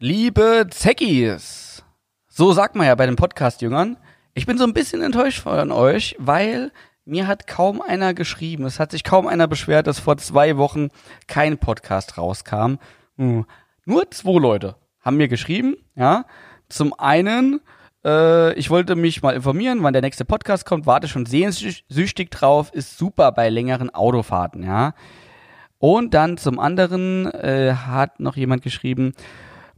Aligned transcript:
Liebe 0.00 0.68
Zeckis, 0.70 1.82
so 2.28 2.52
sagt 2.52 2.76
man 2.76 2.86
ja 2.86 2.94
bei 2.94 3.06
den 3.06 3.16
Podcast-Jüngern, 3.16 3.96
ich 4.32 4.46
bin 4.46 4.56
so 4.56 4.62
ein 4.62 4.72
bisschen 4.72 5.02
enttäuscht 5.02 5.40
von 5.40 5.72
euch, 5.72 6.14
weil 6.20 6.70
mir 7.04 7.26
hat 7.26 7.48
kaum 7.48 7.82
einer 7.82 8.14
geschrieben, 8.14 8.64
es 8.64 8.78
hat 8.78 8.92
sich 8.92 9.02
kaum 9.02 9.26
einer 9.26 9.48
beschwert, 9.48 9.88
dass 9.88 9.98
vor 9.98 10.16
zwei 10.16 10.56
Wochen 10.56 10.90
kein 11.26 11.58
Podcast 11.58 12.16
rauskam. 12.16 12.76
Hm. 13.16 13.44
Nur 13.86 14.08
zwei 14.12 14.38
Leute 14.38 14.76
haben 15.00 15.16
mir 15.16 15.26
geschrieben, 15.26 15.74
ja. 15.96 16.26
Zum 16.68 16.94
einen, 16.96 17.60
äh, 18.04 18.52
ich 18.52 18.70
wollte 18.70 18.94
mich 18.94 19.20
mal 19.22 19.34
informieren, 19.34 19.82
wann 19.82 19.94
der 19.94 20.02
nächste 20.02 20.24
Podcast 20.24 20.64
kommt, 20.64 20.86
warte 20.86 21.08
schon 21.08 21.26
sehnsüchtig 21.26 22.30
drauf, 22.30 22.70
ist 22.72 22.98
super 22.98 23.32
bei 23.32 23.48
längeren 23.48 23.92
Autofahrten, 23.92 24.62
ja. 24.62 24.94
Und 25.78 26.14
dann 26.14 26.36
zum 26.36 26.60
anderen 26.60 27.26
äh, 27.32 27.74
hat 27.74 28.20
noch 28.20 28.36
jemand 28.36 28.62
geschrieben, 28.62 29.12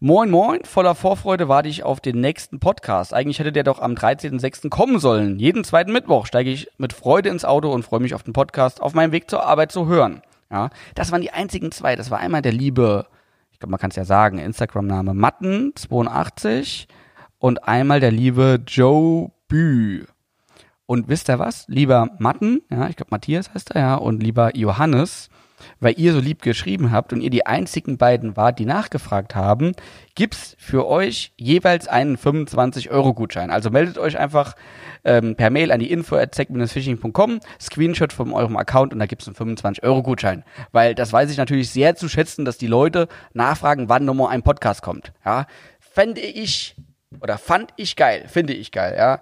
Moin 0.03 0.31
Moin, 0.31 0.65
voller 0.65 0.95
Vorfreude 0.95 1.49
warte 1.49 1.69
ich 1.69 1.83
auf 1.83 2.01
den 2.01 2.23
nächsten 2.23 2.59
Podcast. 2.59 3.13
Eigentlich 3.13 3.39
hätte 3.39 3.53
der 3.53 3.65
doch 3.65 3.81
am 3.83 3.93
13.06. 3.93 4.71
kommen 4.71 4.99
sollen. 4.99 5.39
Jeden 5.39 5.63
zweiten 5.63 5.93
Mittwoch 5.93 6.25
steige 6.25 6.49
ich 6.49 6.71
mit 6.79 6.95
Freude 6.95 7.29
ins 7.29 7.45
Auto 7.45 7.71
und 7.71 7.83
freue 7.83 8.01
mich 8.01 8.15
auf 8.15 8.23
den 8.23 8.33
Podcast 8.33 8.81
auf 8.81 8.95
meinem 8.95 9.13
Weg 9.13 9.29
zur 9.29 9.45
Arbeit 9.45 9.73
zu 9.73 9.89
hören. 9.89 10.23
Ja, 10.51 10.71
das 10.95 11.13
waren 11.13 11.21
die 11.21 11.33
einzigen 11.33 11.71
zwei. 11.71 11.97
Das 11.97 12.11
war 12.11 12.19
einmal 12.19 12.41
der 12.41 12.53
liebe, 12.53 13.09
ich 13.53 13.59
glaube, 13.59 13.73
man 13.73 13.79
kann 13.79 13.91
es 13.91 13.97
ja 13.97 14.07
sagen, 14.07 14.39
Instagram-Name 14.39 15.13
Matten82 15.13 16.87
und 17.39 17.69
einmal 17.69 18.01
der 18.01 18.11
liebe 18.11 18.59
Joe 18.67 19.31
Bü. 19.49 20.07
Und 20.87 21.09
wisst 21.09 21.29
ihr 21.29 21.39
was? 21.39 21.69
Lieber 21.69 22.09
Matten, 22.19 22.63
ja, 22.71 22.89
ich 22.89 22.97
glaube 22.97 23.11
Matthias 23.11 23.53
heißt 23.53 23.73
er 23.73 23.81
ja, 23.83 23.95
und 23.97 24.23
lieber 24.23 24.57
Johannes, 24.57 25.29
weil 25.81 25.95
ihr 25.99 26.13
so 26.13 26.21
lieb 26.21 26.43
geschrieben 26.43 26.91
habt 26.91 27.13
und 27.13 27.21
ihr 27.21 27.31
die 27.31 27.47
einzigen 27.47 27.99
beiden 27.99 28.37
wart, 28.37 28.59
die 28.59 28.67
nachgefragt 28.67 29.35
haben, 29.35 29.73
gibt's 30.15 30.57
für 30.59 30.87
euch 30.87 31.33
jeweils 31.37 31.89
einen 31.89 32.17
25-Euro-Gutschein. 32.17 33.51
Also 33.51 33.71
meldet 33.71 33.99
euch 33.99 34.19
einfach 34.19 34.55
ähm, 35.05 35.37
per 35.37 35.51
Mail 35.51 35.73
an 35.73 35.81
die 35.81 35.91
info 35.91 36.17
at 36.17 36.35
phishingcom 36.35 37.41
Screenshot 37.61 38.13
von 38.13 38.33
eurem 38.33 38.57
Account 38.57 38.93
und 38.93 38.99
da 38.99 39.07
gibt's 39.07 39.27
einen 39.27 39.57
25-Euro-Gutschein. 39.57 40.45
Weil 40.73 40.95
das 40.95 41.13
weiß 41.13 41.31
ich 41.31 41.37
natürlich 41.37 41.71
sehr 41.71 41.97
zu 41.97 42.09
schätzen, 42.09 42.45
dass 42.45 42.59
die 42.59 42.67
Leute 42.67 43.09
nachfragen, 43.33 43.89
wann 43.89 44.05
nochmal 44.05 44.29
ein 44.29 44.43
Podcast 44.43 44.83
kommt. 44.83 45.13
Ja, 45.25 45.47
fände 45.79 46.21
ich 46.21 46.77
oder 47.21 47.39
fand 47.39 47.73
ich 47.77 47.97
geil, 47.97 48.27
finde 48.29 48.53
ich 48.53 48.71
geil, 48.71 48.95
ja. 48.97 49.21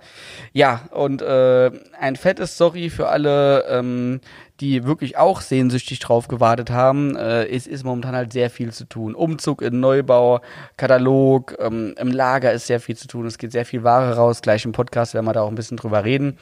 Ja, 0.52 0.82
und 0.90 1.22
äh, 1.22 1.70
ein 1.98 2.16
fettes 2.16 2.58
Sorry 2.58 2.90
für 2.90 3.08
alle, 3.08 3.64
ähm, 3.70 4.20
die 4.60 4.84
wirklich 4.84 5.16
auch 5.16 5.40
sehnsüchtig 5.40 6.00
drauf 6.00 6.26
gewartet 6.26 6.70
haben. 6.70 7.16
Äh, 7.16 7.46
es 7.46 7.66
ist 7.66 7.84
momentan 7.84 8.16
halt 8.16 8.32
sehr 8.32 8.50
viel 8.50 8.72
zu 8.72 8.84
tun. 8.84 9.14
Umzug 9.14 9.62
in 9.62 9.78
Neubau, 9.80 10.40
Katalog, 10.76 11.56
ähm, 11.60 11.94
im 11.98 12.10
Lager 12.10 12.52
ist 12.52 12.66
sehr 12.66 12.80
viel 12.80 12.96
zu 12.96 13.06
tun. 13.06 13.26
Es 13.26 13.38
geht 13.38 13.52
sehr 13.52 13.64
viel 13.64 13.84
Ware 13.84 14.16
raus. 14.16 14.42
Gleich 14.42 14.64
im 14.64 14.72
Podcast 14.72 15.14
werden 15.14 15.26
wir 15.26 15.32
da 15.32 15.42
auch 15.42 15.48
ein 15.48 15.54
bisschen 15.54 15.76
drüber 15.76 16.04
reden. 16.04 16.38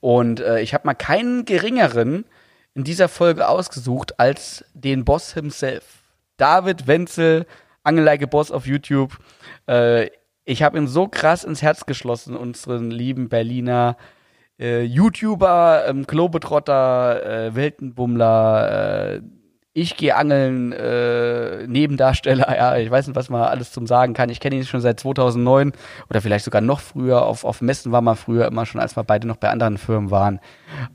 Und 0.00 0.40
äh, 0.40 0.60
ich 0.60 0.74
habe 0.74 0.86
mal 0.86 0.94
keinen 0.94 1.44
geringeren 1.46 2.26
in 2.74 2.84
dieser 2.84 3.08
Folge 3.08 3.48
ausgesucht 3.48 4.20
als 4.20 4.64
den 4.74 5.06
Boss 5.06 5.32
himself. 5.32 6.02
David 6.36 6.86
Wenzel, 6.86 7.46
Angeleike 7.84 8.26
Boss 8.26 8.50
auf 8.50 8.66
YouTube. 8.66 9.16
Äh, 9.66 10.10
ich 10.44 10.62
habe 10.62 10.76
ihn 10.76 10.86
so 10.86 11.08
krass 11.08 11.42
ins 11.42 11.62
Herz 11.62 11.86
geschlossen, 11.86 12.36
unseren 12.36 12.90
lieben 12.90 13.30
Berliner 13.30 13.96
äh, 14.58 14.82
YouTuber, 14.82 15.84
ähm, 15.88 16.06
Globetrotter, 16.06 17.46
äh, 17.46 17.54
Weltenbummler, 17.54 19.14
äh, 19.16 19.20
ich 19.78 19.98
gehe 19.98 20.16
angeln, 20.16 20.72
äh, 20.72 21.66
Nebendarsteller, 21.66 22.46
ja, 22.56 22.78
ich 22.78 22.90
weiß 22.90 23.08
nicht, 23.08 23.14
was 23.14 23.28
man 23.28 23.42
alles 23.42 23.72
zum 23.72 23.86
sagen 23.86 24.14
kann. 24.14 24.30
Ich 24.30 24.40
kenne 24.40 24.56
ihn 24.56 24.64
schon 24.64 24.80
seit 24.80 24.98
2009 24.98 25.72
oder 26.08 26.22
vielleicht 26.22 26.46
sogar 26.46 26.62
noch 26.62 26.80
früher. 26.80 27.26
Auf, 27.26 27.44
auf 27.44 27.60
Messen 27.60 27.92
war 27.92 28.00
man 28.00 28.16
früher 28.16 28.46
immer 28.46 28.64
schon, 28.64 28.80
als 28.80 28.96
wir 28.96 29.04
beide 29.04 29.28
noch 29.28 29.36
bei 29.36 29.50
anderen 29.50 29.76
Firmen 29.76 30.10
waren. 30.10 30.40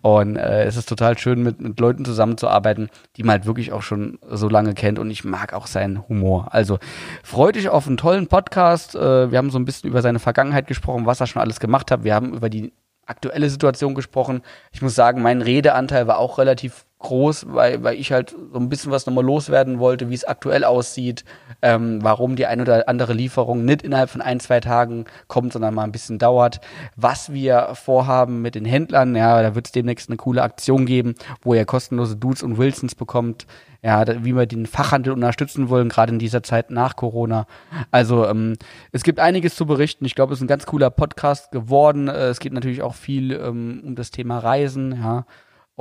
Und 0.01 0.35
äh, 0.35 0.63
es 0.63 0.77
ist 0.77 0.89
total 0.89 1.15
schön, 1.19 1.43
mit, 1.43 1.61
mit 1.61 1.79
Leuten 1.79 2.05
zusammenzuarbeiten, 2.05 2.89
die 3.17 3.23
man 3.23 3.33
halt 3.33 3.45
wirklich 3.45 3.71
auch 3.71 3.83
schon 3.83 4.17
so 4.27 4.49
lange 4.49 4.73
kennt. 4.73 4.97
Und 4.97 5.11
ich 5.11 5.23
mag 5.23 5.53
auch 5.53 5.67
seinen 5.67 6.07
Humor. 6.09 6.47
Also 6.49 6.79
freut 7.21 7.57
dich 7.57 7.69
auf 7.69 7.85
einen 7.85 7.97
tollen 7.97 8.25
Podcast. 8.25 8.95
Äh, 8.95 9.29
wir 9.29 9.37
haben 9.37 9.51
so 9.51 9.59
ein 9.59 9.65
bisschen 9.65 9.91
über 9.91 10.01
seine 10.01 10.17
Vergangenheit 10.17 10.65
gesprochen, 10.65 11.05
was 11.05 11.19
er 11.19 11.27
schon 11.27 11.43
alles 11.43 11.59
gemacht 11.59 11.91
hat. 11.91 12.03
Wir 12.03 12.15
haben 12.15 12.33
über 12.33 12.49
die 12.49 12.73
aktuelle 13.11 13.49
Situation 13.49 13.93
gesprochen. 13.93 14.41
Ich 14.71 14.81
muss 14.81 14.95
sagen, 14.95 15.21
mein 15.21 15.41
Redeanteil 15.41 16.07
war 16.07 16.17
auch 16.17 16.39
relativ 16.39 16.85
groß, 17.01 17.47
weil, 17.49 17.83
weil 17.83 17.95
ich 17.95 18.11
halt 18.11 18.35
so 18.51 18.59
ein 18.59 18.69
bisschen 18.69 18.91
was 18.91 19.05
nochmal 19.05 19.25
loswerden 19.25 19.79
wollte, 19.79 20.09
wie 20.09 20.13
es 20.13 20.23
aktuell 20.23 20.63
aussieht, 20.63 21.25
ähm, 21.61 21.99
warum 22.01 22.35
die 22.35 22.45
ein 22.45 22.61
oder 22.61 22.87
andere 22.87 23.13
Lieferung 23.13 23.65
nicht 23.65 23.81
innerhalb 23.81 24.09
von 24.09 24.21
ein, 24.21 24.39
zwei 24.39 24.59
Tagen 24.59 25.05
kommt, 25.27 25.53
sondern 25.53 25.73
mal 25.73 25.83
ein 25.83 25.91
bisschen 25.91 26.19
dauert, 26.19 26.61
was 26.95 27.31
wir 27.31 27.69
vorhaben 27.73 28.41
mit 28.41 28.55
den 28.55 28.65
Händlern, 28.65 29.15
ja, 29.15 29.41
da 29.41 29.55
wird 29.55 29.67
es 29.67 29.71
demnächst 29.71 30.09
eine 30.09 30.17
coole 30.17 30.43
Aktion 30.43 30.85
geben, 30.85 31.15
wo 31.41 31.53
ihr 31.53 31.65
kostenlose 31.65 32.15
Dudes 32.15 32.43
und 32.43 32.57
Wilsons 32.57 32.95
bekommt, 32.95 33.45
ja, 33.83 34.05
wie 34.23 34.35
wir 34.35 34.45
den 34.45 34.67
Fachhandel 34.67 35.13
unterstützen 35.13 35.69
wollen, 35.69 35.89
gerade 35.89 36.13
in 36.13 36.19
dieser 36.19 36.43
Zeit 36.43 36.69
nach 36.69 36.95
Corona. 36.95 37.47
Also 37.89 38.27
ähm, 38.27 38.55
es 38.91 39.03
gibt 39.03 39.19
einiges 39.19 39.55
zu 39.55 39.65
berichten. 39.65 40.05
Ich 40.05 40.13
glaube, 40.13 40.33
es 40.33 40.39
ist 40.39 40.43
ein 40.43 40.47
ganz 40.47 40.67
cooler 40.67 40.91
Podcast 40.91 41.51
geworden. 41.51 42.07
Äh, 42.07 42.27
es 42.27 42.39
geht 42.39 42.53
natürlich 42.53 42.83
auch 42.83 42.93
viel 42.93 43.31
ähm, 43.31 43.81
um 43.83 43.95
das 43.95 44.11
Thema 44.11 44.37
Reisen, 44.39 44.99
ja. 45.01 45.25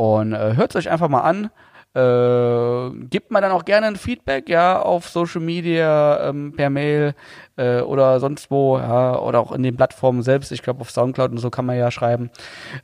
Und 0.00 0.32
äh, 0.32 0.56
hört 0.56 0.70
es 0.70 0.76
euch 0.76 0.90
einfach 0.90 1.10
mal 1.10 1.20
an. 1.20 1.50
Äh, 1.92 3.06
gibt 3.10 3.30
mir 3.30 3.42
dann 3.42 3.52
auch 3.52 3.66
gerne 3.66 3.86
ein 3.86 3.96
Feedback, 3.96 4.48
ja, 4.48 4.80
auf 4.80 5.10
Social 5.10 5.42
Media, 5.42 6.26
ähm, 6.26 6.54
per 6.56 6.70
Mail 6.70 7.12
äh, 7.56 7.80
oder 7.82 8.18
sonst 8.18 8.50
wo, 8.50 8.78
ja, 8.78 9.18
oder 9.18 9.40
auch 9.40 9.52
in 9.52 9.62
den 9.62 9.76
Plattformen 9.76 10.22
selbst. 10.22 10.52
Ich 10.52 10.62
glaube, 10.62 10.80
auf 10.80 10.90
Soundcloud 10.90 11.32
und 11.32 11.36
so 11.36 11.50
kann 11.50 11.66
man 11.66 11.76
ja 11.76 11.90
schreiben. 11.90 12.30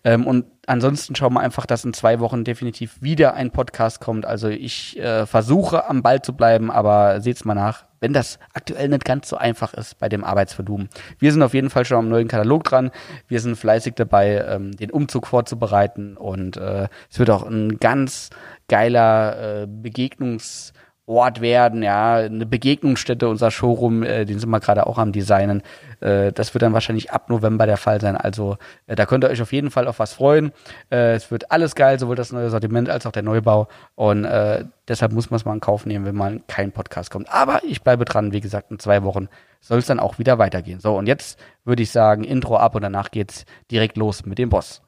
Ähm, 0.04 0.26
und 0.26 0.44
ansonsten 0.66 1.14
schauen 1.14 1.32
wir 1.32 1.40
einfach, 1.40 1.64
dass 1.64 1.86
in 1.86 1.94
zwei 1.94 2.20
Wochen 2.20 2.44
definitiv 2.44 3.00
wieder 3.00 3.32
ein 3.32 3.50
Podcast 3.50 4.02
kommt. 4.02 4.26
Also 4.26 4.48
ich 4.48 4.98
äh, 4.98 5.24
versuche 5.24 5.88
am 5.88 6.02
Ball 6.02 6.20
zu 6.20 6.34
bleiben, 6.34 6.70
aber 6.70 7.22
seht's 7.22 7.46
mal 7.46 7.54
nach, 7.54 7.86
wenn 8.06 8.12
das 8.12 8.38
aktuell 8.52 8.88
nicht 8.88 9.04
ganz 9.04 9.28
so 9.28 9.36
einfach 9.36 9.74
ist 9.74 9.98
bei 9.98 10.08
dem 10.08 10.22
Arbeitsvolumen. 10.22 10.88
Wir 11.18 11.32
sind 11.32 11.42
auf 11.42 11.54
jeden 11.54 11.70
Fall 11.70 11.84
schon 11.84 11.98
am 11.98 12.08
neuen 12.08 12.28
Katalog 12.28 12.62
dran. 12.62 12.92
Wir 13.26 13.40
sind 13.40 13.56
fleißig 13.56 13.94
dabei, 13.96 14.44
ähm, 14.48 14.76
den 14.76 14.92
Umzug 14.92 15.26
vorzubereiten 15.26 16.16
und 16.16 16.56
äh, 16.56 16.86
es 17.10 17.18
wird 17.18 17.30
auch 17.30 17.42
ein 17.42 17.80
ganz 17.80 18.30
geiler 18.68 19.62
äh, 19.62 19.66
Begegnungs- 19.66 20.72
Ort 21.08 21.40
werden, 21.40 21.84
ja, 21.84 22.16
eine 22.16 22.46
Begegnungsstätte, 22.46 23.28
unser 23.28 23.52
Showroom, 23.52 24.02
äh, 24.02 24.24
den 24.24 24.40
sind 24.40 24.50
wir 24.50 24.58
gerade 24.58 24.88
auch 24.88 24.98
am 24.98 25.12
Designen. 25.12 25.62
Äh, 26.00 26.32
das 26.32 26.52
wird 26.52 26.62
dann 26.62 26.72
wahrscheinlich 26.72 27.12
ab 27.12 27.30
November 27.30 27.66
der 27.66 27.76
Fall 27.76 28.00
sein. 28.00 28.16
Also 28.16 28.56
äh, 28.88 28.96
da 28.96 29.06
könnt 29.06 29.22
ihr 29.22 29.30
euch 29.30 29.40
auf 29.40 29.52
jeden 29.52 29.70
Fall 29.70 29.86
auf 29.86 30.00
was 30.00 30.14
freuen. 30.14 30.50
Äh, 30.90 31.14
es 31.14 31.30
wird 31.30 31.52
alles 31.52 31.76
geil, 31.76 32.00
sowohl 32.00 32.16
das 32.16 32.32
neue 32.32 32.50
Sortiment 32.50 32.90
als 32.90 33.06
auch 33.06 33.12
der 33.12 33.22
Neubau. 33.22 33.68
Und 33.94 34.24
äh, 34.24 34.64
deshalb 34.88 35.12
muss 35.12 35.30
man 35.30 35.36
es 35.36 35.44
mal 35.44 35.54
in 35.54 35.60
Kauf 35.60 35.86
nehmen, 35.86 36.06
wenn 36.06 36.16
mal 36.16 36.40
kein 36.48 36.72
Podcast 36.72 37.12
kommt. 37.12 37.32
Aber 37.32 37.60
ich 37.62 37.82
bleibe 37.82 38.04
dran, 38.04 38.32
wie 38.32 38.40
gesagt, 38.40 38.72
in 38.72 38.80
zwei 38.80 39.04
Wochen 39.04 39.28
soll 39.60 39.78
es 39.78 39.86
dann 39.86 40.00
auch 40.00 40.18
wieder 40.18 40.38
weitergehen. 40.38 40.80
So, 40.80 40.96
und 40.96 41.06
jetzt 41.06 41.38
würde 41.64 41.84
ich 41.84 41.92
sagen, 41.92 42.24
Intro 42.24 42.56
ab 42.56 42.74
und 42.74 42.82
danach 42.82 43.12
geht's 43.12 43.44
direkt 43.70 43.96
los 43.96 44.26
mit 44.26 44.38
dem 44.38 44.48
Boss. 44.48 44.82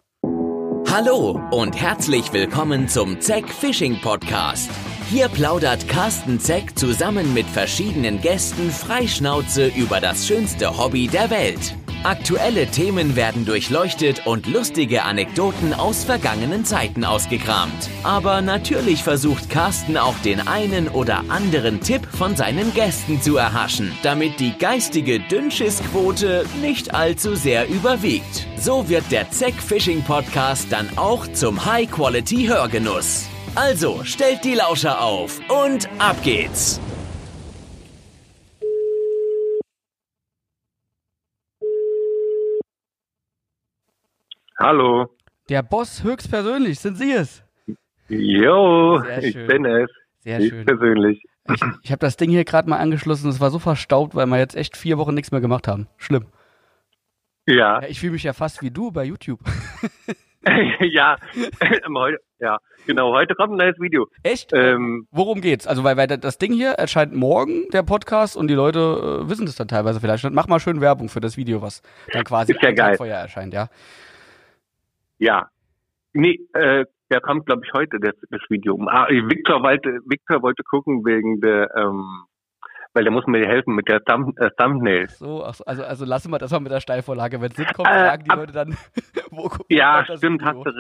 Hallo 0.90 1.40
und 1.52 1.80
herzlich 1.80 2.32
willkommen 2.32 2.88
zum 2.88 3.20
Zack 3.20 3.48
Fishing 3.48 4.00
Podcast. 4.00 4.70
Hier 5.10 5.28
plaudert 5.28 5.88
Carsten 5.88 6.38
Zeck 6.38 6.78
zusammen 6.78 7.32
mit 7.32 7.46
verschiedenen 7.46 8.20
Gästen 8.20 8.70
freischnauze 8.70 9.68
über 9.68 10.02
das 10.02 10.26
schönste 10.26 10.76
Hobby 10.76 11.08
der 11.08 11.30
Welt. 11.30 11.74
Aktuelle 12.04 12.66
Themen 12.66 13.16
werden 13.16 13.46
durchleuchtet 13.46 14.26
und 14.26 14.46
lustige 14.46 15.04
Anekdoten 15.04 15.72
aus 15.72 16.04
vergangenen 16.04 16.66
Zeiten 16.66 17.06
ausgekramt. 17.06 17.88
Aber 18.02 18.42
natürlich 18.42 19.02
versucht 19.02 19.48
Carsten 19.48 19.96
auch 19.96 20.16
den 20.18 20.46
einen 20.46 20.88
oder 20.88 21.24
anderen 21.30 21.80
Tipp 21.80 22.06
von 22.06 22.36
seinen 22.36 22.74
Gästen 22.74 23.22
zu 23.22 23.38
erhaschen, 23.38 23.90
damit 24.02 24.38
die 24.38 24.52
geistige 24.58 25.20
Dünnschissquote 25.20 26.44
nicht 26.60 26.94
allzu 26.94 27.34
sehr 27.34 27.66
überwiegt. 27.66 28.46
So 28.58 28.90
wird 28.90 29.10
der 29.10 29.30
Zeck 29.30 29.54
Fishing 29.54 30.02
Podcast 30.02 30.66
dann 30.70 30.98
auch 30.98 31.26
zum 31.32 31.64
High-Quality-Hörgenuss. 31.64 33.28
Also 33.60 34.04
stellt 34.04 34.44
die 34.44 34.54
Lauscher 34.54 35.00
auf 35.00 35.40
und 35.50 35.88
ab 35.98 36.22
geht's! 36.22 36.80
Hallo. 44.60 45.08
Der 45.48 45.64
Boss 45.64 46.04
höchstpersönlich, 46.04 46.78
sind 46.78 46.98
Sie 46.98 47.10
es? 47.10 47.42
Jo, 48.08 49.02
ich 49.20 49.34
bin 49.34 49.64
es. 49.64 49.90
Sehr 50.20 50.38
ich 50.38 50.50
schön. 50.50 50.64
persönlich. 50.64 51.24
Ich, 51.52 51.60
ich 51.82 51.90
habe 51.90 51.98
das 51.98 52.16
Ding 52.16 52.30
hier 52.30 52.44
gerade 52.44 52.70
mal 52.70 52.78
angeschlossen. 52.78 53.28
Es 53.28 53.40
war 53.40 53.50
so 53.50 53.58
verstaubt, 53.58 54.14
weil 54.14 54.26
wir 54.26 54.38
jetzt 54.38 54.54
echt 54.54 54.76
vier 54.76 54.98
Wochen 54.98 55.14
nichts 55.14 55.32
mehr 55.32 55.40
gemacht 55.40 55.66
haben. 55.66 55.88
Schlimm. 55.96 56.26
Ja. 57.44 57.80
ja 57.80 57.88
ich 57.88 57.98
fühle 57.98 58.12
mich 58.12 58.22
ja 58.22 58.34
fast 58.34 58.62
wie 58.62 58.70
du 58.70 58.92
bei 58.92 59.02
YouTube. 59.02 59.40
ja, 60.80 61.16
heute, 61.96 62.18
ja, 62.38 62.58
genau. 62.86 63.12
Heute 63.12 63.34
kommt 63.34 63.52
ein 63.52 63.56
neues 63.56 63.78
Video. 63.78 64.06
Echt? 64.22 64.52
Ähm, 64.52 65.06
Worum 65.10 65.40
geht's? 65.40 65.66
Also, 65.66 65.84
weil, 65.84 65.96
weil 65.96 66.06
das 66.06 66.38
Ding 66.38 66.52
hier 66.52 66.70
erscheint 66.70 67.14
morgen, 67.14 67.68
der 67.72 67.82
Podcast, 67.82 68.36
und 68.36 68.48
die 68.48 68.54
Leute 68.54 68.78
äh, 69.24 69.28
wissen 69.28 69.46
das 69.46 69.56
dann 69.56 69.68
teilweise 69.68 70.00
vielleicht. 70.00 70.28
Mach 70.30 70.48
mal 70.48 70.60
schön 70.60 70.80
Werbung 70.80 71.08
für 71.08 71.20
das 71.20 71.36
Video, 71.36 71.62
was 71.62 71.82
dann 72.12 72.24
quasi 72.24 72.52
ist 72.52 72.62
ja 72.62 72.72
geil. 72.72 72.96
vorher 72.96 73.18
erscheint, 73.18 73.52
ja? 73.54 73.68
Ja. 75.18 75.48
Nee, 76.12 76.38
äh, 76.54 76.84
der 77.10 77.20
kommt, 77.20 77.46
glaube 77.46 77.62
ich, 77.64 77.72
heute, 77.72 77.98
das, 78.00 78.14
das 78.30 78.40
Video. 78.48 78.78
Ah, 78.88 79.08
Victor 79.08 79.62
wollte, 79.62 80.00
Victor 80.06 80.42
wollte 80.42 80.62
gucken 80.62 81.04
wegen 81.04 81.40
der, 81.40 81.68
ähm, 81.76 82.24
weil 82.98 83.04
der 83.04 83.12
muss 83.12 83.28
mir 83.28 83.46
helfen 83.46 83.76
mit 83.76 83.86
der 83.86 84.04
Thumb 84.04 84.36
äh, 84.40 84.50
Thumbnail. 84.58 85.08
So, 85.08 85.44
also, 85.44 85.62
also 85.84 86.04
lassen 86.04 86.32
wir 86.32 86.38
das 86.38 86.50
mal 86.50 86.58
mit 86.58 86.72
der 86.72 86.80
Steilvorlage. 86.80 87.40
Wenn 87.40 87.52
es 87.52 87.58
nicht 87.58 87.72
kommt, 87.72 87.86
äh, 87.86 88.08
fragen 88.08 88.24
die 88.24 88.30
ab, 88.30 88.38
Leute 88.40 88.52
dann, 88.52 88.76
wo 89.30 89.42
gucken 89.42 89.66
Ja, 89.68 90.04
stimmt, 90.16 90.42
hast 90.42 90.56
du 90.56 90.72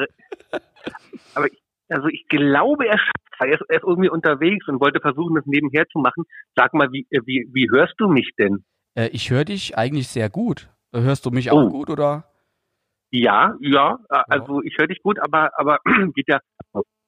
Aber 1.36 1.46
ich, 1.46 1.62
also 1.88 2.08
ich 2.08 2.26
glaube, 2.26 2.88
er 2.88 2.98
er 3.38 3.52
ist, 3.52 3.62
er 3.68 3.76
ist 3.76 3.84
irgendwie 3.84 4.08
unterwegs 4.08 4.66
und 4.66 4.80
wollte 4.80 4.98
versuchen, 4.98 5.36
das 5.36 5.46
nebenher 5.46 5.86
zu 5.92 6.00
machen. 6.00 6.24
Sag 6.56 6.74
mal, 6.74 6.90
wie, 6.90 7.06
äh, 7.10 7.20
wie, 7.24 7.48
wie 7.52 7.70
hörst 7.70 7.94
du 7.98 8.08
mich 8.08 8.32
denn? 8.36 8.64
Äh, 8.96 9.10
ich 9.12 9.30
höre 9.30 9.44
dich 9.44 9.78
eigentlich 9.78 10.08
sehr 10.08 10.28
gut. 10.28 10.68
Hörst 10.92 11.24
du 11.24 11.30
mich 11.30 11.52
auch 11.52 11.66
oh. 11.66 11.68
gut, 11.68 11.88
oder? 11.88 12.24
Ja, 13.12 13.54
ja, 13.60 13.96
also 14.08 14.60
ich 14.62 14.76
höre 14.76 14.88
dich 14.88 15.02
gut, 15.04 15.20
aber 15.20 15.50
aber 15.56 15.78
geht 16.16 16.26
ja, 16.26 16.40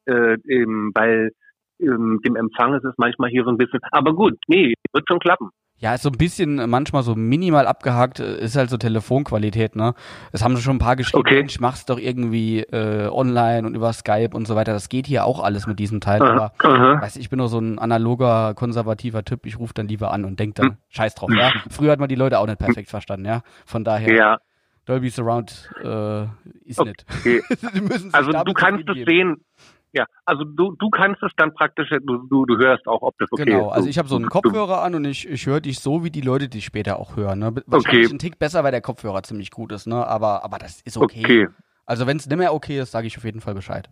äh, 0.06 0.36
ähm, 0.48 0.92
weil 0.94 1.32
ähm, 1.80 2.20
dem 2.24 2.36
Empfang 2.36 2.74
ist 2.74 2.84
es 2.84 2.94
manchmal 2.96 3.30
hier 3.30 3.44
so 3.44 3.50
ein 3.50 3.56
bisschen. 3.56 3.80
Aber 3.92 4.14
gut, 4.14 4.38
nee, 4.48 4.74
wird 4.92 5.04
schon 5.08 5.18
klappen. 5.18 5.50
Ja, 5.80 5.94
ist 5.94 6.02
so 6.02 6.10
ein 6.10 6.18
bisschen 6.18 6.68
manchmal 6.68 7.02
so 7.02 7.14
minimal 7.14 7.66
abgehakt, 7.66 8.20
äh, 8.20 8.38
ist 8.38 8.54
halt 8.54 8.68
so 8.68 8.76
Telefonqualität, 8.76 9.76
ne? 9.76 9.94
Es 10.30 10.44
haben 10.44 10.54
schon 10.58 10.76
ein 10.76 10.78
paar 10.78 10.94
geschrieben, 10.94 11.20
okay. 11.20 11.36
Mensch, 11.36 11.58
mach's 11.58 11.86
doch 11.86 11.98
irgendwie 11.98 12.60
äh, 12.60 13.08
online 13.08 13.66
und 13.66 13.74
über 13.74 13.90
Skype 13.94 14.36
und 14.36 14.46
so 14.46 14.56
weiter. 14.56 14.74
Das 14.74 14.90
geht 14.90 15.06
hier 15.06 15.24
auch 15.24 15.42
alles 15.42 15.66
mit 15.66 15.78
diesem 15.78 16.02
Teil. 16.02 16.20
Aber 16.20 16.52
aha. 16.58 17.00
Weiß, 17.00 17.16
ich 17.16 17.30
bin 17.30 17.38
nur 17.38 17.48
so 17.48 17.58
ein 17.58 17.78
analoger, 17.78 18.52
konservativer 18.54 19.24
Typ. 19.24 19.46
Ich 19.46 19.58
rufe 19.58 19.72
dann 19.72 19.88
lieber 19.88 20.12
an 20.12 20.26
und 20.26 20.38
denk 20.38 20.54
dann, 20.56 20.66
hm. 20.66 20.76
scheiß 20.90 21.14
drauf, 21.14 21.30
ja. 21.34 21.50
Früher 21.70 21.92
hat 21.92 21.98
man 21.98 22.10
die 22.10 22.14
Leute 22.14 22.40
auch 22.40 22.46
nicht 22.46 22.58
perfekt 22.58 22.90
verstanden, 22.90 23.24
ja. 23.24 23.40
Von 23.64 23.82
daher. 23.82 24.14
Ja. 24.14 24.38
Dolby 24.84 25.08
Surround 25.08 25.70
äh, 25.82 26.24
ist 26.64 26.78
okay. 26.78 26.92
nicht. 27.24 28.14
also 28.14 28.32
du 28.32 28.52
kannst 28.52 28.86
es 28.86 29.04
sehen. 29.06 29.44
Ja, 29.92 30.04
also 30.24 30.44
du, 30.44 30.76
du 30.78 30.90
kannst 30.90 31.22
es 31.22 31.32
dann 31.36 31.52
praktisch, 31.52 31.88
du, 31.90 32.26
du, 32.28 32.46
du 32.46 32.56
hörst 32.58 32.86
auch, 32.86 33.02
ob 33.02 33.18
das 33.18 33.30
okay 33.32 33.44
genau, 33.44 33.56
ist. 33.56 33.62
Genau, 33.62 33.72
also 33.72 33.88
ich 33.88 33.98
habe 33.98 34.08
so 34.08 34.16
einen 34.16 34.28
Kopfhörer 34.28 34.82
an 34.82 34.94
und 34.94 35.04
ich, 35.04 35.28
ich 35.28 35.46
höre 35.46 35.60
dich 35.60 35.80
so, 35.80 36.04
wie 36.04 36.10
die 36.10 36.20
Leute 36.20 36.48
dich 36.48 36.64
später 36.64 36.98
auch 36.98 37.16
hören. 37.16 37.40
Ne? 37.40 37.54
Wahrscheinlich 37.66 38.06
okay. 38.06 38.14
ein 38.14 38.18
Tick 38.18 38.38
besser, 38.38 38.62
weil 38.62 38.70
der 38.70 38.82
Kopfhörer 38.82 39.22
ziemlich 39.22 39.50
gut 39.50 39.72
ist, 39.72 39.86
ne? 39.86 40.06
Aber, 40.06 40.44
aber 40.44 40.58
das 40.58 40.80
ist 40.82 40.96
okay. 40.96 41.22
okay. 41.24 41.48
Also 41.86 42.06
wenn 42.06 42.18
es 42.18 42.28
nicht 42.28 42.38
mehr 42.38 42.54
okay 42.54 42.78
ist, 42.78 42.92
sage 42.92 43.08
ich 43.08 43.16
auf 43.16 43.24
jeden 43.24 43.40
Fall 43.40 43.54
Bescheid. 43.54 43.88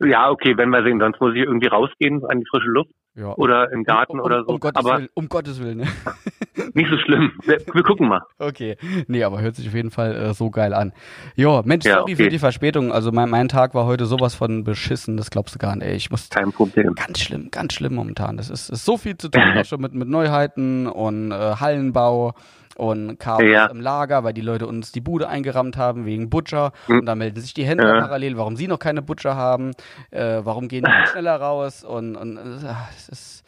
Ja, 0.00 0.30
okay, 0.30 0.56
wenn 0.56 0.70
wir 0.70 0.82
sehen, 0.84 1.00
sonst 1.00 1.20
muss 1.20 1.34
ich 1.34 1.42
irgendwie 1.42 1.66
rausgehen 1.66 2.24
an 2.24 2.40
die 2.40 2.46
frische 2.46 2.68
Luft. 2.68 2.92
Ja. 3.14 3.34
Oder 3.36 3.70
im 3.72 3.84
Garten 3.84 4.14
um, 4.14 4.20
um, 4.20 4.24
oder 4.24 4.44
so. 4.44 4.52
Um 4.52 4.60
Gottes 4.60 4.84
aber 4.84 4.98
Willen, 4.98 5.08
um 5.14 5.28
Gottes 5.28 5.60
Willen. 5.60 5.78
Ne? 5.78 5.86
nicht 6.74 6.90
so 6.90 6.96
schlimm. 6.98 7.32
Wir, 7.44 7.58
wir, 7.72 7.82
gucken 7.82 8.08
mal. 8.08 8.22
Okay. 8.38 8.76
Nee, 9.06 9.22
aber 9.24 9.42
hört 9.42 9.56
sich 9.56 9.68
auf 9.68 9.74
jeden 9.74 9.90
Fall 9.90 10.14
äh, 10.14 10.34
so 10.34 10.50
geil 10.50 10.72
an. 10.72 10.92
Jo, 11.36 11.62
Mensch, 11.64 11.84
ja, 11.84 11.98
sorry 11.98 12.14
okay. 12.14 12.24
für 12.24 12.30
die 12.30 12.38
Verspätung. 12.38 12.90
Also 12.90 13.12
mein, 13.12 13.28
mein 13.28 13.48
Tag 13.48 13.74
war 13.74 13.84
heute 13.84 14.06
sowas 14.06 14.34
von 14.34 14.64
beschissen, 14.64 15.18
das 15.18 15.30
glaubst 15.30 15.54
du 15.54 15.58
gar 15.58 15.76
nicht. 15.76 15.86
Ey, 15.86 15.94
ich 15.94 16.10
muss 16.10 16.30
Kein 16.30 16.52
Problem. 16.52 16.94
Ganz 16.94 17.20
schlimm, 17.20 17.50
ganz 17.50 17.74
schlimm 17.74 17.94
momentan. 17.94 18.38
Das 18.38 18.48
ist, 18.48 18.70
ist 18.70 18.84
so 18.84 18.96
viel 18.96 19.18
zu 19.18 19.28
tun, 19.28 19.42
auch 19.58 19.64
schon 19.64 19.82
mit, 19.82 19.92
mit 19.92 20.08
Neuheiten 20.08 20.86
und 20.86 21.32
äh, 21.32 21.34
Hallenbau 21.34 22.32
und 22.76 23.18
Chaos 23.18 23.42
ja. 23.42 23.66
im 23.66 23.80
Lager, 23.80 24.24
weil 24.24 24.32
die 24.32 24.40
Leute 24.40 24.66
uns 24.66 24.92
die 24.92 25.00
Bude 25.00 25.28
eingerammt 25.28 25.76
haben 25.76 26.06
wegen 26.06 26.30
Butcher. 26.30 26.72
Mhm. 26.88 27.00
Und 27.00 27.06
da 27.06 27.14
melden 27.14 27.40
sich 27.40 27.54
die 27.54 27.64
Händler 27.64 27.94
ja. 27.94 28.00
parallel, 28.00 28.36
warum 28.36 28.56
sie 28.56 28.68
noch 28.68 28.78
keine 28.78 29.02
Butcher 29.02 29.36
haben, 29.36 29.72
äh, 30.10 30.40
warum 30.42 30.68
gehen 30.68 30.84
die 30.84 31.06
schneller 31.10 31.36
raus 31.36 31.84
und, 31.84 32.16
und 32.16 32.36
äh, 32.36 32.74
es 32.96 33.08
ist. 33.08 33.44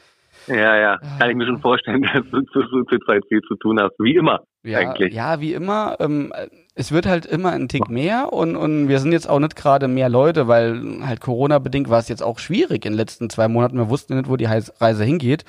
Ja, 0.47 0.77
ja, 0.77 0.99
kann 1.19 1.31
ich 1.31 1.37
mir 1.37 1.47
schon 1.47 1.61
vorstellen, 1.61 2.03
dass 2.15 2.25
du 2.31 2.43
zu, 2.43 2.63
zu, 2.63 2.85
zu 2.85 2.99
viel 3.29 3.41
zu 3.49 3.55
tun 3.57 3.81
hast. 3.81 3.95
Wie 3.99 4.15
immer, 4.15 4.41
ja, 4.65 4.79
eigentlich. 4.79 5.15
Ja, 5.15 5.41
wie 5.41 5.53
immer. 5.53 5.97
Ähm, 6.01 6.33
es 6.75 6.91
wird 6.91 7.07
halt 7.07 7.25
immer 7.27 7.53
ein 7.53 7.69
Tick 7.69 7.89
mehr 7.89 8.33
und, 8.33 8.57
und 8.57 8.89
wir 8.89 8.99
sind 8.99 9.13
jetzt 9.13 9.29
auch 9.29 9.39
nicht 9.39 9.55
gerade 9.55 9.87
mehr 9.87 10.09
Leute, 10.09 10.49
weil 10.49 11.01
halt 11.07 11.21
Corona-bedingt 11.21 11.89
war 11.89 12.01
es 12.01 12.09
jetzt 12.09 12.23
auch 12.23 12.41
schwierig 12.41 12.85
in 12.85 12.93
den 12.93 12.99
letzten 12.99 13.31
zwei 13.31 13.47
Monaten. 13.47 13.77
Wir 13.77 13.89
wussten 13.89 14.17
nicht, 14.17 14.29
wo 14.29 14.37
die 14.37 14.47
Reise 14.47 15.05
hingeht. 15.05 15.45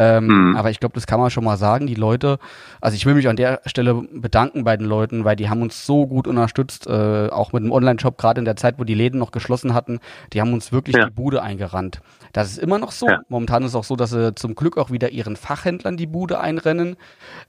Ähm, 0.00 0.28
mhm. 0.28 0.56
Aber 0.56 0.70
ich 0.70 0.80
glaube, 0.80 0.94
das 0.94 1.06
kann 1.06 1.20
man 1.20 1.30
schon 1.30 1.44
mal 1.44 1.58
sagen. 1.58 1.86
Die 1.86 1.94
Leute, 1.94 2.38
also 2.80 2.94
ich 2.94 3.04
will 3.04 3.14
mich 3.14 3.28
an 3.28 3.36
der 3.36 3.60
Stelle 3.66 3.94
bedanken 3.94 4.64
bei 4.64 4.74
den 4.76 4.86
Leuten, 4.86 5.26
weil 5.26 5.36
die 5.36 5.50
haben 5.50 5.60
uns 5.60 5.84
so 5.84 6.06
gut 6.06 6.26
unterstützt, 6.26 6.86
äh, 6.86 7.28
auch 7.28 7.52
mit 7.52 7.62
dem 7.62 7.70
Online-Shop, 7.70 8.16
gerade 8.16 8.38
in 8.38 8.46
der 8.46 8.56
Zeit, 8.56 8.78
wo 8.78 8.84
die 8.84 8.94
Läden 8.94 9.18
noch 9.18 9.30
geschlossen 9.30 9.74
hatten. 9.74 10.00
Die 10.32 10.40
haben 10.40 10.54
uns 10.54 10.72
wirklich 10.72 10.96
ja. 10.96 11.04
die 11.04 11.10
Bude 11.10 11.42
eingerannt. 11.42 12.00
Das 12.32 12.50
ist 12.50 12.58
immer 12.58 12.78
noch 12.78 12.92
so. 12.92 13.08
Ja. 13.08 13.20
Momentan 13.28 13.62
ist 13.62 13.70
es 13.70 13.74
auch 13.74 13.84
so, 13.84 13.94
dass 13.94 14.10
sie 14.10 14.34
zum 14.36 14.54
Glück 14.54 14.78
auch 14.78 14.90
wieder 14.90 15.10
ihren 15.10 15.36
Fachhändlern 15.36 15.98
die 15.98 16.06
Bude 16.06 16.40
einrennen. 16.40 16.96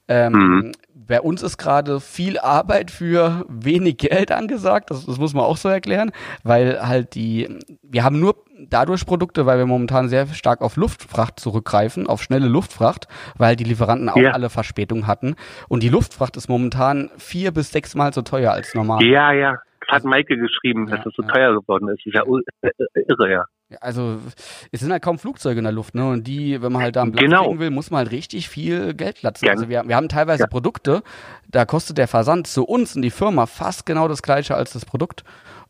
Ähm, 0.10 0.34
mhm. 0.34 0.72
Bei 1.08 1.22
uns 1.22 1.44
ist 1.44 1.58
gerade 1.58 2.00
viel 2.00 2.38
Arbeit 2.40 2.92
für 2.92 3.46
wenig 3.50 3.98
Geld 3.98 4.32
angesagt. 4.32 4.92
Das, 4.92 5.06
das 5.06 5.18
muss 5.18 5.34
man 5.34 5.44
auch 5.44 5.58
so 5.58 5.70
erklären, 5.70 6.12
weil 6.44 6.86
halt 6.86 7.16
die, 7.16 7.50
wir 7.82 8.04
haben 8.04 8.20
nur 8.20 8.36
dadurch 8.70 9.06
Produkte, 9.06 9.46
weil 9.46 9.58
wir 9.58 9.66
momentan 9.66 10.10
sehr 10.10 10.28
stark 10.28 10.62
auf 10.62 10.76
Luftfracht 10.76 11.40
zurückgreifen, 11.40 12.08
auf 12.08 12.22
schnelle 12.22 12.48
Luftfracht, 12.48 13.08
weil 13.38 13.56
die 13.56 13.64
Lieferanten 13.64 14.10
auch 14.10 14.18
ja. 14.18 14.32
alle 14.32 14.50
Verspätung 14.50 15.08
hatten. 15.08 15.36
Und 15.68 15.84
die 15.84 15.90
Luftfracht 15.90 16.38
ist 16.38 16.48
momentan 16.48 17.10
vier 17.18 17.52
bis 17.52 17.72
sechs 17.72 17.96
Mal 17.96 18.14
so 18.14 18.22
teuer 18.22 18.52
als 18.52 18.74
normal. 18.76 19.04
Ja, 19.04 19.32
ja. 19.32 19.58
Hat 19.88 20.04
Maike 20.04 20.38
geschrieben, 20.38 20.88
ja, 20.88 20.98
dass 20.98 21.08
es 21.08 21.14
so 21.16 21.24
ja. 21.24 21.30
teuer 21.30 21.60
geworden 21.60 21.90
ist. 21.90 22.06
ist 22.06 22.14
ja 22.14 22.24
irre, 23.08 23.32
ja. 23.32 23.46
Also 23.80 24.20
es 24.72 24.82
sind 24.82 24.92
halt 24.92 25.02
kaum 25.02 25.18
Flugzeuge 25.18 25.60
in 25.60 25.64
der 25.64 25.74
Luft, 25.74 25.96
ne? 25.96 26.10
Und 26.10 26.28
die, 26.28 26.62
wenn 26.62 26.72
man 26.72 26.82
halt 26.82 26.96
da 26.96 27.04
einen 27.04 27.12
Platz 27.12 27.24
genau. 27.24 27.46
kriegen 27.46 27.60
will, 27.60 27.70
muss 27.70 27.92
man 27.92 28.00
halt 28.00 28.12
richtig 28.12 28.50
viel 28.50 28.94
Geld 28.94 29.22
latzen. 29.22 29.46
Ja. 29.46 29.54
Also 29.54 29.70
wir, 29.70 29.84
wir 29.88 29.96
haben 29.96 30.10
teilweise 30.10 30.44
ja. 30.44 30.48
Produkte, 30.48 31.04
da 31.50 31.66
kostet 31.66 31.98
der 31.98 32.08
Versand 32.08 32.48
zu 32.48 32.64
uns 32.64 32.96
in 32.96 33.02
die 33.02 33.12
Firma 33.12 33.46
fast 33.46 33.86
genau 33.86 34.08
das 34.08 34.22
gleiche 34.22 34.56
als 34.56 34.74
das 34.74 34.86
Produkt. 34.86 35.24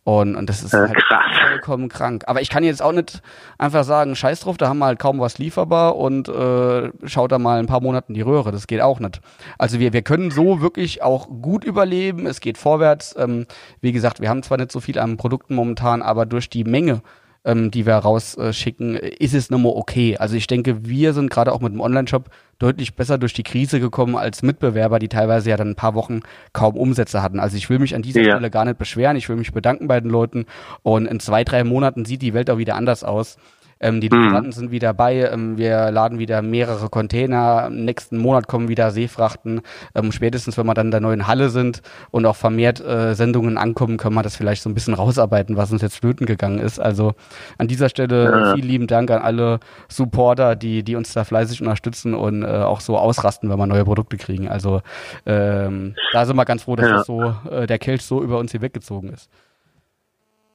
Und, 0.03 0.35
und 0.35 0.49
das 0.49 0.63
ist 0.63 0.73
halt 0.73 0.95
Krass. 0.95 1.25
vollkommen 1.47 1.87
krank. 1.87 2.23
Aber 2.25 2.41
ich 2.41 2.49
kann 2.49 2.63
jetzt 2.63 2.81
auch 2.81 2.91
nicht 2.91 3.21
einfach 3.59 3.83
sagen, 3.83 4.15
scheiß 4.15 4.39
drauf, 4.39 4.57
da 4.57 4.67
haben 4.67 4.79
wir 4.79 4.87
halt 4.87 4.97
kaum 4.97 5.19
was 5.19 5.37
lieferbar 5.37 5.95
und 5.95 6.27
äh, 6.27 6.89
schaut 7.05 7.31
da 7.31 7.37
mal 7.37 7.59
ein 7.59 7.67
paar 7.67 7.81
Monate 7.81 8.07
in 8.07 8.15
die 8.15 8.21
Röhre. 8.21 8.51
Das 8.51 8.65
geht 8.65 8.81
auch 8.81 8.99
nicht. 8.99 9.21
Also 9.59 9.79
wir, 9.79 9.93
wir 9.93 10.01
können 10.01 10.31
so 10.31 10.59
wirklich 10.59 11.03
auch 11.03 11.27
gut 11.27 11.63
überleben. 11.63 12.25
Es 12.25 12.39
geht 12.39 12.57
vorwärts. 12.57 13.15
Ähm, 13.15 13.45
wie 13.79 13.91
gesagt, 13.91 14.21
wir 14.21 14.29
haben 14.29 14.41
zwar 14.41 14.57
nicht 14.57 14.71
so 14.71 14.79
viel 14.79 14.97
an 14.97 15.17
Produkten 15.17 15.53
momentan, 15.53 16.01
aber 16.01 16.25
durch 16.25 16.49
die 16.49 16.63
Menge 16.63 17.03
ähm, 17.43 17.71
die 17.71 17.85
wir 17.85 17.95
rausschicken, 17.95 18.95
ist 18.95 19.33
es 19.33 19.49
nochmal 19.49 19.73
okay. 19.75 20.17
Also 20.17 20.35
ich 20.35 20.47
denke, 20.47 20.85
wir 20.85 21.13
sind 21.13 21.29
gerade 21.29 21.51
auch 21.51 21.61
mit 21.61 21.73
dem 21.73 21.81
Online-Shop 21.81 22.29
deutlich 22.59 22.95
besser 22.95 23.17
durch 23.17 23.33
die 23.33 23.43
Krise 23.43 23.79
gekommen 23.79 24.15
als 24.15 24.43
Mitbewerber, 24.43 24.99
die 24.99 25.09
teilweise 25.09 25.49
ja 25.49 25.57
dann 25.57 25.69
ein 25.69 25.75
paar 25.75 25.95
Wochen 25.95 26.21
kaum 26.53 26.77
Umsätze 26.77 27.23
hatten. 27.23 27.39
Also 27.39 27.57
ich 27.57 27.69
will 27.69 27.79
mich 27.79 27.95
an 27.95 28.03
dieser 28.03 28.21
ja. 28.21 28.35
Stelle 28.35 28.51
gar 28.51 28.65
nicht 28.65 28.77
beschweren. 28.77 29.17
Ich 29.17 29.27
will 29.29 29.35
mich 29.35 29.51
bedanken 29.51 29.87
bei 29.87 29.99
den 29.99 30.11
Leuten. 30.11 30.45
Und 30.83 31.07
in 31.07 31.19
zwei, 31.19 31.43
drei 31.43 31.63
Monaten 31.63 32.05
sieht 32.05 32.21
die 32.21 32.33
Welt 32.33 32.49
auch 32.49 32.59
wieder 32.59 32.75
anders 32.75 33.03
aus. 33.03 33.37
Ähm, 33.81 33.99
die 33.99 34.09
mhm. 34.09 34.23
Lieferanten 34.23 34.51
sind 34.51 34.71
wieder 34.71 34.93
bei. 34.93 35.29
Ähm, 35.29 35.57
wir 35.57 35.91
laden 35.91 36.19
wieder 36.19 36.41
mehrere 36.41 36.89
Container. 36.89 37.65
Im 37.67 37.83
nächsten 37.85 38.17
Monat 38.17 38.47
kommen 38.47 38.67
wieder 38.67 38.91
Seefrachten. 38.91 39.61
Ähm, 39.95 40.11
spätestens, 40.11 40.57
wenn 40.57 40.65
wir 40.65 40.73
dann 40.73 40.87
in 40.87 40.91
der 40.91 40.99
neuen 40.99 41.27
Halle 41.27 41.49
sind 41.49 41.81
und 42.11 42.25
auch 42.25 42.35
vermehrt 42.35 42.79
äh, 42.79 43.15
Sendungen 43.15 43.57
ankommen, 43.57 43.97
können 43.97 44.15
wir 44.15 44.23
das 44.23 44.35
vielleicht 44.35 44.61
so 44.61 44.69
ein 44.69 44.73
bisschen 44.73 44.93
rausarbeiten, 44.93 45.57
was 45.57 45.71
uns 45.71 45.81
jetzt 45.81 45.97
flöten 45.97 46.25
gegangen 46.25 46.59
ist. 46.59 46.79
Also 46.79 47.13
an 47.57 47.67
dieser 47.67 47.89
Stelle 47.89 48.53
vielen 48.53 48.67
lieben 48.67 48.87
Dank 48.87 49.09
an 49.11 49.21
alle 49.21 49.59
Supporter, 49.87 50.55
die, 50.55 50.83
die 50.83 50.95
uns 50.95 51.13
da 51.13 51.23
fleißig 51.23 51.61
unterstützen 51.61 52.13
und 52.13 52.43
äh, 52.43 52.47
auch 52.47 52.79
so 52.79 52.97
ausrasten, 52.97 53.49
wenn 53.49 53.57
wir 53.57 53.67
neue 53.67 53.83
Produkte 53.83 54.17
kriegen. 54.17 54.47
Also 54.47 54.81
ähm, 55.25 55.95
da 56.13 56.25
sind 56.25 56.35
wir 56.35 56.45
ganz 56.45 56.63
froh, 56.63 56.75
dass 56.75 56.89
ja. 56.89 56.97
das 56.97 57.07
so, 57.07 57.35
äh, 57.49 57.67
der 57.67 57.79
Kelch 57.79 58.03
so 58.03 58.21
über 58.21 58.37
uns 58.37 58.51
hier 58.51 58.61
weggezogen 58.61 59.09
ist. 59.09 59.29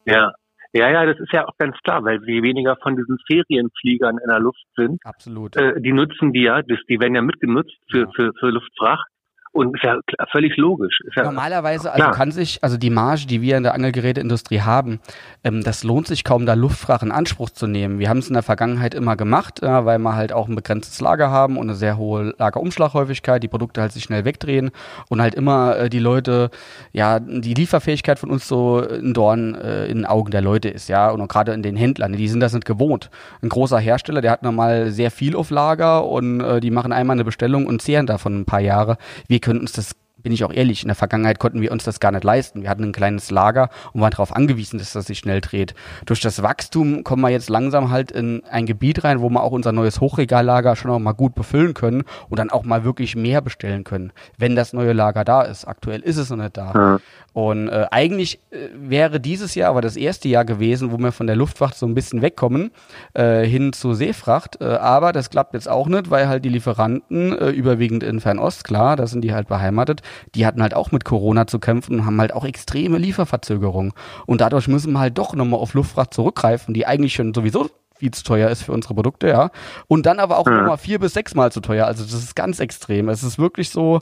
Ja, 0.05 0.33
ja, 0.77 0.91
ja, 0.91 1.07
das 1.07 1.19
ist 1.19 1.33
ja 1.33 1.47
auch 1.47 1.57
ganz 1.59 1.77
klar, 1.83 2.05
weil 2.05 2.21
je 2.27 2.43
weniger 2.43 2.77
von 2.83 2.97
diesen 2.97 3.19
Ferienfliegern 3.27 4.19
in 4.19 4.29
der 4.29 4.41
Luft 4.41 4.65
sind, 4.77 5.01
Absolut. 5.05 5.57
Äh, 5.57 5.81
die 5.81 5.93
nutzen 5.93 6.33
die 6.33 6.43
ja, 6.43 6.63
das, 6.63 6.79
die 6.89 7.01
werden 7.01 7.15
ja 7.15 7.23
mitgenutzt 7.23 7.77
für, 7.91 8.01
ja. 8.01 8.11
für, 8.15 8.33
für 8.39 8.51
Luftfracht. 8.51 9.09
Und 9.57 9.75
ist 9.75 9.85
ja 9.85 9.99
völlig 10.31 10.57
logisch. 10.59 10.99
Ja 11.17 11.25
Normalerweise, 11.25 11.91
also 11.91 12.11
kann 12.11 12.31
sich, 12.31 12.59
also 12.63 12.77
die 12.77 12.91
Marge, 12.91 13.27
die 13.27 13.41
wir 13.41 13.57
in 13.57 13.63
der 13.63 13.73
Angelgeräteindustrie 13.73 14.61
haben, 14.61 15.01
ähm, 15.45 15.65
das 15.65 15.83
lohnt 15.83 16.07
sich 16.07 16.25
kaum, 16.25 16.45
da 16.45 16.53
Luftfracht 16.53 17.03
in 17.03 17.11
Anspruch 17.11 17.49
zu 17.49 17.67
nehmen. 17.67 17.99
Wir 17.99 18.11
haben 18.11 18.19
es 18.19 18.29
in 18.29 18.35
der 18.35 18.43
Vergangenheit 18.43 18.95
immer 18.95 19.17
gemacht, 19.17 19.63
äh, 19.63 19.85
weil 19.87 19.99
wir 19.99 20.15
halt 20.15 20.35
auch 20.35 20.49
ein 20.49 20.57
begrenztes 20.57 21.01
Lager 21.01 21.31
haben 21.31 21.57
und 21.57 21.69
eine 21.69 21.75
sehr 21.75 21.97
hohe 21.97 22.35
Lagerumschlaghäufigkeit, 22.37 23.43
die 23.43 23.49
Produkte 23.49 23.81
halt 23.81 23.93
sich 23.93 24.05
schnell 24.05 24.27
wegdrehen 24.27 24.73
und 25.09 25.23
halt 25.23 25.35
immer 25.35 25.79
äh, 25.79 25.89
die 25.89 26.01
Leute, 26.01 26.51
ja, 26.93 27.19
die 27.19 27.55
Lieferfähigkeit 27.55 28.19
von 28.19 28.31
uns 28.31 28.47
so 28.47 28.87
ein 28.87 29.15
Dorn 29.15 29.55
äh, 29.55 29.87
in 29.87 29.99
den 29.99 30.07
Augen 30.07 30.31
der 30.33 30.43
Leute 30.43 30.69
ist, 30.69 30.89
ja, 30.89 31.09
und 31.09 31.27
gerade 31.29 31.55
in 31.55 31.63
den 31.63 31.77
Händlern, 31.77 32.13
die 32.13 32.29
sind 32.29 32.41
das 32.41 32.53
nicht 32.53 32.67
gewohnt. 32.67 33.09
Ein 33.41 33.49
großer 33.49 33.79
Hersteller, 33.79 34.21
der 34.21 34.33
hat 34.33 34.43
normal 34.43 34.91
sehr 34.91 35.11
viel 35.11 35.35
auf 35.35 35.49
Lager 35.49 36.05
und 36.05 36.41
äh, 36.41 36.61
die 36.61 36.71
machen 36.71 36.93
einmal 36.93 37.15
eine 37.15 37.25
Bestellung 37.25 37.67
und 37.67 37.81
zehren 37.81 38.07
davon 38.07 38.41
ein 38.41 38.45
paar 38.45 38.61
Jahre. 38.61 38.99
Wir 39.29 39.41
können 39.47 39.61
uns 39.61 39.73
das 39.73 39.95
bin 40.27 40.33
ich 40.33 40.43
auch 40.43 40.53
ehrlich, 40.53 40.83
in 40.83 40.89
der 40.89 40.97
Vergangenheit 40.97 41.39
konnten 41.39 41.61
wir 41.61 41.71
uns 41.71 41.85
das 41.85 42.01
gar 42.01 42.11
nicht 42.11 42.25
leisten. 42.25 42.63
Wir 42.63 42.69
hatten 42.69 42.83
ein 42.83 42.91
kleines 42.91 43.31
Lager 43.31 43.69
und 43.93 44.01
waren 44.01 44.11
darauf 44.11 44.35
angewiesen, 44.35 44.77
dass 44.77 44.93
das 44.93 45.07
sich 45.07 45.21
schnell 45.21 45.41
dreht. 45.41 45.75
Durch 46.05 46.21
das 46.21 46.43
Wachstum 46.43 47.05
kommen 47.05 47.23
wir 47.23 47.29
jetzt 47.29 47.49
langsam 47.49 47.91
halt 47.93 48.11
in 48.11 48.43
ein 48.51 48.67
Gebiet 48.67 49.05
rein, 49.05 49.21
wo 49.21 49.31
wir 49.31 49.41
auch 49.45 49.53
unser 49.53 49.71
neues 49.71 50.01
Hochregallager 50.01 50.75
schon 50.75 50.91
auch 50.91 50.99
mal 50.99 51.13
gut 51.13 51.37
befüllen 51.37 51.75
können 51.75 52.03
und 52.29 52.41
dann 52.41 52.51
auch 52.51 52.65
mal 52.65 52.83
wirklich 52.83 53.15
mehr 53.15 53.41
bestellen 53.41 53.85
können, 53.85 54.11
wenn 54.37 54.57
das 54.57 54.73
neue 54.73 54.95
Lager 54.95 55.25
da 55.25 55.43
ist. 55.43 55.65
Aktuell 55.65 56.01
ist 56.01 56.17
es 56.17 56.31
noch 56.31 56.39
nicht 56.39 56.57
da. 56.57 56.99
Und 57.37 57.69
äh, 57.69 57.85
eigentlich 57.91 58.41
äh, 58.51 58.69
wäre 58.73 59.21
dieses 59.21 59.55
Jahr 59.55 59.69
aber 59.69 59.83
das 59.83 59.99
erste 59.99 60.27
Jahr 60.27 60.47
gewesen, 60.47 60.91
wo 60.91 60.97
wir 60.97 61.13
von 61.13 61.27
der 61.27 61.37
Luftfracht 61.37 61.77
so 61.77 61.85
ein 61.85 61.93
bisschen 61.93 62.23
wegkommen, 62.23 62.71
äh, 63.13 63.45
hin 63.45 63.75
zu 63.75 63.93
Seefracht. 63.93 64.63
Äh, 64.63 64.65
aber 64.65 65.13
das 65.13 65.29
klappt 65.29 65.53
jetzt 65.53 65.69
auch 65.69 65.87
nicht, 65.87 66.09
weil 66.09 66.29
halt 66.29 66.47
die 66.47 66.49
Lieferanten, 66.49 67.37
äh, 67.37 67.51
überwiegend 67.51 68.03
in 68.05 68.21
Fernost, 68.21 68.65
klar, 68.65 68.97
da 68.97 69.07
sind 69.07 69.21
die 69.21 69.35
halt 69.35 69.49
beheimatet, 69.49 70.01
die 70.35 70.47
hatten 70.47 70.63
halt 70.63 70.73
auch 70.73 70.93
mit 70.93 71.05
Corona 71.05 71.47
zu 71.47 71.59
kämpfen 71.59 71.97
und 71.97 72.07
haben 72.07 72.19
halt 72.19 72.33
auch 72.33 72.47
extreme 72.47 72.97
Lieferverzögerungen. 72.97 73.93
Und 74.25 74.41
dadurch 74.41 74.67
müssen 74.67 74.95
wir 74.95 75.01
halt 75.01 75.19
doch 75.19 75.35
nochmal 75.35 75.61
auf 75.61 75.75
Luftfracht 75.75 76.15
zurückgreifen, 76.15 76.73
die 76.73 76.87
eigentlich 76.87 77.13
schon 77.13 77.35
sowieso 77.35 77.69
viel 77.99 78.11
zu 78.13 78.25
teuer 78.25 78.51
ist 78.51 78.63
für 78.63 78.73
unsere 78.73 78.95
Produkte, 78.95 79.29
ja. 79.29 79.51
Und 79.89 80.07
dann 80.07 80.19
aber 80.19 80.39
auch 80.39 80.47
ja. 80.47 80.61
nochmal 80.61 80.79
vier 80.79 80.99
bis 80.99 81.15
sechsmal 81.15 81.53
zu 81.53 81.61
teuer. 81.61 81.87
Also 81.87 82.05
das 82.05 82.15
ist 82.15 82.37
ganz 82.37 82.61
extrem. 82.61 83.09
Es 83.09 83.23
ist 83.23 83.39
wirklich 83.39 83.71
so, 83.71 84.01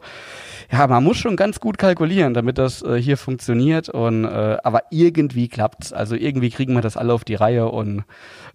ja, 0.71 0.87
man 0.87 1.05
muss 1.05 1.17
schon 1.17 1.37
ganz 1.37 1.61
gut 1.61 1.79
kalkulieren, 1.79 2.35
damit 2.35 2.59
das 2.59 2.83
äh, 2.83 2.97
hier 2.97 3.17
funktioniert. 3.17 3.89
Und 3.89 4.25
äh, 4.25 4.59
aber 4.63 4.83
irgendwie 4.91 5.49
klappt's. 5.49 5.93
Also 5.93 6.15
irgendwie 6.17 6.51
kriegen 6.51 6.75
wir 6.75 6.83
das 6.83 6.97
alle 6.97 7.13
auf 7.13 7.25
die 7.25 7.35
Reihe 7.35 7.69
und 7.69 8.05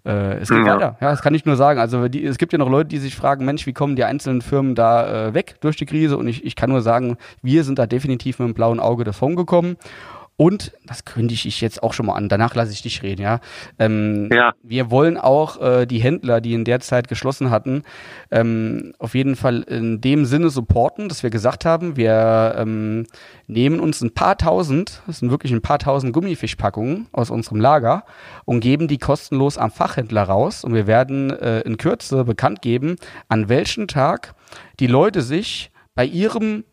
äh, 0.04 0.38
es 0.38 0.48
geht 0.48 0.66
ja. 0.66 0.74
weiter. 0.74 0.96
Ja, 1.00 1.10
das 1.10 1.22
kann 1.22 1.34
ich 1.34 1.44
nur 1.44 1.56
sagen. 1.56 1.80
Also 1.80 2.08
die, 2.08 2.24
es 2.24 2.38
gibt 2.38 2.52
ja 2.52 2.58
noch 2.58 2.68
Leute, 2.70 2.88
die 2.88 2.98
sich 2.98 3.16
fragen, 3.16 3.44
Mensch, 3.44 3.66
wie 3.66 3.72
kommen 3.72 3.96
die 3.96 4.04
einzelnen 4.04 4.42
Firmen 4.42 4.74
da 4.74 5.28
äh, 5.28 5.34
weg 5.34 5.56
durch 5.60 5.76
die 5.76 5.86
Krise? 5.86 6.16
Und 6.16 6.28
ich, 6.28 6.44
ich 6.44 6.56
kann 6.56 6.70
nur 6.70 6.82
sagen, 6.82 7.16
wir 7.42 7.64
sind 7.64 7.78
da 7.78 7.86
definitiv 7.86 8.38
mit 8.38 8.48
dem 8.48 8.54
blauen 8.54 8.80
Auge 8.80 9.04
davon 9.04 9.36
gekommen. 9.36 9.76
Und, 10.40 10.72
das 10.86 11.04
kündige 11.04 11.46
ich 11.48 11.60
jetzt 11.60 11.82
auch 11.82 11.92
schon 11.92 12.06
mal 12.06 12.14
an, 12.14 12.30
danach 12.30 12.54
lasse 12.54 12.72
ich 12.72 12.80
dich 12.80 13.02
reden, 13.02 13.20
ja. 13.20 13.40
Ähm, 13.78 14.30
ja. 14.32 14.54
Wir 14.62 14.90
wollen 14.90 15.18
auch 15.18 15.60
äh, 15.60 15.84
die 15.84 15.98
Händler, 15.98 16.40
die 16.40 16.54
in 16.54 16.64
der 16.64 16.80
Zeit 16.80 17.08
geschlossen 17.08 17.50
hatten, 17.50 17.82
ähm, 18.30 18.94
auf 18.98 19.14
jeden 19.14 19.36
Fall 19.36 19.60
in 19.60 20.00
dem 20.00 20.24
Sinne 20.24 20.48
supporten, 20.48 21.10
dass 21.10 21.22
wir 21.22 21.28
gesagt 21.28 21.66
haben, 21.66 21.96
wir 21.96 22.54
ähm, 22.56 23.04
nehmen 23.48 23.80
uns 23.80 24.00
ein 24.00 24.14
paar 24.14 24.38
tausend, 24.38 25.02
das 25.06 25.18
sind 25.18 25.30
wirklich 25.30 25.52
ein 25.52 25.60
paar 25.60 25.78
tausend 25.78 26.14
Gummifischpackungen 26.14 27.08
aus 27.12 27.28
unserem 27.28 27.60
Lager 27.60 28.04
und 28.46 28.60
geben 28.60 28.88
die 28.88 28.96
kostenlos 28.96 29.58
am 29.58 29.70
Fachhändler 29.70 30.22
raus. 30.22 30.64
Und 30.64 30.72
wir 30.72 30.86
werden 30.86 31.28
äh, 31.38 31.60
in 31.60 31.76
Kürze 31.76 32.24
bekannt 32.24 32.62
geben, 32.62 32.96
an 33.28 33.50
welchem 33.50 33.88
Tag 33.88 34.34
die 34.78 34.86
Leute 34.86 35.20
sich 35.20 35.70
bei 35.94 36.06
ihrem 36.06 36.64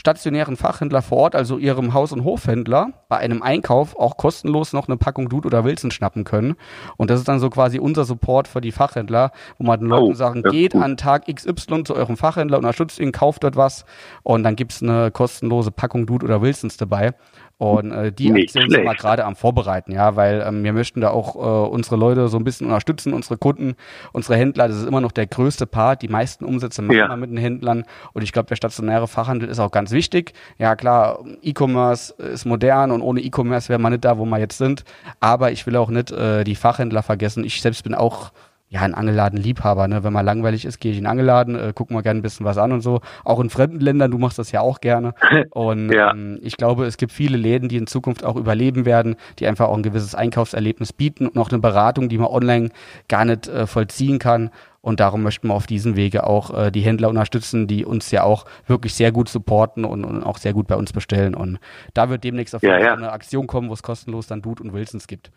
stationären 0.00 0.56
Fachhändler 0.56 1.02
vor 1.02 1.18
Ort, 1.18 1.34
also 1.36 1.58
ihrem 1.58 1.92
Haus- 1.92 2.12
und 2.12 2.24
Hofhändler, 2.24 2.94
bei 3.10 3.18
einem 3.18 3.42
Einkauf 3.42 3.94
auch 3.96 4.16
kostenlos 4.16 4.72
noch 4.72 4.88
eine 4.88 4.96
Packung 4.96 5.28
Dude 5.28 5.46
oder 5.46 5.62
Wilson 5.62 5.90
schnappen 5.90 6.24
können. 6.24 6.56
Und 6.96 7.10
das 7.10 7.20
ist 7.20 7.28
dann 7.28 7.38
so 7.38 7.50
quasi 7.50 7.78
unser 7.78 8.06
Support 8.06 8.48
für 8.48 8.62
die 8.62 8.72
Fachhändler, 8.72 9.30
wo 9.58 9.64
man 9.64 9.78
den 9.78 9.88
Leuten 9.90 10.12
oh, 10.12 10.14
sagen, 10.14 10.42
geht 10.42 10.74
an 10.74 10.96
Tag 10.96 11.26
XY 11.26 11.84
zu 11.84 11.94
eurem 11.94 12.16
Fachhändler, 12.16 12.56
unterstützt 12.56 12.98
ihn, 12.98 13.12
kauft 13.12 13.44
dort 13.44 13.56
was 13.56 13.84
und 14.22 14.42
dann 14.42 14.56
gibt's 14.56 14.82
eine 14.82 15.10
kostenlose 15.10 15.70
Packung 15.70 16.06
Dude 16.06 16.24
oder 16.24 16.40
Wilsons 16.40 16.78
dabei. 16.78 17.12
Und 17.60 17.92
äh, 17.92 18.10
die 18.10 18.30
Nicht 18.30 18.44
Aktion 18.44 18.62
schlecht. 18.62 18.74
sind 18.76 18.84
wir 18.86 18.94
gerade 18.94 19.26
am 19.26 19.36
Vorbereiten, 19.36 19.92
ja, 19.92 20.16
weil 20.16 20.42
ähm, 20.46 20.64
wir 20.64 20.72
möchten 20.72 21.02
da 21.02 21.10
auch 21.10 21.36
äh, 21.36 21.68
unsere 21.68 21.96
Leute 21.96 22.28
so 22.28 22.38
ein 22.38 22.42
bisschen 22.42 22.68
unterstützen, 22.68 23.12
unsere 23.12 23.36
Kunden, 23.36 23.74
unsere 24.12 24.38
Händler. 24.38 24.66
Das 24.66 24.78
ist 24.78 24.88
immer 24.88 25.02
noch 25.02 25.12
der 25.12 25.26
größte 25.26 25.66
Part. 25.66 26.00
Die 26.00 26.08
meisten 26.08 26.46
Umsätze 26.46 26.80
machen 26.80 26.96
ja. 26.96 27.08
wir 27.08 27.18
mit 27.18 27.28
den 27.28 27.36
Händlern. 27.36 27.84
Und 28.14 28.22
ich 28.22 28.32
glaube, 28.32 28.48
der 28.48 28.56
stationäre 28.56 29.06
Fachhandel 29.08 29.50
ist 29.50 29.58
auch 29.58 29.72
ganz 29.72 29.90
wichtig. 29.90 30.32
Ja, 30.56 30.74
klar, 30.74 31.18
E-Commerce 31.42 32.14
ist 32.14 32.46
modern 32.46 32.92
und 32.92 33.02
ohne 33.02 33.20
E-Commerce 33.20 33.68
wäre 33.68 33.78
man 33.78 33.92
nicht 33.92 34.06
da, 34.06 34.16
wo 34.16 34.24
wir 34.24 34.38
jetzt 34.38 34.56
sind. 34.56 34.84
Aber 35.20 35.52
ich 35.52 35.66
will 35.66 35.76
auch 35.76 35.90
nicht 35.90 36.10
äh, 36.12 36.44
die 36.44 36.56
Fachhändler 36.56 37.02
vergessen. 37.02 37.44
Ich 37.44 37.60
selbst 37.60 37.84
bin 37.84 37.94
auch 37.94 38.32
ja, 38.72 38.82
ein 38.82 38.94
Angelladen-Liebhaber, 38.94 39.88
ne? 39.88 40.04
Wenn 40.04 40.12
man 40.12 40.24
langweilig 40.24 40.64
ist, 40.64 40.78
gehe 40.78 40.92
ich 40.92 40.98
in 40.98 41.06
Angelladen, 41.06 41.56
äh, 41.56 41.72
gucken 41.74 41.96
wir 41.96 42.02
gerne 42.02 42.20
ein 42.20 42.22
bisschen 42.22 42.46
was 42.46 42.56
an 42.56 42.70
und 42.70 42.82
so. 42.82 43.00
Auch 43.24 43.40
in 43.40 43.50
fremden 43.50 43.80
Ländern, 43.80 44.12
du 44.12 44.18
machst 44.18 44.38
das 44.38 44.52
ja 44.52 44.60
auch 44.60 44.80
gerne. 44.80 45.12
Und 45.50 45.90
ja. 45.90 46.12
ähm, 46.12 46.38
ich 46.40 46.56
glaube, 46.56 46.86
es 46.86 46.96
gibt 46.96 47.10
viele 47.10 47.36
Läden, 47.36 47.68
die 47.68 47.76
in 47.76 47.88
Zukunft 47.88 48.24
auch 48.24 48.36
überleben 48.36 48.84
werden, 48.84 49.16
die 49.40 49.48
einfach 49.48 49.68
auch 49.68 49.76
ein 49.76 49.82
gewisses 49.82 50.14
Einkaufserlebnis 50.14 50.92
bieten 50.92 51.26
und 51.26 51.36
auch 51.36 51.50
eine 51.50 51.58
Beratung, 51.58 52.08
die 52.08 52.18
man 52.18 52.28
online 52.28 52.68
gar 53.08 53.24
nicht 53.24 53.48
äh, 53.48 53.66
vollziehen 53.66 54.20
kann. 54.20 54.50
Und 54.82 55.00
darum 55.00 55.24
möchten 55.24 55.48
wir 55.48 55.54
auf 55.54 55.66
diesem 55.66 55.96
Wege 55.96 56.24
auch 56.24 56.56
äh, 56.56 56.70
die 56.70 56.82
Händler 56.82 57.08
unterstützen, 57.08 57.66
die 57.66 57.84
uns 57.84 58.12
ja 58.12 58.22
auch 58.22 58.44
wirklich 58.68 58.94
sehr 58.94 59.10
gut 59.10 59.28
supporten 59.28 59.84
und, 59.84 60.04
und 60.04 60.22
auch 60.22 60.38
sehr 60.38 60.52
gut 60.52 60.68
bei 60.68 60.76
uns 60.76 60.92
bestellen. 60.92 61.34
Und 61.34 61.58
da 61.92 62.08
wird 62.08 62.22
demnächst 62.22 62.54
auf 62.54 62.62
ja, 62.62 62.78
ja. 62.78 62.94
eine 62.94 63.10
Aktion 63.10 63.48
kommen, 63.48 63.68
wo 63.68 63.72
es 63.72 63.82
kostenlos 63.82 64.28
dann 64.28 64.42
Dude 64.42 64.62
und 64.62 64.72
Wilsons 64.72 65.08
gibt. 65.08 65.32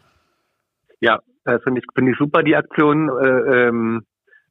Ja, 1.00 1.20
äh, 1.46 1.60
finde 1.60 1.82
ich, 1.82 1.86
finde 1.96 2.12
ich 2.12 2.18
super, 2.18 2.44
die 2.44 2.56
Aktion, 2.56 3.10
äh, 3.10 3.68
ähm, 3.68 4.04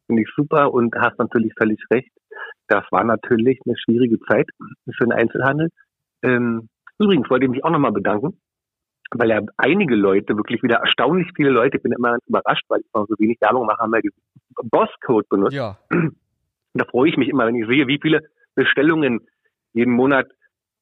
finde 0.06 0.22
ich 0.22 0.28
super 0.37 0.72
und 0.72 0.94
hast 0.96 1.18
natürlich 1.18 1.52
völlig 1.58 1.80
recht. 1.90 2.11
Das 2.68 2.84
war 2.90 3.04
natürlich 3.04 3.61
eine 3.66 3.76
schwierige 3.76 4.18
Zeit 4.20 4.49
für 4.96 5.04
den 5.04 5.12
Einzelhandel. 5.12 5.68
Ähm, 6.22 6.68
übrigens 6.99 7.28
wollte 7.30 7.46
ich 7.46 7.50
mich 7.50 7.64
auch 7.64 7.70
nochmal 7.70 7.92
bedanken, 7.92 8.38
weil 9.11 9.30
ja 9.30 9.40
einige 9.56 9.94
Leute, 9.94 10.37
wirklich 10.37 10.62
wieder 10.62 10.76
erstaunlich 10.76 11.28
viele 11.37 11.50
Leute, 11.50 11.76
ich 11.76 11.82
bin 11.82 11.92
immer 11.92 12.18
überrascht, 12.26 12.64
weil 12.68 12.80
ich 12.80 12.87
noch 12.94 13.06
so 13.08 13.14
wenig 13.18 13.40
Werbung 13.40 13.66
mache, 13.66 13.78
haben 13.78 13.92
wir 13.92 14.00
diesen 14.00 14.22
Boss-Code 14.70 15.26
benutzt. 15.28 15.54
Ja. 15.54 15.78
Da 16.75 16.87
freue 16.87 17.11
ich 17.11 17.18
mich 17.18 17.28
immer, 17.28 17.46
wenn 17.46 17.54
ich 17.54 17.66
sehe, 17.66 17.87
wie 17.87 17.99
viele 18.00 18.20
Bestellungen 18.54 19.20
jeden 19.75 19.92
Monat 19.92 20.26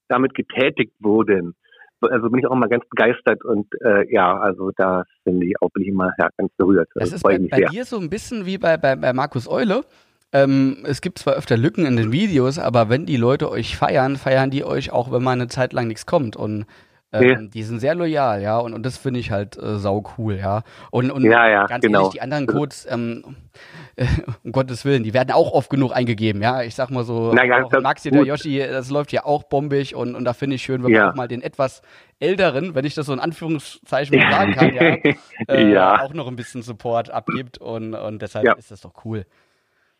damit 0.06 0.34
getätigt 0.34 0.94
wurden 1.00 1.56
also 2.02 2.30
bin 2.30 2.40
ich 2.40 2.46
auch 2.46 2.54
mal 2.54 2.68
ganz 2.68 2.84
begeistert 2.88 3.44
und 3.44 3.66
äh, 3.82 4.12
ja, 4.12 4.38
also 4.38 4.70
da 4.76 5.04
finde 5.24 5.46
ich 5.46 5.60
auch 5.60 5.70
bin 5.70 5.82
ich 5.82 5.88
immer 5.88 6.12
ja, 6.18 6.28
ganz 6.36 6.52
berührt. 6.56 6.88
Das 6.94 7.12
ist 7.12 7.22
bei, 7.22 7.38
bei 7.38 7.62
dir 7.62 7.84
so 7.84 7.98
ein 7.98 8.10
bisschen 8.10 8.46
wie 8.46 8.58
bei, 8.58 8.76
bei, 8.76 8.96
bei 8.96 9.12
Markus 9.12 9.48
Eule. 9.48 9.84
Ähm, 10.32 10.84
es 10.84 11.00
gibt 11.00 11.18
zwar 11.18 11.34
öfter 11.34 11.56
Lücken 11.56 11.86
in 11.86 11.96
den 11.96 12.12
Videos, 12.12 12.58
aber 12.58 12.88
wenn 12.88 13.04
die 13.04 13.16
Leute 13.16 13.50
euch 13.50 13.76
feiern, 13.76 14.16
feiern 14.16 14.50
die 14.50 14.64
euch 14.64 14.92
auch, 14.92 15.10
wenn 15.10 15.22
mal 15.22 15.32
eine 15.32 15.48
Zeit 15.48 15.72
lang 15.72 15.88
nichts 15.88 16.06
kommt. 16.06 16.36
Und 16.36 16.66
ähm, 17.12 17.28
ja. 17.28 17.40
Die 17.42 17.62
sind 17.64 17.80
sehr 17.80 17.94
loyal, 17.94 18.40
ja, 18.40 18.58
und, 18.58 18.72
und 18.72 18.84
das 18.86 18.96
finde 18.96 19.18
ich 19.18 19.30
halt 19.30 19.56
äh, 19.56 19.78
sau 19.78 20.04
cool, 20.16 20.36
ja. 20.36 20.62
Und, 20.90 21.10
und 21.10 21.24
ja, 21.24 21.48
ja, 21.48 21.66
ganz 21.66 21.84
genau. 21.84 22.00
ehrlich, 22.00 22.12
die 22.12 22.20
anderen 22.20 22.46
Codes, 22.46 22.86
ähm, 22.88 23.36
äh, 23.96 24.06
um 24.44 24.52
Gottes 24.52 24.84
Willen, 24.84 25.02
die 25.02 25.12
werden 25.12 25.32
auch 25.32 25.52
oft 25.52 25.70
genug 25.70 25.92
eingegeben, 25.92 26.40
ja. 26.40 26.62
Ich 26.62 26.76
sag 26.76 26.90
mal 26.90 27.02
so, 27.02 27.32
Na, 27.34 27.42
auch 27.64 27.72
Maxi, 27.80 28.10
der 28.10 28.22
Yoshi, 28.22 28.58
das 28.58 28.90
läuft 28.90 29.10
ja 29.12 29.24
auch 29.24 29.42
bombig 29.42 29.96
und, 29.96 30.14
und 30.14 30.24
da 30.24 30.34
finde 30.34 30.56
ich 30.56 30.62
schön, 30.62 30.84
wenn 30.84 30.92
man 30.92 31.10
auch 31.10 31.14
mal 31.16 31.26
den 31.26 31.42
etwas 31.42 31.82
älteren, 32.20 32.74
wenn 32.76 32.84
ich 32.84 32.94
das 32.94 33.06
so 33.06 33.12
in 33.12 33.20
Anführungszeichen 33.20 34.16
mal 34.16 34.30
sagen 34.30 34.52
kann, 34.52 34.74
ja, 34.74 35.12
äh, 35.48 35.72
ja, 35.72 36.02
auch 36.02 36.14
noch 36.14 36.28
ein 36.28 36.36
bisschen 36.36 36.62
Support 36.62 37.10
abgibt 37.10 37.58
und, 37.58 37.94
und 37.94 38.22
deshalb 38.22 38.56
ist 38.56 38.70
das 38.70 38.82
doch 38.82 38.92
cool. 39.04 39.26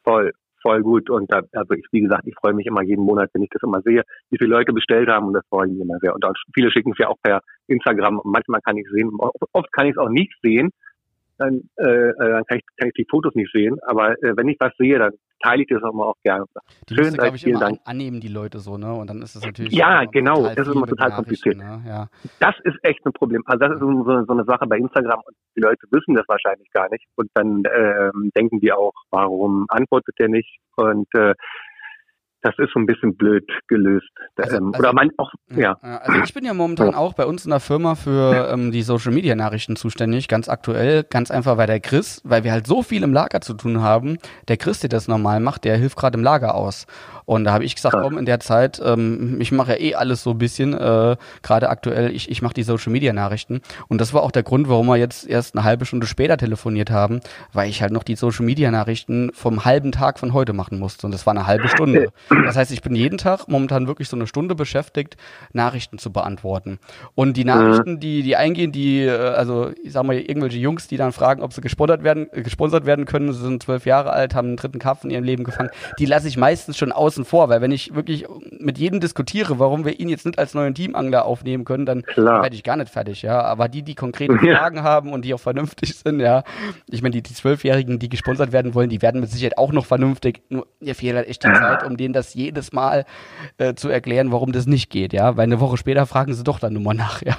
Voll, 0.05 0.33
voll 0.63 0.83
gut. 0.83 1.11
Und 1.11 1.33
da, 1.33 1.43
also 1.53 1.75
ich, 1.75 1.87
wie 1.93 2.01
gesagt, 2.01 2.27
ich 2.27 2.35
freue 2.35 2.55
mich 2.55 2.67
immer 2.67 2.83
jeden 2.83 3.05
Monat, 3.05 3.31
wenn 3.33 3.43
ich 3.43 3.51
das 3.51 3.63
immer 3.63 3.81
sehe, 3.83 4.03
wie 4.31 4.39
viele 4.39 4.51
Leute 4.51 4.73
bestellt 4.73 5.09
haben 5.09 5.27
und 5.27 5.35
das 5.35 5.47
freue 5.49 5.67
ich 5.67 5.73
mich 5.73 5.83
immer 5.83 5.99
sehr. 6.01 6.15
Und 6.15 6.25
viele 6.55 6.71
schicken 6.71 6.93
es 6.93 6.99
ja 6.99 7.09
auch 7.09 7.19
per 7.23 7.41
Instagram. 7.67 8.21
Manchmal 8.25 8.61
kann 8.63 8.77
ich 8.77 8.87
sehen, 8.93 9.11
oft 9.19 9.73
kann 9.73 9.87
ich 9.87 9.93
es 9.93 9.99
auch 9.99 10.09
nicht 10.11 10.33
sehen, 10.43 10.71
dann, 11.41 11.63
äh, 11.77 12.11
äh, 12.11 12.15
dann 12.19 12.45
kann, 12.45 12.59
ich, 12.59 12.65
kann 12.77 12.89
ich 12.89 12.95
die 12.95 13.07
Fotos 13.11 13.35
nicht 13.35 13.51
sehen. 13.53 13.79
Aber 13.87 14.13
äh, 14.23 14.37
wenn 14.37 14.49
ich 14.49 14.57
was 14.61 14.73
sehe, 14.79 14.99
dann 14.99 15.13
teile 15.43 15.63
ich 15.63 15.69
das 15.69 15.83
auch 15.83 15.93
mal 15.93 16.05
auch 16.05 16.17
gerne. 16.23 16.45
Die 16.89 16.95
Schön, 16.95 17.15
glaube 17.15 17.37
ich, 17.37 17.47
immer 17.47 17.61
Dank. 17.61 17.81
annehmen, 17.85 18.21
die 18.21 18.29
Leute 18.29 18.59
so, 18.59 18.77
ne? 18.77 18.93
Und 18.93 19.09
dann 19.09 19.23
ist 19.23 19.35
es 19.35 19.45
natürlich. 19.45 19.73
Ja, 19.73 20.05
genau. 20.05 20.43
Das 20.55 20.69
ist 20.69 20.75
immer 20.75 20.87
total 20.87 21.11
kompliziert. 21.13 21.57
Ne? 21.57 21.83
Ja. 21.87 22.09
Das 22.39 22.55
ist 22.65 22.77
echt 22.83 23.05
ein 23.07 23.13
Problem. 23.13 23.43
Also 23.47 23.59
das 23.67 23.75
ist 23.75 23.81
so, 23.81 24.25
so, 24.27 24.33
eine 24.33 24.45
Sache 24.45 24.67
bei 24.67 24.77
Instagram 24.77 25.21
und 25.25 25.35
die 25.57 25.61
Leute 25.61 25.87
wissen 25.91 26.15
das 26.15 26.29
wahrscheinlich 26.29 26.71
gar 26.73 26.91
nicht. 26.91 27.05
Und 27.17 27.31
dann 27.35 27.63
ähm, 27.75 28.31
denken 28.37 28.61
die 28.61 28.73
auch, 28.73 28.93
warum 29.11 29.67
antwortet 29.69 30.15
der 30.19 30.29
nicht? 30.29 30.59
Und 30.77 31.09
äh, 31.15 31.35
das 32.43 32.55
ist 32.59 32.73
so 32.73 32.81
ein 32.81 32.87
bisschen 32.87 33.17
blöd 33.17 33.49
gelöst. 33.69 34.09
Also, 34.37 34.57
ähm, 34.57 34.69
also, 34.69 34.79
oder 34.79 34.93
man 34.93 35.11
auch, 35.19 35.33
ja. 35.55 35.77
Also 35.81 36.23
ich 36.23 36.33
bin 36.33 36.45
ja 36.45 36.55
momentan 36.55 36.95
auch 36.95 37.15
bei 37.15 37.27
uns 37.27 37.45
in 37.45 37.51
der 37.51 37.61
Firma 37.61 37.95
für 37.95 38.51
ähm, 38.53 38.73
die 38.73 38.83
Social 38.83 39.13
Media 39.13 39.35
Nachrichten 39.35 39.77
zuständig, 39.77 40.29
ganz 40.29 40.49
aktuell, 40.49 41.05
ganz 41.05 41.31
einfach, 41.31 41.57
weil 41.57 41.67
der 41.67 41.81
Chris, 41.81 42.23
weil 42.25 42.45
wir 42.45 42.53
halt 42.53 42.67
so 42.67 42.83
viel 42.83 43.03
im 43.03 43.13
Lager 43.13 43.41
zu 43.41 43.55
tun 43.55 43.83
haben, 43.83 44.19
der 44.49 44.57
Chris, 44.57 44.81
der 44.81 44.89
das 44.89 45.09
normal 45.09 45.41
macht, 45.41 45.65
der 45.65 45.77
hilft 45.77 45.97
gerade 45.97 46.17
im 46.17 46.25
Lager 46.25 46.55
aus. 46.55 46.87
Und 47.31 47.45
da 47.45 47.53
habe 47.53 47.63
ich 47.63 47.77
gesagt, 47.77 47.97
komm, 48.01 48.19
in 48.19 48.27
der 48.27 48.41
Zeit, 48.41 48.83
ähm, 48.85 49.37
ich 49.41 49.53
mache 49.53 49.73
ja 49.73 49.79
eh 49.79 49.95
alles 49.95 50.25
so 50.25 50.31
ein 50.31 50.39
bisschen, 50.39 50.75
äh, 50.75 51.17
gerade 51.43 51.69
aktuell, 51.69 52.11
ich, 52.11 52.29
ich 52.29 52.43
mache 52.43 52.55
die 52.55 52.65
Social 52.65 52.91
Media 52.91 53.13
Nachrichten. 53.13 53.61
Und 53.87 54.01
das 54.01 54.13
war 54.13 54.25
auch 54.25 54.33
der 54.33 54.43
Grund, 54.43 54.69
warum 54.69 54.89
wir 54.89 54.97
jetzt 54.97 55.29
erst 55.29 55.55
eine 55.55 55.63
halbe 55.63 55.85
Stunde 55.85 56.09
später 56.09 56.37
telefoniert 56.37 56.91
haben, 56.91 57.21
weil 57.53 57.69
ich 57.69 57.83
halt 57.83 57.93
noch 57.93 58.03
die 58.03 58.17
Social 58.17 58.45
Media 58.45 58.73
Nachrichten 58.73 59.31
vom 59.33 59.65
halben 59.65 59.93
Tag 59.93 60.19
von 60.19 60.33
heute 60.33 60.55
machen 60.55 60.81
musste. 60.81 61.07
Und 61.07 61.13
das 61.13 61.25
war 61.25 61.33
eine 61.33 61.47
halbe 61.47 61.69
Stunde. 61.69 62.09
Das 62.31 62.57
heißt, 62.57 62.71
ich 62.73 62.83
bin 62.83 62.95
jeden 62.95 63.19
Tag 63.19 63.49
momentan 63.49 63.87
wirklich 63.87 64.09
so 64.09 64.17
eine 64.17 64.27
Stunde 64.27 64.55
beschäftigt, 64.55 65.17
Nachrichten 65.53 65.99
zu 65.99 66.13
beantworten. 66.13 66.79
Und 67.15 67.37
die 67.37 67.45
Nachrichten, 67.45 68.01
die, 68.01 68.23
die 68.23 68.37
eingehen, 68.37 68.73
die, 68.73 69.03
äh, 69.03 69.11
also 69.11 69.71
ich 69.83 69.93
sag 69.93 70.05
mal, 70.05 70.17
irgendwelche 70.17 70.59
Jungs, 70.59 70.89
die 70.89 70.97
dann 70.97 71.13
fragen, 71.13 71.43
ob 71.43 71.53
sie 71.53 71.61
gesponsert 71.61 72.05
werden, 72.05 72.29
äh, 72.33 72.43
gesponsert 72.43 72.87
werden 72.87 73.05
können, 73.05 73.33
sie 73.33 73.41
sind 73.41 73.63
zwölf 73.63 73.87
Jahre 73.87 74.13
alt, 74.13 74.35
haben 74.35 74.49
einen 74.49 74.57
dritten 74.57 74.79
Kampf 74.79 75.05
in 75.05 75.11
ihrem 75.11 75.25
Leben 75.25 75.45
gefangen, 75.45 75.71
die 75.99 76.07
lasse 76.07 76.29
ich 76.29 76.37
meistens 76.37 76.77
schon 76.77 76.93
außen 76.93 77.25
vor, 77.25 77.49
weil 77.49 77.61
wenn 77.61 77.73
ich 77.73 77.95
wirklich 77.95 78.27
mit 78.59 78.79
jedem 78.79 79.01
diskutiere, 79.01 79.59
warum 79.59 79.85
wir 79.85 79.99
ihn 79.99 80.09
jetzt 80.09 80.27
nicht 80.27 80.39
als 80.39 80.55
neuen 80.55 80.75
Teamangler 80.75 81.25
aufnehmen 81.25 81.65
können, 81.65 81.87
dann 81.87 82.05
werde 82.17 82.55
ich 82.55 82.63
gar 82.63 82.77
nicht 82.77 82.93
fertig, 82.93 83.23
ja. 83.23 83.41
Aber 83.43 83.69
die, 83.69 83.83
die 83.83 83.95
konkrete 83.95 84.35
Ja. 84.45 84.57
Fragen 84.61 84.83
haben 84.83 85.13
und 85.13 85.25
die 85.25 85.35
auch 85.35 85.41
vernünftig 85.41 85.95
sind, 85.97 86.21
ja. 86.21 86.45
Ich 86.89 87.03
meine, 87.03 87.13
die 87.13 87.23
die 87.23 87.35
Zwölfjährigen, 87.35 87.99
die 87.99 88.09
gesponsert 88.09 88.53
werden 88.53 88.75
wollen, 88.75 88.91
die 88.91 89.03
werden 89.03 89.21
mit 89.21 89.31
Sicherheit 89.31 89.59
auch 89.59 89.73
noch 89.73 89.87
vernünftig. 89.87 90.43
Nur 90.49 90.67
mir 90.81 90.95
fehlt 90.95 91.17
halt 91.17 91.29
echt 91.29 91.45
die 91.45 91.53
Zeit, 91.53 91.85
um 91.85 91.97
denen 91.97 92.13
das 92.13 92.20
jedes 92.35 92.73
Mal 92.73 93.05
äh, 93.59 93.75
zu 93.75 93.89
erklären, 93.89 94.33
warum 94.33 94.53
das 94.53 94.67
nicht 94.67 94.91
geht, 94.91 95.13
ja. 95.13 95.37
Weil 95.37 95.45
eine 95.45 95.61
Woche 95.61 95.77
später 95.77 96.07
fragen 96.07 96.33
sie 96.35 96.45
doch 96.45 96.59
dann 96.61 96.73
nur 96.75 96.83
mal 96.83 96.95
nach, 96.95 97.23
ja. 97.23 97.37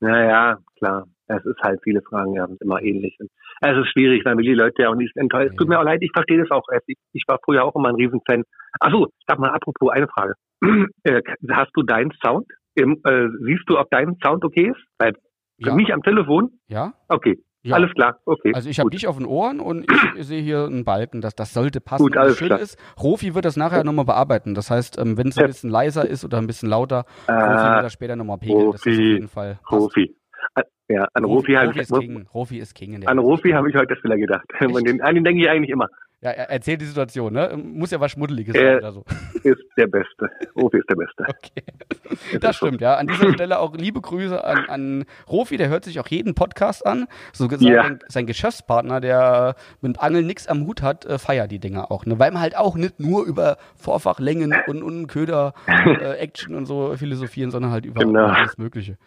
Naja, 0.00 0.58
klar. 0.78 1.04
Es 1.28 1.44
ist 1.44 1.58
halt, 1.60 1.80
viele 1.82 2.02
Fragen 2.02 2.34
ja 2.34 2.46
sind 2.46 2.60
immer 2.62 2.80
ähnlich. 2.82 3.16
Es 3.60 3.76
ist 3.76 3.88
schwierig, 3.92 4.24
weil 4.24 4.36
die 4.36 4.54
Leute 4.54 4.82
ja 4.82 4.90
auch 4.90 4.94
nicht 4.94 5.16
enttäuscht. 5.16 5.50
Es 5.50 5.56
tut 5.56 5.68
mir 5.68 5.80
auch 5.80 5.84
leid, 5.84 5.98
ich 6.02 6.12
verstehe 6.14 6.38
das 6.38 6.50
auch. 6.52 6.62
Ich, 6.86 6.96
ich 7.12 7.24
war 7.26 7.38
früher 7.44 7.64
auch 7.64 7.74
immer 7.74 7.88
ein 7.88 7.96
Riesenfan. 7.96 8.44
Achso, 8.78 9.08
sag 9.26 9.38
mal, 9.40 9.50
apropos 9.50 9.90
eine 9.90 10.06
Frage. 10.08 10.34
Äh, 11.02 11.22
Hast 11.50 11.70
du 11.74 11.82
deinen 11.82 12.12
Sound? 12.24 12.46
Im, 12.74 13.00
äh, 13.04 13.28
siehst 13.44 13.64
du, 13.66 13.78
ob 13.78 13.90
dein 13.90 14.16
Sound 14.22 14.44
okay 14.44 14.68
ist? 14.70 14.80
Weil 14.98 15.14
für 15.62 15.70
Ja. 15.70 15.74
mich 15.74 15.92
am 15.92 16.02
Telefon? 16.02 16.50
Ja? 16.68 16.92
Okay. 17.08 17.42
Ja. 17.66 17.74
Alles 17.76 17.92
klar, 17.94 18.18
okay. 18.24 18.52
Also 18.54 18.68
ich 18.70 18.78
habe 18.78 18.90
dich 18.90 19.06
auf 19.08 19.16
den 19.16 19.26
Ohren 19.26 19.58
und 19.60 19.84
ich 19.90 19.98
sehe 20.24 20.40
hier 20.40 20.64
einen 20.66 20.84
Balken, 20.84 21.20
das, 21.20 21.34
das 21.34 21.52
sollte 21.52 21.80
passen. 21.80 22.04
Gut, 22.04 22.16
alles 22.16 22.32
das 22.32 22.38
Schöne 22.38 22.48
klar. 22.50 22.60
ist, 22.60 22.78
Rofi 23.02 23.34
wird 23.34 23.44
das 23.44 23.56
nachher 23.56 23.82
nochmal 23.84 24.04
bearbeiten. 24.04 24.54
Das 24.54 24.70
heißt, 24.70 24.98
ähm, 24.98 25.18
wenn 25.18 25.28
es 25.28 25.38
ein 25.38 25.46
bisschen 25.46 25.70
leiser 25.70 26.08
ist 26.08 26.24
oder 26.24 26.38
ein 26.38 26.46
bisschen 26.46 26.68
lauter, 26.68 27.04
Rofi 27.28 27.32
äh, 27.32 27.74
wird 27.74 27.84
das 27.84 27.92
später 27.92 28.14
nochmal 28.16 28.38
pegeln. 28.38 28.70
Das 28.70 28.80
ist 28.80 28.86
auf 28.86 28.92
Rofi, 28.92 29.02
jeden 29.02 29.28
Fall. 29.28 29.58
passt. 29.62 29.66
Profi. 29.66 30.16
Äh, 30.54 30.62
Ja, 30.88 31.08
an 31.14 31.24
Rofi, 31.24 31.54
Rofi, 31.54 31.54
habe 31.54 31.66
Rofi 31.66 31.80
ist 31.80 31.90
ich, 31.90 31.98
King. 31.98 32.28
Rofi 32.32 32.58
ist 32.58 32.74
King 32.74 32.92
in 32.94 33.00
der 33.00 33.10
an. 33.10 33.18
Rofi 33.18 33.50
habe 33.50 33.68
ich 33.68 33.74
heute 33.76 33.94
das 33.94 34.04
wieder 34.04 34.16
gedacht. 34.16 34.44
An 34.60 35.14
den 35.14 35.24
denke 35.24 35.42
ich 35.42 35.48
eigentlich 35.50 35.70
immer. 35.70 35.88
Ja, 36.26 36.32
er 36.32 36.50
erzählt 36.50 36.80
die 36.80 36.86
Situation, 36.86 37.32
ne? 37.34 37.56
Muss 37.56 37.92
ja 37.92 38.00
was 38.00 38.10
Schmuddeliges 38.10 38.52
Äh, 38.56 38.58
sein 38.58 38.76
oder 38.78 38.90
so. 38.90 39.04
Ist 39.44 39.62
der 39.76 39.86
Beste. 39.86 40.28
Rofi 40.56 40.78
ist 40.78 40.90
der 40.90 40.96
Beste. 40.96 41.24
Okay. 41.28 42.38
Das 42.40 42.56
stimmt, 42.56 42.80
ja. 42.80 42.96
An 42.96 43.06
dieser 43.06 43.32
Stelle 43.32 43.60
auch 43.60 43.76
liebe 43.76 44.00
Grüße 44.00 44.42
an, 44.42 44.64
an 44.68 45.04
Rofi, 45.30 45.56
der 45.56 45.68
hört 45.68 45.84
sich 45.84 46.00
auch 46.00 46.08
jeden 46.08 46.34
Podcast 46.34 46.84
an. 46.84 47.06
So 47.32 47.46
gesagt, 47.46 47.70
Ja. 47.70 47.88
sein, 48.08 48.26
Geschäftspartner, 48.26 49.00
der 49.00 49.54
mit 49.80 50.00
Angeln 50.00 50.26
nichts 50.26 50.48
am 50.48 50.66
Hut 50.66 50.82
hat, 50.82 51.04
äh, 51.04 51.18
feiert 51.18 51.52
die 51.52 51.60
Dinger 51.60 51.92
auch. 51.92 52.06
Ne? 52.06 52.18
Weil 52.18 52.32
man 52.32 52.42
halt 52.42 52.56
auch 52.56 52.74
nicht 52.74 52.98
nur 52.98 53.24
über 53.24 53.56
Vorfachlängen 53.76 54.52
und, 54.66 54.82
und 54.82 55.06
Köder, 55.06 55.52
äh, 55.68 56.14
Action 56.18 56.56
und 56.56 56.66
so 56.66 56.96
philosophieren, 56.96 57.52
sondern 57.52 57.70
halt 57.70 57.86
über 57.86 58.00
Genau. 58.00 58.26
alles 58.26 58.58
Mögliche. 58.58 58.98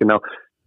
Genau, 0.00 0.20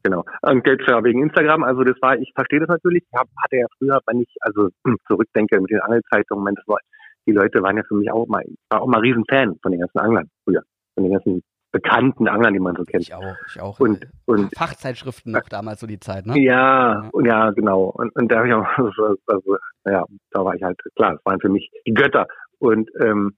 genau. 0.03 0.23
Und 0.41 0.65
jetzt 0.67 0.87
ja, 0.87 1.03
wegen 1.03 1.23
Instagram, 1.23 1.63
also 1.63 1.83
das 1.83 1.95
war, 2.01 2.17
ich 2.17 2.31
verstehe 2.35 2.59
das 2.59 2.69
natürlich, 2.69 3.03
ich 3.03 3.19
hab, 3.19 3.27
hatte 3.43 3.57
ja 3.57 3.65
früher, 3.77 3.99
wenn 4.07 4.21
ich 4.21 4.35
also 4.41 4.69
hm, 4.85 4.97
zurückdenke 5.07 5.59
mit 5.59 5.71
den 5.71 5.81
Angelzeitungen, 5.81 6.55
war, 6.67 6.79
die 7.27 7.31
Leute 7.31 7.61
waren 7.61 7.77
ja 7.77 7.83
für 7.87 7.95
mich 7.95 8.11
auch 8.11 8.27
mal, 8.27 8.43
ich 8.45 8.57
war 8.69 8.81
auch 8.81 8.87
mal 8.87 8.99
Riesenfan 8.99 9.57
von 9.61 9.71
den 9.71 9.81
ganzen 9.81 9.99
Anglern 9.99 10.29
früher, 10.43 10.63
von 10.95 11.03
den 11.03 11.13
ganzen 11.13 11.43
bekannten 11.71 12.27
Anglern, 12.27 12.53
die 12.53 12.59
man 12.59 12.75
so 12.75 12.83
kennt. 12.83 13.03
Ich 13.03 13.13
auch, 13.13 13.35
ich 13.47 13.61
auch. 13.61 13.79
Und, 13.79 14.05
und 14.25 14.51
Fachzeitschriften 14.57 15.31
noch 15.31 15.47
damals 15.49 15.79
so 15.79 15.87
die 15.87 15.99
Zeit, 15.99 16.25
ne? 16.25 16.37
ja, 16.39 17.09
und 17.11 17.25
ja, 17.25 17.51
genau. 17.51 17.85
Und, 17.85 18.13
und 18.15 18.31
da 18.31 18.37
habe 18.37 18.47
ich 18.47 18.53
auch, 18.53 18.65
also, 18.77 19.15
also, 19.27 19.57
ja, 19.85 20.03
da 20.31 20.45
war 20.45 20.55
ich 20.55 20.63
halt, 20.63 20.79
klar, 20.95 21.13
das 21.13 21.25
waren 21.25 21.39
für 21.39 21.49
mich 21.49 21.69
die 21.85 21.93
Götter. 21.93 22.27
Und 22.59 22.89
ähm, 23.01 23.33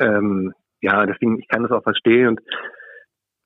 ähm, 0.00 0.52
ja, 0.82 1.06
deswegen, 1.06 1.38
ich 1.38 1.48
kann 1.48 1.62
das 1.62 1.72
auch 1.72 1.82
verstehen. 1.82 2.28
Und 2.28 2.40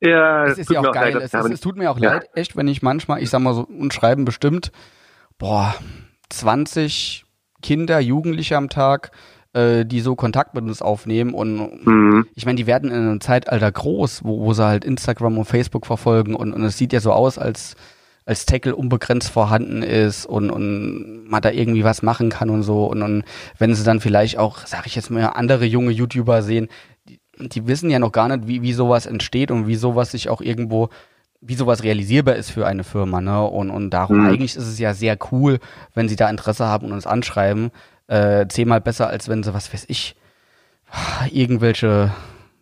ja, 0.01 0.45
Es 0.47 0.59
ist 0.59 0.71
ja 0.71 0.81
auch 0.81 0.93
geil. 0.93 1.15
leid, 1.15 1.23
Es, 1.23 1.35
ist, 1.35 1.51
es 1.53 1.61
tut 1.61 1.77
mir 1.77 1.91
auch 1.91 1.99
Ja. 1.99 2.15
leid, 2.15 2.29
echt, 2.35 2.57
wenn 2.57 2.69
ich 2.69 2.83
manchmal, 2.83 3.23
ich 3.23 3.31
sag 3.31 3.41
mal 3.41 3.55
so, 3.55 3.63
und 3.63 3.93
schreiben 3.95 4.25
bestimmt, 4.25 4.73
boah, 5.39 5.75
20 6.31 7.25
Kinder, 7.63 8.01
Jugendliche 8.01 8.57
am 8.57 8.69
Tag, 8.69 9.11
äh, 9.55 9.85
die 9.87 10.01
so 10.01 10.17
Kontakt 10.17 10.55
mit 10.55 10.65
uns 10.65 10.83
aufnehmen 10.83 11.33
und 11.33 11.87
Mhm. 11.87 12.27
ich 12.35 12.45
meine, 12.45 12.57
die 12.57 12.67
werden 12.67 12.91
in 12.91 12.97
einem 12.97 13.21
Zeitalter 13.21 13.71
groß, 13.71 14.25
wo, 14.25 14.41
wo 14.45 14.53
sie 14.53 14.65
halt 14.67 14.85
Instagram 14.85 15.39
und 15.39 15.45
Facebook 15.45 15.87
verfolgen 15.87 16.35
und, 16.35 16.53
und 16.53 16.65
es 16.65 16.77
sieht 16.77 16.93
ja 16.93 17.01
so 17.01 17.13
aus, 17.13 17.39
als 17.39 17.77
als 18.27 18.47
Tackle 18.47 18.75
unbegrenzt 18.75 19.29
vorhanden 19.29 19.83
ist 19.83 20.25
und, 20.25 20.49
und 20.51 21.27
man 21.29 21.43
da 21.43 21.51
irgendwie 21.51 21.85
was 21.85 22.01
machen 22.01 22.31
kann 22.31 22.49
und 22.49 22.63
so 22.63 22.87
und, 22.87 23.03
und 23.03 23.23
wenn 23.59 23.75
sie 23.75 23.85
dann 23.85 24.01
vielleicht 24.01 24.39
auch, 24.39 24.61
sag 24.67 24.87
ich 24.87 24.95
jetzt 24.97 25.11
mal, 25.11 25.27
andere 25.27 25.67
junge 25.67 25.91
YouTuber 25.91 26.43
sehen, 26.43 26.69
die, 27.39 27.67
wissen 27.67 27.91
ja 27.91 27.99
noch 27.99 28.13
gar 28.13 28.29
nicht, 28.29 28.47
wie, 28.47 28.63
wie 28.63 28.73
sowas 28.73 29.07
entsteht 29.07 29.51
und 29.51 29.67
wie 29.67 29.75
sowas 29.77 30.11
sich 30.11 30.29
auch 30.29 30.41
irgendwo, 30.41 30.89
wie 31.41 31.55
sowas 31.55 31.83
realisierbar 31.83 32.37
ist 32.37 32.51
für 32.51 32.67
eine 32.67 32.85
Firma, 32.85 33.21
ne? 33.21 33.43
Und, 33.45 33.71
und 33.71 33.91
darum 33.91 34.21
Mhm. 34.21 34.27
eigentlich 34.27 34.57
ist 34.57 34.67
es 34.67 34.79
ja 34.79 34.95
sehr 34.95 35.19
cool, 35.33 35.59
wenn 35.95 36.09
sie 36.09 36.17
da 36.17 36.31
Interesse 36.31 36.67
haben 36.67 36.87
und 36.87 36.93
uns 36.93 37.07
anschreiben. 37.07 37.71
Äh, 38.07 38.47
zehnmal 38.49 38.81
besser, 38.81 39.09
als 39.09 39.29
wenn 39.29 39.43
sie, 39.43 39.55
was 39.55 39.73
weiß 39.73 39.85
ich, 39.89 40.15
irgendwelche, 41.31 42.13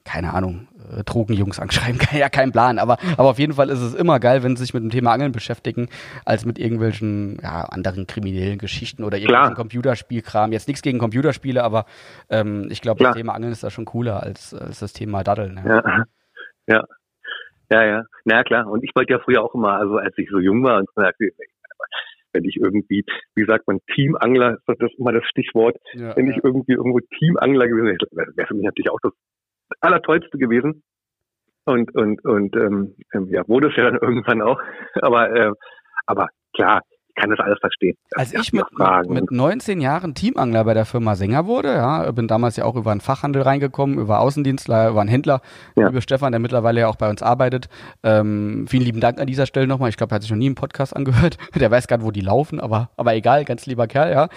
keine 0.05 0.35
Ahnung, 0.35 0.67
äh, 0.91 1.05
Drogenjungs 1.05 1.61
anschreiben, 1.61 2.01
ja, 2.19 2.29
kein 2.29 2.53
Plan, 2.53 2.79
aber, 2.79 2.99
aber 3.17 3.31
auf 3.31 3.39
jeden 3.39 3.55
Fall 3.55 3.69
ist 3.71 3.81
es 3.81 3.95
immer 3.95 4.21
geil, 4.21 4.43
wenn 4.43 4.57
sie 4.57 4.65
sich 4.65 4.75
mit 4.75 4.83
dem 4.83 4.91
Thema 4.91 5.13
Angeln 5.13 5.33
beschäftigen, 5.33 5.89
als 6.25 6.45
mit 6.45 6.59
irgendwelchen, 6.59 7.39
ja, 7.43 7.65
anderen 7.65 8.07
kriminellen 8.07 8.59
Geschichten 8.59 9.05
oder 9.05 9.17
irgendwelchen 9.17 9.55
Klar. 9.55 9.57
Computerspielkram. 9.57 10.53
Jetzt 10.53 10.69
nichts 10.69 10.83
gegen 10.83 10.99
Computerspiele, 10.99 11.63
aber 11.63 11.87
ähm, 12.31 12.69
ich 12.71 12.81
glaube, 12.81 13.03
das. 13.03 13.17
Thema 13.17 13.35
Angeln 13.35 13.53
ist 13.53 13.63
da 13.63 13.71
schon 13.71 13.85
cooler 13.85 14.23
als, 14.23 14.55
als 14.55 14.81
das 14.81 14.93
Thema 14.93 15.23
Daddeln. 15.23 15.61
Ja. 15.65 15.83
Ja, 15.83 15.85
ja, 16.67 16.85
ja, 17.71 17.85
ja. 17.85 18.03
Na 18.25 18.43
klar. 18.45 18.67
Und 18.67 18.85
ich 18.85 18.91
wollte 18.95 19.13
ja 19.13 19.19
früher 19.19 19.43
auch 19.43 19.55
immer, 19.55 19.79
also 19.79 19.97
als 19.97 20.17
ich 20.17 20.29
so 20.31 20.39
jung 20.39 20.63
war, 20.63 20.79
und 20.79 20.89
so, 20.95 21.03
wenn 22.33 22.45
ich 22.45 22.57
irgendwie, 22.57 23.05
wie 23.35 23.45
sagt 23.45 23.67
man, 23.67 23.79
Teamangler, 23.95 24.55
ist 24.55 24.81
das 24.81 24.91
immer 24.99 25.13
das 25.13 25.25
Stichwort, 25.27 25.77
Ja, 25.93 26.17
wenn 26.17 26.27
ja. 26.27 26.37
ich 26.37 26.45
irgendwie 26.45 26.73
irgendwo 26.73 27.01
Teamangler 27.19 27.69
gewesen 27.69 27.87
wäre, 27.87 28.37
wäre 28.37 28.49
für 28.49 28.55
mich 28.55 28.65
natürlich 28.65 28.91
auch 28.91 29.01
das 29.03 29.13
Allertollste 29.81 30.39
gewesen. 30.39 30.83
Und, 31.65 31.95
und, 31.95 32.25
und 32.25 32.57
ähm, 32.57 32.97
ähm, 33.15 33.29
ja, 33.29 33.47
wurde 33.47 33.69
es 33.69 33.77
ja 33.77 33.85
dann 33.85 33.99
irgendwann 34.03 34.43
auch. 34.43 34.61
Aber, 35.01 35.35
äh, 35.35 35.53
aber 36.07 36.29
klar, 36.55 36.83
ich 37.15 37.21
kann 37.21 37.31
das 37.31 37.41
alles 37.41 37.59
verstehen. 37.61 37.97
Als 38.15 38.33
ich 38.33 38.53
mit, 38.53 38.65
mit 39.09 39.31
19 39.31 39.81
Jahren 39.81 40.15
Teamangler 40.15 40.65
bei 40.65 40.73
der 40.75 40.87
Firma 40.87 41.15
Sänger 41.15 41.47
wurde, 41.47 41.69
ja, 41.69 42.11
bin 42.13 42.27
damals 42.27 42.57
ja 42.57 42.65
auch 42.65 42.75
über 42.75 42.91
einen 42.91 43.01
Fachhandel 43.03 43.43
reingekommen, 43.43 43.99
über 43.99 44.21
Außendienstler, 44.21 44.89
über 44.91 45.01
einen 45.03 45.11
Händler, 45.11 45.41
Ja. 45.77 45.89
liebe 45.89 46.01
Stefan, 46.01 46.33
der 46.33 46.41
mittlerweile 46.41 46.81
ja 46.81 46.89
auch 46.89 46.97
bei 46.97 47.11
uns 47.11 47.23
arbeitet. 47.23 47.69
Ähm, 48.03 48.65
vielen 48.69 48.83
lieben 48.85 49.01
Dank 49.01 49.21
an 49.21 49.27
dieser 49.27 49.45
Stelle 49.47 49.67
nochmal. 49.67 49.91
Ich 49.91 49.97
glaube, 49.99 50.13
er 50.13 50.17
hat 50.17 50.23
sich 50.23 50.31
noch 50.31 50.39
nie 50.39 50.47
einen 50.47 50.55
Podcast 50.55 50.97
angehört. 50.97 51.37
Der 51.55 51.71
weiß 51.71 51.87
gar 51.87 51.99
nicht, 51.99 52.07
wo 52.07 52.11
die 52.11 52.21
laufen, 52.23 52.59
aber, 52.61 52.91
aber 52.97 53.15
egal, 53.15 53.45
ganz 53.45 53.67
lieber 53.67 53.87
Kerl, 53.87 54.11
ja. 54.13 54.29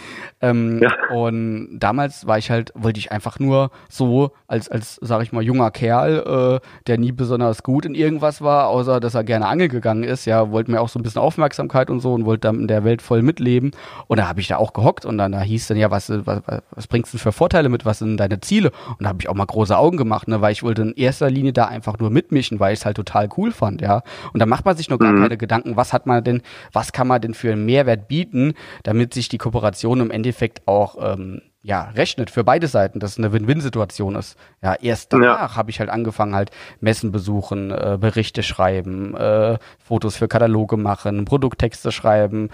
Ähm, 0.41 0.81
Ja. 0.83 0.91
Und 1.15 1.79
damals 1.79 2.27
war 2.27 2.37
ich 2.37 2.51
halt, 2.51 2.71
wollte 2.75 2.99
ich 2.99 3.11
einfach 3.11 3.39
nur 3.39 3.71
so 3.89 4.31
als, 4.47 4.67
als, 4.69 4.99
sag 5.01 5.21
ich 5.23 5.31
mal, 5.31 5.41
junger 5.43 5.71
Kerl, 5.71 6.59
äh, 6.61 6.67
der 6.87 6.97
nie 6.97 7.11
besonders 7.13 7.63
gut 7.63 7.85
in 7.85 7.95
irgendwas 7.95 8.41
war, 8.41 8.67
außer 8.67 8.99
dass 8.99 9.15
er 9.15 9.23
gerne 9.23 9.47
angeln 9.47 9.69
gegangen 9.69 10.03
ist, 10.03 10.25
ja, 10.25 10.51
wollte 10.51 10.71
mir 10.71 10.81
auch 10.81 10.89
so 10.89 10.99
ein 10.99 11.03
bisschen 11.03 11.21
Aufmerksamkeit 11.21 11.89
und 11.89 11.99
so 12.01 12.13
und 12.13 12.25
wollte 12.25 12.41
dann 12.49 12.64
in 12.65 12.67
der 12.67 12.83
Welt 12.83 13.01
voll 13.01 13.21
mitleben. 13.21 13.71
Und 14.07 14.17
da 14.17 14.27
habe 14.27 14.41
ich 14.41 14.47
da 14.47 14.57
auch 14.57 14.73
gehockt 14.73 15.05
und 15.05 15.17
dann 15.17 15.31
da 15.31 15.41
hieß 15.41 15.67
dann 15.67 15.77
ja, 15.77 15.91
was, 15.91 16.09
was, 16.09 16.41
was 16.71 16.87
bringst 16.87 17.13
du 17.13 17.17
denn 17.17 17.23
für 17.23 17.31
Vorteile 17.31 17.69
mit, 17.69 17.85
was 17.85 17.99
sind 17.99 18.17
deine 18.17 18.41
Ziele? 18.41 18.71
Und 18.89 19.03
da 19.03 19.09
habe 19.09 19.19
ich 19.21 19.29
auch 19.29 19.35
mal 19.35 19.45
große 19.45 19.77
Augen 19.77 19.97
gemacht, 19.97 20.27
ne, 20.27 20.41
weil 20.41 20.51
ich 20.51 20.63
wollte 20.63 20.81
in 20.81 20.93
erster 20.93 21.29
Linie 21.29 21.53
da 21.53 21.65
einfach 21.65 21.97
nur 21.99 22.09
mitmischen, 22.09 22.59
weil 22.59 22.73
ich 22.73 22.79
es 22.79 22.85
halt 22.85 22.97
total 22.97 23.29
cool 23.37 23.51
fand, 23.51 23.81
ja. 23.81 24.01
Und 24.33 24.39
da 24.39 24.45
macht 24.45 24.65
man 24.65 24.75
sich 24.75 24.89
noch 24.89 24.99
gar 24.99 25.11
Mhm. 25.11 25.21
keine 25.21 25.37
Gedanken, 25.37 25.75
was 25.77 25.93
hat 25.93 26.05
man 26.07 26.23
denn, 26.23 26.41
was 26.73 26.91
kann 26.91 27.07
man 27.07 27.21
denn 27.21 27.33
für 27.33 27.51
einen 27.51 27.65
Mehrwert 27.65 28.07
bieten, 28.07 28.53
damit 28.83 29.13
sich 29.13 29.29
die 29.29 29.37
Kooperation 29.37 30.01
im 30.01 30.11
Endeffekt 30.11 30.67
auch 30.67 30.97
ähm, 30.99 31.41
ja, 31.65 31.89
rechnet 31.95 32.29
für 32.29 32.43
beide 32.43 32.67
Seiten, 32.67 32.99
dass 32.99 33.13
es 33.13 33.17
eine 33.17 33.33
Win-Win-Situation 33.33 34.15
ist. 34.15 34.37
Ja, 34.61 34.75
erst 34.75 35.11
danach 35.11 35.55
habe 35.57 35.71
ich 35.71 35.79
halt 35.79 35.89
angefangen, 35.89 36.35
halt 36.35 36.51
Messen 36.79 37.11
besuchen, 37.11 37.71
äh, 37.71 37.97
Berichte 37.99 38.43
schreiben, 38.43 39.15
äh, 39.17 39.57
Fotos 39.83 40.15
für 40.15 40.27
Kataloge 40.27 40.77
machen, 40.77 41.25
Produkttexte 41.25 41.91
schreiben, 41.91 42.49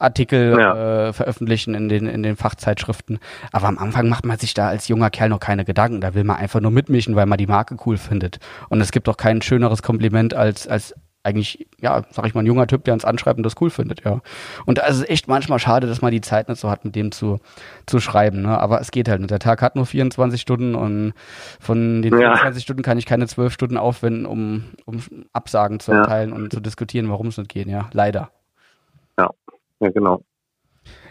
Artikel 0.00 0.58
Ja. 0.58 1.08
äh, 1.08 1.12
veröffentlichen 1.12 1.74
in 1.76 1.88
den, 1.88 2.08
in 2.08 2.24
den 2.24 2.34
Fachzeitschriften. 2.34 3.20
Aber 3.52 3.68
am 3.68 3.78
Anfang 3.78 4.08
macht 4.08 4.26
man 4.26 4.36
sich 4.36 4.52
da 4.52 4.66
als 4.66 4.88
junger 4.88 5.10
Kerl 5.10 5.28
noch 5.28 5.38
keine 5.40 5.64
Gedanken. 5.64 6.00
Da 6.00 6.14
will 6.14 6.24
man 6.24 6.36
einfach 6.36 6.60
nur 6.60 6.72
mitmischen, 6.72 7.14
weil 7.14 7.26
man 7.26 7.38
die 7.38 7.46
Marke 7.46 7.76
cool 7.86 7.96
findet. 7.98 8.40
Und 8.68 8.80
es 8.80 8.90
gibt 8.90 9.06
doch 9.06 9.16
kein 9.16 9.42
schöneres 9.42 9.82
Kompliment 9.84 10.34
als, 10.34 10.66
als 10.66 10.92
eigentlich, 11.26 11.66
ja, 11.80 12.04
sag 12.10 12.26
ich 12.26 12.34
mal, 12.34 12.40
ein 12.42 12.46
junger 12.46 12.66
Typ, 12.66 12.84
der 12.84 12.94
uns 12.94 13.04
anschreibt 13.04 13.36
und 13.38 13.42
das 13.42 13.54
cool 13.60 13.68
findet, 13.68 14.04
ja. 14.04 14.20
Und 14.64 14.78
da 14.78 14.86
ist 14.86 14.96
es 14.96 15.08
echt 15.08 15.28
manchmal 15.28 15.58
schade, 15.58 15.86
dass 15.86 16.00
man 16.00 16.12
die 16.12 16.20
Zeit 16.22 16.48
nicht 16.48 16.60
so 16.60 16.70
hat, 16.70 16.84
mit 16.84 16.94
dem 16.96 17.12
zu, 17.12 17.38
zu 17.86 18.00
schreiben, 18.00 18.42
ne? 18.42 18.58
Aber 18.58 18.80
es 18.80 18.90
geht 18.90 19.08
halt 19.08 19.20
nicht. 19.20 19.30
Der 19.30 19.38
Tag 19.40 19.60
hat 19.60 19.76
nur 19.76 19.84
24 19.86 20.40
Stunden 20.40 20.74
und 20.74 21.12
von 21.60 22.00
den 22.02 22.12
Ja. 22.14 22.28
24 22.36 22.62
Stunden 22.62 22.82
kann 22.82 22.96
ich 22.96 23.04
keine 23.06 23.26
12 23.26 23.52
Stunden 23.52 23.76
aufwenden, 23.76 24.24
um, 24.24 24.64
um 24.86 25.02
Absagen 25.32 25.80
zu 25.80 25.92
Ja. 25.92 25.98
erteilen 26.00 26.32
und 26.32 26.52
zu 26.52 26.60
diskutieren, 26.60 27.10
warum 27.10 27.26
es 27.26 27.36
nicht 27.38 27.50
geht, 27.50 27.66
ja. 27.66 27.90
Leider. 27.92 28.30
Ja, 29.18 29.90
genau. 29.90 30.22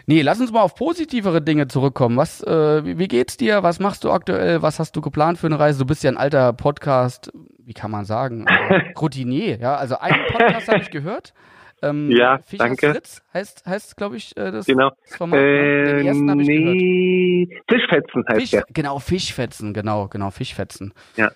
Nee, 0.06 0.22
lass 0.22 0.40
uns 0.40 0.52
mal 0.52 0.62
auf 0.62 0.74
positivere 0.74 1.42
Dinge 1.42 1.68
zurückkommen. 1.68 2.16
Was, 2.16 2.42
äh, 2.42 2.84
wie, 2.84 2.98
wie 2.98 3.08
geht's 3.08 3.36
dir? 3.36 3.62
Was 3.62 3.80
machst 3.80 4.04
du 4.04 4.10
aktuell? 4.10 4.62
Was 4.62 4.78
hast 4.78 4.96
du 4.96 5.00
geplant 5.00 5.38
für 5.38 5.46
eine 5.46 5.58
Reise? 5.58 5.80
Du 5.80 5.84
bist 5.84 6.02
ja 6.04 6.10
ein 6.10 6.16
alter 6.16 6.52
Podcast, 6.52 7.32
wie 7.66 7.74
kann 7.74 7.90
man 7.90 8.04
sagen, 8.04 8.46
äh, 8.46 8.92
Routinier, 9.00 9.58
ja. 9.58 9.76
Also 9.76 9.98
einen 9.98 10.24
Podcast 10.32 10.68
habe 10.68 10.80
ich 10.80 10.90
gehört. 10.90 11.34
Ähm, 11.82 12.10
Ja, 12.16 12.38
Fischers 12.38 12.68
danke. 12.68 12.92
Fritz 12.92 13.22
heißt, 13.34 13.66
heißt 13.66 13.96
glaube 13.96 14.16
ich, 14.16 14.36
äh, 14.36 14.50
das, 14.50 14.66
Genau. 14.66 14.90
das 15.04 15.16
Format. 15.16 15.38
ne? 15.40 15.84
Den 15.84 15.98
Äh, 15.98 16.06
ersten 16.06 16.30
habe 16.30 16.42
ich 16.42 16.48
gehört. 16.48 16.74
nee, 16.76 17.60
Fischfetzen 17.68 18.24
heißt 18.28 18.40
Fisch, 18.40 18.50
der. 18.52 18.64
genau, 18.72 18.98
Fischfetzen, 18.98 19.74
genau, 19.74 20.08
genau, 20.08 20.30
Fischfetzen. 20.30 20.94
Ja. 21.16 21.30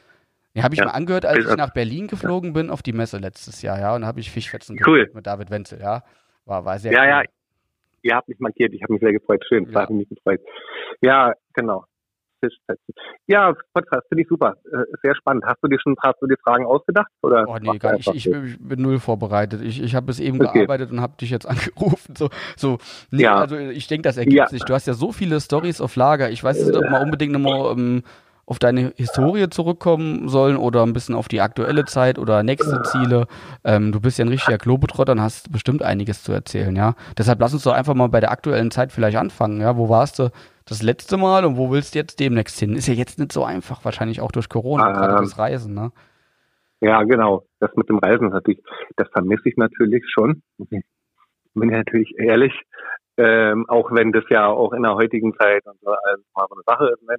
Den 0.54 0.62
habe 0.64 0.74
ich 0.74 0.80
Ja. 0.80 0.86
mal 0.86 0.92
angehört, 0.92 1.26
als 1.26 1.38
ich 1.40 1.44
Also- 1.44 1.56
nach 1.56 1.72
Berlin 1.74 2.06
geflogen 2.08 2.52
bin 2.54 2.70
auf 2.70 2.82
die 2.82 2.92
Messe 2.92 3.18
letztes 3.18 3.60
Jahr, 3.62 3.78
ja, 3.78 3.94
und 3.94 4.00
da 4.02 4.06
habe 4.06 4.18
ich 4.20 4.30
Fischfetzen 4.30 4.76
Cool. 4.84 5.00
gehört 5.00 5.14
mit 5.14 5.26
David 5.26 5.50
Wenzel, 5.50 5.78
ja. 5.80 6.02
War, 6.46 6.64
war 6.64 6.78
sehr 6.78 6.92
Ja, 6.92 7.02
cool. 7.02 7.08
ja. 7.08 7.22
Ihr 8.02 8.16
habt 8.16 8.28
mich 8.28 8.38
markiert, 8.40 8.72
ich 8.72 8.82
habe 8.82 8.94
mich 8.94 9.00
sehr 9.02 9.12
gefreut. 9.12 9.44
Schön, 9.46 9.64
Ja. 9.66 9.72
ja. 9.72 9.80
habe 9.82 9.92
mich 9.92 10.08
gefreut. 10.08 10.40
Ja, 11.02 11.34
genau. 11.52 11.84
Fischfetzen. 12.40 12.94
Ja, 13.26 13.54
Podcast 13.74 14.06
finde 14.08 14.22
ich 14.22 14.28
super. 14.28 14.56
Äh, 14.72 14.78
sehr 15.02 15.14
spannend. 15.14 15.44
Hast 15.46 15.58
du 15.62 15.68
dir 15.68 15.78
schon 15.80 15.94
hast 16.02 16.16
du 16.20 16.26
dir 16.26 16.36
Fragen 16.42 16.64
ausgedacht? 16.66 17.08
Oder 17.22 17.44
Oh 17.48 17.56
nee, 17.60 17.78
gar 17.78 17.92
nicht. 17.94 18.08
Ich, 18.14 18.26
ich 18.26 18.58
bin 18.58 18.82
null 18.82 18.98
vorbereitet. 18.98 19.62
Ich, 19.62 19.82
ich 19.82 19.94
habe 19.94 20.06
bis 20.06 20.20
eben 20.20 20.40
Okay. 20.40 20.58
gearbeitet 20.60 20.90
und 20.90 21.00
habe 21.00 21.16
dich 21.20 21.30
jetzt 21.30 21.46
angerufen. 21.48 22.16
So, 22.16 22.30
so. 22.56 22.78
Nee, 23.10 23.22
Ja. 23.24 23.36
also 23.36 23.56
ich 23.56 23.86
denke, 23.86 24.02
das 24.02 24.16
ergibt 24.16 24.36
Ja. 24.36 24.46
sich. 24.48 24.64
Du 24.64 24.74
hast 24.74 24.86
ja 24.86 24.94
so 24.94 25.12
viele 25.12 25.40
Stories 25.40 25.80
auf 25.80 25.96
Lager. 25.96 26.30
Ich 26.30 26.42
weiß 26.42 26.64
nicht, 26.64 26.76
ob 26.76 26.84
wir 26.84 27.00
unbedingt 27.00 27.32
nochmal 27.32 27.72
ähm, 27.72 28.02
auf 28.46 28.58
deine 28.58 28.92
Historie 28.96 29.48
zurückkommen 29.48 30.28
sollen 30.28 30.56
oder 30.56 30.82
ein 30.82 30.92
bisschen 30.92 31.14
auf 31.14 31.28
die 31.28 31.40
aktuelle 31.40 31.84
Zeit 31.84 32.18
oder 32.18 32.42
nächste 32.42 32.82
Ziele. 32.82 33.28
Ähm, 33.62 33.92
du 33.92 34.00
bist 34.00 34.18
ja 34.18 34.24
ein 34.24 34.28
richtiger 34.28 34.58
Globetrotter 34.58 35.12
und 35.12 35.20
hast 35.20 35.52
bestimmt 35.52 35.84
einiges 35.84 36.24
zu 36.24 36.32
erzählen, 36.32 36.74
ja. 36.74 36.94
Deshalb 37.16 37.38
lass 37.40 37.52
uns 37.54 37.62
doch 37.62 37.74
einfach 37.74 37.94
mal 37.94 38.08
bei 38.08 38.18
der 38.18 38.32
aktuellen 38.32 38.72
Zeit 38.72 38.90
vielleicht 38.90 39.16
anfangen, 39.18 39.60
ja. 39.60 39.76
Wo 39.76 39.88
warst 39.88 40.18
du 40.18 40.30
das 40.70 40.82
letzte 40.82 41.16
Mal 41.16 41.44
und 41.44 41.56
wo 41.56 41.70
willst 41.70 41.94
du 41.94 41.98
jetzt 41.98 42.20
demnächst 42.20 42.58
hin? 42.60 42.74
Ist 42.74 42.86
ja 42.86 42.94
jetzt 42.94 43.18
nicht 43.18 43.32
so 43.32 43.44
einfach, 43.44 43.84
wahrscheinlich 43.84 44.20
auch 44.20 44.30
durch 44.30 44.48
Corona, 44.48 44.88
Ähm, 44.88 44.94
gerade 44.94 45.16
das 45.16 45.38
Reisen, 45.38 45.74
ne? 45.74 45.90
Ja, 46.80 47.02
genau. 47.02 47.44
Das 47.58 47.74
mit 47.74 47.88
dem 47.88 47.98
Reisen 47.98 48.28
ist 48.28 48.32
natürlich, 48.32 48.62
das 48.96 49.08
vermisse 49.10 49.48
ich 49.48 49.56
natürlich 49.56 50.04
schon. 50.08 50.42
Bin 50.58 51.70
ja 51.70 51.78
natürlich 51.78 52.14
ehrlich. 52.18 52.52
Ähm, 53.16 53.68
auch 53.68 53.90
wenn 53.92 54.12
das 54.12 54.24
ja 54.30 54.46
auch 54.46 54.72
in 54.72 54.82
der 54.84 54.94
heutigen 54.94 55.34
Zeit 55.34 55.66
und 55.66 55.78
so 55.80 55.90
mal 55.90 56.46
so 56.48 56.54
eine 56.54 56.62
Sache 56.64 56.94
ist, 56.94 57.02
ne? 57.02 57.16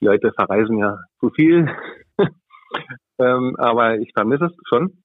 Die 0.00 0.04
Leute 0.04 0.32
verreisen 0.32 0.78
ja 0.78 0.98
zu 1.20 1.30
viel. 1.30 1.70
ähm, 3.18 3.56
aber 3.58 3.98
ich 3.98 4.12
vermisse 4.12 4.46
es 4.46 4.52
schon. 4.68 5.02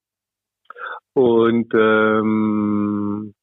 Und 1.14 1.74
ähm, 1.74 3.34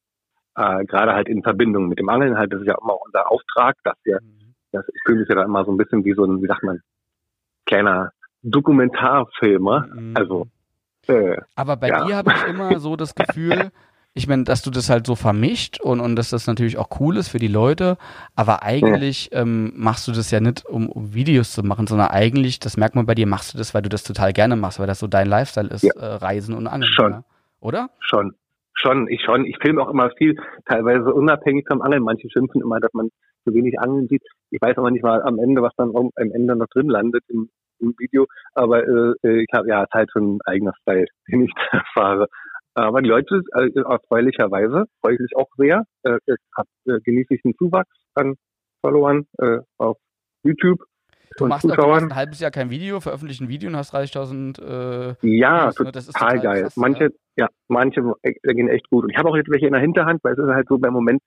äh, 0.55 0.85
gerade 0.85 1.13
halt 1.13 1.27
in 1.27 1.43
Verbindung 1.43 1.87
mit 1.87 1.99
dem 1.99 2.09
Angeln 2.09 2.37
halt, 2.37 2.53
das 2.53 2.61
ist 2.61 2.67
ja 2.67 2.75
immer 2.81 2.97
unser 3.01 3.29
Auftrag, 3.31 3.75
dass 3.83 3.95
wir, 4.03 4.19
das, 4.71 4.85
ich 4.93 5.01
fühle 5.05 5.19
mich 5.19 5.29
ja 5.29 5.35
da 5.35 5.43
immer 5.43 5.65
so 5.65 5.71
ein 5.71 5.77
bisschen 5.77 6.03
wie 6.05 6.13
so 6.13 6.23
ein, 6.25 6.41
wie 6.41 6.47
sagt 6.47 6.63
man, 6.63 6.81
kleiner 7.65 8.11
Dokumentarfilmer. 8.43 9.87
Mhm. 9.87 10.13
Also 10.15 10.47
äh, 11.07 11.37
Aber 11.55 11.77
bei 11.77 11.89
Ja. 11.89 12.05
dir 12.05 12.15
habe 12.15 12.31
ich 12.31 12.47
immer 12.47 12.79
so 12.79 12.95
das 12.95 13.15
Gefühl, 13.15 13.71
ich 14.13 14.27
meine, 14.27 14.43
dass 14.43 14.61
du 14.61 14.69
das 14.69 14.89
halt 14.89 15.05
so 15.07 15.15
vermischt 15.15 15.81
und, 15.81 15.99
und 15.99 16.15
dass 16.15 16.29
das 16.29 16.47
natürlich 16.47 16.77
auch 16.77 16.99
cool 16.99 17.17
ist 17.17 17.29
für 17.29 17.39
die 17.39 17.47
Leute, 17.47 17.97
aber 18.35 18.63
eigentlich 18.63 19.29
ähm, 19.33 19.73
machst 19.75 20.07
du 20.07 20.11
das 20.11 20.29
ja 20.31 20.39
nicht, 20.39 20.65
um, 20.65 20.87
um 20.89 21.13
Videos 21.13 21.51
zu 21.53 21.63
machen, 21.63 21.87
sondern 21.87 22.07
eigentlich, 22.09 22.59
das 22.59 22.77
merkt 22.77 22.95
man 22.95 23.05
bei 23.05 23.15
dir, 23.15 23.27
machst 23.27 23.53
du 23.53 23.57
das, 23.57 23.73
weil 23.73 23.81
du 23.81 23.89
das 23.89 24.03
total 24.03 24.31
gerne 24.33 24.55
machst, 24.55 24.79
weil 24.79 24.87
das 24.87 24.99
so 24.99 25.07
dein 25.07 25.27
Lifestyle 25.27 25.69
ist, 25.69 25.83
Ja. 25.83 25.93
äh, 25.95 26.05
Reisen 26.15 26.55
und 26.55 26.67
Angeln. 26.67 26.91
Schon. 26.93 27.11
Ja? 27.11 27.23
Oder? 27.59 27.89
Schon, 27.99 28.35
schon, 28.73 29.07
ich 29.07 29.21
schon. 29.21 29.45
Ich 29.45 29.57
filme 29.61 29.81
auch 29.81 29.89
immer 29.89 30.11
viel, 30.17 30.35
teilweise 30.65 31.13
unabhängig 31.13 31.65
vom 31.67 31.81
Angeln. 31.81 32.03
Manche 32.03 32.29
schimpfen 32.29 32.61
immer, 32.61 32.79
dass 32.79 32.93
man 32.93 33.09
zu 33.45 33.53
wenig 33.53 33.79
Angeln 33.79 34.07
sieht. 34.07 34.23
Ich 34.51 34.61
weiß 34.61 34.77
aber 34.77 34.91
nicht 34.91 35.03
mal 35.03 35.21
am 35.23 35.39
Ende, 35.39 35.61
was 35.61 35.73
dann 35.77 35.95
am 35.95 36.11
Ende 36.15 36.55
noch 36.55 36.67
drin 36.67 36.89
landet 36.89 37.23
im, 37.27 37.49
im 37.79 37.93
Video. 37.97 38.25
Aber 38.53 38.83
äh, 38.83 39.13
äh, 39.23 39.41
ich 39.41 39.49
habe 39.53 39.67
ja, 39.67 39.85
halt 39.91 40.11
schon 40.11 40.35
ein 40.35 40.39
eigener 40.45 40.73
Style, 40.81 41.05
den 41.31 41.43
ich 41.43 41.51
da 41.71 41.81
fahre. 41.93 42.27
Aber 42.75 43.01
die 43.01 43.09
Leute, 43.09 43.41
äh, 43.55 43.69
erfreulicherweise, 43.79 44.85
freue 45.01 45.13
ich 45.13 45.19
mich 45.19 45.35
auch 45.35 45.49
sehr. 45.57 45.83
Äh, 46.03 46.17
äh, 46.25 46.99
genieße 47.03 47.35
ich 47.35 47.45
einen 47.45 47.55
Zuwachs 47.55 47.91
an 48.15 48.35
Followern 48.81 49.25
äh, 49.37 49.59
auf 49.77 49.97
YouTube 50.43 50.83
Du 51.37 51.47
machst, 51.47 51.65
auch, 51.65 51.69
du 51.69 51.75
Zuschauern. 51.75 51.91
machst 51.91 52.11
ein 52.11 52.15
halbes 52.15 52.39
Jahr 52.39 52.51
kein 52.51 52.69
Video, 52.69 52.99
veröffentlichst 52.99 53.41
ein 53.41 53.49
Video 53.49 53.69
und 53.69 53.77
hast 53.77 53.93
30.000 53.93 54.61
äh, 54.61 55.15
Ja, 55.21 55.67
Views, 55.67 55.79
ne? 55.79 55.91
Das 55.91 56.07
ist 56.07 56.13
total, 56.15 56.39
geil. 56.39 56.61
krass, 56.63 56.77
manche, 56.77 57.09
ja. 57.35 57.47
manche 57.67 58.13
äh, 58.21 58.33
gehen 58.53 58.67
echt 58.69 58.89
gut. 58.89 59.03
Und 59.05 59.09
ich 59.11 59.17
habe 59.17 59.29
auch 59.29 59.35
jetzt 59.35 59.49
welche 59.49 59.67
in 59.67 59.73
der 59.73 59.81
Hinterhand, 59.81 60.23
weil 60.23 60.33
es 60.33 60.39
ist 60.39 60.53
halt 60.53 60.67
so, 60.67 60.77
beim 60.77 60.93
Moment 60.93 61.21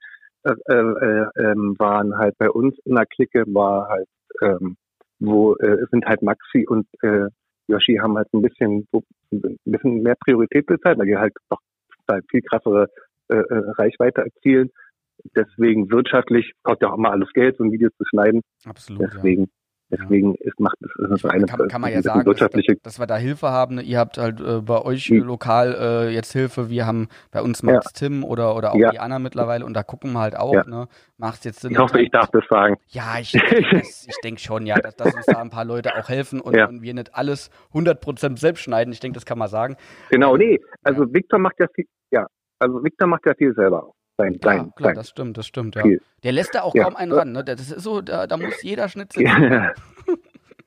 äh, 0.45 0.53
äh, 0.73 1.27
ähm, 1.39 1.75
waren 1.79 2.17
halt 2.17 2.37
bei 2.39 2.51
uns 2.51 2.77
in 2.85 2.95
der 2.95 3.07
Clique 3.07 3.45
war 3.49 3.89
halt, 3.89 4.09
ähm, 4.43 4.77
wo 5.19 5.55
äh, 5.57 5.85
sind 5.91 6.05
halt 6.07 6.23
Maxi 6.23 6.67
und 6.69 6.87
äh, 7.03 7.29
Yoshi 7.69 7.97
haben 7.97 8.17
halt 8.17 8.33
ein 8.33 8.43
bisschen 8.43 8.87
so, 8.93 9.03
ein 9.33 9.59
bisschen 9.65 10.03
mehr 10.03 10.15
Priorität 10.25 10.67
bezahlt, 10.67 10.99
weil 10.99 11.07
die 11.07 11.17
halt 11.17 11.35
doch 11.49 11.59
viel 12.31 12.43
krassere 12.43 12.89
äh, 13.29 13.37
äh, 13.37 13.63
Reichweite 13.77 14.23
erzielen. 14.23 14.71
Deswegen 15.35 15.91
wirtschaftlich 15.91 16.53
kostet 16.63 16.83
ja 16.83 16.93
auch 16.93 16.99
immer 16.99 17.11
alles 17.11 17.33
Geld, 17.33 17.57
so 17.57 17.65
ein 17.65 17.73
Video 17.73 17.89
zu 17.91 18.05
schneiden. 18.05 18.43
Absolut. 18.65 19.13
ja. 19.13 19.47
Deswegen, 19.89 20.33
deswegen 20.33 20.35
ist 20.41 20.59
macht 20.61 20.77
es 20.81 21.11
ist 21.11 21.21
so 21.23 21.29
eine 21.29 21.47
kann, 21.47 21.69
kann 21.69 21.81
man 21.81 21.93
ja 21.93 22.03
sagen, 22.03 22.21
dass, 22.21 22.27
wirtschaftliche 22.27 22.77
dass 22.83 22.99
wir 22.99 23.07
da 23.07 23.17
Hilfe 23.17 23.51
haben. 23.51 23.79
Ihr 23.81 23.99
habt 23.99 24.19
halt 24.19 24.41
äh, 24.41 24.61
bei 24.61 24.83
euch 24.83 25.11
Mhm. 25.11 25.19
lokal 25.23 25.75
äh, 25.79 26.09
jetzt 26.11 26.33
Hilfe. 26.33 26.71
Wir 26.71 26.87
haben 26.87 27.09
bei 27.31 27.41
uns 27.41 27.63
Max 27.63 27.93
Tim 27.93 28.25
oder, 28.25 28.57
oder 28.57 28.73
auch 28.73 28.79
Ja. 28.79 28.91
die 28.91 28.99
Anna 28.99 29.19
mittlerweile 29.21 29.65
und 29.65 29.75
da 29.75 29.83
gucken 29.85 30.13
wir 30.13 30.21
halt 30.21 30.37
auch. 30.37 30.55
Ja. 30.55 30.65
Ne? 30.67 30.89
Macht 31.19 31.45
jetzt 31.45 31.61
Sinn. 31.61 31.71
Ich 31.73 31.79
hoffe, 31.79 32.01
ich 32.01 32.11
darf 32.11 32.29
das 32.33 32.45
sagen. 32.51 32.77
Ja, 32.89 33.19
ich, 33.21 33.35
ich, 33.35 34.07
ich 34.09 34.17
denke 34.25 34.41
schon, 34.41 34.67
ja, 34.67 34.77
dass, 34.81 34.97
dass 34.97 35.15
uns 35.15 35.27
da 35.27 35.41
ein 35.41 35.51
paar 35.51 35.65
Leute 35.65 35.95
auch 35.97 36.09
helfen 36.09 36.41
und, 36.41 36.57
Ja. 36.57 36.67
und 36.67 36.83
wir 36.83 36.93
nicht 36.95 37.15
alles 37.15 37.51
100% 37.73 38.39
selbst 38.39 38.63
schneiden. 38.63 38.93
Ich 38.93 39.01
denke, 39.01 39.15
das 39.15 39.25
kann 39.25 39.39
man 39.39 39.49
sagen. 39.49 39.77
Genau, 40.11 40.37
nee. 40.37 40.59
Also 40.83 41.13
Victor 41.13 41.39
macht 41.39 41.61
ja 41.61 41.67
viel, 41.75 41.85
ja, 42.11 42.27
also 42.59 42.83
Victor 42.83 43.07
macht 43.07 43.25
ja 43.27 43.35
viel 43.35 43.55
selber. 43.55 43.93
Sein, 44.19 44.33
Ja, 44.35 44.39
sein, 44.43 44.73
klar, 44.77 44.89
sein. 44.91 44.95
das 44.95 45.09
stimmt, 45.11 45.37
das 45.39 45.47
stimmt, 45.47 45.75
ja. 45.77 45.83
Viel. 45.83 46.01
Der 46.25 46.33
lässt 46.33 46.55
da 46.55 46.63
auch 46.63 46.75
Ja. 46.75 46.85
kaum 46.85 46.97
einen 46.97 47.13
ran. 47.13 47.33
Ne? 47.33 47.45
Das 47.45 47.61
ist 47.61 47.81
so, 47.83 48.01
da, 48.01 48.27
da 48.27 48.37
muss 48.37 48.63
jeder 48.63 48.89
Schnitzel. 48.89 49.23
Ja. 49.25 49.73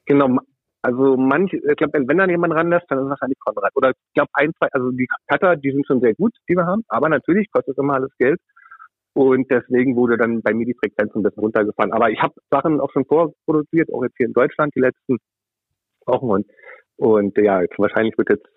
genau. 0.05 0.37
Also 0.81 1.17
manche, 1.17 1.57
ich 1.57 1.75
glaube, 1.75 1.93
wenn, 1.93 2.07
wenn 2.07 2.17
dann 2.19 2.29
jemand 2.29 2.53
ranlässt, 2.53 2.85
dann 2.89 2.99
ist 2.99 3.03
es 3.05 3.09
wahrscheinlich 3.09 3.39
Konrad. 3.39 3.71
Oder 3.75 3.89
ich 3.89 4.13
glaube 4.13 4.29
ein, 4.33 4.51
zwei, 4.57 4.67
also 4.71 4.91
die 4.91 5.07
Cutter, 5.27 5.55
die 5.57 5.71
sind 5.71 5.85
schon 5.85 5.99
sehr 5.99 6.13
gut, 6.13 6.33
die 6.47 6.55
wir 6.55 6.65
haben, 6.65 6.83
aber 6.87 7.09
natürlich 7.09 7.51
kostet 7.51 7.73
es 7.73 7.77
immer 7.81 7.95
alles 7.95 8.11
Geld. 8.17 8.39
Und 9.13 9.49
deswegen 9.51 9.95
wurde 9.97 10.17
dann 10.17 10.41
bei 10.41 10.53
mir 10.53 10.65
die 10.65 10.75
Frequenz 10.75 11.13
ein 11.15 11.23
bisschen 11.23 11.41
runtergefahren. 11.41 11.91
Aber 11.91 12.09
ich 12.11 12.21
habe 12.21 12.33
Sachen 12.49 12.79
auch 12.79 12.91
schon 12.91 13.03
vorproduziert, 13.05 13.91
auch 13.91 14.03
jetzt 14.03 14.15
hier 14.17 14.27
in 14.27 14.33
Deutschland 14.33 14.73
die 14.75 14.79
letzten 14.79 15.17
Wochen. 16.05 16.29
Und, 16.29 16.47
und 16.97 17.37
ja, 17.37 17.61
jetzt 17.61 17.77
wahrscheinlich 17.77 18.17
wird 18.17 18.29
jetzt 18.29 18.47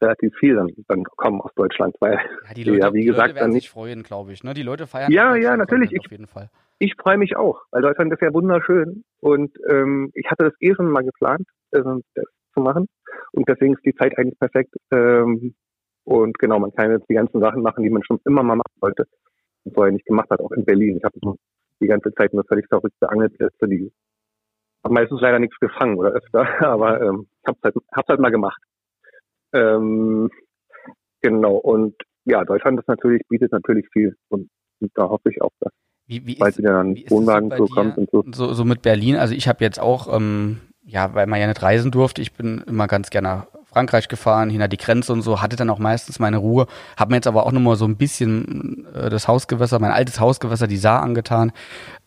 relativ 0.00 0.34
viel 0.38 0.54
dann, 0.56 0.68
dann 0.88 1.04
kommen 1.04 1.40
aus 1.40 1.52
Deutschland, 1.54 1.94
weil 2.00 2.18
Ja, 2.46 2.54
die 2.54 2.64
Leute, 2.64 2.78
Ja, 2.80 2.92
wie 2.94 3.00
die 3.00 3.06
gesagt, 3.06 3.28
Leute 3.30 3.40
werden 3.40 3.52
sich 3.52 3.70
freuen, 3.70 4.02
glaube 4.02 4.32
ich. 4.32 4.44
Ne? 4.44 4.54
Die 4.54 4.62
Leute 4.62 4.86
feiern 4.86 5.10
Ja, 5.12 5.34
ja, 5.36 5.56
natürlich. 5.56 5.90
Content 5.90 6.06
Auf 6.06 6.10
jeden 6.12 6.26
Fall. 6.26 6.50
ich 6.78 6.94
freue 7.00 7.18
mich 7.18 7.36
auch, 7.36 7.60
weil 7.70 7.82
Deutschland 7.82 8.12
ist 8.12 8.22
ja 8.22 8.32
wunderschön 8.32 9.04
und 9.20 9.52
ähm, 9.68 10.10
ich 10.14 10.30
hatte 10.30 10.44
das 10.44 10.54
eh 10.60 10.74
schon 10.74 10.90
mal 10.90 11.04
geplant, 11.04 11.46
äh, 11.72 11.82
das 11.82 12.24
zu 12.54 12.60
machen 12.60 12.86
und 13.32 13.48
deswegen 13.48 13.74
ist 13.74 13.84
die 13.84 13.94
Zeit 13.94 14.16
eigentlich 14.18 14.38
perfekt 14.38 14.74
ähm, 14.90 15.54
und 16.04 16.38
genau, 16.38 16.58
man 16.58 16.72
kann 16.72 16.90
jetzt 16.90 17.08
die 17.08 17.14
ganzen 17.14 17.40
Sachen 17.40 17.62
machen, 17.62 17.82
die 17.84 17.90
man 17.90 18.02
schon 18.04 18.18
immer 18.24 18.42
mal 18.42 18.56
machen 18.56 18.74
wollte 18.80 19.04
und 19.64 19.74
vorher 19.74 19.92
nicht 19.92 20.06
gemacht 20.06 20.30
hat, 20.30 20.40
auch 20.40 20.52
in 20.52 20.64
Berlin. 20.64 20.96
Ich 20.96 21.04
habe 21.04 21.36
die 21.80 21.86
ganze 21.86 22.12
Zeit 22.14 22.32
nur 22.32 22.44
völlig 22.44 22.66
verrückte 22.68 23.08
Angelplätze, 23.10 23.68
die 23.68 23.92
habe 24.84 24.94
meistens 24.94 25.20
leider 25.20 25.38
nichts 25.38 25.58
gefangen 25.60 25.96
oder 25.96 26.10
öfter, 26.12 26.46
aber 26.66 27.00
ähm, 27.02 27.26
ich 27.42 27.48
habe 27.48 27.58
halt, 27.62 27.74
hab's 27.94 28.08
halt 28.08 28.20
mal 28.20 28.30
gemacht. 28.30 28.60
Ähm, 29.52 30.30
genau 31.22 31.56
und 31.56 31.94
ja, 32.24 32.44
Deutschland 32.44 32.78
ist 32.78 32.88
natürlich 32.88 33.22
bietet 33.28 33.52
natürlich 33.52 33.86
viel 33.92 34.16
und, 34.28 34.48
und 34.80 34.90
da 34.94 35.08
hoffe 35.08 35.30
ich 35.30 35.40
auch, 35.40 35.52
dass 35.60 35.72
Wie, 36.06 36.26
wie 36.26 36.36
bald 36.36 36.52
ist, 36.52 36.58
wieder 36.58 36.80
ein 36.80 36.96
Wohnwagen 37.08 37.50
so 37.56 37.66
dir? 37.66 37.74
kommt 37.74 37.98
und 37.98 38.10
so. 38.10 38.24
so, 38.32 38.52
so 38.52 38.64
mit 38.64 38.82
Berlin, 38.82 39.16
also 39.16 39.34
ich 39.34 39.48
habe 39.48 39.64
jetzt 39.64 39.80
auch, 39.80 40.14
ähm, 40.14 40.60
ja, 40.84 41.14
weil 41.14 41.26
man 41.26 41.40
ja 41.40 41.46
nicht 41.46 41.62
reisen 41.62 41.90
durfte, 41.90 42.22
ich 42.22 42.34
bin 42.34 42.62
immer 42.66 42.86
ganz 42.86 43.10
gerne 43.10 43.28
nach 43.28 43.46
Frankreich 43.64 44.08
gefahren, 44.08 44.48
hinter 44.48 44.68
die 44.68 44.78
Grenze 44.78 45.12
und 45.12 45.20
so, 45.20 45.42
hatte 45.42 45.56
dann 45.56 45.68
auch 45.68 45.78
meistens 45.78 46.18
meine 46.18 46.38
Ruhe, 46.38 46.66
habe 46.96 47.10
mir 47.10 47.16
jetzt 47.16 47.26
aber 47.26 47.44
auch 47.44 47.52
nochmal 47.52 47.76
so 47.76 47.84
ein 47.84 47.96
bisschen 47.96 48.86
äh, 48.94 49.10
das 49.10 49.28
Hausgewässer, 49.28 49.78
mein 49.78 49.90
altes 49.90 50.20
Hausgewässer, 50.20 50.66
die 50.66 50.78
Saar 50.78 51.02
angetan. 51.02 51.52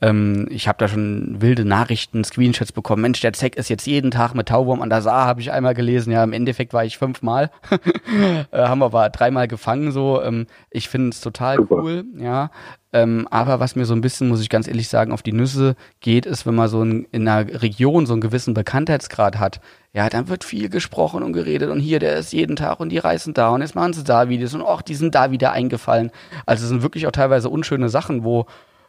Ähm, 0.01 0.47
ich 0.49 0.67
habe 0.67 0.77
da 0.79 0.87
schon 0.87 1.41
wilde 1.41 1.63
Nachrichten, 1.63 2.23
Screenshots 2.23 2.71
bekommen. 2.71 3.03
Mensch, 3.03 3.21
der 3.21 3.33
Zeck 3.33 3.55
ist 3.55 3.69
jetzt 3.69 3.85
jeden 3.85 4.09
Tag 4.09 4.33
mit 4.33 4.47
Tauwurm 4.49 4.81
an 4.81 4.89
der 4.89 5.01
Saar, 5.01 5.25
habe 5.27 5.41
ich 5.41 5.51
einmal 5.51 5.75
gelesen. 5.75 6.11
Ja, 6.11 6.23
im 6.23 6.33
Endeffekt 6.33 6.73
war 6.73 6.83
ich 6.83 6.97
fünfmal, 6.97 7.51
äh, 8.51 8.57
haben 8.57 8.79
wir 8.79 8.85
aber 8.85 9.09
dreimal 9.09 9.47
gefangen 9.47 9.91
so. 9.91 10.21
Ähm, 10.21 10.47
ich 10.71 10.89
finde 10.89 11.09
es 11.09 11.21
total 11.21 11.57
Super. 11.57 11.75
cool, 11.75 12.05
ja. 12.17 12.49
Ähm, 12.93 13.27
aber 13.31 13.59
was 13.59 13.75
mir 13.75 13.85
so 13.85 13.93
ein 13.93 14.01
bisschen, 14.01 14.27
muss 14.27 14.41
ich 14.41 14.49
ganz 14.49 14.67
ehrlich 14.67 14.89
sagen, 14.89 15.13
auf 15.13 15.21
die 15.21 15.31
Nüsse 15.31 15.75
geht, 16.01 16.25
ist, 16.25 16.45
wenn 16.45 16.55
man 16.55 16.67
so 16.67 16.83
ein, 16.83 17.07
in 17.11 17.27
einer 17.27 17.61
Region 17.61 18.05
so 18.05 18.13
einen 18.13 18.21
gewissen 18.21 18.53
Bekanntheitsgrad 18.53 19.39
hat, 19.39 19.61
ja, 19.93 20.09
dann 20.09 20.27
wird 20.27 20.43
viel 20.43 20.67
gesprochen 20.67 21.23
und 21.23 21.31
geredet 21.31 21.69
und 21.69 21.79
hier, 21.79 21.99
der 21.99 22.17
ist 22.17 22.33
jeden 22.33 22.55
Tag 22.55 22.79
und 22.79 22.89
die 22.89 22.97
reisen 22.97 23.33
da 23.33 23.49
und 23.49 23.61
jetzt 23.61 23.75
machen 23.75 23.93
sie 23.93 24.03
da 24.03 24.27
Videos 24.29 24.53
und 24.53 24.61
auch 24.61 24.81
die 24.81 24.95
sind 24.95 25.15
da 25.15 25.31
wieder 25.31 25.53
eingefallen. 25.53 26.11
Also 26.45 26.63
es 26.63 26.69
sind 26.69 26.81
wirklich 26.81 27.07
auch 27.07 27.11
teilweise 27.11 27.49
unschöne 27.49 27.87
Sachen, 27.87 28.23
wo 28.25 28.45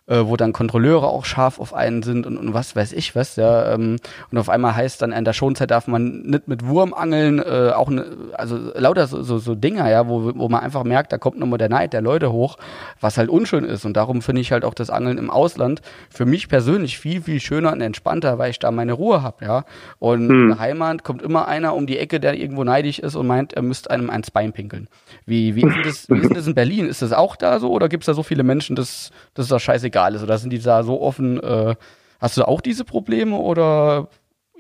äh, 0.07 0.21
wo 0.25 0.37
dann 0.37 0.53
Kontrolleure 0.53 1.07
auch 1.07 1.25
scharf 1.25 1.61
auf 1.61 1.75
einen 1.75 2.03
sind 2.03 2.27
und, 2.27 2.37
und 2.37 2.55
was 2.55 2.75
weiß 2.75 2.93
ich 2.93 3.15
was, 3.15 3.37
ja. 3.37 3.73
Ähm, 3.73 3.99
und 4.31 4.39
auf 4.39 4.49
einmal 4.49 4.75
heißt 4.75 5.01
dann, 5.01 5.13
in 5.13 5.25
der 5.25 5.33
Schonzeit 5.33 5.71
darf 5.71 5.87
man 5.87 6.23
nicht 6.23 6.49
mit 6.49 6.67
Wurm 6.67 6.93
angeln, 6.93 7.39
äh, 7.39 7.71
auch 7.71 7.89
ne, 7.89 8.05
also 8.35 8.59
lauter 8.75 9.07
so, 9.07 9.23
so, 9.23 9.39
so 9.39 9.55
Dinger, 9.55 9.89
ja, 9.91 10.09
wo, 10.09 10.33
wo 10.35 10.49
man 10.49 10.61
einfach 10.61 10.85
merkt, 10.85 11.13
da 11.13 11.19
kommt 11.19 11.39
nochmal 11.39 11.59
der 11.59 11.69
Neid 11.69 11.93
der 11.93 12.03
Leute 12.03 12.33
hoch, 12.33 12.59
was 13.01 13.17
halt 13.17 13.29
unschön 13.29 13.65
ist. 13.65 13.85
Und 13.85 13.97
darum 13.97 14.23
finde 14.23 14.41
ich 14.41 14.53
halt 14.53 14.65
auch 14.65 14.75
das 14.75 14.91
Angeln 14.91 15.19
im 15.19 15.31
Ausland 15.31 15.83
für 16.11 16.27
mich 16.27 16.49
persönlich 16.49 16.99
viel, 16.99 17.23
viel 17.23 17.41
schöner 17.41 17.73
und 17.73 17.81
entspannter, 17.81 18.39
weil 18.39 18.51
ich 18.51 18.59
da 18.59 18.71
meine 18.71 18.95
Ruhe 18.95 19.23
habe, 19.23 19.45
ja. 19.45 19.65
Und 19.99 20.29
hm. 20.29 20.43
in 20.43 20.49
der 20.49 20.59
Heimat 20.59 21.05
kommt 21.05 21.23
immer 21.23 21.47
einer 21.47 21.75
um 21.75 21.87
die 21.87 21.99
Ecke, 21.99 22.19
der 22.19 22.35
irgendwo 22.35 22.65
neidisch 22.65 22.99
ist 22.99 23.15
und 23.15 23.27
meint, 23.27 23.53
er 23.53 23.63
müsste 23.63 23.91
einem 23.91 24.11
ans 24.11 24.31
Bein 24.31 24.53
pinkeln. 24.53 24.89
Wie, 25.27 25.55
wie, 25.55 25.63
ist 25.63 25.87
das, 25.87 26.11
wie 26.11 26.27
ist 26.27 26.37
das 26.37 26.47
in 26.47 26.55
Berlin? 26.55 26.87
Ist 26.87 27.03
das 27.03 27.13
auch 27.13 27.37
da 27.37 27.61
so 27.61 27.71
oder 27.71 27.89
gibt 27.89 28.03
es 28.03 28.07
da 28.07 28.15
so 28.15 28.23
viele 28.23 28.43
Menschen, 28.43 28.75
dass, 28.75 29.13
dass 29.35 29.49
das 29.49 29.63
scheißegal 29.63 29.92
ist? 30.15 30.23
Oder 30.23 30.39
sind 30.39 30.53
die 30.53 30.59
da 30.59 30.83
so 30.83 31.01
offen? 31.01 31.41
Äh, 31.41 31.75
hast 32.21 32.37
du 32.37 32.43
auch 32.47 32.61
diese 32.61 32.85
Probleme 32.85 33.37
oder 33.37 34.09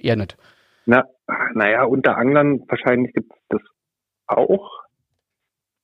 eher 0.00 0.16
nicht? 0.16 0.36
Na, 0.86 1.04
naja, 1.54 1.84
unter 1.84 2.16
Anglern 2.16 2.60
wahrscheinlich 2.68 3.12
gibt 3.14 3.32
es 3.32 3.38
das 3.48 3.62
auch. 4.26 4.82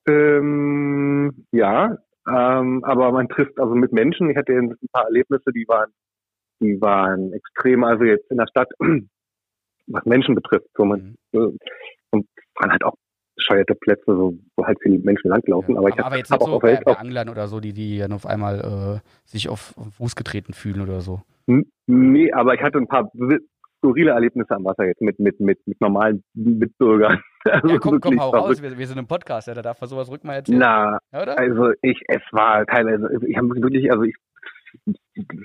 Ähm, 0.07 1.45
ja, 1.51 1.97
ähm, 2.27 2.83
aber 2.83 3.11
man 3.11 3.29
trifft 3.29 3.59
also 3.59 3.75
mit 3.75 3.91
Menschen. 3.91 4.29
Ich 4.29 4.37
hatte 4.37 4.53
ein 4.53 4.75
paar 4.91 5.05
Erlebnisse, 5.05 5.51
die 5.51 5.67
waren, 5.67 5.91
die 6.59 6.79
waren 6.81 7.33
extrem. 7.33 7.83
Also 7.83 8.03
jetzt 8.03 8.29
in 8.31 8.37
der 8.37 8.47
Stadt, 8.47 8.69
was 9.87 10.05
Menschen 10.05 10.35
betrifft, 10.35 10.69
wo 10.75 10.85
man 10.85 11.15
mhm. 11.31 11.57
und 12.11 12.27
waren 12.55 12.71
halt 12.71 12.83
auch 12.83 12.95
bescheuerte 13.39 13.75
Plätze, 13.75 14.03
so, 14.05 14.33
wo 14.55 14.65
halt 14.65 14.77
viele 14.81 14.99
Menschen 14.99 15.29
langlaufen. 15.29 15.73
Ja, 15.73 15.79
aber 15.79 15.89
ich 15.89 15.97
habe 15.97 16.17
jetzt 16.17 16.31
nicht 16.31 16.43
so 16.43 16.59
bei, 16.59 16.79
bei 16.83 16.97
Anglern 16.97 17.29
oder 17.29 17.47
so, 17.47 17.59
die, 17.59 17.73
die 17.73 17.97
dann 17.97 18.11
auf 18.11 18.25
einmal 18.25 19.01
äh, 19.01 19.09
sich 19.25 19.49
auf, 19.49 19.73
auf 19.77 19.93
Fuß 19.95 20.15
getreten 20.15 20.53
fühlen 20.53 20.81
oder 20.81 21.01
so. 21.01 21.21
Nee, 21.87 22.31
aber 22.33 22.53
ich 22.53 22.61
hatte 22.61 22.77
ein 22.77 22.87
paar 22.87 23.09
skurrile 23.79 24.11
Erlebnisse 24.11 24.55
am 24.55 24.65
Wasser 24.65 24.85
jetzt 24.85 25.01
mit, 25.01 25.19
mit, 25.19 25.39
mit, 25.39 25.59
mit 25.65 25.81
normalen 25.81 26.23
Mitbürgern. 26.33 27.19
Also 27.45 27.69
ja, 27.69 27.77
komm, 27.79 28.01
komm, 28.01 28.19
hau 28.19 28.31
raus, 28.31 28.61
wir, 28.61 28.77
wir, 28.77 28.85
sind 28.85 28.97
im 28.97 29.07
Podcast, 29.07 29.47
ja, 29.47 29.53
da 29.53 29.61
darf 29.61 29.79
man 29.79 29.89
sowas 29.89 30.11
rück 30.11 30.25
mal 30.25 30.33
erzählen. 30.33 30.59
Na, 30.59 30.99
ja, 31.13 31.19
also 31.19 31.71
ich, 31.81 31.97
es 32.09 32.21
war 32.33 32.65
teilweise, 32.65 33.09
ich 33.25 33.37
habe 33.37 33.47
wirklich, 33.55 33.89
also 33.89 34.03
ich, 34.03 34.13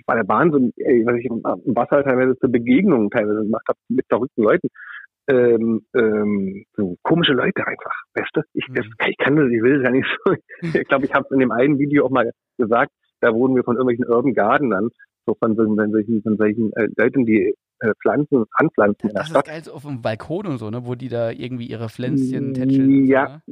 war 0.04 0.16
der 0.16 0.26
Wahnsinn, 0.26 0.72
ey, 0.76 1.07
was 1.07 1.14
ich 1.14 1.26
im 1.26 1.40
Wasser 1.76 2.02
teilweise 2.02 2.37
zur 2.40 2.50
Begegnung 2.50 3.11
teilweise 3.11 3.42
gemacht 3.42 3.62
habe 3.68 3.78
mit 3.88 4.04
verrückten 4.09 4.42
Leuten 4.42 4.68
ähm, 5.28 5.87
ähm, 5.94 6.64
so 6.76 6.96
komische 7.02 7.32
Leute 7.32 7.66
einfach, 7.66 7.92
weißt 8.14 8.30
du? 8.34 8.40
Ich, 8.52 8.66
das, 8.74 8.84
mhm. 8.84 8.92
ich 9.08 9.16
kann 9.16 9.37
das, 9.37 9.46
ich 9.50 9.62
will 9.62 9.74
das 9.74 9.84
ja 9.84 9.90
nicht 9.90 10.08
so. 10.24 10.34
Ich 10.60 10.72
glaube, 10.88 11.06
ich 11.06 11.14
habe 11.14 11.26
in 11.32 11.40
dem 11.40 11.50
einen 11.50 11.78
Video 11.78 12.06
auch 12.06 12.10
mal 12.10 12.30
gesagt, 12.58 12.92
da 13.20 13.32
wurden 13.32 13.56
wir 13.56 13.64
von 13.64 13.76
irgendwelchen 13.76 14.06
Urban 14.06 14.34
Gardenern, 14.34 14.90
so 15.26 15.34
von, 15.34 15.56
so, 15.56 15.64
von 15.64 15.90
solchen, 15.90 16.22
von 16.22 16.37
solchen 16.37 16.72
äh, 16.74 16.88
Leuten, 16.96 17.24
die 17.24 17.54
äh, 17.80 17.92
Pflanzen, 18.02 18.44
anpflanzen 18.52 19.08
in 19.08 19.14
der 19.14 19.22
das 19.22 19.30
Stadt. 19.30 19.48
Das 19.48 19.56
ist 19.56 19.64
geil, 19.64 19.72
so 19.72 19.72
auf 19.72 19.82
dem 19.82 20.02
Balkon 20.02 20.46
und 20.46 20.58
so, 20.58 20.70
ne, 20.70 20.84
wo 20.84 20.94
die 20.94 21.08
da 21.08 21.30
irgendwie 21.30 21.66
ihre 21.66 21.88
Pflänzchen 21.88 22.54
tätscheln. 22.54 23.06
Ja, 23.06 23.26
so, 23.26 23.32
ne? 23.32 23.42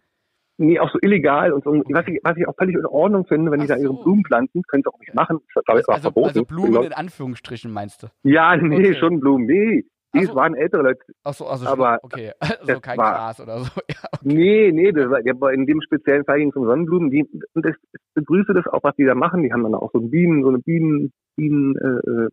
Nee, 0.59 0.79
auch 0.79 0.91
so 0.93 0.99
illegal 1.01 1.53
und 1.53 1.65
so. 1.65 1.71
Was, 1.73 2.07
ich, 2.07 2.21
was 2.23 2.37
ich 2.37 2.47
auch 2.47 2.55
völlig 2.57 2.77
in 2.77 2.87
Ordnung 2.87 3.27
finde, 3.27 3.51
wenn 3.51 3.61
Ach 3.61 3.65
die 3.65 3.69
da 3.69 3.77
ihre 3.77 3.95
Blumen 3.95 4.23
pflanzen, 4.25 4.63
können 4.69 4.83
sie 4.85 4.93
auch 4.93 5.01
nicht 5.01 5.15
machen. 5.15 5.39
Das 5.55 5.65
ist, 5.77 5.83
ich, 5.83 5.89
also, 5.89 6.03
verboten. 6.03 6.29
Also 6.29 6.45
Blumen 6.45 6.85
in 6.85 6.93
Anführungsstrichen 6.93 7.73
meinst 7.73 8.03
du? 8.03 8.09
Ja, 8.23 8.57
nee, 8.57 8.77
okay. 8.77 8.95
schon 8.95 9.19
Blumen. 9.19 9.47
Nee, 9.47 9.85
die 10.15 10.25
so. 10.25 10.35
waren 10.35 10.55
ältere 10.55 10.83
Leute. 10.83 11.01
Ach 11.25 11.35
so, 11.35 11.47
also 11.49 11.67
aber 11.67 11.99
okay. 12.03 12.33
Also 12.39 12.81
kein 12.81 12.99
war, 12.99 13.13
Gras 13.13 13.41
oder 13.41 13.59
so. 13.61 13.71
Ja, 13.89 14.09
okay. 14.13 14.21
Nee, 14.23 14.73
nee, 14.73 14.93
das 14.93 15.11
war, 15.11 15.53
in 15.53 15.67
dem 15.67 15.81
speziellen 15.81 16.25
Fall 16.25 16.39
ging 16.39 16.51
es 16.51 16.57
um 16.57 16.67
Sonnenblumen. 16.67 17.11
Die, 17.11 17.25
und 17.55 17.65
das, 17.65 17.75
ich 17.93 18.01
begrüße 18.15 18.53
das 18.55 18.67
auch, 18.67 18.83
was 18.83 18.95
die 18.97 19.05
da 19.05 19.15
machen. 19.15 19.43
Die 19.43 19.53
haben 19.53 19.63
dann 19.63 19.75
auch 19.75 19.91
so 19.93 20.01
ein 20.01 20.11
Bienen, 20.11 20.43
so 20.43 20.51
eine 20.51 20.59
Bienen, 20.59 21.13
Bienen, 21.37 21.77
äh, 21.77 22.11
äh 22.11 22.29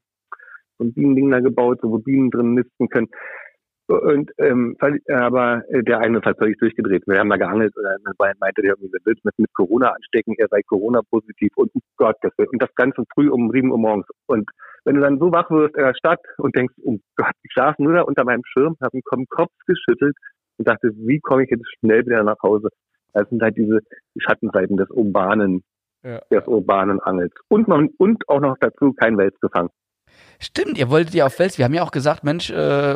so 0.78 0.86
ein 0.86 0.94
Bienending 0.94 1.30
da 1.30 1.40
gebaut, 1.42 1.80
so 1.82 1.92
wo 1.92 2.00
Bienen 2.00 2.32
drin 2.32 2.54
nisten 2.54 2.88
können. 2.88 3.10
Und 3.90 4.32
ähm, 4.38 4.78
aber 5.08 5.64
äh, 5.70 5.82
der 5.82 6.00
eine 6.00 6.20
ist 6.20 6.26
halt 6.26 6.38
völlig 6.38 6.60
durchgedreht. 6.60 7.02
Wir 7.08 7.18
haben 7.18 7.30
da 7.30 7.38
geangelt 7.38 7.76
und 7.76 7.84
dann 7.84 8.36
meinte 8.40 8.62
der 8.62 8.76
irgendwie, 8.78 8.92
will 9.04 9.16
mit, 9.24 9.40
mit 9.40 9.54
Corona 9.56 9.90
anstecken, 9.90 10.36
er 10.38 10.48
sei 10.48 10.62
Corona-positiv 10.62 11.52
und 11.56 11.72
oh 11.74 11.80
Gott, 11.98 12.16
das 12.22 12.32
und 12.38 12.62
das 12.62 12.70
Ganze 12.76 13.04
früh 13.16 13.30
um 13.30 13.50
sieben 13.52 13.72
Uhr 13.72 13.80
morgens. 13.80 14.06
Und 14.28 14.48
wenn 14.86 14.96
du 14.96 15.02
dann 15.02 15.18
so 15.18 15.32
wach 15.32 15.50
wirst 15.50 15.76
in 15.76 15.84
der 15.84 15.96
Stadt 15.96 16.20
und 16.38 16.56
denkst, 16.56 16.76
oh 16.84 17.00
Gott, 17.16 17.34
ich 17.42 17.52
saß 17.56 17.80
nur 17.80 17.94
da 17.94 18.02
unter 18.02 18.26
meinem 18.26 18.44
Schirm, 18.46 18.78
habe 18.80 18.92
den 18.92 19.28
Kopf 19.28 19.52
geschüttelt 19.66 20.16
und 20.58 20.68
dachte, 20.68 20.92
wie 20.94 21.20
komme 21.20 21.46
ich 21.46 21.50
jetzt 21.50 21.66
schnell 21.80 22.06
wieder 22.06 22.24
nach 22.24 22.38
Hause? 22.44 22.70
Das 23.14 23.28
sind 23.30 23.42
halt 23.42 23.58
diese 23.58 23.80
die 24.14 24.22
Schattenseiten 24.22 24.78
des 24.78 24.92
urbanen, 24.92 25.64
ja. 26.04 26.22
des 26.30 26.46
urbanen 26.46 27.00
Angels. 27.00 27.34
Und 27.48 27.68
man, 27.68 27.90
und 27.98 28.30
auch 28.30 28.40
noch 28.40 28.56
dazu 28.60 28.94
kein 28.94 29.18
Welsgefang. 29.18 29.70
Stimmt, 30.40 30.78
ihr 30.78 30.90
wolltet 30.90 31.14
ja 31.14 31.26
auf 31.26 31.34
Fels. 31.34 31.58
Wir 31.58 31.66
haben 31.66 31.74
ja 31.74 31.84
auch 31.84 31.92
gesagt, 31.92 32.24
Mensch, 32.24 32.50
äh, 32.50 32.96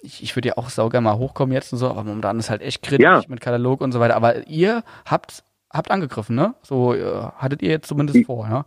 ich, 0.00 0.22
ich 0.22 0.36
würde 0.36 0.48
ja 0.48 0.54
auch 0.56 0.68
sauger 0.68 1.00
mal 1.00 1.18
hochkommen 1.18 1.52
jetzt 1.52 1.72
und 1.72 1.78
so, 1.78 1.88
aber 1.88 2.04
momentan 2.04 2.38
ist 2.38 2.50
halt 2.50 2.62
echt 2.62 2.82
kritisch 2.82 3.04
ja. 3.04 3.20
mit 3.26 3.40
Katalog 3.40 3.80
und 3.80 3.90
so 3.90 3.98
weiter. 3.98 4.14
Aber 4.14 4.46
ihr 4.46 4.84
habt, 5.04 5.42
habt 5.72 5.90
angegriffen, 5.90 6.36
ne? 6.36 6.54
So 6.62 6.94
äh, 6.94 7.02
hattet 7.36 7.62
ihr 7.62 7.70
jetzt 7.70 7.88
zumindest 7.88 8.18
ich, 8.18 8.26
vor, 8.26 8.46
ja? 8.48 8.64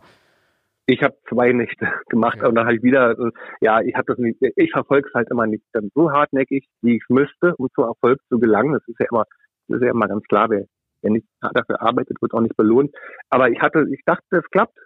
Ich 0.84 1.02
habe 1.02 1.16
zwei 1.28 1.52
Nächte 1.52 1.88
gemacht 2.10 2.36
okay. 2.38 2.48
und 2.48 2.54
dann 2.54 2.66
halt 2.66 2.82
wieder, 2.82 3.12
äh, 3.12 3.30
ja, 3.62 3.80
ich 3.80 3.94
habe 3.94 4.04
das 4.06 4.18
nicht, 4.18 4.38
ich 4.40 4.72
verfolge 4.72 5.08
es 5.08 5.14
halt 5.14 5.30
immer 5.30 5.46
nicht 5.46 5.64
dann 5.72 5.90
so 5.94 6.12
hartnäckig, 6.12 6.66
wie 6.82 6.96
ich 6.96 7.04
müsste, 7.08 7.54
um 7.56 7.68
zum 7.74 7.84
Erfolg 7.84 8.20
zu 8.28 8.38
gelangen. 8.38 8.74
Das 8.74 8.86
ist 8.86 9.00
ja 9.00 9.06
immer, 9.10 9.24
das 9.68 9.78
ist 9.78 9.84
ja 9.84 9.90
immer 9.90 10.08
ganz 10.08 10.24
klar, 10.24 10.50
wer, 10.50 10.64
wer 11.00 11.10
nicht 11.12 11.26
dafür 11.40 11.80
arbeitet, 11.80 12.20
wird 12.20 12.34
auch 12.34 12.40
nicht 12.40 12.56
belohnt. 12.58 12.94
Aber 13.30 13.48
ich 13.48 13.60
hatte, 13.60 13.86
ich 13.90 14.02
dachte, 14.04 14.36
es 14.36 14.50
klappt 14.50 14.76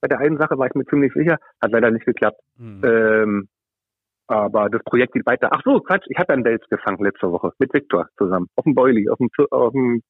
bei 0.00 0.08
der 0.08 0.18
einen 0.18 0.38
Sache 0.38 0.58
war 0.58 0.66
ich 0.66 0.74
mir 0.74 0.84
ziemlich 0.86 1.12
sicher, 1.12 1.38
hat 1.60 1.72
leider 1.72 1.90
nicht 1.90 2.06
geklappt. 2.06 2.40
Mhm. 2.56 2.82
Ähm, 2.84 3.48
aber 4.26 4.68
das 4.68 4.82
Projekt 4.84 5.14
geht 5.14 5.26
weiter. 5.26 5.48
Ach 5.52 5.62
so, 5.64 5.80
Quatsch, 5.80 6.04
ich 6.08 6.18
habe 6.18 6.34
einen 6.34 6.44
Wels 6.44 6.62
gefangen 6.68 7.02
letzte 7.02 7.32
Woche 7.32 7.52
mit 7.58 7.72
Viktor 7.72 8.08
zusammen. 8.18 8.48
Auf 8.56 8.64
dem 8.64 8.74
Boilie, 8.74 9.10
auf 9.10 9.18
dem, 9.18 9.30
auf 9.50 9.72
dem 9.72 10.02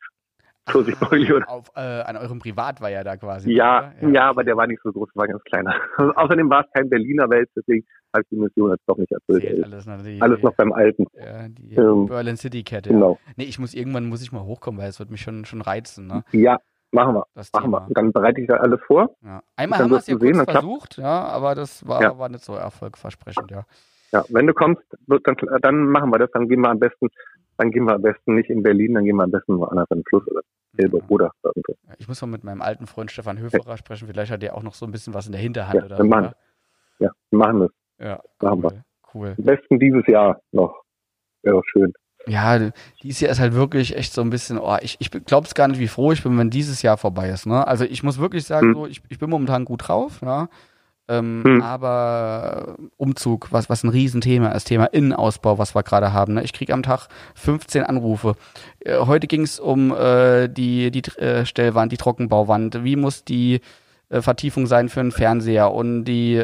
Pfirsichboilie. 0.68 1.37
Oder? 1.37 1.48
Auf, 1.48 1.70
äh, 1.77 1.81
an 1.81 2.16
eurem 2.16 2.38
Privat 2.40 2.81
war 2.81 2.90
ja 2.90 3.05
da 3.05 3.16
quasi. 3.16 3.53
Ja, 3.53 3.92
ja, 4.01 4.09
ja, 4.09 4.29
aber 4.29 4.44
der 4.44 4.57
war 4.57 4.66
nicht 4.66 4.81
so 4.83 4.92
groß, 4.92 5.09
war 5.14 5.27
ganz 5.27 5.42
kleiner. 5.44 5.74
Außerdem 6.16 6.51
war 6.51 6.64
es 6.64 6.72
kein 6.72 6.88
Berliner 6.88 7.31
Wels, 7.31 7.48
deswegen 7.57 7.87
habe 8.12 8.22
ich 8.22 8.29
die 8.31 8.37
Mission 8.37 8.70
jetzt 8.70 8.83
doch 8.87 8.96
nicht 8.96 9.12
erfüllt. 9.12 9.64
Alles 9.64 9.87
noch, 9.87 10.03
die, 10.03 10.20
alles 10.20 10.42
noch 10.42 10.55
beim 10.55 10.72
Alten. 10.72 11.07
Ja, 11.14 11.48
die 11.48 11.74
ähm, 11.74 12.07
Berlin 12.07 12.37
City 12.37 12.62
Kette. 12.62 12.90
Genau. 12.90 13.18
Nee, 13.37 13.44
ich 13.44 13.59
muss 13.59 13.74
irgendwann 13.74 14.09
muss 14.09 14.22
ich 14.22 14.33
mal 14.33 14.44
hochkommen, 14.44 14.81
weil 14.81 14.88
es 14.88 14.98
wird 14.98 15.11
mich 15.11 15.20
schon, 15.20 15.44
schon 15.44 15.61
reizen. 15.61 16.07
Ne? 16.07 16.24
Ja, 16.33 16.59
Machen 16.90 17.14
wir. 17.14 17.27
Das 17.35 17.53
machen 17.53 17.64
Thema. 17.64 17.87
wir. 17.88 17.94
dann 17.94 18.12
bereite 18.12 18.40
ich 18.40 18.46
da 18.46 18.57
alles 18.57 18.81
vor. 18.87 19.14
Ja. 19.22 19.42
Einmal 19.57 19.81
haben 19.81 19.90
wir 19.90 19.98
es 19.98 20.07
ja 20.07 20.16
kurz 20.16 20.51
versucht, 20.51 20.96
ja, 20.96 21.24
aber 21.24 21.55
das 21.55 21.87
war, 21.87 22.01
ja. 22.03 22.18
war 22.18 22.29
nicht 22.29 22.44
so 22.44 22.55
erfolgversprechend, 22.55 23.51
ja. 23.51 23.64
Ja, 24.12 24.24
wenn 24.31 24.46
du 24.46 24.55
kommst, 24.55 24.83
dann, 25.07 25.37
dann 25.61 25.85
machen 25.90 26.11
wir 26.11 26.18
das, 26.18 26.31
dann 26.33 26.48
gehen 26.48 26.61
wir 26.62 26.70
am 26.70 26.79
besten, 26.79 27.09
dann 27.59 27.70
gehen 27.70 27.85
wir 27.85 27.94
am 27.94 28.03
besten 28.03 28.37
nicht 28.37 28.48
in 28.48 28.62
Berlin, 28.62 28.94
dann 28.94 29.05
gehen 29.05 29.16
wir 29.16 29.24
am 29.24 29.31
besten 29.31 29.59
woanders 29.59 29.87
in 29.90 29.98
den 29.98 30.05
Fluss 30.05 30.27
oder 30.29 30.40
Elbe 30.79 30.98
ja. 30.98 31.05
oder 31.09 31.31
irgendwo. 31.42 31.72
Ja, 31.87 31.94
ich 31.98 32.09
muss 32.09 32.20
mal 32.22 32.29
mit 32.29 32.42
meinem 32.42 32.62
alten 32.62 32.87
Freund 32.87 33.11
Stefan 33.11 33.38
Höferer 33.38 33.77
sprechen, 33.77 34.09
vielleicht 34.09 34.33
hat 34.33 34.40
der 34.40 34.57
auch 34.57 34.62
noch 34.62 34.74
so 34.74 34.87
ein 34.87 34.92
bisschen 34.92 35.12
was 35.12 35.27
in 35.27 35.33
der 35.33 35.40
Hinterhand 35.42 35.81
ja, 35.81 35.85
oder 35.85 35.96
so. 35.98 36.05
Machen. 36.05 36.33
Ja, 37.01 37.11
wir 37.31 37.38
machen 37.38 37.61
wir 37.61 37.70
Ja, 37.98 38.20
machen 38.40 38.64
cool. 38.64 38.70
wir. 38.70 38.85
Cool. 39.14 39.35
Am 39.37 39.44
besten 39.44 39.79
dieses 39.79 40.07
Jahr 40.07 40.40
noch. 40.53 40.83
Wäre 41.42 41.62
schön. 41.66 41.92
Ja, 42.28 42.70
dieses 43.02 43.20
Jahr 43.20 43.30
ist 43.30 43.40
halt 43.40 43.54
wirklich 43.54 43.96
echt 43.96 44.12
so 44.12 44.20
ein 44.20 44.30
bisschen, 44.30 44.58
oh, 44.58 44.76
ich, 44.82 44.96
ich 45.00 45.10
glaube 45.10 45.46
es 45.46 45.54
gar 45.54 45.68
nicht, 45.68 45.80
wie 45.80 45.88
froh 45.88 46.12
ich 46.12 46.22
bin, 46.22 46.36
wenn 46.38 46.50
dieses 46.50 46.82
Jahr 46.82 46.98
vorbei 46.98 47.30
ist. 47.30 47.46
Ne? 47.46 47.66
Also 47.66 47.84
ich 47.84 48.02
muss 48.02 48.18
wirklich 48.18 48.44
sagen, 48.44 48.68
hm. 48.68 48.74
so, 48.74 48.86
ich, 48.86 49.02
ich 49.08 49.18
bin 49.18 49.30
momentan 49.30 49.64
gut 49.64 49.88
drauf, 49.88 50.20
ja. 50.22 50.48
Ähm, 51.10 51.42
hm. 51.42 51.62
Aber 51.62 52.76
Umzug, 52.98 53.50
was, 53.50 53.70
was 53.70 53.82
ein 53.82 53.88
Riesenthema 53.88 54.50
ist, 54.50 54.64
Thema 54.64 54.84
Innenausbau, 54.84 55.56
was 55.56 55.74
wir 55.74 55.82
gerade 55.82 56.12
haben. 56.12 56.34
Ne? 56.34 56.42
Ich 56.42 56.52
kriege 56.52 56.74
am 56.74 56.82
Tag 56.82 57.08
15 57.34 57.82
Anrufe. 57.82 58.34
Äh, 58.80 58.98
heute 58.98 59.26
ging 59.26 59.42
es 59.42 59.58
um 59.58 59.90
äh, 59.90 60.48
die, 60.48 60.90
die 60.90 61.02
äh, 61.18 61.46
Stellwand, 61.46 61.92
die 61.92 61.96
Trockenbauwand. 61.96 62.84
Wie 62.84 62.96
muss 62.96 63.24
die 63.24 63.60
äh, 64.10 64.20
Vertiefung 64.20 64.66
sein 64.66 64.90
für 64.90 65.00
einen 65.00 65.12
Fernseher 65.12 65.72
und 65.72 66.04
die 66.04 66.36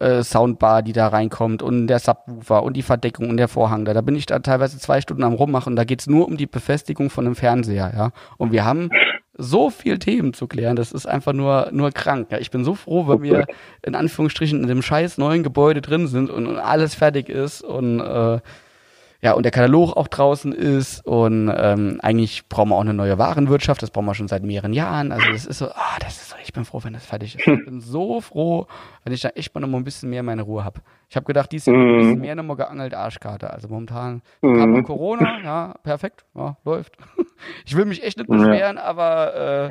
äh, 0.00 0.22
Soundbar, 0.22 0.82
die 0.82 0.92
da 0.92 1.08
reinkommt 1.08 1.62
und 1.62 1.86
der 1.86 1.98
Subwoofer 1.98 2.62
und 2.62 2.76
die 2.76 2.82
Verdeckung 2.82 3.28
und 3.28 3.36
der 3.36 3.48
Vorhang 3.48 3.84
da. 3.84 3.94
Da 3.94 4.00
bin 4.00 4.16
ich 4.16 4.26
da 4.26 4.38
teilweise 4.38 4.78
zwei 4.78 5.00
Stunden 5.00 5.22
am 5.22 5.34
rummachen. 5.34 5.76
Da 5.76 5.84
geht's 5.84 6.06
nur 6.06 6.26
um 6.26 6.36
die 6.36 6.46
Befestigung 6.46 7.10
von 7.10 7.26
einem 7.26 7.36
Fernseher, 7.36 7.92
ja. 7.94 8.10
Und 8.36 8.52
wir 8.52 8.64
haben 8.64 8.90
so 9.36 9.70
viel 9.70 9.98
Themen 9.98 10.34
zu 10.34 10.46
klären. 10.46 10.76
Das 10.76 10.92
ist 10.92 11.06
einfach 11.06 11.32
nur, 11.32 11.68
nur 11.72 11.92
krank. 11.92 12.28
Ja, 12.30 12.38
ich 12.38 12.50
bin 12.50 12.64
so 12.64 12.74
froh, 12.74 13.08
wenn 13.08 13.22
wir 13.22 13.46
in 13.82 13.94
Anführungsstrichen 13.94 14.60
in 14.62 14.68
dem 14.68 14.82
scheiß 14.82 15.18
neuen 15.18 15.42
Gebäude 15.42 15.80
drin 15.80 16.06
sind 16.06 16.30
und, 16.30 16.46
und 16.46 16.58
alles 16.58 16.94
fertig 16.94 17.28
ist 17.28 17.62
und 17.62 18.00
äh, 18.00 18.40
ja, 19.22 19.32
und 19.32 19.42
der 19.42 19.52
Katalog 19.52 19.96
auch 19.96 20.08
draußen 20.08 20.52
ist 20.52 21.06
und 21.06 21.52
ähm, 21.54 21.98
eigentlich 22.02 22.48
brauchen 22.48 22.70
wir 22.70 22.76
auch 22.76 22.80
eine 22.80 22.94
neue 22.94 23.18
Warenwirtschaft, 23.18 23.82
das 23.82 23.90
brauchen 23.90 24.06
wir 24.06 24.14
schon 24.14 24.28
seit 24.28 24.42
mehreren 24.42 24.72
Jahren. 24.72 25.12
Also 25.12 25.30
das 25.30 25.44
ist 25.44 25.58
so, 25.58 25.66
ah, 25.66 25.96
das 26.00 26.16
ist 26.16 26.30
so, 26.30 26.36
ich 26.42 26.54
bin 26.54 26.64
froh, 26.64 26.80
wenn 26.82 26.94
das 26.94 27.04
fertig 27.04 27.34
ist. 27.34 27.46
Ich 27.46 27.64
bin 27.66 27.80
so 27.80 28.22
froh, 28.22 28.66
wenn 29.04 29.12
ich 29.12 29.20
da 29.20 29.28
echt 29.30 29.54
mal 29.54 29.60
noch 29.60 29.68
mal 29.68 29.76
ein 29.76 29.84
bisschen 29.84 30.08
mehr 30.08 30.22
meine 30.22 30.42
Ruhe 30.42 30.64
habe. 30.64 30.80
Ich 31.10 31.16
habe 31.16 31.26
gedacht, 31.26 31.52
dies 31.52 31.66
Jahr 31.66 31.76
ein 31.76 31.98
bisschen 31.98 32.14
mhm. 32.14 32.20
mehr 32.20 32.34
noch 32.34 32.44
mal 32.44 32.56
geangelt 32.56 32.94
Arschkarte. 32.94 33.50
Also 33.50 33.68
momentan 33.68 34.22
mhm. 34.40 34.82
Corona, 34.84 35.40
ja, 35.44 35.74
perfekt, 35.82 36.24
ja, 36.34 36.56
läuft. 36.64 36.96
Ich 37.64 37.74
will 37.74 37.86
mich 37.86 38.04
echt 38.04 38.18
nicht 38.18 38.28
beschweren, 38.28 38.76
aber 38.76 39.70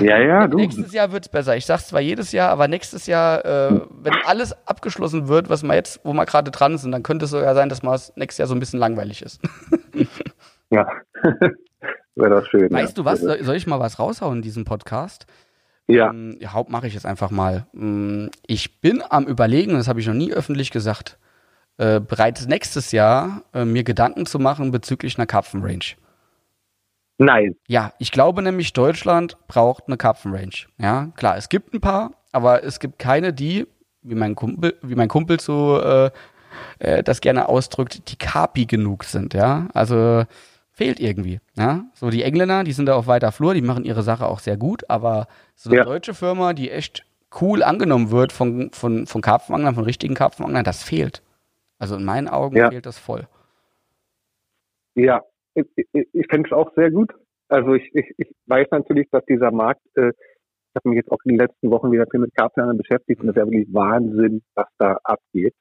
Ja, 0.00 0.18
ja, 0.18 0.46
du. 0.48 0.56
Nächstes 0.56 0.92
Jahr 0.92 1.12
wird's 1.12 1.28
besser. 1.28 1.56
Ich 1.56 1.66
sag's 1.66 1.88
zwar 1.88 2.00
jedes 2.00 2.32
Jahr, 2.32 2.50
aber 2.50 2.68
nächstes 2.68 3.06
Jahr, 3.06 3.44
äh, 3.44 3.80
wenn 4.02 4.14
alles 4.24 4.52
abgeschlossen 4.66 5.28
wird, 5.28 5.48
was 5.48 5.62
wir 5.62 5.74
jetzt, 5.74 6.00
wo 6.04 6.12
wir 6.12 6.26
gerade 6.26 6.50
dran 6.50 6.76
sind, 6.78 6.92
dann 6.92 7.02
könnte 7.02 7.26
es 7.26 7.30
sogar 7.30 7.54
sein, 7.54 7.68
dass 7.68 7.82
mal 7.82 7.98
nächstes 8.16 8.38
Jahr 8.38 8.48
so 8.48 8.54
ein 8.54 8.60
bisschen 8.60 8.80
langweilig 8.80 9.22
ist. 9.22 9.40
Ja. 10.70 10.88
Wäre 12.16 12.30
das 12.30 12.48
schön. 12.48 12.72
Weißt 12.72 12.96
ja. 12.96 13.02
du 13.02 13.04
was? 13.04 13.20
Soll 13.20 13.54
ich 13.54 13.66
mal 13.68 13.78
was 13.78 13.98
raushauen 13.98 14.38
in 14.38 14.42
diesem 14.42 14.64
Podcast? 14.64 15.26
Ja. 15.86 16.10
Ähm, 16.10 16.38
Haupt 16.52 16.70
mache 16.70 16.86
ich 16.88 16.94
jetzt 16.94 17.06
einfach 17.06 17.30
mal. 17.30 17.66
Mm, 17.72 18.28
Ich 18.46 18.80
bin 18.80 19.02
am 19.08 19.26
überlegen, 19.26 19.74
das 19.74 19.86
habe 19.86 20.00
ich 20.00 20.06
noch 20.06 20.14
nie 20.14 20.32
öffentlich 20.32 20.70
gesagt, 20.70 21.18
äh, 21.78 22.00
bereits 22.00 22.46
nächstes 22.48 22.90
Jahr 22.92 23.42
äh, 23.54 23.64
mir 23.64 23.84
Gedanken 23.84 24.26
zu 24.26 24.38
machen 24.38 24.70
bezüglich 24.70 25.18
einer 25.18 25.26
Karpfenrange. 25.26 25.94
Nein. 27.18 27.56
Ja, 27.66 27.92
ich 27.98 28.12
glaube 28.12 28.42
nämlich, 28.42 28.72
Deutschland 28.72 29.36
braucht 29.48 29.84
eine 29.86 29.96
Karpfenrange. 29.96 30.66
Ja, 30.78 31.08
klar, 31.16 31.36
es 31.36 31.48
gibt 31.48 31.72
ein 31.72 31.80
paar, 31.80 32.12
aber 32.32 32.62
es 32.62 32.78
gibt 32.78 32.98
keine, 32.98 33.32
die, 33.32 33.66
wie 34.02 34.14
mein 34.14 34.34
Kumpel, 34.34 34.76
wie 34.82 34.94
mein 34.94 35.08
Kumpel 35.08 35.40
so 35.40 35.80
äh, 35.80 36.10
äh, 36.78 37.02
das 37.02 37.20
gerne 37.20 37.48
ausdrückt, 37.48 38.10
die 38.10 38.16
Kapi 38.16 38.66
genug 38.66 39.04
sind. 39.04 39.32
Ja, 39.34 39.68
also 39.72 40.24
fehlt 40.72 41.00
irgendwie. 41.00 41.40
Ja, 41.56 41.84
so 41.94 42.10
die 42.10 42.22
Engländer, 42.22 42.64
die 42.64 42.72
sind 42.72 42.84
da 42.86 42.94
auf 42.96 43.06
weiter 43.06 43.32
Flur, 43.32 43.54
die 43.54 43.62
machen 43.62 43.84
ihre 43.84 44.02
Sache 44.02 44.26
auch 44.26 44.40
sehr 44.40 44.58
gut, 44.58 44.88
aber 44.90 45.26
so 45.54 45.70
eine 45.70 45.78
Ja. 45.78 45.84
deutsche 45.84 46.12
Firma, 46.12 46.52
die 46.52 46.70
echt 46.70 47.06
cool 47.40 47.62
angenommen 47.62 48.10
wird 48.10 48.30
von, 48.32 48.70
von, 48.72 49.06
von 49.06 49.22
Karpfenanglern, 49.22 49.74
von 49.74 49.84
richtigen 49.84 50.14
Karpfenanglern, 50.14 50.64
das 50.64 50.82
fehlt. 50.82 51.22
Also 51.78 51.96
in 51.96 52.04
meinen 52.04 52.28
Augen 52.28 52.56
Ja. 52.56 52.68
fehlt 52.68 52.84
das 52.84 52.98
voll. 52.98 53.26
Ja, 54.94 55.22
ich, 55.56 55.86
ich, 55.92 56.08
ich 56.12 56.26
fände 56.28 56.48
es 56.48 56.52
auch 56.52 56.72
sehr 56.74 56.90
gut. 56.90 57.12
Also 57.48 57.74
ich, 57.74 57.90
ich, 57.94 58.12
ich 58.18 58.28
weiß 58.46 58.68
natürlich, 58.70 59.08
dass 59.10 59.24
dieser 59.26 59.50
Markt, 59.50 59.82
äh, 59.94 60.08
ich 60.10 60.76
habe 60.76 60.90
mich 60.90 60.96
jetzt 60.96 61.10
auch 61.10 61.18
in 61.24 61.32
den 61.32 61.38
letzten 61.38 61.70
Wochen 61.70 61.90
wieder 61.92 62.06
viel 62.10 62.20
mit 62.20 62.34
Karpfenangeln 62.34 62.78
beschäftigt 62.78 63.20
und 63.20 63.28
das 63.28 63.36
ist 63.36 63.40
ja 63.40 63.46
wirklich 63.46 63.72
Wahnsinn, 63.72 64.42
was 64.54 64.68
da 64.78 64.98
abgeht. 65.04 65.54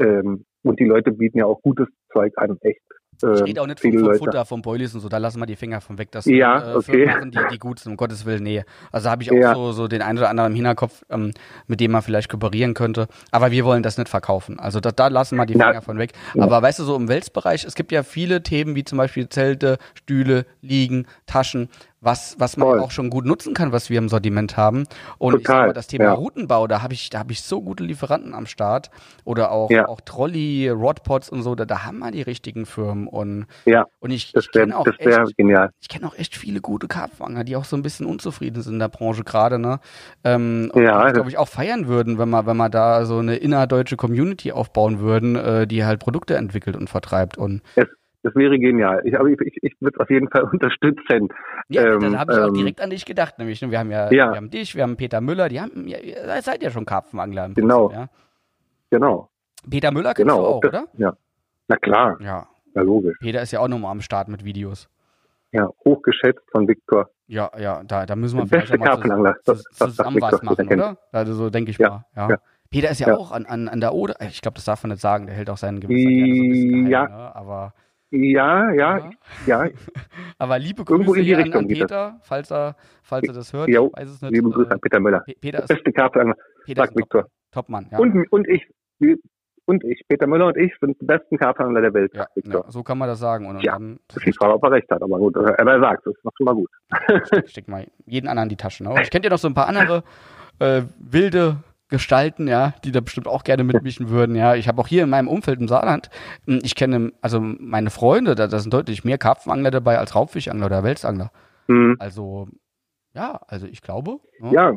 Ähm, 0.00 0.44
und 0.64 0.80
die 0.80 0.84
Leute 0.84 1.12
bieten 1.12 1.38
ja 1.38 1.46
auch 1.46 1.60
gutes 1.62 1.88
Zeug 2.12 2.32
an, 2.36 2.58
echt. 2.62 2.82
Ich 3.16 3.22
Ähm, 3.28 3.44
rede 3.44 3.62
auch 3.62 3.66
nicht 3.66 3.78
vom, 3.80 3.92
vom. 3.92 4.14
Futter, 4.16 4.44
vom 4.44 4.62
Boilies 4.62 4.94
und 4.94 5.00
so, 5.00 5.08
da 5.08 5.18
lassen 5.18 5.38
wir 5.38 5.46
die 5.46 5.54
Finger 5.54 5.80
von 5.80 5.96
weg. 5.98 6.10
Das 6.10 6.24
Ja, 6.24 6.60
sind, 6.60 6.72
äh, 6.72 6.76
okay. 6.76 7.06
Machen, 7.06 7.30
die, 7.30 7.38
die 7.52 7.58
gut 7.58 7.78
sind, 7.78 7.92
um 7.92 7.96
Gottes 7.96 8.24
Willen, 8.24 8.42
nee. 8.42 8.64
Also 8.90 9.10
habe 9.10 9.22
ich 9.22 9.30
auch 9.30 9.36
Ja. 9.36 9.54
so, 9.54 9.70
so 9.72 9.86
den 9.86 10.02
einen 10.02 10.18
oder 10.18 10.28
anderen 10.28 10.50
im 10.52 10.56
Hinterkopf, 10.56 11.04
ähm, 11.08 11.32
mit 11.68 11.78
dem 11.80 11.92
man 11.92 12.02
vielleicht 12.02 12.28
kooperieren 12.30 12.74
könnte. 12.74 13.06
Aber 13.30 13.50
wir 13.52 13.64
wollen 13.64 13.82
das 13.84 13.96
nicht 13.98 14.08
verkaufen. 14.08 14.58
Also 14.58 14.80
da, 14.80 14.90
da 14.90 15.06
lassen 15.08 15.36
wir 15.36 15.46
die 15.46 15.54
Na, 15.54 15.68
Finger 15.68 15.82
von 15.82 15.98
weg. 15.98 16.12
ja. 16.34 16.42
Aber 16.42 16.62
weißt 16.62 16.80
du, 16.80 16.84
so 16.84 16.96
im 16.96 17.06
Welsbereich, 17.08 17.64
es 17.64 17.74
gibt 17.76 17.92
ja 17.92 18.02
viele 18.02 18.42
Themen, 18.42 18.74
wie 18.74 18.84
zum 18.84 18.98
Beispiel 18.98 19.28
Zelte, 19.28 19.78
Stühle, 19.94 20.44
Liegen, 20.60 21.06
Taschen, 21.26 21.68
was, 22.02 22.34
was 22.38 22.56
man 22.56 22.68
Voll. 22.68 22.80
auch 22.80 22.90
schon 22.90 23.10
gut 23.10 23.24
nutzen 23.24 23.54
kann, 23.54 23.72
was 23.72 23.88
wir 23.88 23.98
im 23.98 24.08
Sortiment 24.08 24.56
haben. 24.56 24.84
Und 25.18 25.40
ich 25.40 25.46
sag 25.46 25.54
Total, 25.54 25.66
mal, 25.68 25.72
das 25.72 25.86
Thema 25.86 26.04
ja. 26.04 26.12
Routenbau, 26.12 26.66
da 26.66 26.82
habe 26.82 26.94
ich, 26.94 27.10
da 27.10 27.20
habe 27.20 27.32
ich 27.32 27.42
so 27.42 27.62
gute 27.62 27.84
Lieferanten 27.84 28.34
am 28.34 28.46
Start. 28.46 28.90
Oder 29.24 29.52
auch, 29.52 29.70
Ja. 29.70 29.86
auch 29.88 30.00
Trolley, 30.00 30.68
Rodpods 30.68 31.30
und 31.30 31.42
so, 31.42 31.54
da, 31.54 31.64
da 31.64 31.84
haben 31.84 32.00
wir 32.00 32.10
die 32.10 32.22
richtigen 32.22 32.66
Firmen. 32.66 33.06
Und, 33.06 33.46
Ja, 33.64 33.86
und 34.00 34.10
ich, 34.10 34.32
das 34.32 34.46
ich 34.46 34.54
wäre 34.54 34.66
kenne 34.66 34.78
auch 34.78 34.86
wär 34.86 34.94
echt 34.98 35.34
ich 35.80 35.88
kenne 35.88 36.06
auch 36.06 36.14
echt 36.18 36.36
viele 36.36 36.60
gute 36.60 36.88
Karpfenangler, 36.88 37.44
die 37.44 37.56
auch 37.56 37.64
so 37.64 37.76
ein 37.76 37.82
bisschen 37.82 38.06
unzufrieden 38.06 38.62
sind 38.62 38.74
in 38.74 38.78
der 38.80 38.88
Branche 38.88 39.22
gerade, 39.24 39.58
ne? 39.58 39.78
Ähm, 40.24 40.70
und 40.74 40.82
Ja, 40.82 41.10
glaube 41.12 41.28
ich, 41.30 41.38
auch 41.38 41.48
feiern 41.48 41.86
würden, 41.86 42.18
wenn 42.18 42.30
wir, 42.30 42.46
wenn 42.46 42.56
wir 42.56 42.68
da 42.68 43.04
so 43.04 43.18
eine 43.18 43.36
innerdeutsche 43.36 43.96
Community 43.96 44.52
aufbauen 44.52 44.98
würden, 45.00 45.36
äh, 45.36 45.66
die 45.66 45.84
halt 45.84 46.00
Produkte 46.00 46.36
entwickelt 46.36 46.76
und 46.76 46.90
vertreibt. 46.90 47.38
Und 47.38 47.62
Das 48.24 48.34
wäre 48.36 48.56
genial. 48.58 49.00
Ich, 49.04 49.18
aber 49.18 49.28
ich, 49.28 49.40
ich, 49.40 49.58
ich 49.62 49.76
würde 49.80 49.96
es 49.96 50.00
auf 50.00 50.08
jeden 50.10 50.28
Fall 50.30 50.42
unterstützen. 50.52 51.28
ja, 51.68 51.82
Ähm, 51.94 52.12
da 52.12 52.18
habe 52.20 52.32
ich 52.32 52.38
auch 52.38 52.48
ähm, 52.48 52.54
direkt 52.54 52.80
an 52.80 52.90
dich 52.90 53.04
gedacht, 53.04 53.38
nämlich. 53.38 53.60
ne? 53.62 53.70
Wir 53.70 53.78
haben 53.80 53.90
ja, 53.90 54.10
Ja. 54.12 54.30
wir 54.30 54.36
haben 54.36 54.50
dich, 54.50 54.74
wir 54.76 54.82
haben 54.84 54.96
Peter 54.96 55.20
Müller, 55.20 55.48
die 55.48 55.60
haben, 55.60 55.86
ihr 55.88 55.98
seid 56.42 56.62
ja 56.62 56.70
schon 56.70 56.84
Karpfenangler 56.86 57.48
Genau. 57.50 57.88
Prinzip, 57.88 57.98
ja? 57.98 58.08
Genau. 58.90 59.28
Peter 59.68 59.90
Müller 59.90 60.14
kennst 60.14 60.30
Genau. 60.30 60.42
du 60.42 60.46
auch, 60.48 60.60
das, 60.60 60.68
oder? 60.70 60.84
Ja. 60.98 61.16
Na 61.68 61.76
klar, 61.76 62.16
Ja. 62.20 62.46
na 62.74 62.82
logisch. 62.82 63.16
Peter 63.20 63.42
ist 63.42 63.50
ja 63.52 63.60
auch 63.60 63.68
nochmal 63.68 63.90
am 63.92 64.00
Start 64.00 64.28
mit 64.28 64.44
Videos. 64.44 64.88
Ja, 65.52 65.68
hochgeschätzt 65.84 66.42
von 66.50 66.66
Viktor. 66.66 67.10
Ja, 67.26 67.50
ja, 67.58 67.82
da, 67.84 68.06
da 68.06 68.16
müssen 68.16 68.38
wir 68.38 68.46
Der 68.46 68.62
vielleicht 68.66 68.78
mal 69.08 69.34
Das- 69.44 69.62
das 69.62 69.62
sagt 69.72 69.90
zusammen 69.96 70.20
was 70.20 70.32
er 70.34 70.44
machen, 70.44 70.66
oder? 70.72 70.96
Also 71.12 71.34
so 71.34 71.50
denke 71.50 71.70
ich 71.70 71.78
Ja, 71.78 71.88
mal. 71.88 72.04
Ja. 72.16 72.28
ja. 72.30 72.36
Peter 72.70 72.90
ist 72.90 73.00
ja, 73.00 73.08
Ja. 73.08 73.16
auch 73.16 73.32
an, 73.32 73.44
an, 73.46 73.68
an 73.68 73.80
der 73.80 73.92
Oder. 73.94 74.14
Ich 74.22 74.40
glaube, 74.40 74.54
das 74.54 74.64
darf 74.64 74.82
man 74.82 74.90
nicht 74.92 75.00
sagen. 75.02 75.26
Der 75.26 75.34
hält 75.34 75.50
auch 75.50 75.58
seinen 75.58 75.80
Gewissen 75.80 75.98
so 76.08 76.68
geheim, 76.68 76.86
Ja. 76.86 77.04
ne? 77.08 77.36
Aber, 77.36 77.74
Ja, 78.14 78.70
ja, 78.72 79.10
ja. 79.46 79.68
aber 80.38 80.58
liebe 80.58 80.84
Grüße 80.84 81.18
in 81.18 81.24
die 81.24 81.34
an, 81.34 81.42
Richtung 81.42 81.62
an. 81.62 81.68
Peter, 81.68 82.20
falls 82.22 82.50
er, 82.52 82.76
falls 83.02 83.26
er 83.26 83.32
das 83.34 83.52
hört. 83.54 83.68
Jo, 83.70 83.90
weiß 83.94 84.08
es 84.10 84.20
nicht. 84.22 84.32
Liebe 84.32 84.50
Grüße 84.50 84.68
Äh, 84.70 84.74
an 84.74 84.80
Peter 84.80 85.00
Müller. 85.00 85.20
Pe- 85.20 85.34
Peter 85.40 85.58
Der 85.58 85.62
ist, 85.64 85.68
beste 85.68 85.92
Karpfenangler, 85.92 86.36
Peter 86.66 86.82
ein 86.82 86.88
Viktor. 86.94 87.22
Top, 87.22 87.30
Topmann. 87.52 87.86
Ja. 87.90 87.98
Und, 87.98 88.30
und 88.30 88.46
ich, 88.48 88.66
und 89.64 89.82
ich, 89.84 90.02
Peter 90.08 90.26
Müller 90.26 90.46
und 90.48 90.58
ich 90.58 90.72
sind 90.80 91.00
die 91.00 91.06
besten 91.06 91.38
Karpfenangler 91.38 91.80
der 91.80 91.94
Welt, 91.94 92.12
ja, 92.14 92.26
ja, 92.44 92.64
so 92.68 92.82
kann 92.82 92.98
man 92.98 93.08
das 93.08 93.18
sagen. 93.18 93.46
Und, 93.46 93.62
Ja, 93.62 93.72
dann 93.72 93.98
Das 94.08 94.18
ist 94.18 94.26
die 94.26 94.32
Frage, 94.34 94.54
ob 94.54 94.62
er 94.64 94.72
recht 94.72 94.90
hat, 94.90 95.00
aber 95.02 95.18
gut. 95.18 95.34
Aber 95.36 95.56
er 95.56 95.80
sagt, 95.80 96.06
das 96.06 96.14
ist 96.14 96.24
noch 96.24 96.32
schon 96.36 96.44
mal 96.44 96.54
gut. 96.54 96.70
steck, 97.26 97.48
steck 97.48 97.68
mal 97.68 97.86
jeden 98.04 98.28
anderen 98.28 98.46
in 98.46 98.50
die 98.50 98.56
Taschen. 98.56 98.86
Ne? 98.88 98.94
Ich 99.02 99.10
kennt 99.10 99.24
ja 99.24 99.30
noch 99.30 99.38
so 99.38 99.48
ein 99.48 99.54
paar 99.54 99.68
andere 99.68 100.04
äh, 100.58 100.82
wilde 100.98 101.56
Gestalten, 101.92 102.48
ja, 102.48 102.74
die 102.84 102.90
da 102.90 103.00
bestimmt 103.00 103.28
auch 103.28 103.44
gerne 103.44 103.62
mitmischen 103.62 104.08
würden, 104.08 104.34
ja. 104.34 104.56
Ich 104.56 104.66
habe 104.66 104.80
auch 104.80 104.88
hier 104.88 105.04
in 105.04 105.10
meinem 105.10 105.28
Umfeld 105.28 105.60
im 105.60 105.68
Saarland, 105.68 106.10
hm, 106.46 106.60
ich 106.64 106.74
kenne, 106.74 107.12
also 107.20 107.38
meine 107.40 107.90
Freunde, 107.90 108.34
da, 108.34 108.48
da 108.48 108.58
sind 108.58 108.74
deutlich 108.74 109.04
mehr 109.04 109.18
Karpfenangler 109.18 109.70
dabei 109.70 109.98
als 109.98 110.14
Raubfischangler 110.14 110.66
oder 110.66 110.82
Welsangler. 110.82 111.30
Hm. 111.68 111.96
Also, 112.00 112.48
ja, 113.14 113.40
also 113.46 113.66
ich 113.66 113.82
glaube. 113.82 114.18
ne? 114.40 114.52
Ja, 114.52 114.72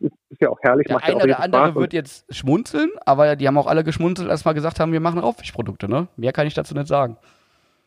ist, 0.00 0.14
ist 0.30 0.40
ja 0.40 0.48
auch 0.48 0.58
herrlich. 0.62 0.86
Der 0.86 0.96
ja 0.96 1.02
eine 1.02 1.16
auch 1.16 1.22
oder 1.22 1.40
andere 1.40 1.66
Spaß 1.66 1.74
wird 1.76 1.92
jetzt 1.92 2.34
schmunzeln, 2.34 2.90
aber 3.04 3.36
die 3.36 3.46
haben 3.46 3.58
auch 3.58 3.66
alle 3.66 3.84
geschmunzelt, 3.84 4.30
als 4.30 4.44
wir 4.44 4.54
gesagt 4.54 4.80
haben, 4.80 4.92
wir 4.92 5.00
machen 5.00 5.20
Raubfischprodukte, 5.20 5.88
ne? 5.88 6.08
Mehr 6.16 6.32
kann 6.32 6.46
ich 6.46 6.54
dazu 6.54 6.74
nicht 6.74 6.88
sagen. 6.88 7.16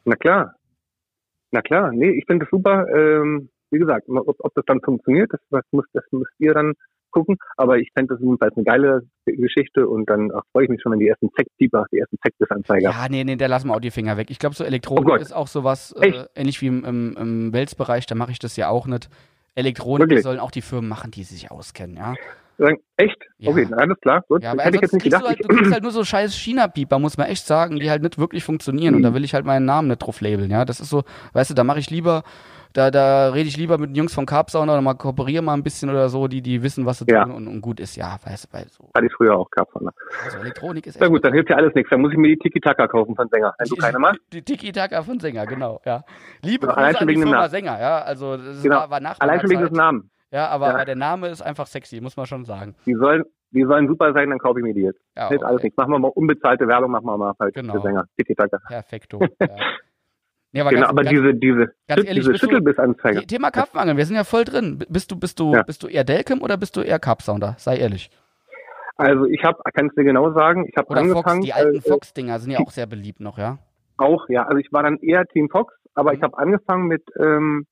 na 0.05 0.15
klar. 0.15 0.53
Na 1.51 1.61
klar. 1.61 1.91
Nee, 1.91 2.11
ich 2.11 2.25
finde 2.27 2.45
das 2.45 2.51
super. 2.51 2.85
Ähm, 2.93 3.49
wie 3.71 3.79
gesagt, 3.79 4.07
ob, 4.09 4.35
ob 4.39 4.53
das 4.53 4.65
dann 4.65 4.81
funktioniert, 4.81 5.31
das, 5.33 5.41
das, 5.49 5.63
muss, 5.71 5.85
das 5.93 6.03
müsst 6.11 6.33
ihr 6.39 6.53
dann 6.53 6.73
gucken. 7.17 7.37
Aber 7.57 7.77
ich 7.77 7.91
fände 7.93 8.13
das 8.13 8.21
jedenfalls 8.21 8.55
eine 8.55 8.63
geile 8.63 9.01
Geschichte 9.25 9.87
und 9.87 10.09
dann 10.09 10.31
ach, 10.33 10.43
freue 10.51 10.65
ich 10.65 10.69
mich 10.69 10.81
schon, 10.81 10.91
wenn 10.91 10.99
die 10.99 11.07
ersten 11.07 11.29
Zeck-Deeper, 11.33 11.85
die 11.91 11.99
ersten 11.99 12.17
Zeck-Anzeiger. 12.23 12.91
Ja, 12.91 13.07
nee, 13.09 13.23
nee, 13.23 13.35
da 13.35 13.47
lassen 13.47 13.67
wir 13.67 13.75
auch 13.75 13.81
die 13.81 13.91
Finger 13.91 14.17
weg. 14.17 14.29
Ich 14.29 14.39
glaube, 14.39 14.55
so 14.55 14.63
Elektronik 14.63 15.09
Oh 15.09 15.15
ist 15.15 15.35
auch 15.35 15.47
sowas, 15.47 15.93
äh, 15.99 16.25
ähnlich 16.35 16.61
wie 16.61 16.67
im, 16.67 16.83
im, 16.85 17.17
im 17.17 17.51
da 17.51 18.15
mache 18.15 18.31
ich 18.31 18.39
das 18.39 18.55
ja 18.55 18.69
auch 18.69 18.87
nicht. 18.87 19.09
Elektronik 19.55 20.09
Wirklich? 20.09 20.23
sollen 20.23 20.39
auch 20.39 20.51
die 20.51 20.61
Firmen 20.61 20.87
machen, 20.87 21.11
die 21.11 21.23
sich 21.23 21.49
auskennen, 21.49 21.97
ja. 21.97 22.13
Sagen, 22.59 22.77
echt? 22.97 23.17
Ja. 23.37 23.51
Okay, 23.51 23.67
alles 23.71 23.99
klar. 24.01 24.23
Gut. 24.27 24.43
Ja, 24.43 24.51
aber 24.51 24.63
hätte 24.63 24.77
ich 24.77 24.81
jetzt 24.81 24.93
nicht 24.93 25.03
kriegst 25.03 25.17
du, 25.17 25.19
gedacht. 25.19 25.37
halt, 25.37 25.43
du 25.43 25.55
kriegst 25.55 25.71
halt 25.73 25.83
nur 25.83 25.91
so 25.91 26.03
scheiß 26.03 26.35
China-Pieper, 26.35 26.97
muss 26.97 27.17
man 27.17 27.27
echt 27.27 27.45
sagen, 27.45 27.79
die 27.79 27.89
halt 27.89 28.01
nicht 28.01 28.17
wirklich 28.17 28.43
funktionieren. 28.43 28.95
Und 28.95 29.03
da 29.03 29.13
will 29.13 29.23
ich 29.23 29.33
halt 29.33 29.45
meinen 29.45 29.65
Namen 29.65 29.89
nicht 29.89 29.99
drauf 29.99 30.21
labeln, 30.21 30.49
ja. 30.49 30.65
Das 30.65 30.79
ist 30.79 30.89
so, 30.89 31.03
weißt 31.33 31.51
du, 31.51 31.53
da 31.53 31.63
mache 31.63 31.79
ich 31.79 31.89
lieber, 31.91 32.23
da, 32.77 32.91
da 32.91 33.29
rede 33.29 33.49
ich 33.49 33.57
lieber 33.57 33.79
mit 33.79 33.89
den 33.89 33.95
Jungs 33.95 34.13
von 34.13 34.27
Carpsauna 34.27 34.73
oder 34.73 34.81
mal 34.83 34.93
kooperiere 34.93 35.41
mal 35.41 35.53
ein 35.55 35.63
bisschen 35.63 35.89
oder 35.89 36.09
so, 36.09 36.27
die, 36.27 36.43
die 36.43 36.61
wissen, 36.61 36.85
was 36.85 36.99
sie 36.99 37.05
Ja. 37.09 37.23
tun 37.23 37.33
und, 37.33 37.47
und 37.47 37.61
gut 37.61 37.79
ist, 37.79 37.95
ja, 37.95 38.17
weißt 38.23 38.45
du, 38.45 38.57
weil 38.57 38.67
so. 38.69 38.89
Hatte 38.95 39.07
ich 39.07 39.13
früher 39.13 39.35
auch. 39.35 39.49
Von 39.71 39.89
Also 40.23 40.37
Elektronik 40.37 40.85
ist 40.85 40.99
Na 41.01 41.07
gut, 41.07 41.25
dann 41.25 41.33
hilft 41.33 41.49
ja 41.49 41.55
alles 41.55 41.73
nichts. 41.73 41.89
Dann 41.89 42.01
muss 42.01 42.11
ich 42.11 42.17
mir 42.17 42.27
die 42.27 42.37
Tiki-Taka 42.37 42.87
kaufen 42.87 43.15
von 43.15 43.27
Sänger. 43.29 43.55
Wenn 43.57 43.67
du 43.67 43.75
keine 43.77 43.97
machst. 43.97 44.19
Die 44.31 44.43
Tiki-Taka 44.43 45.01
von 45.01 45.19
Sänger, 45.19 45.47
genau, 45.47 45.81
ja. 45.85 46.03
Liebe 46.43 46.67
Ja, 46.67 46.73
Grüße 46.73 47.01
an 47.01 47.07
die 47.07 47.15
Firma. 47.17 47.49
Sänger, 47.49 47.79
ja. 47.79 48.01
Also 48.03 48.37
das 48.37 48.61
Genau. 48.61 48.75
war, 48.75 48.89
war 48.91 48.99
nach 48.99 49.19
Allein 49.19 49.39
schon 49.41 49.49
wegen 49.49 49.61
des. 49.61 49.71
Namens. 49.71 50.05
Ja, 50.29 50.47
aber, 50.49 50.67
Ja. 50.67 50.73
aber 50.75 50.85
der 50.85 50.95
Name 50.95 51.29
ist 51.29 51.41
einfach 51.41 51.65
sexy, 51.65 51.99
muss 52.01 52.15
man 52.15 52.25
schon 52.27 52.45
sagen. 52.45 52.75
Die 52.85 52.93
sollen, 52.93 53.23
die 53.51 53.63
sollen 53.63 53.87
super 53.87 54.13
sein, 54.13 54.29
dann 54.29 54.37
kaufe 54.39 54.59
ich 54.59 54.63
mir 54.65 54.73
die 54.75 54.81
jetzt. 54.81 54.99
Ja, 55.15 55.29
Hilft 55.29 55.43
alles 55.43 55.55
okay. 55.55 55.67
nichts. 55.67 55.77
Machen 55.77 55.91
wir 55.93 55.99
mal 55.99 56.11
unbezahlte 56.13 56.67
Werbung, 56.67 56.91
machen 56.91 57.05
wir 57.05 57.17
mal 57.17 57.33
halt 57.39 57.55
Genau. 57.55 57.73
für 57.73 57.81
Sänger. 57.81 58.05
Tiki-Taka. 58.17 58.59
Perfekto. 58.67 59.19
ja. 59.41 59.47
Nee, 60.57 60.61
aber 60.61 60.69
Genau, 60.71 60.81
ganz, 60.81 60.89
aber 60.91 61.03
ganz, 61.03 61.15
diese, 61.15 61.33
diese, 61.35 61.73
ganz 61.87 62.03
ehrlich, 62.07 62.25
diese 62.25 62.37
Schüttelbissanzeige. 62.39 63.19
The- 63.19 63.25
Thema 63.27 63.51
Karpfenangeln, 63.51 63.95
wir 63.97 64.05
sind 64.07 64.15
ja 64.15 64.23
voll 64.23 64.43
drin. 64.43 64.83
Bist 64.89 65.11
du, 65.11 65.15
bist 65.19 65.39
du, 65.39 65.53
Ja. 65.53 65.61
bist 65.61 65.83
du 65.83 65.87
eher 65.87 66.03
Delcam 66.03 66.41
oder 66.41 66.57
bist 66.57 66.75
du 66.75 66.81
eher 66.81 66.97
Carpsounder? 66.97 67.53
Sei 67.59 67.77
ehrlich. 67.77 68.09
Also 68.95 69.25
ich 69.25 69.43
habe, 69.43 69.59
kann 69.75 69.87
es 69.89 69.93
dir 69.93 70.03
genau 70.03 70.33
sagen, 70.33 70.65
ich 70.67 70.75
habe 70.75 70.87
Oder 70.89 71.01
Fox, 71.01 71.11
angefangen, 71.11 71.41
die 71.41 71.53
alten 71.53 71.77
äh, 71.77 71.81
Fox-Dinger 71.81 72.39
sind 72.39 72.49
ja 72.51 72.59
auch 72.59 72.71
sehr 72.71 72.87
beliebt 72.87 73.19
noch, 73.19 73.37
ja? 73.37 73.59
auch, 73.97 74.27
ja, 74.29 74.43
also 74.47 74.57
ich 74.57 74.71
war 74.73 74.81
dann 74.81 74.97
eher 74.97 75.25
Team 75.27 75.49
Fox, 75.49 75.73
aber 75.93 76.11
Mhm. 76.11 76.17
ich 76.17 76.23
habe 76.23 76.37
angefangen 76.39 76.87
mit, 76.87 77.03
ähm, 77.19 77.67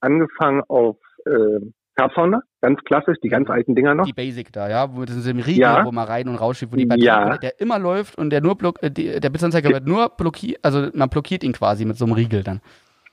angefangen 0.00 0.62
auf 0.66 0.96
äh, 1.26 1.60
Carpsounder, 1.96 2.42
ganz 2.60 2.78
klassisch, 2.84 3.16
die 3.22 3.28
ganz 3.28 3.48
alten 3.50 3.74
Dinger 3.74 3.94
noch. 3.94 4.04
Die 4.04 4.12
Basic 4.12 4.52
da, 4.52 4.68
ja? 4.68 4.94
Wo 4.94 5.04
das 5.04 5.16
ist 5.16 5.26
im 5.26 5.38
Riegel, 5.38 5.60
Ja. 5.62 5.84
wo 5.84 5.92
man 5.92 6.06
rein 6.06 6.28
und 6.28 6.36
rausschiebt, 6.36 6.72
wo 6.72 6.76
die 6.76 6.86
Batterie, 6.86 7.06
Ja. 7.06 7.38
der 7.38 7.58
immer 7.60 7.78
läuft 7.78 8.18
und 8.18 8.30
der 8.30 8.40
nur 8.42 8.56
block, 8.56 8.82
äh, 8.82 8.90
der 8.90 9.30
Blitzanzeiger 9.30 9.70
wird 9.70 9.86
nur 9.86 10.10
blockiert, 10.10 10.58
also 10.62 10.88
man 10.94 11.08
blockiert 11.08 11.42
ihn 11.42 11.52
quasi 11.52 11.84
mit 11.84 11.96
so 11.96 12.04
einem 12.04 12.14
Riegel 12.14 12.42
dann. 12.42 12.60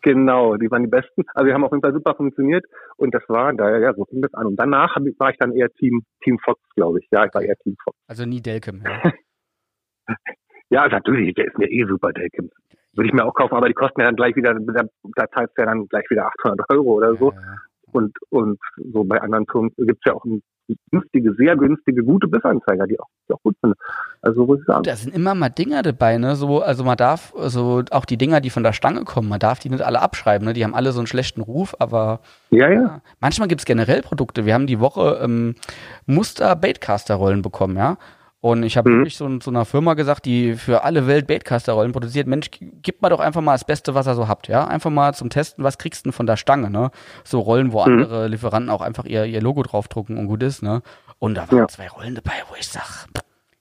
Genau, 0.02 0.58
die 0.58 0.69
waren 0.69 0.84
die 0.84 0.89
besten. 0.89 1.24
Also 1.34 1.48
die 1.48 1.54
haben 1.54 1.63
auf 1.63 1.72
jeden 1.72 1.82
Fall 1.82 1.93
super 1.93 2.13
funktioniert 2.15 2.65
und 2.98 3.15
das 3.15 3.24
war, 3.30 3.54
da 3.54 3.77
ja, 3.79 3.94
so 3.94 4.04
fing 4.04 4.21
das 4.21 4.34
an. 4.34 4.48
Und 4.48 4.58
danach 4.58 4.98
ich, 4.98 5.17
war 5.17 5.29
ich 5.29 5.38
dann 5.38 5.54
eher 5.54 5.69
Team 5.71 6.04
Team 6.25 6.38
Fox, 6.44 6.60
glaube 6.75 7.00
ich. 7.00 7.08
Ja, 7.10 7.23
ich 7.25 7.34
war 7.34 7.42
eher 7.42 7.56
Team 7.63 7.77
Fox. 7.81 7.98
Also 8.08 8.25
nie 8.25 8.42
Delcam. 8.42 8.81
Ja. 8.86 9.12
Ja, 10.69 10.88
natürlich, 10.88 11.36
der 11.36 11.46
ist 11.46 11.58
mir 11.60 11.69
eh 11.69 11.86
super, 11.86 12.12
der 12.13 12.29
Kim. 12.31 12.50
Würde 12.94 13.08
ich 13.08 13.13
mir 13.13 13.23
auch 13.25 13.34
kaufen, 13.36 13.54
aber 13.56 13.67
die 13.67 13.73
kosten 13.75 14.00
ja 14.02 14.08
dann 14.08 14.15
gleich 14.15 14.36
wieder, 14.36 14.54
da, 14.56 14.84
da 15.15 15.27
zahlst 15.29 15.56
du 15.56 15.62
ja 15.62 15.67
dann 15.67 15.88
gleich 15.88 16.06
wieder 16.10 16.25
800 16.27 16.67
Euro 16.71 16.94
oder 16.94 17.15
so. 17.15 17.31
Ja, 17.31 17.40
ja. 17.40 17.56
Und, 17.94 18.13
und 18.29 18.60
so 18.91 19.04
bei 19.04 19.21
anderen 19.21 19.46
Firmen 19.48 19.71
gibt 19.77 20.00
es 20.06 20.12
ja 20.12 20.13
auch 20.13 20.25
günstige, 20.91 21.33
sehr 21.33 21.56
günstige, 21.56 22.04
gute 22.04 22.27
Bissanzeiger, 22.27 22.87
die 22.87 23.00
auch, 23.00 23.08
die 23.27 23.33
auch 23.33 23.41
gut 23.44 23.56
sind. 23.62 23.75
Also 24.21 24.46
muss 24.46 24.60
ich 24.60 24.65
sagen. 24.65 24.83
Da 24.83 24.96
sind 24.96 25.13
immer 25.13 25.35
mal 25.35 25.50
Dinger 25.50 25.81
dabei, 25.81 26.17
ne? 26.17 26.35
So, 26.35 26.62
also 26.62 26.83
man 26.83 26.98
darf, 26.98 27.33
also 27.37 27.83
auch 27.91 28.06
die 28.06 28.17
Dinger, 28.17 28.41
die 28.41 28.50
von 28.50 28.63
der 28.63 28.73
Stange 28.73 29.04
kommen, 29.04 29.29
man 29.29 29.39
darf 29.39 29.60
die 29.60 29.69
nicht 29.69 29.83
alle 29.83 30.02
abschreiben, 30.02 30.48
ne? 30.48 30.54
Die 30.54 30.63
haben 30.63 30.75
alle 30.75 30.91
so 30.91 31.00
einen 31.00 31.08
schlechten 31.08 31.41
Ruf, 31.41 31.75
aber 31.79 32.21
ja, 32.50 32.69
ja. 32.69 32.81
ja. 32.81 33.02
manchmal 33.19 33.48
gibt's 33.48 33.65
generell 33.65 34.02
Produkte. 34.02 34.46
Wir 34.46 34.54
haben 34.54 34.67
die 34.67 34.79
Woche 34.79 35.19
ähm, 35.21 35.56
Muster 36.06 36.56
Baitcaster-Rollen 36.56 37.41
bekommen, 37.41 37.77
ja. 37.77 37.98
Und 38.44 38.63
ich 38.63 38.75
habe 38.75 38.89
mhm. 38.89 38.98
wirklich 38.98 39.15
so, 39.15 39.39
so 39.39 39.52
einer 39.52 39.63
Firma 39.63 39.94
gesagt, 39.94 40.25
die 40.25 40.56
für 40.56 40.83
alle 40.83 41.08
Welt 41.08 41.27
Baitcaster-Rollen 41.27 41.94
produziert, 41.94 42.27
Mensch, 42.27 42.48
gib 42.60 43.02
mal 43.02 43.08
doch 43.08 43.21
einfach 43.21 43.39
mal 43.39 43.54
das 43.54 43.63
Beste, 43.63 43.96
was 43.96 44.06
ihr 44.06 44.15
so 44.15 44.27
habt, 44.27 44.50
ja? 44.50 44.67
Einfach 44.67 44.89
mal 44.89 45.13
zum 45.13 45.29
Testen, 45.29 45.63
was 45.63 45.77
kriegst 45.77 46.02
du 46.02 46.10
denn 46.10 46.13
von 46.13 46.25
der 46.25 46.35
Stange, 46.35 46.69
ne? 46.69 46.91
So 47.23 47.39
Rollen, 47.39 47.71
wo 47.71 47.79
mhm. 47.85 47.94
andere 47.94 48.27
Lieferanten 48.27 48.69
auch 48.69 48.81
einfach 48.81 49.06
ihr, 49.06 49.23
ihr 49.23 49.39
Logo 49.39 49.63
draufdrucken 49.63 50.17
und 50.17 50.27
gut 50.27 50.44
ist, 50.44 50.62
ne? 50.62 50.81
Und 51.19 51.35
da 51.35 51.50
waren 51.50 51.60
ja. 51.60 51.67
zwei 51.69 51.87
Rollen 51.87 52.15
dabei, 52.15 52.33
wo 52.50 52.56
ich 52.60 52.67
sag, 52.67 53.08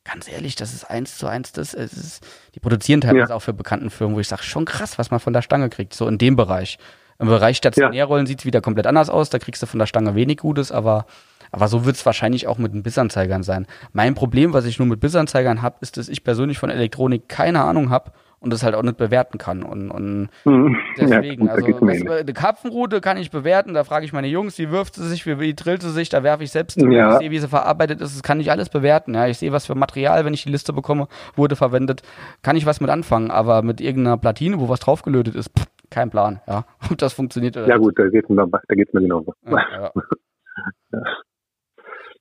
ganz 0.02 0.28
ehrlich, 0.28 0.56
das 0.56 0.74
ist 0.74 0.90
eins 0.90 1.16
zu 1.16 1.28
eins 1.28 1.52
das. 1.52 1.74
Es 1.74 1.92
ist, 1.92 2.26
die 2.56 2.58
produzieren 2.58 3.02
teilweise 3.02 3.30
ja. 3.30 3.36
auch 3.36 3.42
für 3.42 3.52
bekannten 3.52 3.88
Firmen, 3.88 4.16
wo 4.16 4.20
ich 4.20 4.26
sage, 4.26 4.42
schon 4.42 4.64
krass, 4.64 4.98
was 4.98 5.12
man 5.12 5.20
von 5.20 5.32
der 5.32 5.42
Stange 5.42 5.70
kriegt, 5.70 5.94
so 5.94 6.08
in 6.08 6.18
dem 6.18 6.34
Bereich. 6.34 6.76
Im 7.22 7.28
Bereich 7.28 7.56
Stationärrollen 7.56 8.26
ja. 8.26 8.28
sieht 8.28 8.40
es 8.40 8.44
wieder 8.44 8.60
komplett 8.60 8.86
anders 8.86 9.08
aus, 9.08 9.30
da 9.30 9.38
kriegst 9.38 9.62
du 9.62 9.66
von 9.66 9.78
der 9.78 9.86
Stange 9.86 10.14
wenig 10.14 10.38
Gutes, 10.38 10.72
aber 10.72 11.06
aber 11.54 11.68
so 11.68 11.84
wird 11.84 11.96
es 11.96 12.06
wahrscheinlich 12.06 12.46
auch 12.46 12.56
mit 12.56 12.72
den 12.72 12.82
Bissanzeigern 12.82 13.42
sein. 13.42 13.66
Mein 13.92 14.14
Problem, 14.14 14.54
was 14.54 14.64
ich 14.64 14.78
nur 14.78 14.88
mit 14.88 15.00
Bissanzeigern 15.00 15.60
habe, 15.60 15.76
ist, 15.82 15.98
dass 15.98 16.08
ich 16.08 16.24
persönlich 16.24 16.58
von 16.58 16.70
Elektronik 16.70 17.28
keine 17.28 17.62
Ahnung 17.62 17.90
habe 17.90 18.10
und 18.40 18.52
das 18.52 18.62
halt 18.62 18.74
auch 18.74 18.82
nicht 18.82 18.96
bewerten 18.96 19.38
kann. 19.38 19.62
Und, 19.62 19.90
und 19.90 20.30
hm. 20.44 20.76
deswegen, 20.98 21.46
ja, 21.46 21.56
gut, 21.56 21.82
also 21.88 22.06
was, 22.06 22.20
eine 22.20 22.32
Karpfenrute 22.32 23.00
kann 23.00 23.18
ich 23.18 23.30
bewerten, 23.30 23.74
da 23.74 23.84
frage 23.84 24.04
ich 24.04 24.12
meine 24.12 24.28
Jungs, 24.28 24.58
wie 24.58 24.70
wirft 24.70 24.94
sie 24.94 25.06
sich, 25.08 25.26
wie, 25.26 25.38
wie 25.38 25.54
drillt 25.54 25.82
sie 25.82 25.92
sich, 25.92 26.08
da 26.08 26.22
werfe 26.22 26.42
ich 26.42 26.50
selbst, 26.50 26.80
ja. 26.80 27.12
ich 27.12 27.18
sehe, 27.18 27.30
wie 27.30 27.38
sie 27.38 27.48
verarbeitet 27.48 28.00
ist, 28.00 28.16
das 28.16 28.22
kann 28.22 28.40
ich 28.40 28.50
alles 28.50 28.68
bewerten. 28.68 29.14
Ja, 29.14 29.26
ich 29.26 29.38
sehe, 29.38 29.52
was 29.52 29.66
für 29.66 29.74
Material, 29.74 30.24
wenn 30.24 30.34
ich 30.34 30.42
die 30.42 30.50
Liste 30.50 30.72
bekomme, 30.72 31.06
wurde 31.36 31.54
verwendet, 31.54 32.02
kann 32.42 32.56
ich 32.56 32.66
was 32.66 32.80
mit 32.80 32.90
anfangen, 32.90 33.30
aber 33.30 33.62
mit 33.62 33.80
irgendeiner 33.80 34.16
Platine, 34.16 34.58
wo 34.58 34.68
was 34.68 34.80
draufgelötet 34.80 35.36
ist, 35.36 35.50
pff, 35.56 35.66
kein 35.92 36.10
Plan, 36.10 36.40
ja, 36.46 36.64
ob 36.90 36.98
das 36.98 37.12
funktioniert 37.12 37.56
oder 37.56 37.68
Ja 37.68 37.76
gut, 37.76 37.98
da 37.98 38.08
geht's 38.08 38.28
mir, 38.28 38.46
da 38.46 38.74
geht's 38.74 38.92
mir 38.92 39.02
genauso. 39.02 39.32
Ja, 39.46 39.92
ja. 40.92 41.02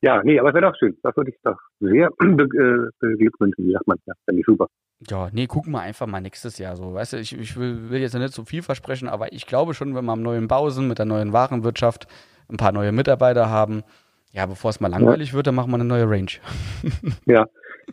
Ja, 0.03 0.23
nee, 0.23 0.39
aber 0.39 0.49
es 0.49 0.55
wäre 0.55 0.71
doch 0.71 0.75
schön. 0.79 0.97
Das 1.03 1.15
würde 1.15 1.29
ich 1.29 1.37
doch 1.43 1.57
sehr 1.79 2.07
äh, 2.19 2.89
beglückwünschen, 2.99 3.67
wie 3.67 3.73
sagt 3.73 3.87
man. 3.87 3.99
Ja, 4.07 4.13
finde 4.25 4.39
ich 4.39 4.45
super. 4.47 4.65
Ja, 5.07 5.29
nee, 5.31 5.45
gucken 5.45 5.73
wir 5.73 5.81
einfach 5.81 6.07
mal 6.07 6.21
nächstes 6.21 6.57
Jahr 6.57 6.75
so. 6.75 6.95
Weißt 6.95 7.13
du, 7.13 7.17
ich, 7.17 7.37
ich 7.37 7.55
will, 7.55 7.89
will, 7.91 8.01
jetzt 8.01 8.15
nicht 8.15 8.33
so 8.33 8.43
viel 8.43 8.63
versprechen, 8.63 9.07
aber 9.07 9.31
ich 9.31 9.45
glaube 9.45 9.75
schon, 9.75 9.93
wenn 9.93 10.05
wir 10.05 10.11
am 10.11 10.23
neuen 10.23 10.47
Bau 10.47 10.69
sind, 10.71 10.87
mit 10.87 10.97
der 10.97 11.05
neuen 11.05 11.33
Warenwirtschaft, 11.33 12.07
ein 12.49 12.57
paar 12.57 12.71
neue 12.71 12.91
Mitarbeiter 12.91 13.49
haben, 13.49 13.83
ja, 14.31 14.45
bevor 14.45 14.69
es 14.69 14.79
mal 14.79 14.89
langweilig 14.89 15.29
ja. 15.29 15.35
wird, 15.35 15.47
dann 15.47 15.55
machen 15.55 15.71
wir 15.71 15.75
eine 15.75 15.85
neue 15.85 16.09
Range. 16.09 16.31
ja, 17.25 17.45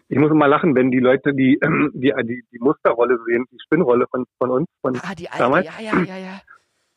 ich 0.09 0.18
muss 0.18 0.30
immer 0.30 0.49
lachen, 0.49 0.74
wenn 0.74 0.91
die 0.91 1.01
Leute 1.01 1.34
die, 1.34 1.59
die, 1.95 2.12
die, 2.22 2.45
die 2.53 2.59
Musterrolle 2.59 3.18
sehen, 3.26 3.45
die 3.51 3.59
Spinnrolle 3.64 4.07
von, 4.11 4.24
von 4.39 4.51
uns, 4.51 4.66
von 4.80 4.97
ah, 4.97 5.14
die 5.16 5.28
alte, 5.28 5.43
damals. 5.43 5.66
Ja, 5.66 5.72
ja, 5.80 6.03
ja, 6.03 6.16
ja. 6.16 6.41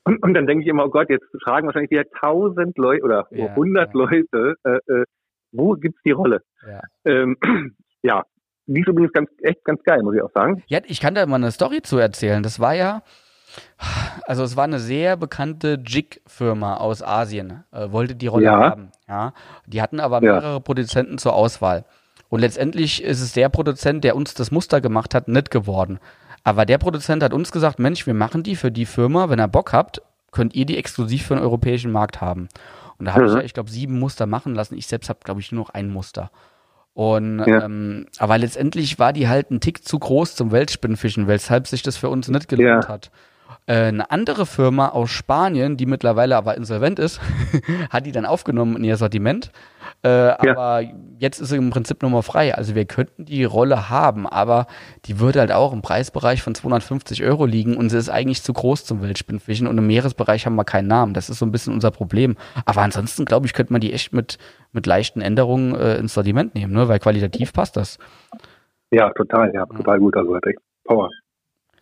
Und, 0.04 0.24
und 0.24 0.34
dann 0.34 0.48
denke 0.48 0.64
ich 0.64 0.70
immer, 0.70 0.86
oh 0.86 0.90
Gott, 0.90 1.10
jetzt 1.10 1.26
fragen 1.44 1.68
wahrscheinlich 1.68 1.92
wieder 1.92 2.10
tausend 2.20 2.78
Leute 2.78 3.04
oder 3.04 3.28
hundert 3.56 3.94
ja, 3.94 4.00
Leute, 4.00 4.56
äh, 4.64 4.80
äh, 4.92 5.04
wo 5.52 5.74
gibt's 5.74 6.02
die 6.04 6.12
Rolle? 6.12 6.42
Ja. 6.68 6.82
Ähm, 7.06 7.38
ja, 8.02 8.24
die 8.66 8.82
ist 8.82 8.88
übrigens 8.88 9.12
ganz, 9.12 9.30
echt 9.42 9.64
ganz 9.64 9.84
geil, 9.84 10.02
muss 10.02 10.16
ich 10.16 10.22
auch 10.22 10.32
sagen. 10.34 10.64
Ja, 10.68 10.80
ich 10.86 11.02
kann 11.02 11.14
da 11.14 11.26
mal 11.26 11.36
eine 11.36 11.52
Story 11.52 11.82
zu 11.82 11.98
erzählen. 11.98 12.42
Das 12.42 12.60
war 12.60 12.74
ja, 12.74 13.04
also 14.26 14.44
es 14.44 14.56
war 14.56 14.64
eine 14.64 14.80
sehr 14.80 15.18
bekannte 15.18 15.82
Jig-Firma 15.86 16.78
aus 16.78 17.04
Asien, 17.04 17.64
äh, 17.72 17.92
wollte 17.92 18.16
die 18.16 18.28
Rolle 18.28 18.46
ja. 18.46 18.60
haben. 18.60 18.92
Ja, 19.08 19.34
die 19.66 19.82
hatten 19.82 20.00
aber 20.00 20.22
mehrere 20.22 20.54
ja. 20.54 20.60
Produzenten 20.60 21.18
zur 21.18 21.34
Auswahl. 21.34 21.86
Und 22.30 22.40
letztendlich 22.40 23.04
ist 23.04 23.22
es 23.22 23.34
der 23.34 23.50
Produzent, 23.50 24.04
der 24.04 24.16
uns 24.16 24.34
das 24.34 24.52
Muster 24.52 24.80
gemacht 24.80 25.14
hat, 25.14 25.28
nicht 25.28 25.52
geworden. 25.52 26.00
Aber 26.44 26.66
der 26.66 26.78
Produzent 26.78 27.24
hat 27.24 27.34
uns 27.34 27.52
gesagt, 27.52 27.78
Mensch, 27.78 28.08
wir 28.08 28.14
machen 28.14 28.44
die 28.44 28.56
für 28.56 28.72
die 28.72 28.86
Firma. 28.86 29.30
Wenn 29.30 29.40
ihr 29.40 29.48
Bock 29.48 29.74
habt, 29.74 30.02
könnt 30.32 30.56
ihr 30.56 30.66
die 30.66 30.78
exklusiv 30.78 31.28
für 31.28 31.36
den 31.36 31.44
europäischen 31.44 31.92
Markt 31.92 32.22
haben. 32.22 32.48
Und 32.98 33.06
da 33.06 33.14
habe 33.14 33.30
mhm. 33.30 33.40
ich 33.40 33.46
ich 33.46 33.54
glaube, 33.54 33.70
sieben 33.70 34.00
Muster 34.00 34.26
machen 34.26 34.56
lassen. 34.56 34.78
Ich 34.78 34.88
selbst 34.88 35.10
habe, 35.10 35.20
glaube 35.24 35.42
ich, 35.42 35.52
nur 35.52 35.64
noch 35.64 35.72
ein 35.72 35.90
Muster. 35.90 36.32
Und 36.94 37.40
ja. 37.40 37.64
ähm, 37.66 38.06
aber 38.18 38.38
letztendlich 38.38 39.00
war 39.00 39.14
die 39.14 39.28
halt 39.28 39.52
ein 39.52 39.62
Tick 39.62 39.86
zu 39.86 39.98
groß 39.98 40.36
zum 40.36 40.52
Weltspinnfischen, 40.52 41.28
weshalb 41.28 41.68
sich 41.68 41.84
das 41.84 41.98
für 41.98 42.10
uns 42.10 42.28
nicht 42.28 42.48
gelohnt 42.48 42.86
ja. 42.86 42.90
hat. 42.90 43.12
Äh, 43.66 43.74
eine 43.86 44.12
andere 44.12 44.46
Firma 44.46 44.90
aus 44.90 45.10
Spanien, 45.10 45.78
die 45.78 45.86
mittlerweile 45.86 46.36
aber 46.36 46.58
insolvent 46.58 47.00
ist, 47.00 47.22
hat 47.90 48.06
die 48.06 48.12
dann 48.12 48.26
aufgenommen 48.26 48.78
in 48.78 48.84
ihr 48.84 48.98
Sortiment. 48.98 49.52
Äh, 50.04 50.10
ja. 50.10 50.38
Aber 50.40 50.82
jetzt 51.20 51.40
ist 51.40 51.50
sie 51.50 51.58
im 51.58 51.70
Prinzip 51.70 52.02
nochmal 52.02 52.24
frei. 52.24 52.56
Also 52.56 52.76
wir 52.76 52.86
könnten 52.86 53.26
die 53.26 53.44
Rolle 53.44 53.90
haben, 53.90 54.28
aber 54.28 54.66
die 55.06 55.20
würde 55.20 55.40
halt 55.40 55.52
auch 55.52 55.74
im 55.74 55.82
Preisbereich 55.82 56.42
von 56.42 56.56
250 56.56 57.24
Euro 57.24 57.46
liegen 57.46 57.78
und 57.78 57.90
sie 57.90 57.98
ist 57.98 58.10
eigentlich 58.10 58.42
zu 58.42 58.54
groß 58.54 58.86
zum 58.86 59.02
Weltspinnfischen 59.02 59.68
und 59.68 59.78
im 59.78 59.88
Meeresbereich 59.88 60.46
haben 60.46 60.56
wir 60.56 60.66
keinen 60.66 60.88
Namen. 60.88 61.14
Das 61.14 61.30
ist 61.30 61.40
so 61.40 61.46
ein 61.46 61.52
bisschen 61.52 61.74
unser 61.74 61.92
Problem. 61.92 62.36
Aber 62.66 62.82
ansonsten, 62.82 63.26
glaube 63.26 63.46
ich, 63.46 63.54
könnte 63.54 63.74
man 63.74 63.82
die 63.82 63.94
echt 63.94 64.14
mit, 64.14 64.38
mit 64.72 64.86
leichten 64.86 65.22
Änderungen 65.22 65.76
äh, 65.76 65.98
ins 65.98 66.14
Sortiment 66.14 66.56
nehmen, 66.56 66.74
ne? 66.74 66.88
weil 66.88 67.00
qualitativ 67.00 67.54
passt 67.54 67.78
das. 67.78 68.00
Ja, 68.92 69.10
total, 69.12 69.54
ja, 69.54 69.66
total 69.66 70.00
gut. 70.00 70.18
Also 70.18 70.36
hat 70.36 70.46
echt 70.48 70.60
Power. 70.84 71.10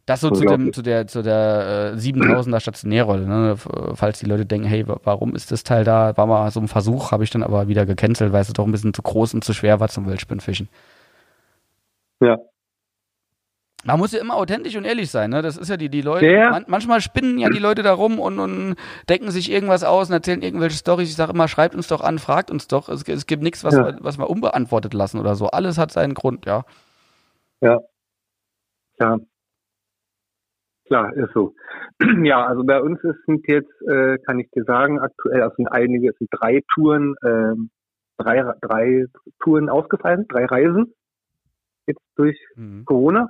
Das 0.09 0.21
so 0.21 0.31
zu, 0.31 0.43
dem, 0.43 0.73
zu 0.73 0.81
der, 0.81 1.05
zu 1.05 1.21
der 1.21 1.93
äh, 1.93 1.99
7000er 1.99 2.59
Stationärrolle, 2.59 3.27
ne? 3.27 3.55
falls 3.93 4.17
die 4.17 4.25
Leute 4.25 4.43
denken, 4.43 4.65
hey, 4.65 4.83
warum 4.87 5.35
ist 5.35 5.51
das 5.51 5.63
Teil 5.63 5.83
da? 5.83 6.17
War 6.17 6.25
mal 6.25 6.49
so 6.49 6.59
ein 6.59 6.67
Versuch, 6.67 7.11
habe 7.11 7.23
ich 7.23 7.29
dann 7.29 7.43
aber 7.43 7.67
wieder 7.67 7.85
gecancelt, 7.85 8.33
weil 8.33 8.41
es 8.41 8.51
doch 8.51 8.65
ein 8.65 8.71
bisschen 8.71 8.95
zu 8.95 9.03
groß 9.03 9.35
und 9.35 9.43
zu 9.43 9.53
schwer 9.53 9.79
war 9.79 9.87
zum 9.87 10.07
Wildspinnfischen. 10.07 10.67
Ja. 12.21 12.39
Man 13.83 13.99
muss 13.99 14.11
ja 14.11 14.19
immer 14.19 14.35
authentisch 14.35 14.75
und 14.75 14.85
ehrlich 14.85 15.11
sein, 15.11 15.29
ne? 15.29 15.43
Das 15.43 15.57
ist 15.57 15.69
ja 15.69 15.77
die, 15.77 15.89
die 15.89 16.01
Leute. 16.01 16.25
Ja. 16.25 16.49
Man, 16.49 16.65
manchmal 16.67 17.01
spinnen 17.01 17.37
ja 17.37 17.49
die 17.49 17.59
Leute 17.59 17.83
da 17.83 17.93
rum 17.93 18.17
und, 18.17 18.39
und 18.39 18.77
denken 19.09 19.29
sich 19.29 19.51
irgendwas 19.51 19.83
aus 19.83 20.07
und 20.09 20.13
erzählen 20.15 20.41
irgendwelche 20.41 20.77
Storys. 20.77 21.09
Ich 21.09 21.17
sage 21.17 21.33
immer, 21.33 21.47
schreibt 21.47 21.75
uns 21.75 21.87
doch 21.87 22.01
an, 22.01 22.17
fragt 22.17 22.49
uns 22.49 22.67
doch. 22.67 22.89
Es, 22.89 23.03
es 23.03 23.27
gibt 23.27 23.43
nichts, 23.43 23.63
was, 23.63 23.75
ja. 23.75 23.95
was 23.99 24.17
wir 24.17 24.27
unbeantwortet 24.27 24.95
lassen 24.95 25.19
oder 25.19 25.35
so. 25.35 25.51
Alles 25.51 25.77
hat 25.77 25.91
seinen 25.91 26.15
Grund, 26.15 26.47
ja. 26.47 26.65
Ja. 27.61 27.77
Ja, 28.99 29.19
klar, 30.89 31.13
ist 31.13 31.33
so. 31.33 31.53
Ja, 32.23 32.45
also 32.45 32.63
bei 32.63 32.81
uns 32.81 32.99
sind 33.01 33.47
jetzt, 33.47 33.71
äh, 33.87 34.17
kann 34.25 34.39
ich 34.39 34.49
dir 34.51 34.63
sagen, 34.63 34.99
aktuell, 34.99 35.41
also 35.41 35.55
sind 35.55 35.67
einige, 35.67 36.09
es 36.09 36.17
sind 36.17 36.29
drei 36.31 36.61
Touren, 36.73 37.15
äh, 37.21 37.55
drei, 38.17 38.51
drei 38.61 39.05
Touren 39.39 39.69
ausgefallen, 39.69 40.25
drei 40.27 40.45
Reisen 40.45 40.93
jetzt 41.87 42.01
durch 42.15 42.37
mhm. 42.55 42.83
Corona. 42.85 43.29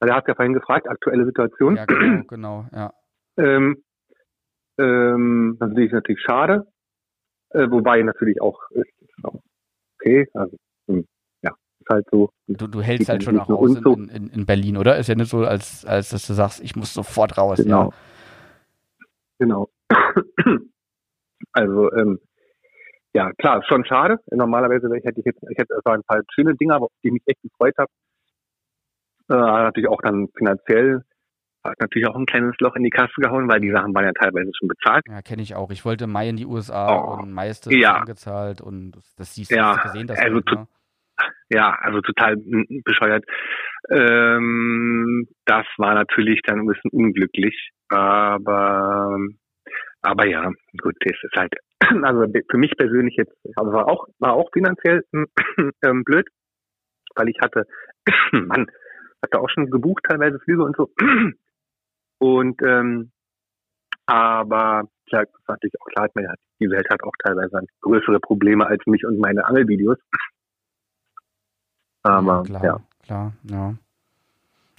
Weil 0.00 0.10
er 0.10 0.16
hat 0.16 0.28
ja 0.28 0.34
vorhin 0.34 0.54
gefragt, 0.54 0.88
aktuelle 0.88 1.24
Situation. 1.24 1.76
Ja, 1.76 1.84
genau, 1.86 2.22
genau, 2.28 2.66
ja. 2.72 2.92
Ähm, 3.36 3.82
ähm, 4.78 5.56
das 5.58 5.70
ist 5.72 5.92
natürlich 5.92 6.22
schade, 6.22 6.66
äh, 7.50 7.68
wobei 7.68 8.02
natürlich 8.02 8.40
auch 8.40 8.60
ist, 8.70 8.92
okay, 9.24 10.28
also 10.34 10.56
halt 11.88 12.06
so. 12.10 12.30
Du, 12.46 12.66
du 12.66 12.80
hältst 12.80 13.08
halt 13.08 13.22
schon 13.22 13.38
auch 13.38 13.48
aus 13.48 13.76
in, 13.76 14.08
in, 14.08 14.28
in, 14.28 14.46
Berlin, 14.46 14.76
oder? 14.76 14.96
Ist 14.96 15.08
ja 15.08 15.14
nicht 15.14 15.30
so, 15.30 15.44
als, 15.44 15.84
als 15.84 16.10
dass 16.10 16.26
du 16.26 16.34
sagst, 16.34 16.62
ich 16.62 16.76
muss 16.76 16.94
sofort 16.94 17.38
raus. 17.38 17.58
Genau. 17.58 17.84
Ja. 17.84 17.90
Genau. 19.38 19.68
also, 21.52 21.92
ähm, 21.92 22.18
ja, 23.14 23.32
klar, 23.32 23.62
schon 23.66 23.84
schade. 23.84 24.18
Normalerweise 24.30 24.88
hätte 25.02 25.20
ich 25.20 25.26
jetzt, 25.26 25.42
ich 25.48 25.58
hätte, 25.58 25.74
es 25.74 25.84
waren 25.84 26.00
ein 26.00 26.04
paar 26.04 26.22
schöne 26.34 26.54
Dinge, 26.56 26.76
auf 26.76 26.90
die 27.02 27.08
ich 27.08 27.12
mich 27.14 27.22
echt 27.26 27.42
gefreut 27.42 27.74
habe. 27.78 27.90
Äh, 29.30 29.62
natürlich 29.64 29.88
auch 29.88 30.00
dann 30.02 30.28
finanziell 30.36 31.04
hat 31.64 31.80
natürlich 31.80 32.08
auch 32.08 32.14
ein 32.14 32.26
kleines 32.26 32.54
Loch 32.60 32.74
in 32.76 32.82
die 32.82 32.90
Kasse 32.90 33.12
gehauen, 33.16 33.48
weil 33.48 33.60
die 33.60 33.70
Sachen 33.70 33.94
waren 33.94 34.04
ja 34.04 34.12
teilweise 34.12 34.50
schon 34.56 34.68
bezahlt. 34.68 35.04
Ja, 35.08 35.22
kenne 35.22 35.42
ich 35.42 35.54
auch. 35.54 35.70
Ich 35.70 35.84
wollte 35.84 36.06
Mai 36.06 36.28
in 36.28 36.36
die 36.36 36.46
USA 36.46 36.96
oh, 36.96 37.22
und 37.22 37.32
Mai 37.32 37.48
ist 37.48 37.66
das 37.66 37.74
ja. 37.74 37.96
angezahlt 37.96 38.60
und 38.60 38.96
das 39.16 39.34
siehst 39.34 39.50
ja, 39.50 39.74
du 39.74 39.82
gesehen, 39.82 40.06
das 40.06 40.18
also 40.18 40.36
halt, 40.36 40.46
ne? 40.52 40.68
Ja, 41.50 41.76
also 41.80 42.00
total 42.00 42.36
bescheuert. 42.84 43.24
Ähm, 43.90 45.26
das 45.46 45.66
war 45.78 45.94
natürlich 45.94 46.40
dann 46.44 46.60
ein 46.60 46.66
bisschen 46.66 46.90
unglücklich, 46.90 47.70
aber 47.88 49.18
aber 50.00 50.26
ja, 50.26 50.50
gut, 50.80 50.94
das 51.00 51.16
ist 51.22 51.36
halt, 51.36 51.52
also 52.04 52.24
für 52.50 52.58
mich 52.58 52.72
persönlich 52.76 53.16
jetzt, 53.16 53.34
aber 53.56 53.72
war 53.72 53.88
auch 53.88 54.06
war 54.18 54.34
auch 54.34 54.50
finanziell 54.52 55.02
ähm, 55.84 56.04
blöd, 56.04 56.26
weil 57.14 57.28
ich 57.28 57.38
hatte, 57.40 57.66
Mann, 58.32 58.66
hatte 59.22 59.40
auch 59.40 59.50
schon 59.50 59.70
gebucht 59.70 60.04
teilweise 60.08 60.38
Flüge 60.40 60.62
und 60.62 60.76
so 60.76 60.90
und 62.18 62.60
ähm, 62.62 63.10
aber 64.06 64.84
klar, 65.08 65.24
das 65.24 65.34
ist 65.40 65.48
natürlich 65.48 65.74
auch 65.80 65.86
klar, 65.86 66.08
die 66.60 66.70
Welt 66.70 66.86
hat 66.90 67.02
auch 67.02 67.12
teilweise 67.22 67.60
größere 67.82 68.20
Probleme 68.20 68.66
als 68.66 68.84
mich 68.86 69.04
und 69.04 69.18
meine 69.18 69.44
Angelvideos. 69.44 69.98
Aber, 72.02 72.36
ja, 72.36 72.42
klar, 72.42 72.64
ja. 72.64 72.80
klar, 73.04 73.32
ja. 73.44 73.74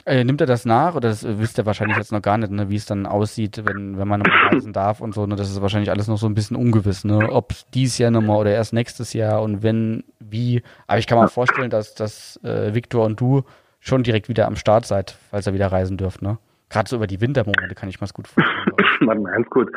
Äh, 0.06 0.24
nimmt 0.24 0.42
er 0.42 0.48
das 0.48 0.66
nach 0.66 0.96
oder 0.96 1.10
das 1.10 1.24
wisst 1.24 1.58
ihr 1.58 1.66
wahrscheinlich 1.66 1.98
jetzt 1.98 2.12
noch 2.12 2.22
gar 2.22 2.38
nicht, 2.38 2.52
ne, 2.52 2.70
wie 2.70 2.78
es 2.78 2.86
dann 2.86 3.06
aussieht, 3.06 3.62
wenn, 3.66 3.98
wenn 4.00 4.08
man 4.08 4.22
nochmal 4.22 4.48
reisen 4.54 4.74
darf 4.74 5.02
und 5.02 5.14
so. 5.14 5.26
Ne, 5.26 5.36
das 5.36 5.52
ist 5.52 5.62
wahrscheinlich 5.62 5.92
alles 5.92 6.08
noch 6.08 6.18
so 6.18 6.26
ein 6.26 6.34
bisschen 6.34 6.56
ungewiss, 6.58 7.04
ne, 7.04 7.30
ob 7.32 7.54
dies 7.74 7.98
Jahr 7.98 8.10
nochmal 8.10 8.38
oder 8.38 8.52
erst 8.52 8.74
nächstes 8.74 9.14
Jahr 9.14 9.42
und 9.42 9.62
wenn, 9.62 10.04
wie. 10.20 10.64
Aber 10.88 10.98
ich 10.98 11.06
kann 11.06 11.20
mir 11.20 11.28
vorstellen, 11.28 11.70
dass, 11.70 11.94
dass 11.96 12.40
äh, 12.44 12.74
Viktor 12.74 13.06
und 13.06 13.20
du 13.20 13.44
schon 13.80 14.04
direkt 14.04 14.30
wieder 14.30 14.48
am 14.48 14.56
Start 14.56 14.86
seid, 14.86 15.18
falls 15.30 15.48
ihr 15.48 15.54
wieder 15.54 15.72
reisen 15.72 15.98
dürft, 15.98 16.22
ne? 16.22 16.38
Gerade 16.70 16.90
so 16.90 16.96
über 16.96 17.08
die 17.08 17.20
Wintermonate 17.20 17.76
kann 17.76 17.90
ich 17.90 18.00
mir 18.00 18.06
das 18.06 18.14
gut 18.14 18.28
vorstellen. 18.28 18.72
Warte 19.02 19.22
mal 19.22 19.32
ganz 19.32 19.50
kurz. 19.50 19.72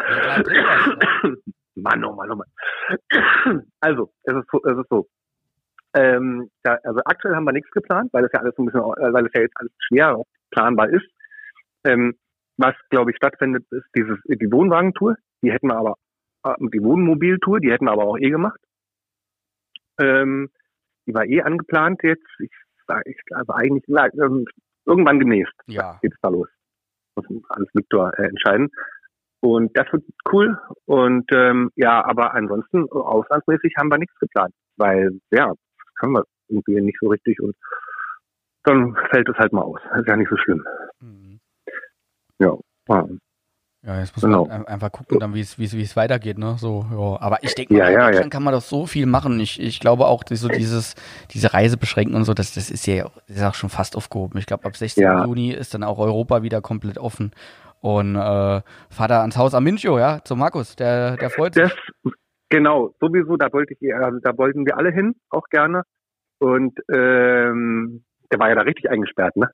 Mann, 1.74 2.04
oh 2.04 2.14
Mann, 2.14 2.30
oh 2.30 2.36
Mann. 2.36 3.62
Also, 3.80 4.12
es 4.24 4.34
ist 4.34 4.46
so, 4.50 4.60
es 4.64 4.78
ist 4.78 4.88
so. 4.90 5.08
Ähm, 5.94 6.50
ja, 6.64 6.78
also 6.84 7.00
aktuell 7.04 7.34
haben 7.34 7.44
wir 7.44 7.52
nichts 7.52 7.70
geplant, 7.70 8.12
weil 8.12 8.24
es 8.24 8.32
ja 8.32 8.40
alles 8.40 8.56
ein 8.58 8.64
bisschen, 8.66 8.80
äh, 8.80 9.12
weil 9.12 9.26
es 9.26 9.32
ja 9.34 9.42
jetzt 9.42 9.56
alles 9.56 9.72
schwer 9.88 10.22
planbar 10.50 10.88
ist. 10.88 11.06
Ähm, 11.84 12.14
was, 12.56 12.74
glaube 12.90 13.10
ich, 13.10 13.16
stattfindet, 13.16 13.64
ist 13.70 13.86
dieses, 13.96 14.18
die 14.26 14.52
Wohnwagentour. 14.52 15.16
Die 15.42 15.52
hätten 15.52 15.68
wir 15.68 15.76
aber, 15.76 15.96
äh, 16.44 16.54
die 16.72 16.82
Wohnmobiltour, 16.82 17.60
die 17.60 17.70
hätten 17.70 17.86
wir 17.86 17.92
aber 17.92 18.04
auch 18.04 18.18
eh 18.18 18.30
gemacht. 18.30 18.60
Ähm, 20.00 20.50
die 21.06 21.14
war 21.14 21.24
eh 21.26 21.42
angeplant 21.42 22.02
jetzt. 22.02 22.26
Ich, 22.38 22.50
ich 23.04 23.24
glaube 23.26 23.54
eigentlich, 23.54 23.84
na, 23.88 24.06
ähm, 24.14 24.46
irgendwann 24.86 25.18
demnächst 25.18 25.54
Ja. 25.66 25.98
geht's 26.02 26.16
da 26.22 26.28
los. 26.28 26.48
Muss 27.16 27.26
alles 27.48 27.68
Viktor 27.74 28.12
äh, 28.18 28.28
entscheiden. 28.28 28.70
Und 29.40 29.76
das 29.76 29.92
wird 29.92 30.04
cool. 30.32 30.56
Und 30.86 31.28
ähm, 31.32 31.70
ja, 31.74 32.04
aber 32.04 32.34
ansonsten 32.34 32.84
äh, 32.86 32.90
auslandsmäßig 32.90 33.74
haben 33.76 33.90
wir 33.90 33.98
nichts 33.98 34.16
geplant, 34.20 34.54
weil 34.76 35.18
ja, 35.30 35.48
das 35.48 35.56
können 35.98 36.12
wir 36.12 36.24
irgendwie 36.48 36.80
nicht 36.80 36.98
so 37.00 37.08
richtig 37.08 37.40
und 37.40 37.54
dann 38.64 38.94
fällt 39.10 39.28
es 39.28 39.36
halt 39.36 39.52
mal 39.52 39.62
aus. 39.62 39.80
ist 39.98 40.06
ja 40.08 40.16
nicht 40.16 40.30
so 40.30 40.36
schlimm. 40.36 40.64
Mhm. 41.00 41.40
Ja. 42.38 42.56
ja. 42.88 43.06
Ja, 43.84 43.98
jetzt 43.98 44.14
muss 44.14 44.22
Genau. 44.22 44.44
man 44.46 44.60
ein- 44.60 44.66
einfach 44.68 44.92
gucken, 44.92 45.18
dann 45.18 45.34
wie 45.34 45.40
es 45.40 45.58
wie 45.58 45.64
es 45.82 45.96
weitergeht, 45.96 46.38
ne? 46.38 46.54
So, 46.56 46.86
ja. 46.92 47.20
Aber 47.20 47.42
ich 47.42 47.52
denke, 47.56 47.74
Ja, 47.74 47.88
in 47.88 47.94
ja, 47.94 48.04
Deutschland 48.06 48.26
ja. 48.26 48.30
kann 48.30 48.44
man 48.44 48.54
doch 48.54 48.60
so 48.62 48.86
viel 48.86 49.06
machen. 49.06 49.40
Ich, 49.40 49.58
ich 49.60 49.80
glaube 49.80 50.06
auch, 50.06 50.22
so 50.30 50.46
dieses 50.46 50.94
diese 51.32 51.52
Reisebeschränken 51.52 52.14
und 52.14 52.22
so, 52.24 52.32
das 52.32 52.54
das 52.54 52.70
ist 52.70 52.86
ja 52.86 53.10
ist 53.26 53.42
auch 53.42 53.54
schon 53.54 53.70
fast 53.70 53.96
aufgehoben. 53.96 54.38
Ich 54.38 54.46
glaube, 54.46 54.64
ab 54.66 54.76
16. 54.76 55.02
Ja. 55.02 55.24
Juni 55.24 55.50
ist 55.50 55.74
dann 55.74 55.82
auch 55.82 55.98
Europa 55.98 56.44
wieder 56.44 56.60
komplett 56.60 56.96
offen. 56.98 57.32
Und 57.80 58.14
äh, 58.14 58.60
Vater 58.90 59.20
ans 59.22 59.36
Haus 59.36 59.52
am 59.54 59.64
Mincho, 59.64 59.98
ja, 59.98 60.22
zu 60.22 60.36
Markus, 60.36 60.76
der 60.76 61.16
der 61.16 61.30
freut 61.30 61.54
sich. 61.54 61.74
Das 62.04 62.12
genau, 62.52 62.94
sowieso, 63.00 63.36
da 63.36 63.52
wollte 63.52 63.74
ich 63.78 63.94
also 63.94 64.18
da 64.22 64.36
wollten 64.38 64.64
wir 64.66 64.76
alle 64.76 64.92
hin, 64.92 65.14
auch 65.30 65.48
gerne. 65.50 65.82
Und 66.38 66.78
ähm, 66.92 68.04
der 68.30 68.38
war 68.38 68.48
ja 68.48 68.54
da 68.54 68.62
richtig 68.62 68.90
eingesperrt, 68.90 69.36
ne? 69.36 69.48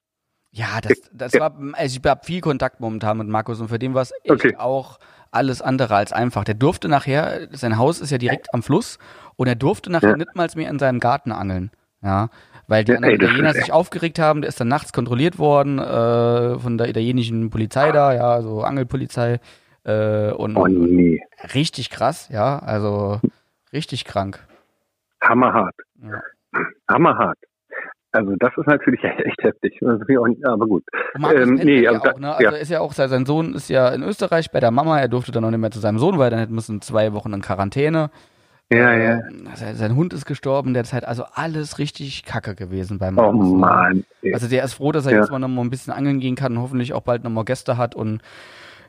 Ja, 0.50 0.80
das, 0.80 1.02
das 1.12 1.34
Ja. 1.34 1.40
war, 1.40 1.58
also 1.74 2.00
ich 2.02 2.10
habe 2.10 2.24
viel 2.24 2.40
Kontakt 2.40 2.80
momentan 2.80 3.18
mit 3.18 3.28
Markus 3.28 3.60
und 3.60 3.68
für 3.68 3.78
den 3.78 3.94
war 3.94 4.02
es 4.02 4.12
echt 4.24 4.32
Okay. 4.32 4.56
auch 4.56 4.98
alles 5.30 5.60
andere 5.60 5.94
als 5.94 6.12
einfach. 6.12 6.44
Der 6.44 6.54
durfte 6.54 6.88
nachher, 6.88 7.48
sein 7.52 7.76
Haus 7.76 8.00
ist 8.00 8.10
ja 8.10 8.18
direkt 8.18 8.52
am 8.54 8.62
Fluss 8.62 8.98
und 9.36 9.46
er 9.46 9.54
durfte 9.56 9.90
nachher 9.92 10.10
Ja. 10.10 10.16
nicht 10.16 10.34
mal 10.34 10.48
mehr 10.56 10.70
in 10.70 10.78
seinem 10.78 11.00
Garten 11.00 11.32
angeln. 11.32 11.70
Ja, 12.02 12.30
weil 12.68 12.84
die 12.84 12.92
Ja, 12.92 12.96
anderen 12.98 13.12
ey, 13.12 13.16
Italiener 13.16 13.54
sich 13.54 13.72
aufgeregt 13.72 14.18
haben, 14.20 14.40
der 14.40 14.48
ist 14.48 14.60
dann 14.60 14.68
nachts 14.68 14.92
kontrolliert 14.92 15.38
worden 15.38 15.78
äh, 15.80 16.58
von 16.58 16.78
der 16.78 16.88
italienischen 16.88 17.50
Polizei 17.50 17.90
da, 17.92 18.14
ja, 18.14 18.40
so 18.40 18.62
Angelpolizei 18.62 19.40
äh, 19.84 20.30
und, 20.32 20.56
Oh 20.56 20.66
nee, 20.66 21.20
richtig 21.54 21.90
krass, 21.90 22.28
ja, 22.30 22.58
also 22.58 23.20
richtig 23.72 24.04
krank. 24.04 24.46
hammerhart. 25.22 25.74
Ja. 26.02 26.20
Hammerhart. 26.90 27.38
Also 28.12 28.34
das 28.38 28.50
ist 28.56 28.66
natürlich 28.66 29.02
echt 29.04 29.42
heftig. 29.42 29.80
Ist 29.80 30.44
Aber 30.46 30.66
gut. 30.66 30.82
Ähm, 31.34 31.54
nee, 31.56 31.86
also 31.86 32.00
auch, 32.00 32.18
ne? 32.18 32.34
Also 32.34 32.42
ja. 32.44 32.50
ist 32.56 32.70
ja 32.70 32.80
auch, 32.80 32.92
sein 32.94 33.26
Sohn 33.26 33.54
ist 33.54 33.68
ja 33.68 33.88
in 33.90 34.02
Österreich 34.02 34.50
bei 34.50 34.60
der 34.60 34.70
Mama, 34.70 34.98
er 34.98 35.08
durfte 35.08 35.30
dann 35.32 35.42
noch 35.42 35.50
nicht 35.50 35.60
mehr 35.60 35.70
zu 35.70 35.80
seinem 35.80 35.98
Sohn, 35.98 36.18
weil 36.18 36.30
dann 36.30 36.50
müssen 36.50 36.80
zwei 36.80 37.12
Wochen 37.12 37.32
in 37.34 37.42
Quarantäne. 37.42 38.10
Ja, 38.70 38.92
ja. 38.94 39.20
Sein, 39.54 39.76
sein 39.76 39.96
Hund 39.96 40.12
ist 40.12 40.26
gestorben 40.26 40.74
derzeit, 40.74 41.06
also 41.06 41.24
alles 41.32 41.78
richtig 41.78 42.24
kacke 42.24 42.54
gewesen 42.54 42.98
beim 42.98 43.16
Oh 43.18 43.32
ne? 43.32 43.56
Mann. 43.58 44.04
Also 44.32 44.46
der 44.48 44.64
ist 44.64 44.74
froh, 44.74 44.92
dass 44.92 45.06
er 45.06 45.12
Ja. 45.12 45.18
jetzt 45.20 45.30
mal 45.30 45.38
noch 45.38 45.48
mal 45.48 45.62
ein 45.62 45.70
bisschen 45.70 45.92
angeln 45.92 46.20
gehen 46.20 46.34
kann 46.36 46.52
und 46.56 46.62
hoffentlich 46.62 46.92
auch 46.92 47.00
bald 47.02 47.24
noch 47.24 47.30
mal 47.30 47.44
Gäste 47.44 47.76
hat 47.78 47.94
und 47.94 48.20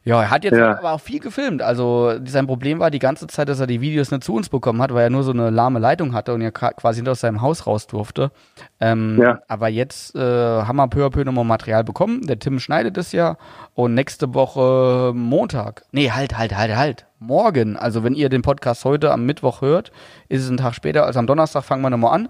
ja, 0.03 0.21
er 0.21 0.29
hat 0.31 0.43
jetzt 0.43 0.57
Ja. 0.57 0.77
aber 0.77 0.93
auch 0.93 1.01
viel 1.01 1.19
gefilmt. 1.19 1.61
Also 1.61 2.13
sein 2.25 2.47
Problem 2.47 2.79
war 2.79 2.89
die 2.91 2.99
ganze 2.99 3.27
Zeit, 3.27 3.49
dass 3.49 3.59
er 3.59 3.67
die 3.67 3.81
Videos 3.81 4.11
nicht 4.11 4.23
zu 4.23 4.33
uns 4.33 4.49
bekommen 4.49 4.81
hat, 4.81 4.93
weil 4.93 5.03
er 5.03 5.09
nur 5.09 5.23
so 5.23 5.31
eine 5.31 5.49
lahme 5.49 5.79
Leitung 5.79 6.13
hatte 6.13 6.33
und 6.33 6.51
ka- 6.53 6.71
quasi 6.73 7.01
nicht 7.01 7.09
aus 7.09 7.19
seinem 7.19 7.41
Haus 7.41 7.67
raus 7.67 7.87
durfte. 7.87 8.31
Ähm, 8.79 9.19
Ja. 9.21 9.39
Aber 9.47 9.67
jetzt 9.69 10.15
äh, 10.15 10.19
haben 10.19 10.77
wir 10.77 10.87
peu 10.87 11.05
à 11.05 11.09
peu 11.09 11.23
nochmal 11.23 11.45
Material 11.45 11.83
bekommen. 11.83 12.21
Der 12.25 12.39
Tim 12.39 12.59
schneidet 12.59 12.97
es 12.97 13.11
ja 13.11 13.37
und 13.75 13.93
nächste 13.93 14.33
Woche 14.33 15.11
Montag. 15.13 15.83
Nee, 15.91 16.11
halt, 16.11 16.37
halt, 16.37 16.55
halt, 16.57 16.75
halt. 16.75 17.05
Morgen. 17.21 17.75
Also 17.75 18.03
wenn 18.05 18.13
ihr 18.13 18.29
den 18.29 18.41
Podcast 18.41 18.85
heute 18.85 19.11
am 19.11 19.25
Mittwoch 19.25 19.61
hört, 19.61 19.91
ist 20.29 20.41
es 20.43 20.49
ein 20.49 20.55
Tag 20.57 20.73
später. 20.73 21.05
Also 21.05 21.19
am 21.19 21.27
Donnerstag 21.27 21.63
fangen 21.65 21.81
wir 21.81 21.89
nochmal 21.89 22.13
an 22.15 22.29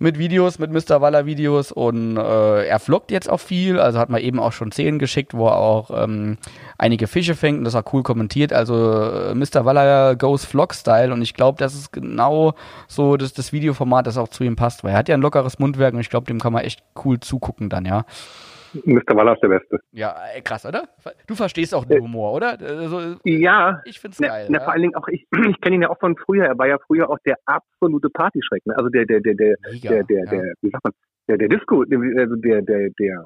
mit 0.00 0.18
Videos, 0.18 0.58
mit 0.58 0.72
Mr. 0.72 1.02
Waller 1.02 1.26
Videos 1.26 1.70
und 1.70 2.16
äh, 2.16 2.66
er 2.66 2.80
vloggt 2.80 3.10
jetzt 3.10 3.28
auch 3.28 3.38
viel, 3.38 3.78
also 3.78 3.98
hat 3.98 4.08
man 4.08 4.22
eben 4.22 4.40
auch 4.40 4.52
schon 4.52 4.72
Szenen 4.72 4.98
geschickt, 4.98 5.34
wo 5.34 5.46
er 5.46 5.56
auch 5.56 5.90
ähm, 5.94 6.38
einige 6.78 7.06
Fische 7.06 7.36
fängt 7.36 7.58
und 7.58 7.64
das 7.64 7.74
auch 7.74 7.92
cool 7.92 8.02
kommentiert, 8.02 8.52
also 8.54 9.02
äh, 9.02 9.34
Mr. 9.34 9.66
Waller 9.66 10.16
goes 10.16 10.46
Vlog-Style 10.46 11.12
und 11.12 11.20
ich 11.20 11.34
glaube, 11.34 11.58
das 11.58 11.74
ist 11.74 11.92
genau 11.92 12.54
so 12.88 13.18
das, 13.18 13.34
das 13.34 13.52
Videoformat, 13.52 14.06
das 14.06 14.16
auch 14.16 14.28
zu 14.28 14.42
ihm 14.42 14.56
passt, 14.56 14.82
weil 14.82 14.92
er 14.92 14.98
hat 14.98 15.08
ja 15.10 15.14
ein 15.14 15.20
lockeres 15.20 15.58
Mundwerk 15.58 15.92
und 15.92 16.00
ich 16.00 16.08
glaube, 16.08 16.26
dem 16.26 16.40
kann 16.40 16.54
man 16.54 16.64
echt 16.64 16.82
cool 17.04 17.20
zugucken 17.20 17.68
dann, 17.68 17.84
ja. 17.84 18.06
Mr. 18.74 19.32
Ist 19.32 19.42
der 19.42 19.48
Beste. 19.48 19.78
Ja, 19.92 20.14
ey, 20.34 20.42
krass, 20.42 20.64
oder? 20.66 20.84
Du 21.26 21.34
verstehst 21.34 21.74
auch 21.74 21.84
den 21.84 22.02
Humor, 22.02 22.32
oder? 22.34 22.58
Also, 22.60 23.16
Ja. 23.24 23.80
ich 23.84 23.98
find's 24.00 24.20
Na, 24.20 24.28
geil. 24.28 24.46
na, 24.48 24.58
ja. 24.58 24.64
vor 24.64 24.72
allen 24.72 24.82
Dingen 24.82 24.94
auch, 24.94 25.08
ich, 25.08 25.26
ich 25.50 25.60
kenne 25.60 25.76
ihn 25.76 25.82
ja 25.82 25.90
auch 25.90 25.98
von 25.98 26.16
früher. 26.16 26.44
Er 26.46 26.58
war 26.58 26.66
ja 26.68 26.78
früher 26.86 27.08
auch 27.10 27.18
der 27.24 27.36
absolute 27.46 28.08
Partyschreck. 28.10 28.64
Ne? 28.66 28.74
Also 28.76 28.88
der, 28.90 29.06
der, 29.06 29.20
der, 29.20 29.34
der, 29.34 29.56
Mega, 29.72 29.90
der, 29.90 30.04
der, 30.04 30.24
ja. 30.24 30.30
der, 30.30 30.52
wie 30.62 30.70
sagt 30.70 30.84
man, 30.84 30.92
der, 31.28 31.38
der 31.38 31.48
Disco, 31.48 31.84
der, 31.84 31.98
der, 31.98 32.62
der, 32.62 32.90
der, 32.98 33.24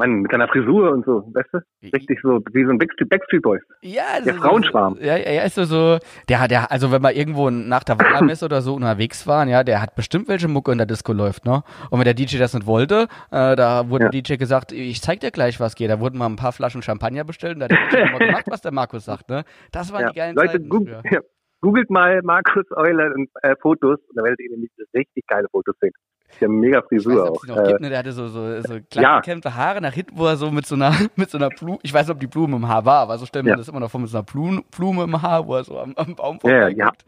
Mann, 0.00 0.22
mit 0.22 0.30
seiner 0.32 0.48
Frisur 0.48 0.90
und 0.90 1.04
so, 1.04 1.30
weißt 1.34 1.48
du? 1.52 1.58
Richtig 1.94 2.18
so, 2.22 2.40
wie 2.52 2.64
so 2.64 2.70
ein 2.70 2.78
Backstreet, 2.78 3.08
Backstreet 3.08 3.42
Boys. 3.42 3.60
Ja, 3.82 4.02
Der 4.24 4.34
ist- 4.34 4.40
Frauenschwarm. 4.40 4.96
Ja, 5.00 5.16
er 5.16 5.44
ist 5.44 5.54
so, 5.54 5.64
so, 5.64 5.98
der, 6.28 6.48
der, 6.48 6.72
also 6.72 6.90
wenn 6.90 7.02
wir 7.02 7.12
irgendwo 7.14 7.50
nach 7.50 7.84
der 7.84 7.98
Wallermesse 7.98 8.44
oder 8.46 8.62
so 8.62 8.74
unterwegs 8.74 9.26
waren, 9.26 9.48
ja, 9.48 9.62
der 9.62 9.80
hat 9.80 9.94
bestimmt 9.94 10.26
welche 10.28 10.48
Mucke 10.48 10.72
in 10.72 10.78
der 10.78 10.86
Disco 10.86 11.12
läuft, 11.12 11.44
ne? 11.44 11.62
Und 11.90 11.98
wenn 11.98 12.04
der 12.04 12.14
DJ 12.14 12.38
das 12.38 12.54
nicht 12.54 12.66
wollte, 12.66 13.06
äh, 13.30 13.54
da 13.56 13.88
wurde 13.88 14.04
Ja. 14.06 14.10
der 14.10 14.22
DJ 14.22 14.36
gesagt, 14.36 14.72
ich 14.72 15.00
zeig 15.02 15.20
dir 15.20 15.30
gleich, 15.30 15.60
was 15.60 15.74
geht. 15.76 15.90
Da 15.90 16.00
wurden 16.00 16.18
mal 16.18 16.26
ein 16.26 16.36
paar 16.36 16.52
Flaschen 16.52 16.82
Champagner 16.82 17.24
bestellt 17.24 17.54
und 17.54 17.60
da 17.60 17.66
hat 17.68 17.92
der 17.92 18.06
DJ 18.06 18.12
mal 18.12 18.18
gemacht, 18.26 18.44
was 18.48 18.62
der 18.62 18.72
Markus 18.72 19.04
sagt, 19.04 19.28
ne? 19.28 19.44
Das 19.72 19.92
waren 19.92 20.02
Ja. 20.02 20.08
die 20.10 20.16
geilen 20.18 20.34
Leute, 20.34 20.52
Zeiten 20.62 21.04
ja, 21.12 21.20
googelt 21.60 21.90
mal 21.90 22.20
Markus 22.22 22.64
Euler 22.74 23.12
und, 23.14 23.28
äh, 23.42 23.54
Fotos 23.60 23.98
und 24.08 24.16
da 24.16 24.22
werdet 24.24 24.40
ihr 24.40 24.50
nämlich 24.50 24.70
richtig 24.94 25.26
geile 25.26 25.46
Fotos 25.50 25.74
sehen. 25.80 25.92
Der 26.40 26.48
mega 26.48 26.78
weiß 26.78 26.88
Frisur 26.88 27.28
ob 27.30 27.36
auch. 27.38 27.46
noch 27.46 27.56
Äh, 27.58 27.68
gibt, 27.68 27.80
ne? 27.80 27.88
Der 27.90 27.98
hatte 27.98 28.12
so, 28.12 28.28
so, 28.28 28.60
so 28.62 28.78
klein 28.90 29.02
Ja. 29.02 29.16
gekämmte 29.20 29.54
Haare 29.54 29.80
nach 29.80 29.92
hinten, 29.92 30.16
wo 30.16 30.26
er 30.26 30.36
so 30.36 30.50
mit 30.50 30.66
so 30.66 30.74
einer, 30.74 30.92
mit 31.16 31.30
so 31.30 31.38
einer 31.38 31.50
Blume, 31.50 31.78
ich 31.82 31.92
weiß 31.92 32.06
nicht, 32.06 32.14
ob 32.14 32.20
die 32.20 32.26
Blume 32.26 32.56
im 32.56 32.66
Haar 32.68 32.84
war, 32.84 33.00
aber 33.00 33.18
so 33.18 33.26
stellen 33.26 33.44
wir 33.46 33.50
Ja. 33.52 33.56
das 33.56 33.68
immer 33.68 33.80
noch 33.80 33.90
vor 33.90 34.00
mit 34.00 34.10
so 34.10 34.16
einer 34.18 34.24
Blume, 34.24 34.62
Blume 34.70 35.04
im 35.04 35.20
Haar, 35.20 35.46
wo 35.46 35.54
er 35.56 35.64
so 35.64 35.78
am, 35.78 35.94
am 35.96 36.14
Baum 36.14 36.38
Ja, 36.44 36.68
ja. 36.68 36.86
vorbeiguckt. 36.86 37.04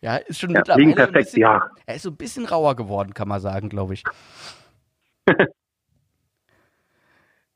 Ja, 0.00 0.16
ist 0.16 0.40
schon 0.40 0.50
ja, 0.50 0.60
mittlerweile 0.60 0.94
perfekt, 0.94 1.14
bisschen, 1.14 1.40
ja. 1.40 1.70
Er 1.86 1.94
ist 1.96 2.02
so 2.02 2.10
ein 2.10 2.16
bisschen 2.16 2.46
rauer 2.46 2.74
geworden, 2.76 3.14
kann 3.14 3.28
man 3.28 3.40
sagen, 3.40 3.68
glaube 3.68 3.94
ich. 3.94 4.02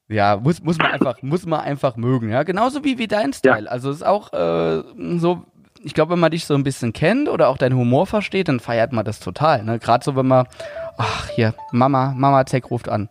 ja, 0.08 0.36
muss, 0.36 0.62
muss 0.62 0.78
man 0.78 0.92
einfach, 0.92 1.20
muss 1.22 1.46
man 1.46 1.60
einfach 1.60 1.96
mögen, 1.96 2.28
ja. 2.30 2.44
Genauso 2.44 2.84
wie, 2.84 2.98
wie 2.98 3.08
dein 3.08 3.32
Style. 3.32 3.68
Also 3.70 3.90
ist 3.90 4.04
auch 4.06 4.32
äh, 4.32 4.82
so, 5.18 5.44
ich 5.86 5.94
glaube, 5.94 6.12
wenn 6.12 6.18
man 6.18 6.32
dich 6.32 6.44
so 6.46 6.54
ein 6.54 6.64
bisschen 6.64 6.92
kennt 6.92 7.28
oder 7.28 7.48
auch 7.48 7.58
deinen 7.58 7.76
Humor 7.76 8.06
versteht, 8.06 8.48
dann 8.48 8.60
feiert 8.60 8.92
man 8.92 9.04
das 9.04 9.20
total. 9.20 9.62
Ne? 9.64 9.78
Gerade 9.78 10.04
so, 10.04 10.16
wenn 10.16 10.26
man, 10.26 10.46
ach 10.98 11.28
hier, 11.28 11.54
Mama, 11.72 12.12
Mama 12.16 12.44
Zeck 12.44 12.70
ruft 12.70 12.88
an. 12.88 13.08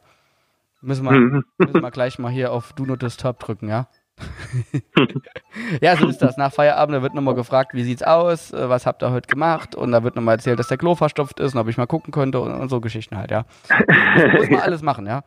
Müssen 0.82 1.05
wir, 1.05 1.11
Mhm. 1.13 1.43
müssen 1.57 1.82
wir 1.82 1.91
gleich 1.91 2.19
mal 2.19 2.32
hier 2.32 2.51
auf 2.51 2.73
Do 2.73 2.86
Not 2.86 3.01
Disturb 3.01 3.39
drücken, 3.39 3.69
ja? 3.69 3.88
ja, 5.82 5.95
so 5.97 6.07
ist 6.07 6.21
das. 6.21 6.38
Nach 6.38 6.51
Feierabend, 6.53 6.95
da 6.97 7.01
wird 7.01 7.13
nochmal 7.15 7.36
gefragt, 7.36 7.73
wie 7.73 7.84
sieht's 7.84 8.03
aus, 8.03 8.51
äh, 8.53 8.69
was 8.69 8.86
habt 8.86 9.03
ihr 9.03 9.11
heute 9.11 9.28
gemacht? 9.28 9.76
Und 9.76 9.91
da 9.91 10.03
wird 10.03 10.15
nochmal 10.15 10.36
erzählt, 10.36 10.59
dass 10.59 10.67
der 10.67 10.78
Klo 10.78 10.95
verstopft 10.95 11.39
ist 11.39 11.53
und 11.55 11.59
ob 11.61 11.67
ich 11.67 11.78
mal 11.78 11.86
gucken 11.88 12.11
könnte 12.13 12.39
und, 12.39 12.53
und 12.53 12.69
so 12.69 12.82
Geschichten 12.82 13.17
halt, 13.17 13.32
ja. 13.32 13.45
Das 13.67 13.78
muss 14.34 14.49
man 14.49 14.59
alles 14.61 14.82
machen, 14.82 15.05
ja. 15.07 15.23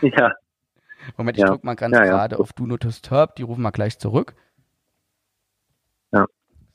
Ja, 0.00 0.32
Moment, 1.16 1.36
ich 1.36 1.42
Ja. 1.42 1.48
drück 1.50 1.64
mal 1.64 1.76
ganz 1.76 1.94
Ja, 1.96 2.04
ja. 2.04 2.10
gerade 2.10 2.38
auf 2.38 2.52
Do 2.52 2.66
Not 2.66 2.84
Disturb, 2.84 3.36
die 3.36 3.42
rufen 3.42 3.62
wir 3.62 3.72
gleich 3.72 3.98
zurück. 3.98 4.34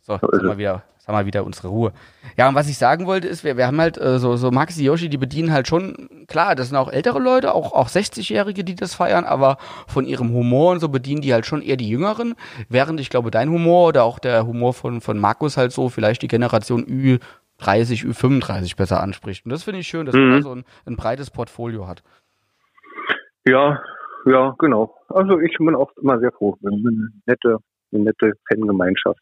So, 0.07 0.13
jetzt 0.13 0.21
haben 0.21 0.43
wir 0.49 0.57
wieder, 0.59 0.83
jetzt 0.93 1.07
haben 1.07 1.17
wir 1.17 1.25
wieder 1.25 1.43
unsere 1.45 1.69
Ruhe. 1.69 1.91
Ja, 2.37 2.47
und 2.47 2.53
was 2.53 2.69
ich 2.69 2.77
sagen 2.77 3.07
wollte, 3.07 3.27
ist, 3.27 3.43
wir, 3.43 3.57
wir 3.57 3.65
haben 3.65 3.81
halt 3.81 3.97
äh, 3.97 4.19
so, 4.19 4.35
so 4.35 4.51
Maxi 4.51 4.83
Yoshi, 4.83 5.09
die 5.09 5.17
bedienen 5.17 5.51
halt 5.51 5.67
schon, 5.67 6.09
klar, 6.27 6.53
das 6.53 6.69
sind 6.69 6.77
auch 6.77 6.91
ältere 6.91 7.17
Leute, 7.17 7.55
auch, 7.55 7.73
auch 7.73 7.87
60-Jährige, 7.89 8.63
die 8.63 8.75
das 8.75 8.93
feiern, 8.93 9.23
aber 9.23 9.57
von 9.87 10.05
ihrem 10.05 10.31
Humor 10.31 10.73
und 10.73 10.79
so 10.79 10.89
bedienen 10.89 11.21
die 11.21 11.33
halt 11.33 11.47
schon 11.47 11.63
eher 11.63 11.75
die 11.77 11.89
Jüngeren, 11.89 12.35
während 12.69 12.99
ich 12.99 13.09
glaube, 13.09 13.31
dein 13.31 13.49
Humor 13.49 13.87
oder 13.87 14.03
auch 14.03 14.19
der 14.19 14.45
Humor 14.45 14.75
von, 14.75 15.01
von 15.01 15.17
Markus 15.17 15.57
halt 15.57 15.71
so 15.71 15.89
vielleicht 15.89 16.21
die 16.21 16.27
Generation 16.27 16.85
Ü30, 16.85 18.05
Ü35 18.05 18.77
besser 18.77 19.01
anspricht. 19.01 19.43
Und 19.45 19.51
das 19.53 19.63
finde 19.63 19.79
ich 19.79 19.87
schön, 19.87 20.05
dass 20.05 20.13
man 20.13 20.27
Mhm. 20.27 20.35
da 20.35 20.41
so 20.43 20.51
ein, 20.53 20.65
ein 20.85 20.97
breites 20.97 21.31
Portfolio 21.31 21.87
hat. 21.87 22.03
Ja, 23.47 23.81
ja, 24.27 24.55
genau. 24.59 24.95
Also 25.09 25.39
ich 25.39 25.57
bin 25.57 25.75
auch 25.75 25.91
immer 26.01 26.19
sehr 26.19 26.31
froh. 26.31 26.55
Eine 26.63 27.09
nette, 27.25 27.57
eine 27.91 28.03
nette 28.03 28.33
Fangemeinschaft 28.47 29.19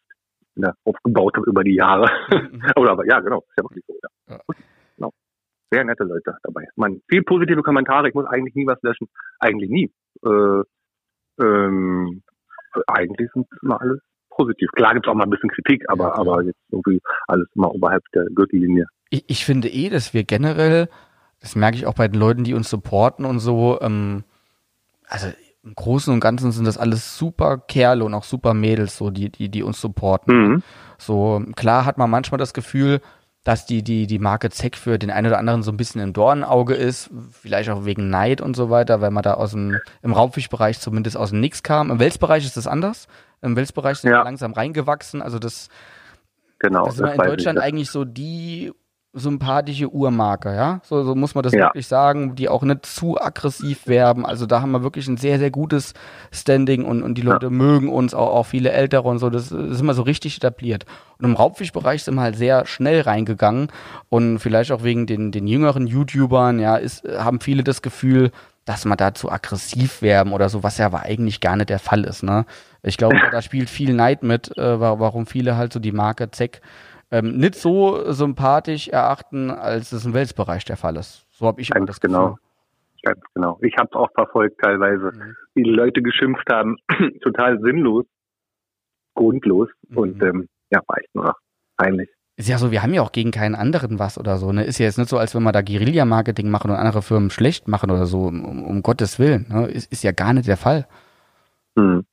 ja, 0.56 0.72
aufgebaut 0.84 1.36
habe 1.36 1.48
über 1.48 1.64
die 1.64 1.74
Jahre. 1.74 2.08
Oder 2.76 2.92
aber 2.92 3.06
ja, 3.06 3.20
genau, 3.20 3.40
ist 3.40 3.58
ja 3.58 3.64
wirklich 3.64 3.84
so. 3.86 3.94
Ja. 4.02 4.34
ja. 4.36 4.40
Genau. 4.96 5.10
Sehr 5.70 5.84
nette 5.84 6.04
Leute 6.04 6.36
dabei. 6.42 6.66
Man, 6.76 7.00
viel 7.08 7.22
positive 7.22 7.62
Kommentare, 7.62 8.08
ich 8.08 8.14
muss 8.14 8.26
eigentlich 8.26 8.54
nie 8.54 8.66
was 8.66 8.80
löschen. 8.82 9.08
Eigentlich 9.40 9.70
nie. 9.70 9.92
Äh, 10.24 10.62
ähm, 11.42 12.22
eigentlich 12.86 13.30
sind 13.32 13.46
immer 13.62 13.80
alles 13.80 14.00
positiv. 14.30 14.70
Klar 14.72 14.94
gibt 14.94 15.06
es 15.06 15.10
auch 15.10 15.16
mal 15.16 15.24
ein 15.24 15.30
bisschen 15.30 15.50
Kritik, 15.50 15.84
aber, 15.88 16.04
ja, 16.04 16.14
aber 16.14 16.42
jetzt 16.42 16.58
irgendwie 16.70 17.00
alles 17.26 17.48
immer 17.54 17.72
oberhalb 17.72 18.02
der 18.14 18.26
Gürtellinie. 18.34 18.86
Ich, 19.10 19.24
ich 19.28 19.44
finde 19.44 19.68
eh, 19.68 19.90
dass 19.90 20.14
wir 20.14 20.24
generell, 20.24 20.88
das 21.40 21.56
merke 21.56 21.76
ich 21.76 21.86
auch 21.86 21.94
bei 21.94 22.08
den 22.08 22.20
Leuten, 22.20 22.44
die 22.44 22.54
uns 22.54 22.70
supporten 22.70 23.24
und 23.24 23.38
so, 23.38 23.80
ähm, 23.80 24.24
also 25.06 25.28
im 25.64 25.74
Großen 25.74 26.12
und 26.12 26.20
Ganzen 26.20 26.52
sind 26.52 26.66
das 26.66 26.78
alles 26.78 27.16
super 27.16 27.58
Kerle 27.58 28.04
und 28.04 28.14
auch 28.14 28.24
super 28.24 28.54
Mädels, 28.54 28.96
so 28.96 29.10
die, 29.10 29.30
die, 29.30 29.48
die 29.48 29.62
uns 29.62 29.80
supporten. 29.80 30.36
Mhm. 30.36 30.62
So, 30.98 31.42
klar 31.56 31.84
hat 31.84 31.98
man 31.98 32.10
manchmal 32.10 32.38
das 32.38 32.52
Gefühl, 32.52 33.00
dass 33.44 33.66
die, 33.66 33.82
die, 33.82 34.06
die 34.06 34.18
Marke 34.18 34.50
Zeck 34.50 34.76
für 34.76 34.98
den 34.98 35.10
einen 35.10 35.26
oder 35.26 35.38
anderen 35.38 35.62
so 35.62 35.70
ein 35.70 35.76
bisschen 35.76 36.00
im 36.00 36.12
Dornenauge 36.12 36.74
ist, 36.74 37.10
vielleicht 37.30 37.68
auch 37.68 37.84
wegen 37.84 38.08
Neid 38.08 38.40
und 38.40 38.56
so 38.56 38.70
weiter, 38.70 39.00
weil 39.00 39.10
man 39.10 39.22
da 39.22 39.34
aus 39.34 39.52
dem, 39.52 39.78
im 40.02 40.12
Raubfischbereich 40.12 40.80
zumindest 40.80 41.16
aus 41.16 41.30
dem 41.30 41.40
Nix 41.40 41.62
kam. 41.62 41.90
Im 41.90 41.98
Welsbereich 41.98 42.44
ist 42.44 42.56
das 42.56 42.66
anders. 42.66 43.06
Im 43.42 43.54
Welsbereich 43.56 43.98
sind 43.98 44.10
ja. 44.10 44.20
wir 44.20 44.24
langsam 44.24 44.54
reingewachsen. 44.54 45.20
Also 45.20 45.38
das, 45.38 45.68
genau, 46.58 46.86
das 46.86 46.96
sind 46.96 47.06
wir 47.06 47.14
in 47.14 47.30
Deutschland 47.30 47.58
eigentlich 47.58 47.90
so 47.90 48.06
die 48.06 48.72
sympathische 49.14 49.92
Uhrmarke, 49.92 50.54
ja. 50.54 50.80
So, 50.82 51.04
so 51.04 51.14
muss 51.14 51.34
man 51.34 51.42
das 51.42 51.52
ja. 51.52 51.66
wirklich 51.66 51.86
sagen, 51.86 52.34
die 52.34 52.48
auch 52.48 52.62
nicht 52.62 52.84
zu 52.84 53.20
aggressiv 53.20 53.86
werben. 53.86 54.26
Also 54.26 54.44
da 54.44 54.60
haben 54.60 54.72
wir 54.72 54.82
wirklich 54.82 55.06
ein 55.06 55.16
sehr, 55.16 55.38
sehr 55.38 55.50
gutes 55.50 55.94
Standing 56.32 56.84
und, 56.84 57.02
und 57.02 57.14
die 57.14 57.22
Leute 57.22 57.46
ja. 57.46 57.50
mögen 57.50 57.88
uns, 57.88 58.12
auch, 58.12 58.34
auch 58.34 58.46
viele 58.46 58.72
Ältere 58.72 59.08
und 59.08 59.20
so. 59.20 59.30
Das, 59.30 59.50
das 59.50 59.70
ist 59.70 59.80
immer 59.80 59.94
so 59.94 60.02
richtig 60.02 60.36
etabliert. 60.36 60.84
Und 61.18 61.26
im 61.26 61.34
Raubfischbereich 61.36 62.02
sind 62.02 62.16
wir 62.16 62.22
halt 62.22 62.36
sehr 62.36 62.66
schnell 62.66 63.02
reingegangen 63.02 63.68
und 64.08 64.40
vielleicht 64.40 64.72
auch 64.72 64.82
wegen 64.82 65.06
den, 65.06 65.30
den 65.30 65.46
jüngeren 65.46 65.86
YouTubern, 65.86 66.58
ja, 66.58 66.76
ist, 66.76 67.04
haben 67.06 67.40
viele 67.40 67.62
das 67.62 67.82
Gefühl, 67.82 68.32
dass 68.64 68.84
man 68.84 68.96
da 68.96 69.14
zu 69.14 69.30
aggressiv 69.30 70.02
werben 70.02 70.32
oder 70.32 70.48
so, 70.48 70.62
was 70.62 70.78
ja 70.78 70.86
aber 70.86 71.02
eigentlich 71.02 71.40
gar 71.40 71.56
nicht 71.56 71.70
der 71.70 71.78
Fall 71.78 72.04
ist, 72.04 72.22
ne. 72.22 72.46
Ich 72.82 72.96
glaube, 72.96 73.16
da 73.30 73.42
spielt 73.42 73.70
viel 73.70 73.94
Neid 73.94 74.22
mit, 74.22 74.56
äh, 74.58 74.80
warum 74.80 75.26
viele 75.26 75.56
halt 75.56 75.72
so 75.72 75.80
die 75.80 75.92
Marke 75.92 76.30
Zeck 76.30 76.60
ähm, 77.14 77.36
nicht 77.36 77.54
so 77.54 78.10
sympathisch 78.10 78.88
erachten, 78.88 79.50
als 79.50 79.92
es 79.92 80.04
im 80.04 80.14
Welsbereich 80.14 80.64
der 80.64 80.76
Fall 80.76 80.96
ist. 80.96 81.26
So 81.30 81.46
habe 81.46 81.60
ich 81.60 81.70
immer 81.70 81.86
das 81.86 82.00
genau. 82.00 82.30
Gefühl. 82.30 82.40
Ganz 83.04 83.20
genau. 83.34 83.58
Ich 83.60 83.76
habe 83.76 83.88
es 83.92 83.96
auch 83.96 84.08
verfolgt 84.14 84.60
teilweise, 84.60 85.12
mhm. 85.14 85.36
wie 85.54 85.62
die 85.62 85.70
Leute 85.70 86.02
geschimpft 86.02 86.48
haben, 86.50 86.76
total 87.22 87.60
sinnlos, 87.60 88.04
grundlos 89.14 89.68
mhm. 89.88 89.96
und 89.96 90.22
ähm, 90.22 90.48
ja, 90.70 90.80
war 90.86 90.98
echt 90.98 91.14
nur 91.14 91.36
peinlich. 91.76 92.08
Ist 92.36 92.48
ja 92.48 92.58
so, 92.58 92.72
wir 92.72 92.82
haben 92.82 92.92
ja 92.92 93.02
auch 93.02 93.12
gegen 93.12 93.30
keinen 93.30 93.54
anderen 93.54 94.00
was 94.00 94.18
oder 94.18 94.38
so. 94.38 94.50
Ne? 94.50 94.64
Ist 94.64 94.78
ja 94.78 94.86
jetzt 94.86 94.98
nicht 94.98 95.08
so, 95.08 95.18
als 95.18 95.36
wenn 95.36 95.44
wir 95.44 95.52
da 95.52 95.62
Guerilla-Marketing 95.62 96.50
machen 96.50 96.72
und 96.72 96.76
andere 96.76 97.02
Firmen 97.02 97.30
schlecht 97.30 97.68
machen 97.68 97.92
oder 97.92 98.06
so, 98.06 98.22
um, 98.22 98.64
um 98.64 98.82
Gottes 98.82 99.20
Willen. 99.20 99.46
Ne? 99.48 99.68
Ist, 99.68 99.92
ist 99.92 100.02
ja 100.02 100.10
gar 100.10 100.32
nicht 100.32 100.48
der 100.48 100.56
Fall. 100.56 100.88
Mhm. 101.76 102.04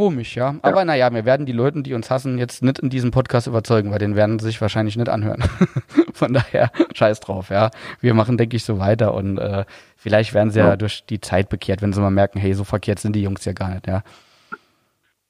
Komisch, 0.00 0.34
ja. 0.34 0.54
Aber 0.62 0.78
ja. 0.78 0.84
naja, 0.86 1.12
wir 1.12 1.26
werden 1.26 1.44
die 1.44 1.52
Leute, 1.52 1.82
die 1.82 1.92
uns 1.92 2.08
hassen, 2.08 2.38
jetzt 2.38 2.62
nicht 2.62 2.78
in 2.78 2.88
diesem 2.88 3.10
Podcast 3.10 3.46
überzeugen, 3.46 3.90
weil 3.90 3.98
den 3.98 4.16
werden 4.16 4.38
sie 4.38 4.46
sich 4.46 4.58
wahrscheinlich 4.58 4.96
nicht 4.96 5.10
anhören. 5.10 5.44
Von 6.14 6.32
daher, 6.32 6.70
scheiß 6.94 7.20
drauf, 7.20 7.50
ja. 7.50 7.70
Wir 8.00 8.14
machen, 8.14 8.38
denke 8.38 8.56
ich, 8.56 8.64
so 8.64 8.78
weiter 8.78 9.12
und 9.12 9.36
äh, 9.36 9.66
vielleicht 9.98 10.32
werden 10.32 10.52
sie 10.52 10.60
ja. 10.60 10.68
ja 10.68 10.76
durch 10.76 11.04
die 11.04 11.20
Zeit 11.20 11.50
bekehrt, 11.50 11.82
wenn 11.82 11.92
sie 11.92 12.00
mal 12.00 12.10
merken, 12.10 12.38
hey, 12.38 12.54
so 12.54 12.64
verkehrt 12.64 12.98
sind 12.98 13.14
die 13.14 13.20
Jungs 13.20 13.44
ja 13.44 13.52
gar 13.52 13.68
nicht, 13.74 13.86
ja. 13.88 14.02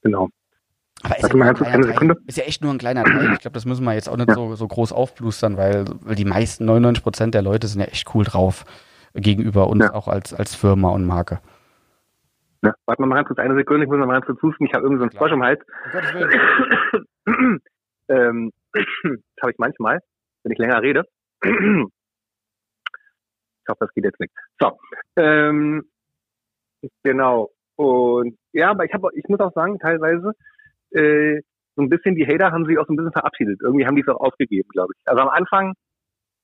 Genau. 0.03 0.29
Aber 1.03 1.17
ist, 1.17 1.33
ja, 1.33 1.53
Teil, 1.53 2.15
ist 2.27 2.37
ja, 2.37 2.45
echt 2.45 2.63
nur 2.63 2.71
ein 2.71 2.77
kleiner 2.77 3.03
Teil. 3.03 3.33
Ich 3.33 3.39
glaube, 3.39 3.55
das 3.55 3.65
müssen 3.65 3.83
wir 3.83 3.93
jetzt 3.93 4.07
auch 4.07 4.15
nicht 4.15 4.31
so, 4.31 4.55
so 4.55 4.69
groß 4.69 4.93
aufblustern, 4.93 5.57
weil, 5.57 5.83
weil 5.99 6.15
die 6.15 6.23
meisten, 6.23 6.63
99 6.63 7.03
Prozent 7.03 7.35
der 7.35 7.41
Leute 7.41 7.67
sind 7.67 7.81
ja 7.81 7.87
echt 7.87 8.15
cool 8.15 8.23
drauf 8.23 8.63
gegenüber 9.15 9.67
uns 9.67 9.89
auch 9.89 10.07
als, 10.07 10.33
als 10.33 10.55
Firma 10.55 10.91
und 10.91 11.03
Marke. 11.03 11.41
Ne? 12.61 12.73
Warte 12.85 13.01
mal, 13.01 13.07
mal 13.07 13.15
ganz 13.15 13.27
kurz 13.27 13.39
eine 13.39 13.55
Sekunde, 13.55 13.85
ich 13.85 13.89
muss 13.89 13.97
mal 13.97 14.13
ganz 14.13 14.25
kurz 14.25 14.41
husten, 14.41 14.65
ich 14.65 14.73
habe 14.73 14.83
irgendwie 14.83 14.99
so 14.99 15.03
einen 15.03 15.11
Frosch 15.11 15.31
im 15.31 15.43
Hals. 15.43 15.61
ähm, 18.07 18.51
das 18.73 19.41
habe 19.41 19.51
ich 19.51 19.57
manchmal, 19.57 19.99
wenn 20.43 20.51
ich 20.51 20.59
länger 20.59 20.81
rede. 20.81 21.05
ich 21.43 21.51
hoffe, 23.67 23.79
das 23.79 23.93
geht 23.93 24.05
jetzt 24.05 24.19
weg. 24.19 24.29
So, 24.59 24.77
ähm, 25.15 25.83
genau. 27.03 27.49
Und 27.77 28.37
ja, 28.53 28.69
aber 28.69 28.85
ich 28.85 28.93
habe, 28.93 29.09
ich 29.15 29.27
muss 29.27 29.39
auch 29.39 29.53
sagen, 29.53 29.79
teilweise 29.79 30.33
äh, 30.91 31.41
so 31.75 31.81
ein 31.81 31.89
bisschen 31.89 32.15
die 32.15 32.27
Hater 32.27 32.51
haben 32.51 32.65
sich 32.65 32.77
auch 32.77 32.85
so 32.85 32.93
ein 32.93 32.97
bisschen 32.97 33.13
verabschiedet. 33.13 33.59
Irgendwie 33.61 33.87
haben 33.87 33.95
die 33.95 34.03
es 34.03 34.07
auch 34.07 34.19
aufgegeben, 34.19 34.69
glaube 34.69 34.93
ich. 34.95 35.01
Also 35.07 35.21
am 35.21 35.29
Anfang 35.29 35.73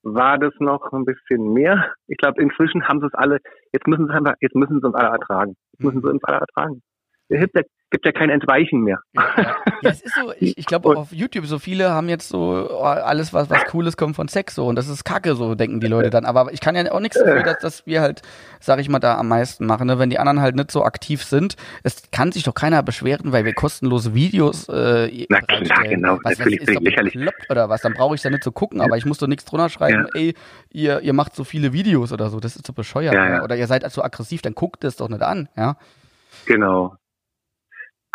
war 0.03 0.37
das 0.37 0.53
noch 0.59 0.91
ein 0.93 1.05
bisschen 1.05 1.53
mehr. 1.53 1.93
Ich 2.07 2.17
glaube, 2.17 2.41
inzwischen 2.41 2.87
haben 2.87 2.99
sie 2.99 3.07
es 3.07 3.13
alle, 3.13 3.39
jetzt 3.73 3.87
müssen 3.87 4.07
sie 4.07 4.13
einfach, 4.13 4.35
jetzt 4.39 4.55
müssen 4.55 4.79
sie 4.79 4.87
uns 4.87 4.95
alle 4.95 5.09
ertragen. 5.09 5.55
Jetzt 5.73 5.83
müssen 5.83 6.01
sie 6.01 6.09
uns 6.09 6.23
alle 6.23 6.39
ertragen. 6.39 6.81
Hit, 7.30 7.53
der 7.55 7.65
gibt 7.89 8.05
ja 8.05 8.11
kein 8.11 8.30
Entweichen 8.30 8.82
mehr. 8.82 8.99
Ja, 9.13 9.55
ja 9.82 9.89
es 9.89 10.01
ist 10.01 10.15
so, 10.15 10.34
ich, 10.39 10.57
ich 10.57 10.65
glaube 10.65 10.89
auf 10.97 11.11
YouTube, 11.11 11.45
so 11.45 11.59
viele 11.59 11.91
haben 11.91 12.09
jetzt 12.09 12.30
so 12.30 12.67
oh, 12.69 12.82
alles, 12.82 13.34
was, 13.34 13.49
was 13.49 13.65
Cooles 13.65 13.95
kommt 13.95 14.15
von 14.15 14.28
Sex 14.28 14.55
so 14.55 14.67
und 14.67 14.75
das 14.75 14.88
ist 14.88 15.05
Kacke, 15.05 15.36
so 15.36 15.55
denken 15.55 15.80
die 15.80 15.88
Leute 15.88 16.09
dann. 16.09 16.25
Aber 16.25 16.51
ich 16.51 16.59
kann 16.59 16.75
ja 16.75 16.91
auch 16.91 16.99
nichts 16.99 17.17
dafür, 17.17 17.43
dass, 17.43 17.59
dass 17.59 17.86
wir 17.86 18.01
halt, 18.01 18.21
sag 18.59 18.80
ich 18.80 18.89
mal, 18.89 18.99
da 18.99 19.17
am 19.17 19.30
meisten 19.30 19.65
machen. 19.65 19.88
Ne? 19.88 19.99
Wenn 19.99 20.09
die 20.09 20.19
anderen 20.19 20.41
halt 20.41 20.55
nicht 20.55 20.71
so 20.71 20.84
aktiv 20.84 21.23
sind, 21.23 21.55
es 21.84 22.11
kann 22.11 22.32
sich 22.32 22.43
doch 22.43 22.53
keiner 22.53 22.84
beschweren, 22.84 23.32
weil 23.32 23.45
wir 23.45 23.53
kostenlose 23.53 24.13
Videos 24.13 24.67
äh, 24.69 25.25
Na 25.30 25.41
klar, 25.41 25.84
genau, 25.84 26.19
was, 26.23 26.39
natürlich 26.39 26.61
was 26.61 26.69
ist 26.69 26.82
lächerlich. 26.82 27.13
Bekloppt 27.13 27.49
oder 27.49 27.69
was, 27.69 27.82
dann 27.82 27.93
brauche 27.93 28.15
ich 28.15 28.21
da 28.21 28.30
nicht 28.30 28.43
zu 28.43 28.51
gucken, 28.51 28.82
aber 28.82 28.97
ich 28.97 29.05
muss 29.05 29.17
doch 29.17 29.28
nichts 29.28 29.45
drunter 29.45 29.69
schreiben, 29.69 30.07
ja. 30.13 30.19
ey, 30.19 30.34
ihr, 30.71 31.01
ihr 31.01 31.13
macht 31.13 31.36
so 31.36 31.43
viele 31.43 31.73
Videos 31.73 32.11
oder 32.11 32.30
so, 32.30 32.39
das 32.39 32.55
ist 32.55 32.67
so 32.67 32.73
bescheuert. 32.73 33.13
Ja, 33.13 33.30
ja. 33.30 33.43
Oder 33.43 33.55
ihr 33.55 33.67
seid 33.67 33.89
so 33.91 34.03
aggressiv, 34.03 34.41
dann 34.41 34.53
guckt 34.53 34.84
es 34.84 34.97
doch 34.97 35.09
nicht 35.09 35.21
an, 35.21 35.47
ja. 35.55 35.78
Genau, 36.45 36.95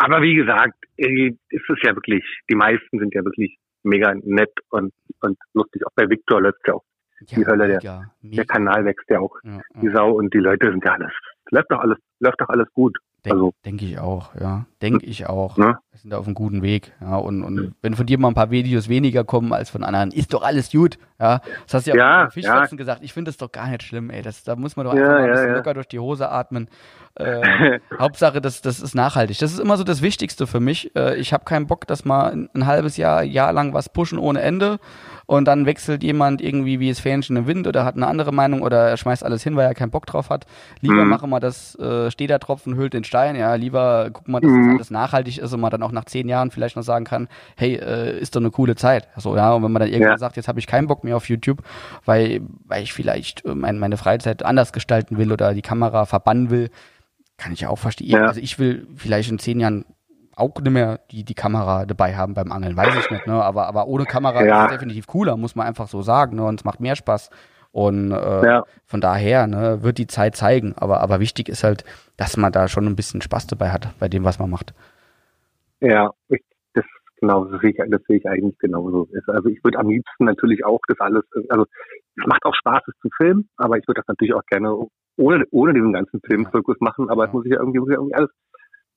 aber 0.02 0.20
wie 0.20 0.34
gesagt, 0.34 0.74
ist 0.96 1.36
es 1.52 1.78
ja 1.84 1.94
wirklich, 1.94 2.24
die 2.50 2.56
meisten 2.56 2.98
sind 2.98 3.14
ja 3.14 3.24
wirklich 3.24 3.56
mega 3.84 4.12
nett 4.24 4.52
und, 4.70 4.92
und 5.20 5.38
lustig. 5.54 5.86
Auch 5.86 5.92
bei 5.94 6.08
Victor 6.08 6.40
läuft 6.40 6.60
ja 6.66 6.74
auch 6.74 6.84
ja, 7.28 7.38
die 7.38 7.46
Hölle, 7.46 7.68
der, 7.68 7.76
mega, 7.76 8.12
mega. 8.20 8.36
der 8.36 8.44
Kanal 8.46 8.84
wächst 8.84 9.08
ja 9.08 9.20
auch 9.20 9.36
ja, 9.44 9.60
die 9.80 9.90
Sau 9.90 10.10
und 10.12 10.34
die 10.34 10.38
Leute 10.38 10.70
sind 10.70 10.84
ja 10.84 10.94
alles, 10.94 11.12
läuft 11.50 11.70
doch 11.70 11.78
alles, 11.78 11.98
läuft 12.18 12.40
doch 12.40 12.48
alles 12.48 12.66
gut. 12.72 12.98
Denk, 13.24 13.34
also, 13.34 13.52
denke 13.64 13.84
ich 13.84 14.00
auch, 14.00 14.34
ja. 14.34 14.66
Denke 14.80 15.06
ich 15.06 15.28
auch. 15.28 15.56
Ne? 15.56 15.78
Wir 15.92 15.98
sind 15.98 16.10
da 16.10 16.18
auf 16.18 16.26
einem 16.26 16.34
guten 16.34 16.62
Weg. 16.62 16.92
Ja, 17.00 17.18
und, 17.18 17.44
und 17.44 17.76
wenn 17.80 17.94
von 17.94 18.06
dir 18.06 18.18
mal 18.18 18.28
ein 18.28 18.34
paar 18.34 18.50
Videos 18.50 18.88
weniger 18.88 19.22
kommen 19.22 19.52
als 19.52 19.70
von 19.70 19.84
anderen, 19.84 20.10
ist 20.10 20.34
doch 20.34 20.42
alles 20.42 20.72
gut. 20.72 20.98
Ja, 21.22 21.40
das 21.66 21.74
hast 21.74 21.86
du 21.86 21.92
ja, 21.92 21.96
ja 21.96 22.26
auch 22.26 22.32
Fischfetzen 22.32 22.76
ja. 22.76 22.76
gesagt. 22.76 23.04
Ich 23.04 23.12
finde 23.12 23.28
das 23.28 23.36
doch 23.36 23.52
gar 23.52 23.68
nicht 23.68 23.84
schlimm, 23.84 24.10
ey. 24.10 24.22
Das, 24.22 24.42
da 24.42 24.56
muss 24.56 24.74
man 24.74 24.86
doch 24.86 24.92
einfach 24.92 25.06
ja, 25.06 25.12
mal 25.12 25.24
ein 25.24 25.30
bisschen 25.30 25.54
locker 25.54 25.74
durch 25.74 25.86
die 25.86 26.00
Hose 26.00 26.28
atmen. 26.28 26.68
Äh, 27.14 27.78
Hauptsache, 27.98 28.40
das, 28.40 28.60
das 28.60 28.80
ist 28.80 28.96
nachhaltig. 28.96 29.38
Das 29.38 29.52
ist 29.52 29.60
immer 29.60 29.76
so 29.76 29.84
das 29.84 30.02
Wichtigste 30.02 30.48
für 30.48 30.58
mich. 30.58 30.96
Äh, 30.96 31.14
ich 31.16 31.32
habe 31.32 31.44
keinen 31.44 31.68
Bock, 31.68 31.86
dass 31.86 32.04
mal 32.04 32.32
ein, 32.32 32.48
ein 32.54 32.66
halbes 32.66 32.96
Jahr, 32.96 33.22
Jahr 33.22 33.52
lang 33.52 33.72
was 33.72 33.88
pushen 33.88 34.18
ohne 34.18 34.40
Ende 34.40 34.80
und 35.26 35.46
dann 35.46 35.66
wechselt 35.66 36.02
jemand 36.02 36.40
irgendwie 36.40 36.80
wie 36.80 36.90
es 36.90 37.00
Fähnchen 37.00 37.36
im 37.36 37.46
Wind 37.46 37.66
oder 37.66 37.84
hat 37.84 37.96
eine 37.96 38.06
andere 38.06 38.32
Meinung 38.32 38.62
oder 38.62 38.88
er 38.88 38.96
schmeißt 38.96 39.24
alles 39.24 39.42
hin, 39.42 39.56
weil 39.56 39.66
er 39.66 39.74
keinen 39.74 39.90
Bock 39.90 40.06
drauf 40.06 40.30
hat. 40.30 40.46
Lieber 40.80 41.04
mhm. 41.04 41.10
machen 41.10 41.30
wir 41.30 41.40
das, 41.40 41.78
äh, 41.78 42.10
steht 42.10 42.30
der 42.30 42.40
Tropfen, 42.40 42.76
hüllt 42.76 42.92
den 42.92 43.04
Stein, 43.04 43.36
ja, 43.36 43.54
lieber 43.54 44.10
gucken 44.12 44.32
wir, 44.32 44.40
dass 44.40 44.50
mhm. 44.50 44.66
das 44.66 44.76
alles 44.76 44.90
nachhaltig 44.90 45.38
ist 45.38 45.52
und 45.52 45.60
man 45.60 45.70
dann 45.70 45.82
auch 45.82 45.92
nach 45.92 46.04
zehn 46.04 46.28
Jahren 46.28 46.50
vielleicht 46.50 46.76
noch 46.76 46.82
sagen 46.82 47.04
kann, 47.04 47.28
hey, 47.56 47.76
äh, 47.76 48.18
ist 48.18 48.34
doch 48.36 48.40
eine 48.40 48.50
coole 48.50 48.74
Zeit. 48.74 49.08
So, 49.16 49.36
ja, 49.36 49.52
und 49.52 49.62
wenn 49.62 49.72
man 49.72 49.80
dann 49.80 49.90
irgendwann 49.90 50.18
sagt, 50.18 50.36
jetzt 50.36 50.48
habe 50.48 50.58
ich 50.58 50.66
keinen 50.66 50.86
Bock 50.86 51.04
mehr 51.04 51.11
auf 51.12 51.28
YouTube, 51.28 51.62
weil, 52.04 52.42
weil 52.64 52.82
ich 52.82 52.92
vielleicht 52.92 53.44
äh, 53.44 53.54
mein, 53.54 53.78
meine 53.78 53.96
Freizeit 53.96 54.42
anders 54.42 54.72
gestalten 54.72 55.18
will 55.18 55.32
oder 55.32 55.54
die 55.54 55.62
Kamera 55.62 56.06
verbannen 56.06 56.50
will, 56.50 56.70
kann 57.36 57.52
ich 57.52 57.60
ja 57.60 57.68
auch 57.68 57.78
verstehen. 57.78 58.10
Ja. 58.10 58.26
Also 58.26 58.40
ich 58.40 58.58
will 58.58 58.86
vielleicht 58.96 59.30
in 59.30 59.38
zehn 59.38 59.60
Jahren 59.60 59.84
auch 60.36 60.54
nicht 60.60 60.70
mehr 60.70 61.00
die, 61.10 61.24
die 61.24 61.34
Kamera 61.34 61.86
dabei 61.86 62.16
haben 62.16 62.34
beim 62.34 62.52
Angeln, 62.52 62.76
weiß 62.76 62.94
ich 62.96 63.10
nicht, 63.10 63.26
ne? 63.26 63.42
Aber, 63.42 63.66
aber 63.66 63.86
ohne 63.86 64.04
Kamera 64.04 64.44
ja. 64.44 64.64
ist 64.64 64.70
es 64.70 64.78
definitiv 64.78 65.06
cooler, 65.06 65.36
muss 65.36 65.54
man 65.54 65.66
einfach 65.66 65.88
so 65.88 66.02
sagen, 66.02 66.36
ne? 66.36 66.44
Und 66.44 66.60
es 66.60 66.64
macht 66.64 66.80
mehr 66.80 66.96
Spaß. 66.96 67.30
Und 67.72 68.12
äh, 68.12 68.46
ja. 68.46 68.64
von 68.84 69.00
daher 69.00 69.46
ne, 69.46 69.82
wird 69.82 69.96
die 69.96 70.06
Zeit 70.06 70.36
zeigen. 70.36 70.74
Aber, 70.76 71.00
aber 71.00 71.20
wichtig 71.20 71.48
ist 71.48 71.64
halt, 71.64 71.84
dass 72.18 72.36
man 72.36 72.52
da 72.52 72.68
schon 72.68 72.86
ein 72.86 72.96
bisschen 72.96 73.22
Spaß 73.22 73.46
dabei 73.46 73.70
hat, 73.70 73.88
bei 73.98 74.08
dem, 74.08 74.24
was 74.24 74.38
man 74.38 74.50
macht. 74.50 74.74
Ja, 75.80 76.10
ich, 76.28 76.42
genau, 77.22 77.44
das 77.46 77.60
sehe 77.60 77.70
ich, 77.70 77.76
das 77.76 78.02
sehe 78.06 78.18
ich 78.18 78.26
eigentlich 78.26 78.58
genauso. 78.58 79.08
Also 79.28 79.48
ich 79.48 79.62
würde 79.64 79.78
am 79.78 79.88
liebsten 79.88 80.24
natürlich 80.24 80.64
auch 80.64 80.80
das 80.88 81.00
alles, 81.00 81.22
also 81.48 81.64
es 82.16 82.26
macht 82.26 82.44
auch 82.44 82.54
Spaß, 82.54 82.82
es 82.88 82.94
zu 83.00 83.08
filmen, 83.16 83.48
aber 83.56 83.78
ich 83.78 83.88
würde 83.88 84.00
das 84.00 84.08
natürlich 84.08 84.34
auch 84.34 84.44
gerne 84.46 84.76
ohne, 85.16 85.44
ohne 85.50 85.72
diesen 85.72 85.92
ganzen 85.92 86.20
Filmzirkus 86.26 86.76
machen, 86.80 87.08
aber 87.08 87.26
es 87.26 87.32
muss 87.32 87.46
ja 87.46 87.58
irgendwie, 87.58 87.78
irgendwie 87.78 88.14
alles 88.14 88.30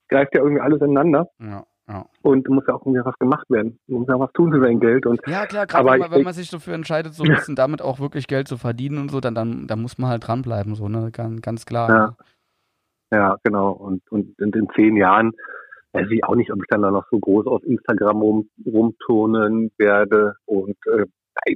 greift 0.09 0.35
ja 0.35 0.41
irgendwie 0.41 0.61
alles 0.61 0.81
ineinander. 0.81 1.29
Ja. 1.39 1.63
Ja. 1.87 2.03
Und 2.23 2.49
muss 2.49 2.63
ja 2.67 2.73
auch 2.73 2.83
irgendwie 2.83 3.05
was 3.05 3.17
gemacht 3.19 3.47
werden. 3.51 3.77
Muss 3.85 4.07
ja 4.07 4.19
was 4.19 4.31
tun 4.31 4.51
für 4.51 4.59
sein 4.59 4.79
Geld. 4.79 5.05
Und, 5.05 5.21
ja, 5.27 5.45
klar, 5.45 5.67
gerade 5.67 5.87
wenn, 5.87 6.11
wenn, 6.11 6.23
man 6.23 6.33
sich 6.33 6.49
dafür 6.49 6.73
entscheidet, 6.73 7.13
so 7.13 7.23
ein 7.23 7.29
bisschen 7.35 7.55
damit 7.55 7.79
auch 7.83 7.99
wirklich 7.99 8.25
Geld 8.25 8.47
zu 8.47 8.57
verdienen 8.57 8.97
und 8.97 9.11
so, 9.11 9.19
dann, 9.19 9.35
dann, 9.35 9.67
dann 9.67 9.83
muss 9.83 9.99
man 9.99 10.09
halt 10.09 10.27
dranbleiben, 10.27 10.73
so, 10.73 10.89
ne? 10.89 11.11
Ganz, 11.11 11.41
ganz 11.41 11.65
klar. 11.67 11.89
Ja. 11.89 12.17
Ja, 13.11 13.37
genau. 13.43 13.69
Und, 13.69 14.01
und 14.11 14.33
in, 14.39 14.51
in 14.51 14.67
zehn 14.75 14.97
Jahren 14.97 15.33
weiß 15.95 16.07
ich 16.11 16.23
auch 16.23 16.35
nicht, 16.35 16.51
ob 16.51 16.59
ich 16.59 16.67
dann 16.69 16.81
da 16.81 16.91
noch 16.91 17.05
so 17.09 17.19
groß 17.19 17.47
auf 17.47 17.63
Instagram 17.63 18.21
rum, 18.21 18.49
rumturnen 18.65 19.71
werde 19.77 20.35
und 20.45 20.75
äh, 20.87 21.05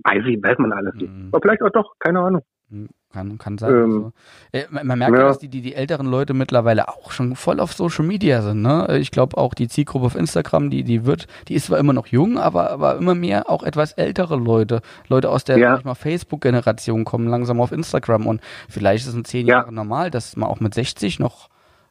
weiß 0.04 0.26
ich, 0.28 0.42
weiß 0.42 0.58
man 0.60 0.72
alles 0.72 0.96
nicht. 0.96 1.12
Mhm. 1.12 1.30
Aber 1.32 1.42
vielleicht 1.42 1.62
auch 1.62 1.72
doch, 1.72 1.94
keine 2.00 2.20
Ahnung. 2.20 2.42
Hm, 2.70 2.88
kann, 3.12 3.38
kann 3.40 3.58
sein. 3.58 3.74
Ähm, 3.74 4.12
also. 4.54 4.68
man 4.84 5.00
merkt 5.00 5.18
ja, 5.18 5.24
dass 5.24 5.40
die, 5.40 5.48
die, 5.48 5.62
die 5.62 5.74
älteren 5.74 6.06
Leute 6.06 6.36
mittlerweile 6.36 6.88
auch 6.88 7.12
schon 7.12 7.36
voll 7.36 7.60
auf 7.60 7.74
Social 7.74 8.06
Media 8.06 8.44
sind. 8.44 8.62
Ne? 8.62 9.00
Ich 9.00 9.10
glaube 9.10 9.38
auch 9.38 9.56
die 9.56 9.68
Zielgruppe 9.68 10.06
auf 10.06 10.16
Instagram, 10.16 10.70
die, 10.70 10.84
die 10.84 11.06
wird, 11.06 11.26
die 11.48 11.56
ist 11.56 11.66
zwar 11.66 11.80
immer 11.80 11.94
noch 11.94 12.08
jung, 12.08 12.38
aber, 12.38 12.70
aber 12.70 12.98
immer 12.98 13.16
mehr 13.16 13.50
auch 13.50 13.64
etwas 13.64 13.94
ältere 13.94 14.36
Leute. 14.36 14.82
Leute 15.08 15.32
aus 15.32 15.44
der 15.44 15.58
ja. 15.58 15.96
Facebook-Generation 15.96 17.06
kommen 17.06 17.28
langsam 17.28 17.60
auf 17.60 17.72
Instagram 17.72 18.28
und 18.28 18.42
vielleicht 18.70 19.04
ist 19.04 19.10
es 19.10 19.16
in 19.16 19.26
zehn 19.26 19.48
ja. 19.48 19.62
Jahren 19.62 19.74
normal, 19.74 20.12
dass 20.12 20.36
man 20.36 20.48
auch 20.48 20.60
mit 20.60 20.76
60 20.76 21.20
noch 21.20 21.50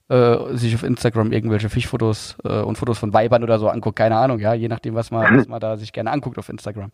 äh, 0.09 0.57
sich 0.57 0.75
auf 0.75 0.83
Instagram 0.83 1.33
irgendwelche 1.33 1.69
Fischfotos 1.69 2.37
äh, 2.45 2.61
und 2.61 2.77
Fotos 2.77 2.99
von 2.99 3.13
Weibern 3.13 3.43
oder 3.43 3.59
so 3.59 3.69
anguckt, 3.69 3.97
keine 3.97 4.17
Ahnung, 4.17 4.39
ja, 4.39 4.55
je 4.55 4.69
nachdem, 4.69 4.95
was 4.95 5.11
man, 5.11 5.23
was 5.39 5.49
man 5.49 5.61
da 5.61 5.77
sich 5.77 5.93
gerne 5.93 6.11
anguckt 6.11 6.39
auf 6.39 6.49
Instagram. 6.49 6.91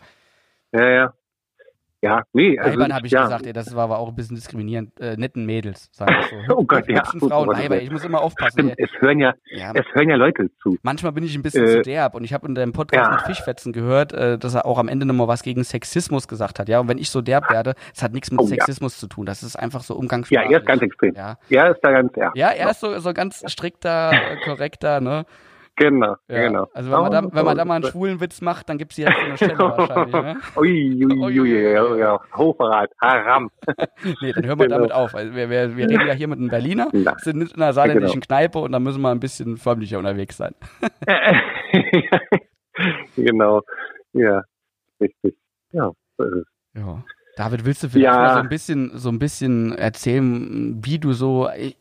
Ja, 0.73 0.89
ja. 0.89 1.15
Ja, 2.05 2.23
nee. 2.35 2.59
Also, 2.59 2.73
Weibern 2.73 2.95
habe 2.95 3.07
ich 3.07 3.15
ja. 3.15 3.23
gesagt, 3.23 3.47
ey, 3.47 3.55
das 3.55 3.75
war 3.75 3.85
aber 3.85 3.99
auch 3.99 4.09
ein 4.09 4.15
bisschen 4.15 4.37
diskriminierend. 4.37 5.01
Äh, 5.01 5.17
netten 5.17 5.47
Mädels, 5.47 5.89
sagen 5.91 6.15
wir 6.15 6.47
so. 6.47 6.55
oh 6.59 6.65
Gott, 6.65 6.87
ja. 6.87 7.03
Frauen, 7.03 7.49
Weiber, 7.49 7.81
ich 7.81 7.91
muss 7.91 8.05
immer 8.05 8.21
aufpassen. 8.21 8.75
Es 8.77 8.91
hören 8.99 9.21
ja, 9.21 9.33
ja, 9.47 9.73
es 9.75 9.87
hören 9.95 10.11
ja 10.11 10.17
Leute 10.17 10.51
zu. 10.63 10.77
Manchmal 10.83 11.13
bin 11.13 11.25
ich 11.25 11.35
ein 11.35 11.43
bisschen 11.43 11.65
äh, 11.65 11.69
zu 11.69 11.81
derb 11.81 12.15
und 12.15 12.23
ich 12.23 12.35
habe 12.35 12.47
in 12.47 12.55
deinem 12.55 12.75
Podcast 12.75 13.11
ja. 13.11 13.17
mit 13.17 13.23
Fischfetzen 13.23 13.73
gehört, 13.73 14.13
äh, 14.13 14.37
dass 14.37 14.55
er 14.55 14.67
auch 14.67 14.79
am 14.79 14.89
Ende 14.89 15.07
nochmal 15.07 15.29
was 15.29 15.43
gegen 15.43 15.65
Sexismus 15.65 16.29
gesagt 16.29 16.59
hat. 16.59 16.69
Ja, 16.69 16.81
und 16.81 16.89
wenn 16.89 16.99
ich 16.99 17.09
so 17.09 17.23
derb 17.23 17.51
werde, 17.51 17.75
es 17.95 18.03
hat 18.03 18.13
nichts 18.13 18.31
mit 18.31 18.39
oh, 18.39 18.45
Sexismus 18.45 18.97
ja. 18.97 19.01
zu 19.01 19.07
tun. 19.07 19.25
Das 19.25 19.43
ist 19.43 19.57
einfach 19.57 19.81
so 19.81 19.95
umgangssprachlich. 19.95 20.51
Ja, 20.51 20.59
er 20.59 20.61
ist 20.61 20.67
ganz 20.67 20.83
extrem. 20.83 21.15
Ja, 21.15 21.39
er 21.49 21.71
ist 21.71 21.81
da 21.81 21.91
ganz, 21.91 22.13
ja. 22.17 22.33
Ja, 22.35 22.49
er 22.51 22.71
ist 22.71 22.81
so, 22.81 22.99
so 22.99 23.15
ganz 23.15 23.43
strikter, 23.51 24.13
korrekter, 24.45 25.01
ne? 25.01 25.25
Genau, 25.77 26.15
ja. 26.29 26.47
genau. 26.47 26.69
Also 26.73 26.93
wenn 26.93 27.01
man, 27.01 27.11
da, 27.11 27.23
wenn 27.33 27.45
man 27.45 27.57
da 27.57 27.65
mal 27.65 27.75
einen 27.77 27.85
schwulen 27.85 28.21
Witz 28.21 28.41
macht, 28.41 28.69
dann 28.69 28.79
gibt 28.79 28.93
es 28.93 28.97
hier 28.97 29.09
so 29.09 29.19
eine 29.19 29.37
Stelle 29.37 29.59
wahrscheinlich. 29.59 30.15
Ne? 30.15 30.37
ui, 30.57 31.05
ui, 31.05 31.41
ui, 31.41 31.99
ja. 31.99 32.21
Hochverrat, 32.37 32.93
Haram. 33.01 33.51
nee, 34.23 34.33
dann 34.33 34.47
hören 34.47 34.59
wir 34.59 34.67
genau. 34.67 34.77
damit 34.77 34.93
auf. 34.93 35.15
Also 35.17 35.35
wir, 35.35 35.51
wir, 35.51 35.77
wir 35.77 35.89
reden 35.89 36.07
ja 36.07 36.13
hier 36.13 36.29
mit 36.29 36.39
einem 36.39 36.49
Berliner, 36.49 36.89
ja. 36.93 37.19
sind 37.19 37.43
in 37.43 37.61
einer 37.61 37.73
saarländischen 37.73 38.21
genau. 38.21 38.27
Kneipe 38.27 38.59
und 38.61 38.71
da 38.71 38.79
müssen 38.79 39.03
wir 39.03 39.11
ein 39.11 39.21
bisschen 39.21 39.57
förmlicher 39.57 39.99
unterwegs 39.99 40.37
sein. 40.37 40.55
genau, 43.17 43.63
ja, 44.13 44.43
richtig. 45.01 45.37
Ja, 45.73 45.91
so 46.19 46.25
ist 46.25 46.35
es. 46.35 46.81
Ja. 46.81 47.03
David, 47.37 47.65
willst 47.65 47.83
du 47.83 47.89
vielleicht 47.89 48.15
ja. 48.15 48.23
mal 48.23 48.35
so 48.35 48.41
ein 48.41 48.49
bisschen 48.49 48.97
so 48.97 49.09
ein 49.09 49.19
bisschen 49.19 49.73
erzählen, 49.73 50.79
wie 50.85 51.01
du 51.01 51.13
so 51.13 51.49
ich 51.51 51.77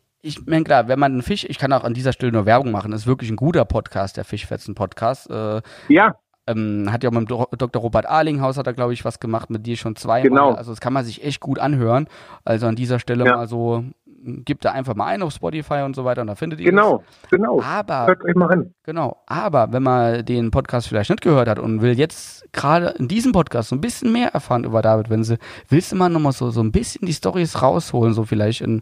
meine, 0.45 0.63
klar, 0.63 0.87
wenn 0.87 0.99
man 0.99 1.11
einen 1.11 1.21
Fisch, 1.21 1.45
ich 1.47 1.57
kann 1.57 1.73
auch 1.73 1.83
an 1.83 1.93
dieser 1.93 2.13
Stelle 2.13 2.31
nur 2.31 2.45
Werbung 2.45 2.71
machen, 2.71 2.93
ist 2.93 3.07
wirklich 3.07 3.29
ein 3.29 3.35
guter 3.35 3.65
Podcast, 3.65 4.17
der 4.17 4.23
Fischfetzen-Podcast. 4.23 5.29
Äh, 5.29 5.61
ja. 5.89 6.15
Ähm, 6.45 6.89
hat 6.91 7.03
ja 7.03 7.09
auch 7.09 7.13
mit 7.13 7.29
Dr. 7.29 7.81
Robert 7.81 8.05
Arlinghaus 8.05 8.57
hat 8.57 8.67
er, 8.67 8.73
glaube 8.73 8.91
ich, 8.93 9.05
was 9.05 9.19
gemacht, 9.19 9.49
mit 9.49 9.65
dir 9.65 9.77
schon 9.77 9.95
zweimal. 9.95 10.29
Genau. 10.29 10.51
Also 10.51 10.71
das 10.71 10.81
kann 10.81 10.91
man 10.91 11.05
sich 11.05 11.23
echt 11.23 11.39
gut 11.39 11.59
anhören. 11.59 12.07
Also 12.43 12.67
an 12.67 12.75
dieser 12.75 12.99
Stelle 12.99 13.25
ja. 13.25 13.37
mal 13.37 13.47
so, 13.47 13.85
gibt 14.23 14.65
da 14.65 14.71
einfach 14.71 14.95
mal 14.95 15.05
ein 15.07 15.21
auf 15.21 15.33
Spotify 15.33 15.81
und 15.85 15.95
so 15.95 16.05
weiter 16.05 16.21
und 16.21 16.27
da 16.27 16.35
findet 16.35 16.59
ihr 16.59 16.69
Genau, 16.69 17.03
das. 17.21 17.29
genau. 17.31 17.61
Aber, 17.61 18.07
Hört 18.07 18.23
euch 18.23 18.35
mal 18.35 18.51
an. 18.51 18.73
Genau, 18.83 19.17
aber 19.27 19.71
wenn 19.71 19.83
man 19.83 20.25
den 20.25 20.51
Podcast 20.51 20.87
vielleicht 20.87 21.09
nicht 21.09 21.21
gehört 21.21 21.47
hat 21.47 21.59
und 21.59 21.81
will 21.81 21.97
jetzt 21.97 22.45
gerade 22.53 22.89
in 22.99 23.07
diesem 23.07 23.31
Podcast 23.31 23.69
so 23.69 23.75
ein 23.75 23.81
bisschen 23.81 24.11
mehr 24.11 24.29
erfahren 24.33 24.63
über 24.63 24.81
David 24.81 25.09
Wenzel, 25.09 25.37
willst 25.69 25.91
du 25.91 25.95
mal 25.95 26.09
nochmal 26.09 26.31
so, 26.33 26.51
so 26.51 26.61
ein 26.61 26.71
bisschen 26.71 27.05
die 27.05 27.13
Stories 27.13 27.61
rausholen, 27.61 28.13
so 28.13 28.23
vielleicht 28.23 28.61
in 28.61 28.81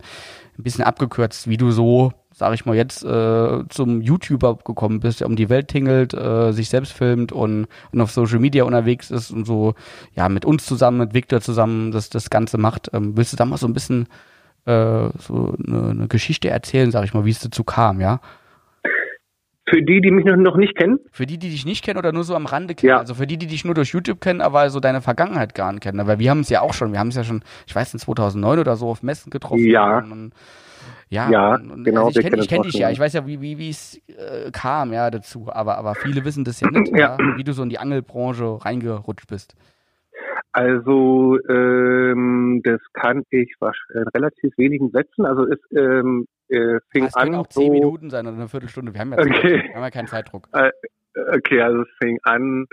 ein 0.57 0.63
bisschen 0.63 0.83
abgekürzt, 0.83 1.47
wie 1.47 1.57
du 1.57 1.71
so, 1.71 2.11
sag 2.33 2.53
ich 2.53 2.65
mal, 2.65 2.75
jetzt 2.75 3.03
äh, 3.03 3.63
zum 3.69 4.01
YouTuber 4.01 4.57
gekommen 4.57 4.99
bist, 4.99 5.21
der 5.21 5.27
um 5.27 5.35
die 5.37 5.49
Welt 5.49 5.69
tingelt, 5.69 6.13
äh, 6.13 6.51
sich 6.51 6.67
selbst 6.69 6.91
filmt 6.91 7.31
und, 7.31 7.67
und 7.93 8.01
auf 8.01 8.11
Social 8.11 8.39
Media 8.39 8.65
unterwegs 8.65 9.11
ist 9.11 9.31
und 9.31 9.45
so, 9.45 9.73
ja, 10.13 10.27
mit 10.29 10.43
uns 10.45 10.65
zusammen, 10.65 10.97
mit 10.97 11.13
Victor 11.13 11.39
zusammen 11.41 11.91
das, 11.91 12.09
das 12.09 12.29
Ganze 12.29 12.57
macht. 12.57 12.89
Ähm, 12.93 13.15
willst 13.15 13.31
du 13.33 13.37
da 13.37 13.45
mal 13.45 13.57
so 13.57 13.65
ein 13.65 13.73
bisschen 13.73 14.07
äh, 14.65 15.09
so 15.17 15.55
eine, 15.65 15.89
eine 15.89 16.07
Geschichte 16.07 16.49
erzählen, 16.49 16.91
sag 16.91 17.03
ich 17.05 17.13
mal, 17.13 17.25
wie 17.25 17.31
es 17.31 17.39
dazu 17.39 17.63
kam, 17.63 18.01
ja? 18.01 18.19
Für 19.71 19.81
die, 19.81 20.01
die 20.01 20.11
mich 20.11 20.25
noch 20.25 20.57
nicht 20.57 20.75
kennen? 20.75 20.99
Für 21.11 21.25
die, 21.25 21.37
die 21.37 21.49
dich 21.49 21.65
nicht 21.65 21.85
kennen 21.85 21.97
oder 21.97 22.11
nur 22.11 22.25
so 22.25 22.35
am 22.35 22.45
Rande 22.45 22.75
kennen. 22.75 22.89
Ja. 22.89 22.97
Also 22.97 23.13
für 23.13 23.25
die, 23.25 23.37
die 23.37 23.47
dich 23.47 23.63
nur 23.63 23.73
durch 23.73 23.93
YouTube 23.93 24.19
kennen, 24.19 24.41
aber 24.41 24.69
so 24.69 24.81
deine 24.81 24.99
Vergangenheit 24.99 25.55
gar 25.55 25.71
nicht 25.71 25.81
kennen. 25.81 26.05
Weil 26.05 26.19
wir 26.19 26.29
haben 26.29 26.41
es 26.41 26.49
ja 26.49 26.59
auch 26.59 26.73
schon, 26.73 26.91
wir 26.91 26.99
haben 26.99 27.07
es 27.07 27.15
ja 27.15 27.23
schon, 27.23 27.41
ich 27.65 27.73
weiß, 27.73 27.93
in 27.93 27.99
2009 27.99 28.59
oder 28.59 28.75
so 28.75 28.89
auf 28.89 29.01
Messen 29.01 29.29
getroffen. 29.29 29.65
Ja. 29.65 29.99
Und, 29.99 30.33
ja, 31.09 31.29
ja 31.29 31.55
und, 31.55 31.85
genau. 31.85 32.07
Also 32.07 32.19
ich 32.19 32.25
kenne 32.25 32.45
kenn 32.45 32.63
dich 32.63 32.73
ja, 32.73 32.89
ich 32.89 32.99
weiß 32.99 33.13
ja, 33.13 33.25
wie 33.25 33.39
wie 33.39 33.69
es 33.69 34.01
äh, 34.07 34.51
kam 34.51 34.91
ja 34.91 35.09
dazu, 35.09 35.47
aber 35.49 35.77
aber 35.77 35.95
viele 35.95 36.25
wissen 36.25 36.43
das 36.43 36.59
ja 36.59 36.67
nicht, 36.71 36.91
ja. 36.91 37.17
ja. 37.17 37.37
wie 37.37 37.43
du 37.43 37.53
so 37.53 37.63
in 37.63 37.69
die 37.69 37.79
Angelbranche 37.79 38.65
reingerutscht 38.65 39.27
bist. 39.27 39.55
Also 40.53 41.37
ähm, 41.47 42.61
das 42.63 42.81
kann 42.93 43.23
ich 43.29 43.53
in 43.61 44.07
relativ 44.13 44.57
wenigen 44.57 44.89
Sätzen. 44.91 45.25
Also 45.25 45.47
es 45.47 45.59
ähm, 45.75 46.25
äh, 46.49 46.79
fing 46.91 47.05
das 47.05 47.15
an. 47.15 47.23
können 47.23 47.35
auch 47.35 47.47
zehn 47.47 47.67
so, 47.67 47.71
Minuten 47.71 48.09
sein 48.09 48.27
oder 48.27 48.35
eine 48.35 48.49
Viertelstunde. 48.49 48.93
Wir 48.93 49.01
haben 49.01 49.13
ja, 49.13 49.19
okay. 49.19 49.63
wir 49.67 49.75
haben 49.75 49.83
ja 49.83 49.89
keinen 49.89 50.07
Zeitdruck. 50.07 50.49
Äh, 50.53 50.71
okay, 51.15 51.61
also 51.61 51.81
es 51.83 51.89
fing 52.01 52.19
an 52.23 52.67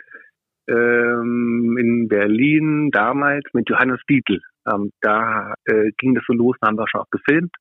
ähm, 0.69 1.77
in 1.79 2.09
Berlin 2.09 2.91
damals 2.91 3.45
mit 3.53 3.69
Johannes 3.69 4.01
Dietl. 4.09 4.41
Ähm, 4.71 4.93
da 5.01 5.55
äh, 5.65 5.93
ging 5.99 6.15
das 6.15 6.25
so 6.27 6.35
los, 6.35 6.57
da 6.61 6.69
haben 6.69 6.79
wir 6.79 6.89
schon 6.89 7.01
auch 7.01 7.11
gefilmt. 7.11 7.55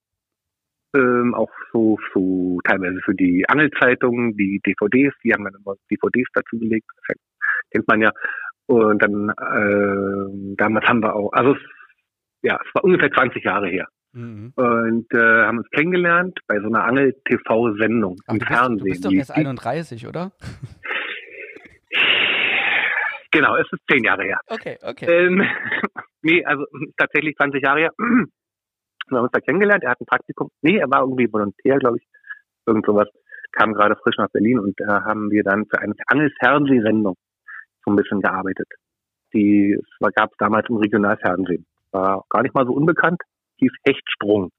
Ähm, 0.96 1.36
auch 1.36 1.52
so, 1.72 1.98
so 2.14 2.60
teilweise 2.64 3.00
für 3.04 3.14
die 3.14 3.46
Angelzeitungen, 3.48 4.36
die 4.36 4.62
DVDs, 4.66 5.14
die 5.24 5.34
haben 5.34 5.44
dann 5.44 5.56
immer 5.56 5.76
DVDs 5.92 6.28
dazu 6.34 6.58
gelegt. 6.58 6.88
Das 7.08 7.18
kennt 7.72 7.88
man 7.88 8.02
ja. 8.02 8.12
Und 8.68 9.02
dann 9.02 9.30
äh, 9.30 10.56
damals 10.58 10.86
haben 10.88 11.02
wir 11.02 11.16
auch, 11.16 11.32
also 11.32 11.54
es, 11.54 11.62
ja, 12.44 12.60
es 12.62 12.76
war 12.76 12.84
ungefähr 12.84 13.12
20 13.12 13.44
Jahre 13.44 13.68
her. 13.68 13.88
Mhm. 14.14 14.54
Und 14.56 15.14
äh, 15.14 15.44
haben 15.46 15.60
uns 15.60 15.70
kennengelernt 15.72 16.40
bei 16.48 16.60
so 16.60 16.68
einer 16.68 16.84
Angel-TV-Sendung 16.86 18.18
im 18.28 18.42
Fernsehen. 18.42 18.78
Du 18.80 18.84
bist 18.86 19.06
doch 19.06 19.12
erst 19.12 19.32
31, 19.32 20.08
oder? 20.08 20.32
Genau, 23.32 23.56
es 23.56 23.68
ist 23.72 23.82
zehn 23.92 24.04
Jahre 24.04 24.24
her. 24.24 24.40
Okay, 24.48 24.78
okay. 24.82 25.06
Ähm, 25.06 25.44
nee, 26.22 26.44
also 26.46 26.66
tatsächlich 26.98 27.36
20 27.36 27.64
Jahre 27.64 27.82
her. 27.82 27.92
Wir 27.98 29.18
haben 29.18 29.24
uns 29.24 29.32
da 29.32 29.40
kennengelernt. 29.40 29.84
Er 29.84 29.92
hat 29.92 30.02
ein 30.02 30.06
Praktikum. 30.06 30.50
Nee, 30.62 30.78
er 30.78 30.90
war 30.90 31.02
irgendwie 31.02 31.32
Volontär, 31.32 31.78
glaube 31.78 31.98
ich. 31.98 32.08
Irgend 32.66 32.86
sowas. 32.86 33.08
Kam 33.52 33.74
gerade 33.74 33.96
frisch 33.96 34.18
nach 34.18 34.30
Berlin 34.32 34.60
und 34.60 34.74
da 34.78 35.04
haben 35.04 35.30
wir 35.32 35.44
dann 35.44 35.66
für 35.68 35.80
eine 35.80 35.94
Angel-Fernsehsendung 36.08 37.16
so 37.88 37.94
ein 37.94 37.96
bisschen 37.96 38.22
gearbeitet. 38.22 38.68
Die 39.34 39.80
gab 40.16 40.32
es 40.32 40.38
damals 40.38 40.70
im 40.70 40.78
Regionalfernsehen. 40.78 41.66
War 41.92 42.24
gar 42.30 42.44
nicht 42.44 42.54
mal 42.54 42.66
so 42.66 42.74
unbekannt 42.74 43.22
hieß 43.60 43.72
Hechtsprung. 43.86 44.52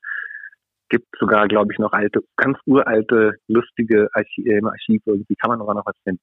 Gibt 0.88 1.06
sogar, 1.18 1.46
glaube 1.48 1.72
ich, 1.72 1.78
noch 1.78 1.92
alte, 1.92 2.20
ganz 2.36 2.58
uralte, 2.64 3.34
lustige 3.46 4.08
äh, 4.14 4.60
Archiv 4.64 5.02
irgendwie 5.04 5.36
kann 5.36 5.50
man 5.50 5.60
aber 5.60 5.74
noch 5.74 5.86
was 5.86 5.96
finden, 6.02 6.22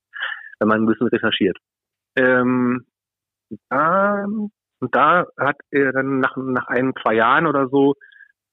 wenn 0.60 0.68
man 0.68 0.82
ein 0.82 0.86
bisschen 0.88 1.08
recherchiert. 1.08 1.58
Ähm, 2.16 2.86
da, 3.70 4.26
und 4.26 4.96
da 4.96 5.26
hat 5.38 5.58
er 5.70 5.92
dann 5.92 6.20
nach, 6.20 6.36
nach 6.36 6.68
ein, 6.68 6.94
zwei 7.02 7.14
Jahren 7.14 7.46
oder 7.46 7.70
so, 7.70 7.94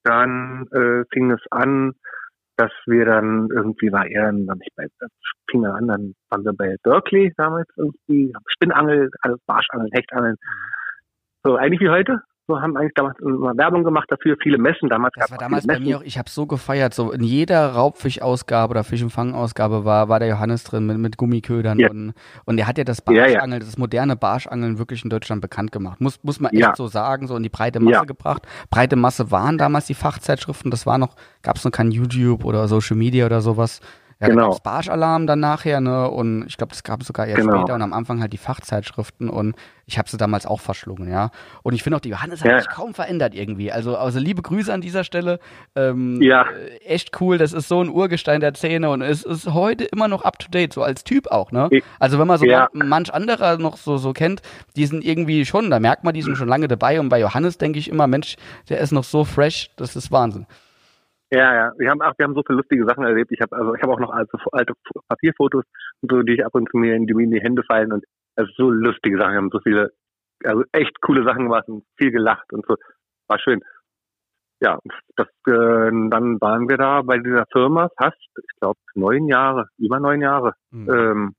dann 0.04 0.66
äh, 0.72 1.04
fing 1.12 1.30
es 1.30 1.40
an, 1.50 1.94
dass 2.62 2.72
wir 2.86 3.04
dann 3.04 3.48
irgendwie 3.50 3.90
war 3.90 4.06
er 4.06 4.26
dann 4.26 4.58
nicht 4.58 4.74
bei 4.76 4.86
fing 5.50 5.66
an, 5.66 5.88
dann 5.88 6.14
waren 6.30 6.44
wir 6.44 6.52
bei 6.52 6.76
Berkeley 6.82 7.32
damals 7.36 7.68
irgendwie, 7.76 8.32
Spinnangel, 8.46 9.10
alles 9.22 9.40
Barschangeln, 9.46 9.90
Hechtangeln. 9.92 10.36
So 11.42 11.56
eigentlich 11.56 11.80
wie 11.80 11.88
heute, 11.88 12.20
so 12.48 12.60
haben 12.60 12.76
eigentlich 12.76 12.94
damals 12.94 13.18
immer 13.20 13.56
Werbung 13.56 13.84
gemacht 13.84 14.10
dafür, 14.10 14.36
viele 14.42 14.58
Messen 14.58 14.88
damals. 14.88 15.14
Das 15.16 15.30
war 15.30 15.38
damals 15.38 15.66
bei 15.66 15.78
mir 15.78 15.98
auch, 15.98 16.02
ich 16.02 16.18
habe 16.18 16.28
so 16.28 16.46
gefeiert, 16.46 16.92
so 16.92 17.12
in 17.12 17.22
jeder 17.22 17.68
Raubfischausgabe 17.72 18.72
oder 18.72 18.84
Fischempfangausgabe 18.84 19.84
war, 19.84 20.08
war 20.08 20.18
der 20.18 20.28
Johannes 20.28 20.64
drin 20.64 20.86
mit, 20.86 20.98
mit 20.98 21.16
Gummiködern 21.16 21.78
ja. 21.78 21.90
und, 21.90 22.14
und 22.44 22.56
der 22.56 22.66
hat 22.66 22.78
ja 22.78 22.84
das 22.84 23.00
Barschangeln, 23.00 23.52
ja. 23.52 23.58
das 23.60 23.78
moderne 23.78 24.16
Barschangeln 24.16 24.78
wirklich 24.78 25.04
in 25.04 25.10
Deutschland 25.10 25.40
bekannt 25.40 25.70
gemacht. 25.70 26.00
Muss, 26.00 26.22
muss 26.24 26.40
man 26.40 26.52
echt 26.52 26.76
so 26.76 26.88
sagen, 26.88 27.26
so 27.28 27.36
in 27.36 27.42
die 27.42 27.48
breite 27.48 27.78
Masse 27.80 28.06
gebracht. 28.06 28.46
Breite 28.70 28.96
Masse 28.96 29.30
waren 29.30 29.56
damals 29.56 29.86
die 29.86 29.94
Fachzeitschriften, 29.94 30.70
das 30.70 30.84
war 30.84 30.98
noch, 30.98 31.14
gab 31.42 31.56
es 31.56 31.64
noch 31.64 31.72
kein 31.72 31.92
YouTube 31.92 32.44
oder 32.44 32.66
Social 32.66 32.96
Media 32.96 33.26
oder 33.26 33.40
sowas. 33.40 33.80
Ja, 34.22 34.28
genau. 34.28 34.52
da 34.52 34.58
Barschalarm 34.62 35.26
dann 35.26 35.40
nachher, 35.40 35.80
ne? 35.80 36.08
Und 36.08 36.46
ich 36.46 36.56
glaube, 36.56 36.70
das 36.70 36.84
gab 36.84 37.00
es 37.00 37.08
sogar 37.08 37.26
erst 37.26 37.40
genau. 37.40 37.58
später 37.58 37.74
und 37.74 37.82
am 37.82 37.92
Anfang 37.92 38.20
halt 38.20 38.32
die 38.32 38.38
Fachzeitschriften 38.38 39.28
und 39.28 39.56
ich 39.84 39.98
habe 39.98 40.08
sie 40.08 40.16
damals 40.16 40.46
auch 40.46 40.60
verschlungen, 40.60 41.10
ja. 41.10 41.30
Und 41.64 41.74
ich 41.74 41.82
finde 41.82 41.96
auch, 41.96 42.00
die 42.00 42.10
Johannes 42.10 42.40
hat 42.42 42.50
ja. 42.50 42.60
sich 42.60 42.68
kaum 42.68 42.94
verändert 42.94 43.34
irgendwie. 43.34 43.72
Also, 43.72 43.96
also 43.96 44.20
liebe 44.20 44.40
Grüße 44.40 44.72
an 44.72 44.80
dieser 44.80 45.02
Stelle. 45.02 45.40
Ähm, 45.74 46.22
ja. 46.22 46.44
Äh, 46.44 46.76
echt 46.84 47.20
cool, 47.20 47.36
das 47.36 47.52
ist 47.52 47.66
so 47.66 47.82
ein 47.82 47.88
Urgestein 47.88 48.40
der 48.40 48.54
Szene 48.54 48.90
und 48.90 49.02
es 49.02 49.24
ist 49.24 49.52
heute 49.52 49.84
immer 49.86 50.06
noch 50.06 50.24
up 50.24 50.38
to 50.38 50.48
date, 50.48 50.72
so 50.72 50.84
als 50.84 51.02
Typ 51.02 51.26
auch, 51.26 51.50
ne? 51.50 51.68
Also 51.98 52.20
wenn 52.20 52.28
man 52.28 52.38
so 52.38 52.46
ja. 52.46 52.68
manch 52.72 53.12
anderer 53.12 53.58
noch 53.58 53.76
so, 53.76 53.96
so 53.96 54.12
kennt, 54.12 54.40
die 54.76 54.86
sind 54.86 55.04
irgendwie 55.04 55.44
schon, 55.44 55.68
da 55.68 55.80
merkt 55.80 56.04
man, 56.04 56.14
die 56.14 56.22
sind 56.22 56.36
schon 56.36 56.48
lange 56.48 56.68
dabei 56.68 57.00
und 57.00 57.08
bei 57.08 57.18
Johannes 57.18 57.58
denke 57.58 57.80
ich 57.80 57.88
immer, 57.88 58.06
Mensch, 58.06 58.36
der 58.68 58.78
ist 58.78 58.92
noch 58.92 59.04
so 59.04 59.24
fresh, 59.24 59.70
das 59.76 59.96
ist 59.96 60.12
Wahnsinn. 60.12 60.46
Ja, 61.32 61.54
ja. 61.54 61.72
Wir 61.78 61.88
haben 61.88 62.02
auch, 62.02 62.12
wir 62.18 62.24
haben 62.24 62.34
so 62.34 62.42
viele 62.46 62.58
lustige 62.58 62.84
Sachen 62.84 63.04
erlebt. 63.04 63.32
Ich 63.32 63.40
habe 63.40 63.56
also 63.56 63.74
ich 63.74 63.82
habe 63.82 63.94
auch 63.94 64.00
noch 64.00 64.12
alte, 64.12 64.36
alte 64.52 64.74
Papierfotos, 65.08 65.64
so, 66.02 66.22
die 66.22 66.34
ich 66.34 66.44
ab 66.44 66.54
und 66.54 66.68
zu 66.70 66.76
mir 66.76 66.94
in 66.94 67.06
die, 67.06 67.14
in 67.14 67.30
die 67.30 67.40
Hände 67.40 67.62
fallen 67.64 67.90
und 67.90 68.04
also 68.36 68.52
so 68.54 68.70
lustige 68.70 69.16
Sachen. 69.16 69.32
Wir 69.32 69.38
haben 69.38 69.50
so 69.50 69.60
viele, 69.60 69.92
also 70.44 70.62
echt 70.72 71.00
coole 71.00 71.24
Sachen 71.24 71.44
gemacht 71.44 71.68
und 71.68 71.84
viel 71.96 72.10
gelacht 72.10 72.52
und 72.52 72.66
so. 72.66 72.76
War 73.28 73.38
schön. 73.38 73.62
Ja, 74.60 74.78
das, 75.16 75.26
äh, 75.46 75.90
dann 75.90 76.38
waren 76.40 76.68
wir 76.68 76.76
da 76.76 77.00
bei 77.00 77.16
dieser 77.16 77.46
Firma 77.50 77.88
fast, 77.96 78.18
ich 78.36 78.60
glaube, 78.60 78.78
neun 78.94 79.26
Jahre, 79.26 79.68
über 79.78 80.00
neun 80.00 80.20
Jahre. 80.20 80.52
Mhm. 80.70 80.90
Ähm, 80.90 81.34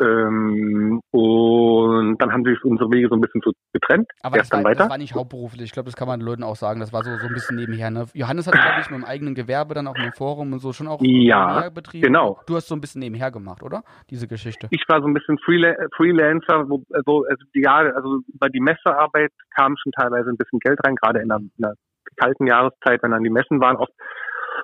ähm, 0.00 1.00
und 1.10 2.16
dann 2.18 2.32
haben 2.32 2.44
sich 2.44 2.62
unsere 2.64 2.90
Wege 2.90 3.08
so 3.08 3.14
ein 3.14 3.20
bisschen 3.20 3.40
so 3.44 3.52
getrennt. 3.72 4.06
Aber 4.22 4.38
das 4.38 4.50
war, 4.52 4.62
weiter. 4.64 4.80
das 4.80 4.90
war, 4.90 4.98
nicht 4.98 5.14
hauptberuflich. 5.14 5.62
Ich 5.62 5.72
glaube, 5.72 5.86
das 5.86 5.96
kann 5.96 6.08
man 6.08 6.20
den 6.20 6.26
Leuten 6.26 6.42
auch 6.42 6.56
sagen. 6.56 6.80
Das 6.80 6.92
war 6.92 7.02
so, 7.02 7.16
so 7.16 7.26
ein 7.26 7.32
bisschen 7.32 7.56
nebenher. 7.56 7.90
Ne? 7.90 8.06
Johannes 8.14 8.46
hat, 8.46 8.54
glaube 8.54 8.80
ich, 8.80 8.90
mit 8.90 9.00
dem 9.00 9.04
eigenen 9.04 9.34
Gewerbe 9.34 9.74
dann 9.74 9.86
auch 9.86 9.96
im 9.96 10.12
Forum 10.12 10.52
und 10.52 10.58
so 10.58 10.72
schon 10.72 10.88
auch 10.88 11.00
ja, 11.02 11.70
betrieben. 11.70 12.06
Genau. 12.06 12.40
Du 12.46 12.56
hast 12.56 12.68
so 12.68 12.74
ein 12.74 12.80
bisschen 12.80 13.00
nebenher 13.00 13.30
gemacht, 13.30 13.62
oder? 13.62 13.82
Diese 14.10 14.28
Geschichte. 14.28 14.68
Ich 14.70 14.84
war 14.88 15.00
so 15.00 15.06
ein 15.06 15.14
bisschen 15.14 15.38
Freela 15.38 15.74
Freelancer, 15.96 16.68
wo, 16.68 16.82
also, 16.92 17.24
also, 17.28 17.44
ja, 17.54 17.76
also 17.76 18.20
über 18.32 18.48
die 18.48 18.60
Messearbeit 18.60 19.32
kam 19.56 19.74
schon 19.76 19.92
teilweise 19.92 20.30
ein 20.30 20.36
bisschen 20.36 20.58
Geld 20.60 20.78
rein, 20.84 20.96
gerade 20.96 21.20
in 21.20 21.28
der, 21.28 21.38
in 21.38 21.50
der 21.58 21.74
kalten 22.16 22.46
Jahreszeit, 22.46 23.02
wenn 23.02 23.10
dann 23.10 23.24
die 23.24 23.30
Messen 23.30 23.60
waren. 23.60 23.76
Oft, 23.76 23.92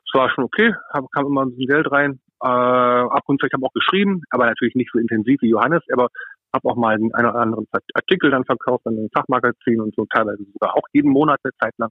es 0.06 0.14
war 0.14 0.30
schon 0.30 0.44
okay, 0.44 0.74
kam 0.92 1.26
immer 1.26 1.42
ein 1.42 1.50
bisschen 1.50 1.68
Geld 1.68 1.90
rein. 1.90 2.20
Äh, 2.42 2.46
ab 2.46 3.22
und 3.26 3.40
zu, 3.40 3.46
ich 3.46 3.52
habe 3.52 3.64
auch 3.64 3.72
geschrieben, 3.72 4.22
aber 4.30 4.46
natürlich 4.46 4.74
nicht 4.74 4.90
so 4.92 4.98
intensiv 4.98 5.40
wie 5.42 5.50
Johannes, 5.50 5.82
aber 5.92 6.08
habe 6.52 6.68
auch 6.68 6.76
mal 6.76 6.94
einen 6.94 7.10
oder 7.12 7.34
anderen 7.36 7.66
Artikel 7.94 8.30
dann 8.30 8.44
verkauft 8.44 8.86
an 8.86 8.96
den 8.96 9.08
Fachmagazin 9.14 9.80
und 9.80 9.94
so 9.94 10.04
teilweise 10.06 10.44
sogar 10.52 10.76
auch 10.76 10.82
jeden 10.92 11.10
Monat 11.10 11.38
eine 11.44 11.52
Zeit 11.60 11.74
lang. 11.78 11.90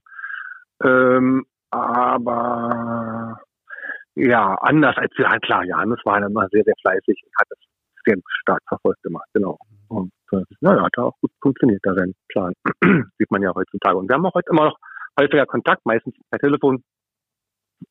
Ähm, 0.84 1.46
aber 1.70 3.40
ja, 4.14 4.54
anders 4.60 4.96
als 4.98 5.12
ja 5.16 5.38
klar, 5.38 5.64
Johannes 5.64 6.00
war 6.04 6.20
dann 6.20 6.30
immer 6.30 6.46
sehr, 6.50 6.64
sehr 6.64 6.74
fleißig 6.82 7.22
und 7.24 7.32
hat 7.40 7.46
das 7.48 7.58
sehr 8.04 8.16
stark 8.42 8.60
verfolgt 8.68 9.02
gemacht, 9.02 9.28
genau. 9.32 9.58
Und 9.88 10.12
äh, 10.32 10.42
naja, 10.60 10.82
hat 10.82 10.98
auch 10.98 11.16
gut 11.20 11.30
funktioniert, 11.40 11.80
da 11.82 11.94
sein 11.94 12.12
Plan. 12.28 12.52
Sieht 13.18 13.30
man 13.30 13.42
ja 13.42 13.52
heutzutage. 13.54 13.96
Und 13.96 14.08
wir 14.08 14.14
haben 14.14 14.26
auch 14.26 14.34
heute 14.34 14.50
immer 14.50 14.66
noch 14.66 14.76
häufiger 15.18 15.46
Kontakt, 15.46 15.84
meistens 15.86 16.14
per 16.30 16.38
Telefon, 16.40 16.82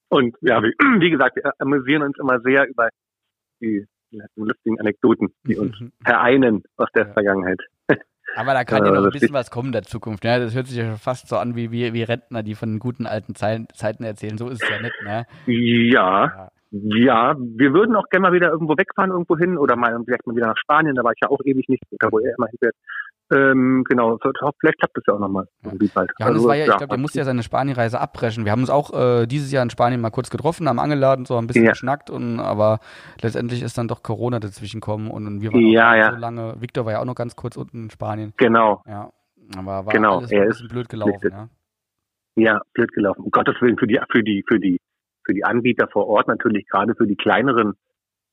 und 0.09 0.35
ja, 0.41 0.61
wie, 0.61 0.73
wie 1.01 1.09
gesagt, 1.09 1.35
wir 1.35 1.51
amüsieren 1.59 2.03
uns 2.03 2.17
immer 2.19 2.39
sehr 2.41 2.67
über 2.67 2.89
die 3.61 3.85
lustigen 4.35 4.79
Anekdoten, 4.79 5.29
die 5.45 5.55
uns 5.55 5.79
mhm. 5.79 5.91
vereinen 6.03 6.63
aus 6.77 6.89
der 6.95 7.07
ja. 7.07 7.13
Vergangenheit. 7.13 7.61
Aber 8.35 8.53
da 8.53 8.63
kann 8.63 8.85
ja 8.85 8.91
noch 8.91 9.03
ein 9.03 9.11
bisschen 9.11 9.33
was 9.33 9.51
kommen 9.51 9.67
in 9.67 9.73
der 9.73 9.83
Zukunft. 9.83 10.23
Ne? 10.23 10.39
Das 10.39 10.55
hört 10.55 10.67
sich 10.67 10.77
ja 10.77 10.85
schon 10.85 10.97
fast 10.97 11.27
so 11.27 11.37
an 11.37 11.55
wie, 11.55 11.71
wie, 11.71 11.93
wie 11.93 12.03
Rentner, 12.03 12.43
die 12.43 12.55
von 12.55 12.79
guten 12.79 13.05
alten 13.05 13.35
Zeiten 13.35 14.03
erzählen. 14.03 14.37
So 14.37 14.47
ist 14.47 14.63
es 14.63 14.69
ja 14.69 14.81
nicht, 14.81 14.95
ne? 15.03 15.25
Ja, 15.47 16.25
ja. 16.25 16.51
Ja, 16.73 17.35
wir 17.37 17.73
würden 17.73 17.97
auch 17.97 18.07
gerne 18.09 18.29
mal 18.29 18.33
wieder 18.33 18.49
irgendwo 18.49 18.77
wegfahren, 18.77 19.11
irgendwo 19.11 19.37
hin 19.37 19.57
oder 19.57 19.75
mal 19.75 19.93
vielleicht 20.05 20.25
mal 20.25 20.37
wieder 20.37 20.47
nach 20.47 20.57
Spanien, 20.57 20.95
da 20.95 21.03
war 21.03 21.11
ich 21.11 21.19
ja 21.21 21.29
auch 21.29 21.41
ewig 21.43 21.67
nicht, 21.67 21.83
wo 22.09 22.19
er 22.19 22.33
immer 22.37 22.47
hinfährt. 22.47 22.75
Ähm, 23.31 23.83
genau, 23.87 24.17
vielleicht 24.19 24.79
klappt 24.79 24.97
das 24.97 25.03
ja 25.07 25.13
auch 25.13 25.19
nochmal 25.19 25.47
irgendwie 25.63 25.87
bald. 25.87 26.11
Ja, 26.19 26.25
also, 26.25 26.47
war 26.47 26.55
ja, 26.55 26.65
ich 26.65 26.69
glaube, 26.71 26.87
der 26.87 26.97
musste 26.97 27.19
ja 27.19 27.23
seine 27.23 27.43
Spanienreise 27.43 27.99
abbrechen. 27.99 28.43
Wir 28.43 28.51
haben 28.51 28.61
uns 28.61 28.69
auch 28.69 28.93
äh, 28.93 29.25
dieses 29.25 29.51
Jahr 29.51 29.63
in 29.63 29.69
Spanien 29.69 30.01
mal 30.01 30.09
kurz 30.09 30.29
getroffen, 30.29 30.67
am 30.67 30.79
Angeladen, 30.79 31.25
so 31.25 31.37
ein 31.37 31.47
bisschen 31.47 31.63
ja. 31.63 31.71
geschnackt, 31.71 32.09
und, 32.09 32.39
aber 32.39 32.79
letztendlich 33.21 33.61
ist 33.61 33.77
dann 33.77 33.87
doch 33.87 34.03
Corona 34.03 34.39
dazwischen 34.39 34.81
gekommen 34.81 35.09
und 35.09 35.41
wir 35.41 35.53
waren 35.53 35.67
ja, 35.67 35.95
ja. 35.95 36.11
so 36.11 36.17
lange, 36.17 36.55
Victor 36.59 36.85
war 36.85 36.93
ja 36.93 36.99
auch 36.99 37.05
noch 37.05 37.15
ganz 37.15 37.35
kurz 37.35 37.55
unten 37.55 37.85
in 37.85 37.89
Spanien. 37.89 38.33
Genau. 38.35 38.83
Ja, 38.85 39.09
aber 39.57 39.85
war 39.85 39.93
genau. 39.93 40.17
alles 40.17 40.31
ein 40.31 40.47
bisschen 40.47 40.67
blöd 40.67 40.89
gelaufen, 40.89 41.29
ja. 41.31 41.49
Ja, 42.35 42.61
blöd 42.73 42.91
gelaufen. 42.93 43.23
Um 43.23 43.31
Gottes 43.31 43.55
Willen 43.61 43.77
für 43.77 43.87
die, 43.87 43.99
für 44.09 44.23
die, 44.23 44.43
für 44.47 44.59
die, 44.59 44.79
für 45.25 45.33
die 45.33 45.43
Anbieter 45.43 45.87
vor 45.87 46.07
Ort 46.07 46.27
natürlich, 46.27 46.65
gerade 46.67 46.95
für 46.95 47.05
die 47.05 47.15
kleineren 47.15 47.75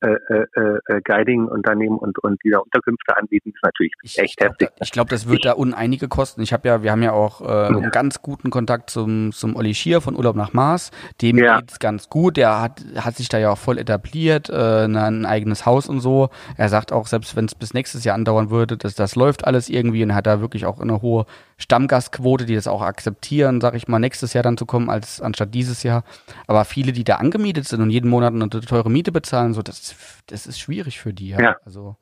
äh, 0.00 0.10
äh, 0.32 0.78
äh, 0.86 1.00
Guiding-Unternehmen 1.02 1.98
und, 1.98 2.18
und 2.20 2.40
die 2.44 2.50
da 2.50 2.58
Unterkünfte 2.58 3.16
anbieten, 3.16 3.50
ist 3.50 3.64
natürlich 3.64 3.92
ich 4.02 4.18
echt 4.18 4.36
glaub, 4.36 4.50
heftig. 4.50 4.68
Da, 4.76 4.84
ich 4.84 4.92
glaube, 4.92 5.10
das 5.10 5.26
wird 5.26 5.38
ich, 5.38 5.44
da 5.44 5.52
uneinige 5.52 6.06
kosten. 6.06 6.40
Ich 6.40 6.52
habe 6.52 6.68
ja, 6.68 6.84
wir 6.84 6.92
haben 6.92 7.02
ja 7.02 7.12
auch 7.12 7.40
äh, 7.40 7.66
einen 7.66 7.90
ganz 7.90 8.22
guten 8.22 8.50
Kontakt 8.50 8.90
zum, 8.90 9.32
zum 9.32 9.56
Olli 9.56 9.74
Schier 9.74 10.00
von 10.00 10.14
Urlaub 10.14 10.36
nach 10.36 10.52
Mars. 10.52 10.92
Dem 11.20 11.38
ja. 11.38 11.58
geht's 11.58 11.80
ganz 11.80 12.08
gut. 12.08 12.36
Der 12.36 12.60
hat, 12.60 12.84
hat 12.96 13.16
sich 13.16 13.28
da 13.28 13.38
ja 13.38 13.50
auch 13.50 13.58
voll 13.58 13.76
etabliert, 13.76 14.48
äh, 14.50 14.84
ein 14.84 15.26
eigenes 15.26 15.66
Haus 15.66 15.88
und 15.88 15.98
so. 15.98 16.30
Er 16.56 16.68
sagt 16.68 16.92
auch, 16.92 17.08
selbst 17.08 17.34
wenn 17.34 17.46
es 17.46 17.56
bis 17.56 17.74
nächstes 17.74 18.04
Jahr 18.04 18.14
andauern 18.14 18.50
würde, 18.50 18.76
dass 18.76 18.94
das 18.94 19.16
läuft 19.16 19.46
alles 19.46 19.68
irgendwie 19.68 20.04
und 20.04 20.14
hat 20.14 20.28
da 20.28 20.40
wirklich 20.40 20.64
auch 20.64 20.78
eine 20.78 21.02
hohe 21.02 21.26
Stammgastquote, 21.56 22.46
die 22.46 22.54
das 22.54 22.68
auch 22.68 22.82
akzeptieren, 22.82 23.60
sag 23.60 23.74
ich 23.74 23.88
mal, 23.88 23.98
nächstes 23.98 24.32
Jahr 24.32 24.44
dann 24.44 24.56
zu 24.56 24.64
kommen, 24.64 24.88
als 24.88 25.20
anstatt 25.20 25.52
dieses 25.54 25.82
Jahr. 25.82 26.04
Aber 26.46 26.64
viele, 26.64 26.92
die 26.92 27.02
da 27.02 27.16
angemietet 27.16 27.66
sind 27.66 27.82
und 27.82 27.90
jeden 27.90 28.08
Monat 28.08 28.32
eine 28.32 28.48
teure 28.48 28.90
Miete 28.90 29.10
bezahlen, 29.10 29.54
so 29.54 29.62
das 29.62 29.87
das 30.26 30.46
ist 30.46 30.58
schwierig 30.58 31.00
für 31.00 31.12
die. 31.12 31.30
Ja. 31.30 31.40
ja. 31.40 31.56
Also 31.64 31.96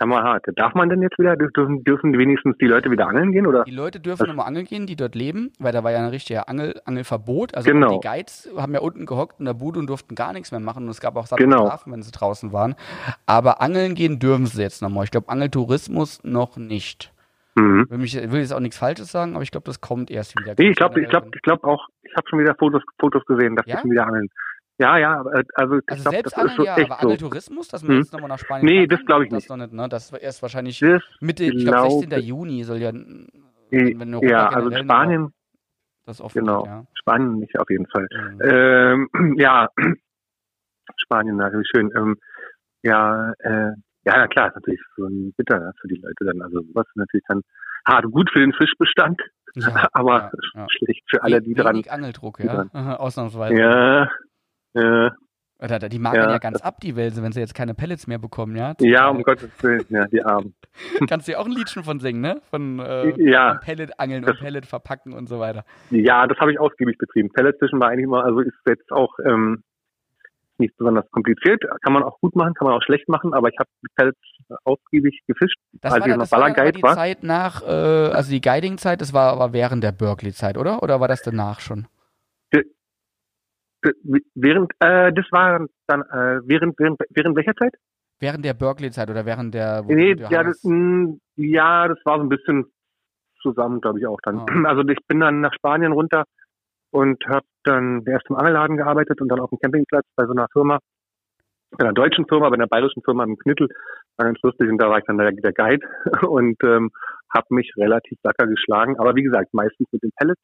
hart. 0.00 0.44
Darf 0.56 0.74
man 0.74 0.88
denn 0.88 1.02
jetzt 1.02 1.18
wieder, 1.18 1.36
dürfen, 1.36 1.84
dürfen 1.84 2.16
wenigstens 2.18 2.56
die 2.58 2.66
Leute 2.66 2.90
wieder 2.90 3.08
angeln 3.08 3.32
gehen? 3.32 3.46
Oder? 3.46 3.64
Die 3.64 3.70
Leute 3.70 4.00
dürfen 4.00 4.28
immer 4.28 4.46
angeln 4.46 4.66
gehen, 4.66 4.86
die 4.86 4.96
dort 4.96 5.14
leben, 5.14 5.52
weil 5.58 5.72
da 5.72 5.84
war 5.84 5.92
ja 5.92 5.98
ein 5.98 6.08
richtiger 6.08 6.48
Angel, 6.48 6.80
Angelverbot. 6.84 7.54
Also 7.54 7.70
genau. 7.70 7.98
die 7.98 8.06
Guides 8.06 8.48
haben 8.56 8.74
ja 8.74 8.80
unten 8.80 9.06
gehockt 9.06 9.38
in 9.38 9.46
der 9.46 9.54
Bude 9.54 9.78
und 9.78 9.88
durften 9.88 10.14
gar 10.14 10.32
nichts 10.32 10.50
mehr 10.50 10.60
machen 10.60 10.84
und 10.84 10.90
es 10.90 11.00
gab 11.00 11.16
auch 11.16 11.26
Sachen 11.26 11.42
genau. 11.42 11.66
Strafen, 11.66 11.92
wenn 11.92 12.02
sie 12.02 12.12
draußen 12.12 12.52
waren. 12.52 12.74
Aber 13.26 13.60
angeln 13.60 13.94
gehen 13.94 14.18
dürfen 14.18 14.46
sie 14.46 14.62
jetzt 14.62 14.82
nochmal. 14.82 15.04
Ich 15.04 15.10
glaube, 15.10 15.28
Angeltourismus 15.28 16.22
noch 16.24 16.56
nicht. 16.56 17.12
Mhm. 17.54 17.86
Will, 17.88 17.98
mich, 17.98 18.14
will 18.14 18.40
jetzt 18.40 18.52
auch 18.52 18.60
nichts 18.60 18.76
Falsches 18.76 19.10
sagen, 19.10 19.34
aber 19.34 19.42
ich 19.42 19.50
glaube, 19.50 19.64
das 19.64 19.80
kommt 19.80 20.10
erst 20.10 20.38
wieder. 20.38 20.54
Nee, 20.58 20.70
ich 20.70 20.76
glaube 20.76 21.00
ich 21.00 21.08
glaub, 21.08 21.34
ich 21.34 21.40
glaub 21.40 21.64
auch, 21.64 21.88
ich 22.02 22.14
habe 22.14 22.28
schon 22.28 22.38
wieder 22.38 22.54
Fotos, 22.54 22.82
Fotos 23.00 23.24
gesehen, 23.24 23.56
dass 23.56 23.64
ja? 23.66 23.76
die 23.76 23.82
schon 23.82 23.90
wieder 23.92 24.06
angeln. 24.06 24.28
Ja, 24.78 24.98
ja, 24.98 25.22
äh, 25.22 25.44
also, 25.54 25.80
also 25.86 26.02
glaub, 26.02 26.14
selbst 26.14 26.36
Angeln, 26.36 26.62
ja, 26.64 26.76
aber 26.76 27.02
Angeltourismus, 27.02 27.68
dass 27.68 27.82
man 27.82 27.92
hm? 27.92 27.98
jetzt 27.98 28.12
nochmal 28.12 28.28
nach 28.28 28.38
Spanien 28.38 28.66
Nee, 28.66 28.86
das 28.86 29.04
glaube 29.06 29.24
ich 29.24 29.30
nicht. 29.30 29.48
Das, 29.48 29.56
nicht 29.56 29.72
ne? 29.72 29.88
das 29.88 30.12
erst 30.12 30.42
wahrscheinlich 30.42 30.78
das 30.80 31.02
Mitte, 31.20 31.44
ich 31.44 31.64
glaube 31.64 32.00
16. 32.00 32.20
Juni 32.22 32.62
soll 32.64 32.78
ja, 32.78 32.92
wenn, 32.92 34.14
Europa 34.14 34.26
Ja, 34.26 34.48
also 34.48 34.70
Spanien, 34.70 35.32
das 36.04 36.20
offen 36.20 36.40
genau, 36.40 36.62
geht, 36.62 36.72
ja. 36.72 36.86
Spanien 36.94 37.38
nicht 37.38 37.58
auf 37.58 37.70
jeden 37.70 37.86
Fall. 37.86 38.06
Mhm. 38.12 38.40
Ähm, 38.42 39.08
ja, 39.38 39.68
Spanien, 40.98 41.36
natürlich 41.36 41.68
schön. 41.74 41.90
Ähm, 41.96 42.16
ja, 42.82 43.32
äh, 43.38 43.72
ja, 44.04 44.16
na 44.18 44.28
klar, 44.28 44.48
ist 44.48 44.56
natürlich 44.56 44.80
so 44.96 45.06
ein 45.06 45.32
bitter 45.36 45.72
für 45.80 45.88
die 45.88 45.96
Leute 45.96 46.24
dann. 46.24 46.42
Also 46.42 46.60
was 46.74 46.86
natürlich 46.94 47.24
dann 47.28 47.42
hart 47.86 48.04
gut 48.12 48.30
für 48.30 48.40
den 48.40 48.52
Fischbestand, 48.52 49.20
ja, 49.54 49.88
aber 49.92 50.30
ja, 50.54 50.66
schlecht 50.68 51.02
für 51.08 51.22
alle, 51.22 51.40
die 51.40 51.54
dran. 51.54 51.82
Angeldruck, 51.88 52.40
ja, 52.40 52.66
ausnahmsweise. 52.98 53.58
Ja, 53.58 54.10
ja. 54.76 55.10
Oder 55.58 55.78
die 55.78 55.98
machen 55.98 56.16
ja, 56.16 56.30
ja 56.30 56.38
ganz 56.38 56.60
ab, 56.60 56.80
die 56.82 56.96
Welse, 56.96 57.22
wenn 57.22 57.32
sie 57.32 57.40
jetzt 57.40 57.54
keine 57.54 57.72
Pellets 57.72 58.06
mehr 58.06 58.18
bekommen, 58.18 58.56
ja? 58.56 58.74
Ja, 58.80 59.08
um 59.08 59.22
Gottes 59.22 59.50
Willen, 59.62 59.86
ja, 59.88 60.06
die 60.06 60.22
Armen. 60.22 60.54
Kannst 61.08 61.28
du 61.28 61.32
ja 61.32 61.38
auch 61.38 61.46
ein 61.46 61.52
Liedchen 61.52 61.82
von 61.82 61.98
singen, 61.98 62.20
ne? 62.20 62.42
Von, 62.50 62.78
äh, 62.78 63.14
ja. 63.22 63.52
von 63.52 63.60
Pellet 63.60 63.98
angeln 63.98 64.22
das, 64.22 64.32
und 64.32 64.40
Pellet 64.40 64.66
verpacken 64.66 65.14
und 65.14 65.28
so 65.28 65.38
weiter. 65.38 65.64
Ja, 65.90 66.26
das 66.26 66.38
habe 66.38 66.52
ich 66.52 66.60
ausgiebig 66.60 66.98
betrieben. 66.98 67.30
Pellet 67.32 67.58
zwischen 67.58 67.80
war 67.80 67.88
eigentlich 67.88 68.04
immer, 68.04 68.22
also 68.22 68.40
ist 68.40 68.52
jetzt 68.68 68.92
auch 68.92 69.14
ähm, 69.24 69.62
nicht 70.58 70.76
besonders 70.76 71.10
kompliziert. 71.10 71.64
Kann 71.82 71.94
man 71.94 72.02
auch 72.02 72.20
gut 72.20 72.36
machen, 72.36 72.52
kann 72.52 72.66
man 72.66 72.76
auch 72.76 72.82
schlecht 72.82 73.08
machen, 73.08 73.32
aber 73.32 73.48
ich 73.48 73.58
habe 73.58 73.70
Pellets 73.96 74.18
ausgiebig 74.64 75.22
gefischt, 75.26 75.58
das 75.80 75.94
als 75.94 76.02
war, 76.02 76.08
ich 76.10 76.16
noch 76.16 76.28
Ballerguide 76.28 76.82
war. 76.82 76.90
Die 76.90 76.96
Zeit 76.96 77.22
nach, 77.22 77.62
äh, 77.62 77.66
also 77.66 78.30
die 78.30 78.42
Guiding-Zeit, 78.42 79.00
das 79.00 79.14
war 79.14 79.32
aber 79.32 79.54
während 79.54 79.82
der 79.82 79.92
Berkeley-Zeit, 79.92 80.58
oder? 80.58 80.82
Oder 80.82 81.00
war 81.00 81.08
das 81.08 81.22
danach 81.22 81.60
schon? 81.60 81.86
Während, 84.34 84.72
äh, 84.80 85.12
das 85.12 85.26
war 85.30 85.66
dann, 85.86 86.02
äh, 86.02 86.40
während, 86.44 86.78
während, 86.78 86.98
während 87.10 87.36
welcher 87.36 87.54
Zeit? 87.54 87.74
Während 88.18 88.44
der 88.44 88.54
Berkeley-Zeit 88.54 89.10
oder 89.10 89.26
während 89.26 89.54
der. 89.54 89.82
Nee, 89.86 90.14
ja 90.30 90.42
das, 90.42 90.62
mh, 90.64 90.70
hm, 90.72 91.20
ja, 91.36 91.88
das 91.88 91.98
war 92.04 92.16
so 92.18 92.24
ein 92.24 92.28
bisschen 92.28 92.64
zusammen, 93.42 93.80
glaube 93.80 93.98
ich 93.98 94.06
auch 94.06 94.18
dann. 94.22 94.38
Oh. 94.40 94.66
Also 94.66 94.82
ich 94.88 94.98
bin 95.06 95.20
dann 95.20 95.40
nach 95.40 95.52
Spanien 95.52 95.92
runter 95.92 96.24
und 96.90 97.22
habe 97.26 97.46
dann 97.64 98.04
erst 98.06 98.28
im 98.30 98.36
Angelladen 98.36 98.76
gearbeitet 98.76 99.20
und 99.20 99.28
dann 99.28 99.40
auf 99.40 99.50
dem 99.50 99.58
Campingplatz 99.58 100.06
bei 100.16 100.24
so 100.24 100.32
einer 100.32 100.46
Firma, 100.52 100.78
bei 101.72 101.84
einer 101.84 101.92
deutschen 101.92 102.26
Firma, 102.26 102.48
bei 102.48 102.54
einer 102.54 102.68
bayerischen 102.68 103.02
Firma 103.02 103.24
im 103.24 103.36
Knittel, 103.36 103.68
war 104.16 104.26
ganz 104.26 104.38
lustig 104.42 104.70
und 104.70 104.78
da 104.78 104.88
war 104.88 104.98
ich 104.98 105.04
dann 105.04 105.18
der, 105.18 105.32
der 105.32 105.52
Guide 105.52 105.86
und 106.26 106.56
ähm, 106.64 106.90
habe 107.34 107.46
mich 107.50 107.70
relativ 107.76 108.18
wacker 108.22 108.46
geschlagen, 108.46 108.98
aber 108.98 109.14
wie 109.14 109.24
gesagt, 109.24 109.52
meistens 109.52 109.86
mit 109.92 110.02
den 110.02 110.12
Pellets 110.16 110.40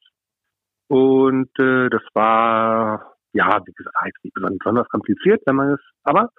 und 0.88 1.48
äh, 1.58 1.88
das 1.88 2.02
war 2.12 3.14
ja, 3.32 3.60
wie 3.64 3.72
gesagt, 3.72 3.96
jetzt 4.04 4.24
nicht 4.24 4.34
besonders 4.34 4.88
kompliziert, 4.88 5.42
wenn 5.46 5.56
man 5.56 5.72
es, 5.72 5.80
aber 6.04 6.30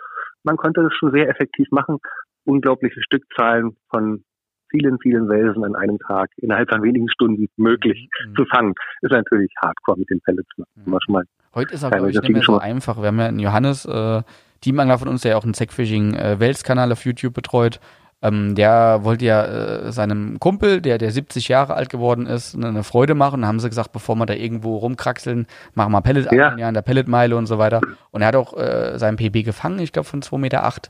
man 0.43 0.57
konnte 0.57 0.81
es 0.81 0.93
schon 0.93 1.11
sehr 1.11 1.29
effektiv 1.29 1.67
machen. 1.71 1.97
Unglaubliche 2.45 3.01
Stückzahlen 3.01 3.77
von 3.89 4.23
vielen, 4.69 4.97
vielen 4.99 5.29
Welsen 5.29 5.63
an 5.63 5.75
einem 5.75 5.99
Tag 5.99 6.29
innerhalb 6.37 6.69
von 6.69 6.83
wenigen 6.83 7.09
Stunden 7.09 7.47
möglich 7.57 8.09
mhm. 8.25 8.35
zu 8.35 8.45
fangen. 8.45 8.73
Ist 9.01 9.11
natürlich 9.11 9.51
hardcore 9.63 9.99
mit 9.99 10.09
den 10.09 10.19
Pellets. 10.21 10.49
Mhm. 10.57 11.23
Heute 11.55 11.73
ist 11.73 11.87
glaube 11.87 12.09
ich, 12.09 12.19
nicht 12.19 12.29
mehr 12.29 12.41
so 12.41 12.57
einfach. 12.57 12.97
Wir 12.97 13.07
haben 13.07 13.19
ja 13.19 13.27
einen 13.27 13.39
Johannes, 13.39 13.85
äh, 13.85 14.23
Teamangler 14.61 14.97
von 14.97 15.09
uns, 15.09 15.21
der 15.21 15.31
ja 15.31 15.37
auch 15.37 15.43
einen 15.43 15.53
Zackfishing 15.53 16.15
äh, 16.15 16.39
Wels-Kanal 16.39 16.91
auf 16.91 17.05
YouTube 17.05 17.33
betreut. 17.33 17.79
Ähm, 18.23 18.55
der 18.55 19.03
wollte 19.03 19.25
ja 19.25 19.43
äh, 19.43 19.91
seinem 19.91 20.39
Kumpel, 20.39 20.79
der, 20.79 20.97
der 20.97 21.11
70 21.11 21.49
Jahre 21.49 21.73
alt 21.73 21.89
geworden 21.89 22.25
ist, 22.25 22.55
eine 22.55 22.83
Freude 22.83 23.15
machen. 23.15 23.41
Da 23.41 23.47
haben 23.47 23.59
sie 23.59 23.67
gesagt, 23.67 23.91
bevor 23.91 24.15
wir 24.15 24.25
da 24.25 24.33
irgendwo 24.33 24.77
rumkraxeln, 24.77 25.45
machen 25.73 25.91
wir 25.91 26.01
Pellet 26.01 26.31
ja. 26.31 26.55
ja, 26.57 26.69
in 26.69 26.73
der 26.73 26.81
Pelletmeile 26.83 27.35
und 27.35 27.47
so 27.47 27.57
weiter. 27.57 27.81
Und 28.11 28.21
er 28.21 28.29
hat 28.29 28.35
auch 28.37 28.57
äh, 28.57 28.97
seinen 28.97 29.17
PB 29.17 29.43
gefangen, 29.43 29.79
ich 29.79 29.91
glaube 29.91 30.07
von 30.07 30.21
2,8 30.21 30.37
Meter. 30.37 30.63
Acht. 30.63 30.89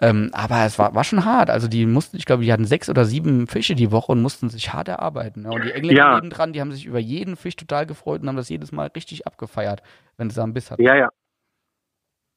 Ähm, 0.00 0.30
aber 0.32 0.64
es 0.64 0.78
war, 0.78 0.94
war 0.94 1.02
schon 1.02 1.24
hart. 1.24 1.50
Also 1.50 1.66
die 1.66 1.84
mussten, 1.84 2.16
ich 2.16 2.24
glaube, 2.24 2.44
die 2.44 2.52
hatten 2.52 2.64
sechs 2.64 2.88
oder 2.88 3.04
sieben 3.04 3.48
Fische 3.48 3.74
die 3.74 3.90
Woche 3.90 4.12
und 4.12 4.22
mussten 4.22 4.48
sich 4.48 4.72
hart 4.72 4.86
erarbeiten. 4.86 5.42
Ne? 5.42 5.50
Und 5.50 5.64
die 5.64 5.72
Engländer 5.72 6.02
ja. 6.02 6.20
dran, 6.20 6.52
die 6.52 6.60
haben 6.60 6.70
sich 6.70 6.86
über 6.86 7.00
jeden 7.00 7.34
Fisch 7.34 7.56
total 7.56 7.86
gefreut 7.86 8.22
und 8.22 8.28
haben 8.28 8.36
das 8.36 8.48
jedes 8.48 8.70
Mal 8.70 8.90
richtig 8.94 9.26
abgefeiert, 9.26 9.82
wenn 10.16 10.28
es 10.28 10.34
da 10.34 10.44
einen 10.44 10.54
Biss 10.54 10.70
hat. 10.70 10.78
Ja, 10.78 10.94
ja. 10.94 11.08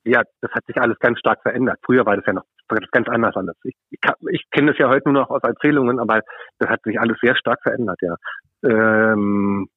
Ja, 0.03 0.23
das 0.41 0.51
hat 0.51 0.65
sich 0.65 0.77
alles 0.77 0.97
ganz 0.99 1.19
stark 1.19 1.41
verändert. 1.43 1.79
Früher 1.85 2.05
war 2.05 2.15
das 2.15 2.25
ja 2.25 2.33
noch 2.33 2.45
ganz 2.91 3.07
anders 3.09 3.35
anders. 3.35 3.55
Ich, 3.63 3.75
ich, 3.89 3.99
ich 4.31 4.49
kenne 4.51 4.71
das 4.71 4.77
ja 4.79 4.89
heute 4.89 5.11
nur 5.11 5.21
noch 5.21 5.29
aus 5.29 5.43
Erzählungen, 5.43 5.99
aber 5.99 6.21
das 6.59 6.69
hat 6.69 6.81
sich 6.83 6.99
alles 6.99 7.17
sehr 7.21 7.35
stark 7.35 7.59
verändert, 7.61 7.99
ja. 8.01 8.15
Ähm, 8.63 9.67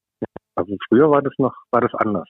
also 0.54 0.76
früher 0.88 1.10
war 1.10 1.22
das 1.22 1.32
noch, 1.38 1.54
war 1.70 1.80
das 1.80 1.94
anders. 1.94 2.28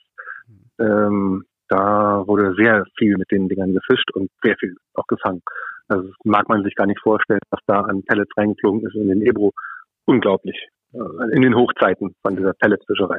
Ähm, 0.78 1.44
da 1.68 2.26
wurde 2.26 2.54
sehr 2.54 2.84
viel 2.98 3.16
mit 3.16 3.30
den 3.30 3.48
Dingern 3.48 3.74
gefischt 3.74 4.10
und 4.14 4.30
sehr 4.42 4.56
viel 4.56 4.76
auch 4.94 5.06
gefangen. 5.06 5.42
Also 5.88 6.08
das 6.08 6.16
mag 6.24 6.48
man 6.48 6.62
sich 6.62 6.74
gar 6.74 6.86
nicht 6.86 7.00
vorstellen, 7.00 7.40
was 7.50 7.60
da 7.66 7.80
an 7.80 8.02
Pellets 8.04 8.30
reingeflogen 8.36 8.86
ist 8.86 8.94
in 8.94 9.08
den 9.08 9.22
Ebro. 9.22 9.52
Unglaublich. 10.06 10.68
Äh, 10.92 11.34
in 11.34 11.42
den 11.42 11.54
Hochzeiten 11.54 12.14
von 12.22 12.36
dieser 12.36 12.52
Pelletsfischerei. 12.54 13.18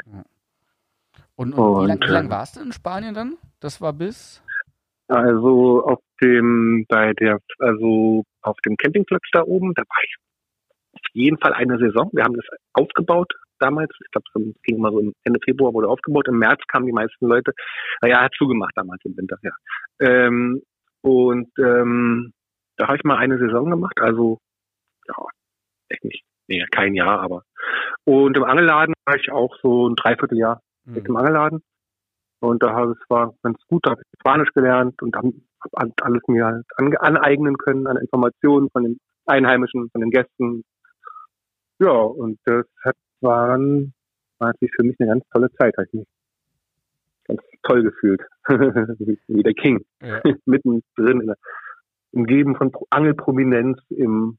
Und, 1.35 1.53
und, 1.53 1.53
und 1.53 1.83
wie 1.83 1.87
lange 1.87 2.05
lang 2.07 2.29
warst 2.29 2.55
du 2.55 2.61
in 2.61 2.71
Spanien 2.71 3.13
dann? 3.13 3.37
Das 3.59 3.81
war 3.81 3.93
bis? 3.93 4.41
Also 5.07 5.83
auf 5.85 5.99
dem, 6.21 6.85
bei 6.87 7.13
der, 7.13 7.39
also 7.59 8.23
auf 8.41 8.57
dem 8.65 8.75
Campingplatz 8.77 9.23
da 9.33 9.43
oben, 9.43 9.73
da 9.75 9.83
war 9.83 10.03
ich 10.03 10.15
auf 10.93 11.01
jeden 11.13 11.37
Fall 11.37 11.53
eine 11.53 11.77
Saison. 11.77 12.09
Wir 12.13 12.23
haben 12.23 12.35
das 12.35 12.45
aufgebaut 12.73 13.31
damals. 13.59 13.91
Ich 14.03 14.11
glaube, 14.11 14.49
es 14.49 14.61
ging 14.63 14.79
mal 14.79 14.91
so 14.91 15.11
Ende 15.23 15.39
Februar 15.43 15.73
wurde 15.73 15.89
aufgebaut. 15.89 16.27
Im 16.27 16.39
März 16.39 16.61
kamen 16.67 16.85
die 16.85 16.91
meisten 16.91 17.27
Leute. 17.27 17.51
Naja, 18.01 18.23
hat 18.23 18.33
zugemacht 18.37 18.73
damals 18.75 19.01
im 19.05 19.15
Winter, 19.17 19.37
ja. 19.43 19.51
Ähm, 19.99 20.61
und 21.01 21.49
ähm, 21.59 22.33
da 22.77 22.87
habe 22.87 22.97
ich 22.97 23.03
mal 23.03 23.17
eine 23.17 23.37
Saison 23.37 23.69
gemacht, 23.69 23.99
also 24.01 24.39
ja, 25.07 25.15
echt 25.89 26.03
nicht, 26.03 26.23
nee, 26.47 26.65
kein 26.71 26.95
Jahr, 26.95 27.21
aber. 27.21 27.43
Und 28.05 28.35
im 28.35 28.43
Angelladen 28.43 28.95
war 29.05 29.15
ich 29.15 29.31
auch 29.31 29.55
so 29.61 29.87
ein 29.87 29.95
Dreivierteljahr 29.95 30.61
mhm. 30.85 30.97
im 30.97 31.15
Angelladen. 31.15 31.61
Und 32.45 32.63
da 32.63 32.73
habe 32.73 32.91
es 32.91 33.09
war 33.09 33.33
ganz 33.43 33.57
gut, 33.67 33.85
da 33.85 33.91
habe 33.91 34.01
ich 34.01 34.19
Spanisch 34.19 34.49
gelernt 34.53 35.01
und 35.01 35.15
habe 35.15 35.33
alles 36.01 36.21
mir 36.27 36.45
halt 36.45 36.65
aneignen 36.99 37.57
können 37.57 37.87
an 37.87 37.97
Informationen 37.97 38.69
von 38.69 38.83
den 38.83 38.99
Einheimischen, 39.25 39.89
von 39.91 40.01
den 40.01 40.11
Gästen. 40.11 40.63
Ja, 41.79 41.91
und 41.91 42.39
das 42.45 42.65
hat 42.83 42.95
war 43.21 43.57
natürlich 43.57 44.73
für 44.75 44.83
mich 44.83 44.95
eine 44.99 45.09
ganz 45.09 45.23
tolle 45.33 45.51
Zeit. 45.53 45.75
Habe 45.77 45.87
ich 45.87 45.93
mich 45.93 46.07
ganz 47.25 47.41
toll 47.63 47.83
gefühlt. 47.83 48.21
Wie 49.27 49.43
der 49.43 49.53
King. 49.53 49.83
Ja. 50.01 50.21
Mittendrin 50.45 51.21
in 51.21 51.27
der, 51.27 51.37
umgeben 52.11 52.55
von 52.55 52.71
Angelprominenz 52.91 53.79
im 53.89 54.37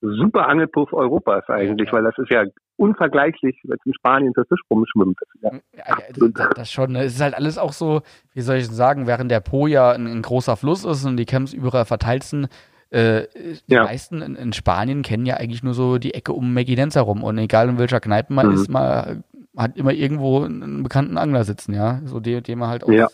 super 0.00 0.48
Angelpuff 0.48 0.92
Europas 0.92 1.48
eigentlich, 1.48 1.88
ja. 1.88 1.92
weil 1.92 2.04
das 2.04 2.16
ist 2.18 2.30
ja 2.30 2.44
unvergleichlich, 2.80 3.60
wenn 3.64 3.76
es 3.78 3.86
in 3.86 3.92
Spanien 3.92 4.32
der 4.32 4.46
Fisch 4.46 4.60
rumschwimmt. 4.70 5.18
Das, 5.42 5.52
ja 5.76 6.48
das, 6.56 6.72
schon, 6.72 6.92
ne? 6.92 7.04
es 7.04 7.14
ist 7.14 7.20
halt 7.20 7.34
alles 7.34 7.58
auch 7.58 7.74
so, 7.74 8.00
wie 8.32 8.40
soll 8.40 8.56
ich 8.56 8.68
sagen, 8.68 9.06
während 9.06 9.30
der 9.30 9.40
Po 9.40 9.66
ja 9.66 9.92
ein, 9.92 10.06
ein 10.06 10.22
großer 10.22 10.56
Fluss 10.56 10.84
ist 10.84 11.04
und 11.04 11.18
die 11.18 11.26
Camps 11.26 11.52
überall 11.52 11.84
verteilt 11.84 12.24
sind, 12.24 12.48
äh, 12.88 13.26
die 13.68 13.74
ja. 13.74 13.84
meisten 13.84 14.22
in, 14.22 14.34
in, 14.34 14.52
Spanien 14.54 15.02
kennen 15.02 15.26
ja 15.26 15.36
eigentlich 15.36 15.62
nur 15.62 15.74
so 15.74 15.98
die 15.98 16.14
Ecke 16.14 16.32
um 16.32 16.54
Meginenz 16.54 16.96
herum 16.96 17.22
und 17.22 17.36
egal 17.36 17.68
in 17.68 17.78
welcher 17.78 18.00
Kneipe 18.00 18.32
man 18.32 18.48
mhm. 18.48 18.54
ist, 18.54 18.70
man 18.70 19.24
hat 19.56 19.76
immer 19.76 19.92
irgendwo 19.92 20.42
einen 20.42 20.82
bekannten 20.82 21.18
Angler 21.18 21.44
sitzen, 21.44 21.74
ja, 21.74 22.00
so 22.06 22.18
den, 22.18 22.42
den 22.42 22.58
man 22.58 22.70
halt 22.70 22.82
aus 22.84 22.94
ja. 22.94 23.08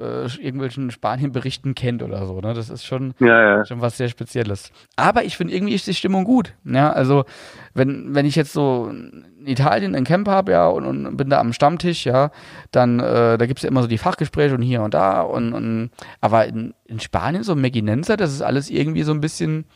Äh, 0.00 0.24
irgendwelchen 0.42 0.90
Spanien-Berichten 0.90 1.74
kennt 1.74 2.02
oder 2.02 2.26
so, 2.26 2.40
ne? 2.40 2.54
Das 2.54 2.70
ist 2.70 2.84
schon, 2.84 3.14
ja, 3.18 3.64
schon 3.64 3.80
was 3.80 3.96
sehr 3.96 4.08
Spezielles. 4.08 4.72
Aber 4.96 5.24
ich 5.24 5.36
finde 5.36 5.54
irgendwie 5.54 5.74
ist 5.74 5.86
die 5.86 5.94
Stimmung 5.94 6.24
gut, 6.24 6.54
ja, 6.64 6.90
also 6.90 7.24
wenn, 7.74 8.14
wenn 8.14 8.26
ich 8.26 8.36
jetzt 8.36 8.52
so 8.52 8.88
in 8.90 9.46
Italien 9.46 9.94
ein 9.94 10.04
Camp 10.04 10.28
habe, 10.28 10.52
ja, 10.52 10.68
und, 10.68 10.84
und, 10.86 11.16
bin 11.16 11.30
da 11.30 11.40
am 11.40 11.52
Stammtisch, 11.52 12.06
ja, 12.06 12.30
dann, 12.70 13.00
äh, 13.00 13.38
da 13.38 13.46
gibt's 13.46 13.62
ja 13.62 13.68
immer 13.68 13.82
so 13.82 13.88
die 13.88 13.98
Fachgespräche 13.98 14.54
und 14.54 14.62
hier 14.62 14.82
und 14.82 14.94
da 14.94 15.22
und, 15.22 15.52
und 15.52 15.90
aber 16.20 16.46
in, 16.46 16.74
in 16.86 17.00
Spanien, 17.00 17.42
so 17.42 17.54
Meginenza, 17.54 18.16
das 18.16 18.32
ist 18.32 18.42
alles 18.42 18.70
irgendwie 18.70 19.02
so 19.02 19.12
ein 19.12 19.20
bisschen 19.20 19.66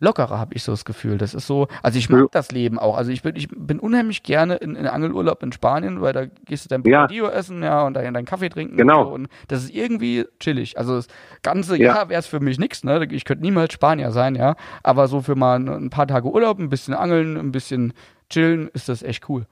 lockerer, 0.00 0.38
habe 0.38 0.54
ich 0.54 0.62
so 0.64 0.72
das 0.72 0.84
Gefühl. 0.84 1.18
Das 1.18 1.34
ist 1.34 1.46
so, 1.46 1.68
also 1.82 1.98
ich 1.98 2.08
mag 2.08 2.20
ja. 2.20 2.26
das 2.32 2.50
Leben 2.50 2.78
auch. 2.78 2.96
Also 2.96 3.12
ich 3.12 3.22
bin, 3.22 3.36
ich 3.36 3.48
bin 3.48 3.78
unheimlich 3.78 4.22
gerne 4.22 4.56
in, 4.56 4.74
in 4.74 4.86
Angelurlaub 4.86 5.42
in 5.42 5.52
Spanien, 5.52 6.00
weil 6.00 6.12
da 6.12 6.26
gehst 6.46 6.64
du 6.64 6.68
dein 6.68 6.82
Bocadillo 6.82 7.26
ja. 7.26 7.32
essen, 7.32 7.62
ja, 7.62 7.86
und 7.86 7.94
dann 7.94 8.12
deinen 8.12 8.24
Kaffee 8.24 8.48
trinken. 8.48 8.76
Genau. 8.76 9.00
Und, 9.00 9.06
so. 9.06 9.14
und, 9.14 9.28
das 9.48 9.64
ist 9.64 9.74
irgendwie 9.74 10.26
chillig. 10.40 10.78
Also 10.78 10.96
das 10.96 11.08
ganze 11.42 11.76
ja. 11.76 11.94
Jahr 11.94 12.08
wäre 12.08 12.18
es 12.18 12.26
für 12.26 12.40
mich 12.40 12.58
nichts, 12.58 12.82
ne? 12.82 13.06
Ich 13.10 13.24
könnte 13.24 13.44
niemals 13.44 13.72
Spanier 13.72 14.10
sein, 14.10 14.34
ja. 14.34 14.56
Aber 14.82 15.06
so 15.06 15.20
für 15.20 15.36
mal 15.36 15.56
ein 15.56 15.90
paar 15.90 16.06
Tage 16.06 16.28
Urlaub, 16.28 16.58
ein 16.58 16.70
bisschen 16.70 16.94
angeln, 16.94 17.36
ein 17.36 17.52
bisschen 17.52 17.92
chillen, 18.30 18.68
ist 18.72 18.88
das 18.88 19.02
echt 19.02 19.28
cool. 19.28 19.46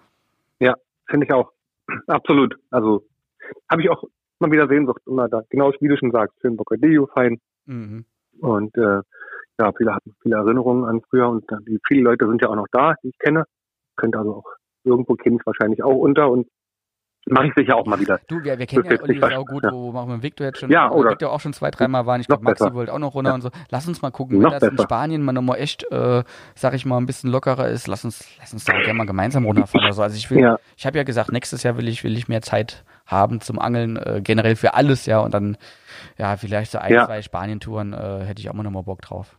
Ja, 0.60 0.74
finde 1.06 1.26
ich 1.26 1.32
auch. 1.32 1.52
Absolut. 2.06 2.56
Also 2.70 3.04
habe 3.70 3.82
ich 3.82 3.90
auch 3.90 4.04
mal 4.38 4.50
wieder 4.50 4.68
Sehnsucht 4.68 5.02
immer 5.06 5.28
da. 5.28 5.42
Genau 5.50 5.72
wie 5.80 5.88
du 5.88 5.96
schon 5.96 6.10
sagst, 6.10 6.40
schön 6.40 6.56
Bocadillo, 6.56 7.06
fein. 7.12 7.40
Mhm. 7.66 8.04
Und 8.40 8.76
äh, 8.76 9.00
ja, 9.58 9.72
viele 9.76 9.94
hatten 9.94 10.14
viele 10.22 10.36
Erinnerungen 10.36 10.84
an 10.84 11.00
früher 11.08 11.28
und 11.28 11.44
die, 11.66 11.78
viele 11.86 12.02
Leute 12.02 12.26
sind 12.26 12.42
ja 12.42 12.48
auch 12.48 12.56
noch 12.56 12.68
da, 12.70 12.94
die 13.02 13.08
ich 13.08 13.18
kenne. 13.18 13.44
Könnte 13.96 14.18
also 14.18 14.36
auch 14.36 14.44
irgendwo 14.84 15.14
kenne 15.14 15.36
ich 15.36 15.46
wahrscheinlich 15.46 15.82
auch 15.82 15.96
unter 15.96 16.30
und 16.30 16.46
mache 17.26 17.48
ich 17.48 17.54
sicher 17.54 17.76
auch 17.76 17.86
mal 17.86 17.98
wieder. 17.98 18.20
Du, 18.28 18.42
wir, 18.42 18.58
wir 18.58 18.66
kennen 18.66 18.84
ja 18.84 19.00
Olli 19.00 19.22
auch 19.22 19.44
gut, 19.44 19.64
ja. 19.64 19.72
wo 19.72 19.92
machen 19.92 20.10
wir 20.10 20.22
Victor 20.22 20.46
jetzt 20.46 20.60
schon, 20.60 20.70
ja, 20.70 20.90
oder 20.90 21.10
Victor 21.10 21.30
auch 21.30 21.40
schon 21.40 21.52
zwei, 21.52 21.70
dreimal 21.70 22.06
waren. 22.06 22.20
Ich 22.20 22.26
glaube, 22.26 22.44
Maxi 22.44 22.64
besser. 22.64 22.74
wollte 22.74 22.92
auch 22.92 22.98
noch 22.98 23.14
runter 23.14 23.30
ja. 23.30 23.34
und 23.34 23.40
so. 23.42 23.50
Lass 23.70 23.86
uns 23.86 24.02
mal 24.02 24.10
gucken, 24.10 24.38
wenn 24.38 24.50
das 24.50 24.60
besser. 24.60 24.72
in 24.72 24.78
Spanien 24.78 25.22
mal 25.22 25.32
nochmal 25.32 25.58
echt, 25.58 25.84
äh, 25.90 26.22
sag 26.54 26.74
ich 26.74 26.86
mal, 26.86 26.96
ein 26.96 27.06
bisschen 27.06 27.30
lockerer 27.30 27.68
ist, 27.68 27.86
lass 27.86 28.04
uns, 28.04 28.24
lass 28.38 28.52
uns 28.52 28.64
da 28.64 28.72
gerne 28.74 28.94
mal 28.94 29.06
gemeinsam 29.06 29.44
runterfahren 29.44 29.86
oder 29.86 29.94
so. 29.94 30.02
Also 30.02 30.16
ich 30.16 30.30
will, 30.30 30.40
ja. 30.40 30.58
ich 30.76 30.86
habe 30.86 30.96
ja 30.96 31.04
gesagt, 31.04 31.32
nächstes 31.32 31.62
Jahr 31.62 31.76
will 31.76 31.88
ich, 31.88 32.04
will 32.04 32.16
ich 32.16 32.28
mehr 32.28 32.42
Zeit 32.42 32.84
haben 33.06 33.40
zum 33.40 33.58
Angeln, 33.58 33.96
äh, 33.96 34.20
generell 34.22 34.56
für 34.56 34.74
alles, 34.74 35.06
ja, 35.06 35.20
und 35.20 35.32
dann, 35.32 35.56
ja, 36.18 36.36
vielleicht 36.36 36.72
so 36.72 36.78
ein, 36.78 36.92
zwei 36.92 37.22
Spanien-Touren 37.22 37.92
äh, 37.94 38.24
hätte 38.24 38.40
ich 38.40 38.50
auch 38.50 38.54
mal 38.54 38.62
nochmal 38.62 38.82
Bock 38.82 39.00
drauf. 39.02 39.38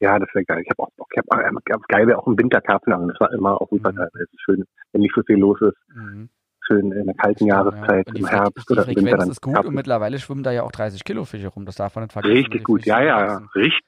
Ja, 0.00 0.18
das 0.18 0.28
wäre 0.34 0.44
geil. 0.44 0.62
Ich 0.62 0.70
habe 0.70 0.82
auch 0.82 0.92
Bock. 0.96 1.08
Ich 1.12 1.18
hab, 1.18 1.88
geil 1.88 2.06
wäre 2.06 2.18
auch 2.18 2.26
im 2.26 2.38
Winter 2.38 2.60
Karpfen 2.60 2.92
Das 3.08 3.20
war 3.20 3.32
immer 3.32 3.60
auch 3.60 3.68
super 3.70 3.92
mhm. 3.92 4.00
Es 4.14 4.32
ist 4.32 4.40
schön, 4.44 4.64
wenn 4.92 5.00
nicht 5.00 5.14
so 5.14 5.22
viel 5.22 5.38
los 5.38 5.60
ist. 5.60 5.76
Mhm. 5.94 6.28
Schön 6.66 6.92
in 6.92 7.06
der 7.06 7.14
kalten 7.14 7.46
Jahreszeit, 7.46 8.08
ja. 8.08 8.14
im 8.14 8.26
Herbst 8.26 8.70
oder 8.70 8.88
im 8.88 8.96
Winter. 8.96 9.16
Das 9.18 9.28
ist 9.28 9.40
gut 9.40 9.54
Karpfen. 9.54 9.68
und 9.70 9.74
mittlerweile 9.74 10.18
schwimmen 10.18 10.42
da 10.42 10.50
ja 10.50 10.64
auch 10.64 10.72
30 10.72 11.04
Kilo 11.04 11.24
Fische 11.24 11.48
rum. 11.48 11.64
Das 11.64 11.76
darf 11.76 11.94
man 11.94 12.04
nicht 12.04 12.12
vergessen. 12.12 12.34
Richtig 12.34 12.64
gut, 12.64 12.84
ja, 12.84 13.02
ja. 13.02 13.40
Richtig, 13.54 13.86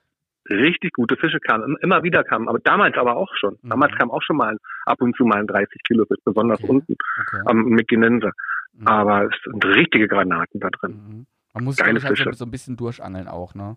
richtig 0.48 0.92
gute 0.92 1.16
Fische 1.16 1.40
kamen. 1.40 1.76
Immer 1.82 2.02
wieder 2.02 2.24
kamen. 2.24 2.48
Aber 2.48 2.60
damals 2.60 2.96
aber 2.96 3.16
auch 3.16 3.34
schon. 3.34 3.58
Mhm. 3.62 3.68
Damals 3.68 3.94
kam 3.96 4.10
auch 4.10 4.22
schon 4.22 4.36
mal 4.36 4.56
ab 4.86 5.02
und 5.02 5.14
zu 5.16 5.24
mal 5.24 5.40
ein 5.40 5.46
30 5.46 5.82
Kilo 5.86 6.06
Fisch, 6.06 6.20
besonders 6.24 6.60
okay. 6.60 6.70
unten 6.70 6.96
okay. 7.20 7.42
am 7.46 7.64
Mekinense. 7.64 8.30
Mhm. 8.72 8.86
Aber 8.86 9.24
es 9.24 9.34
sind 9.44 9.64
richtige 9.66 10.08
Granaten 10.08 10.60
da 10.60 10.70
drin. 10.70 10.92
Mhm. 10.92 11.26
Man 11.54 11.64
muss 11.64 11.76
Geile 11.76 12.00
halt 12.00 12.36
so 12.36 12.44
ein 12.44 12.50
bisschen 12.50 12.76
durchangeln 12.76 13.26
auch, 13.26 13.54
ne? 13.54 13.76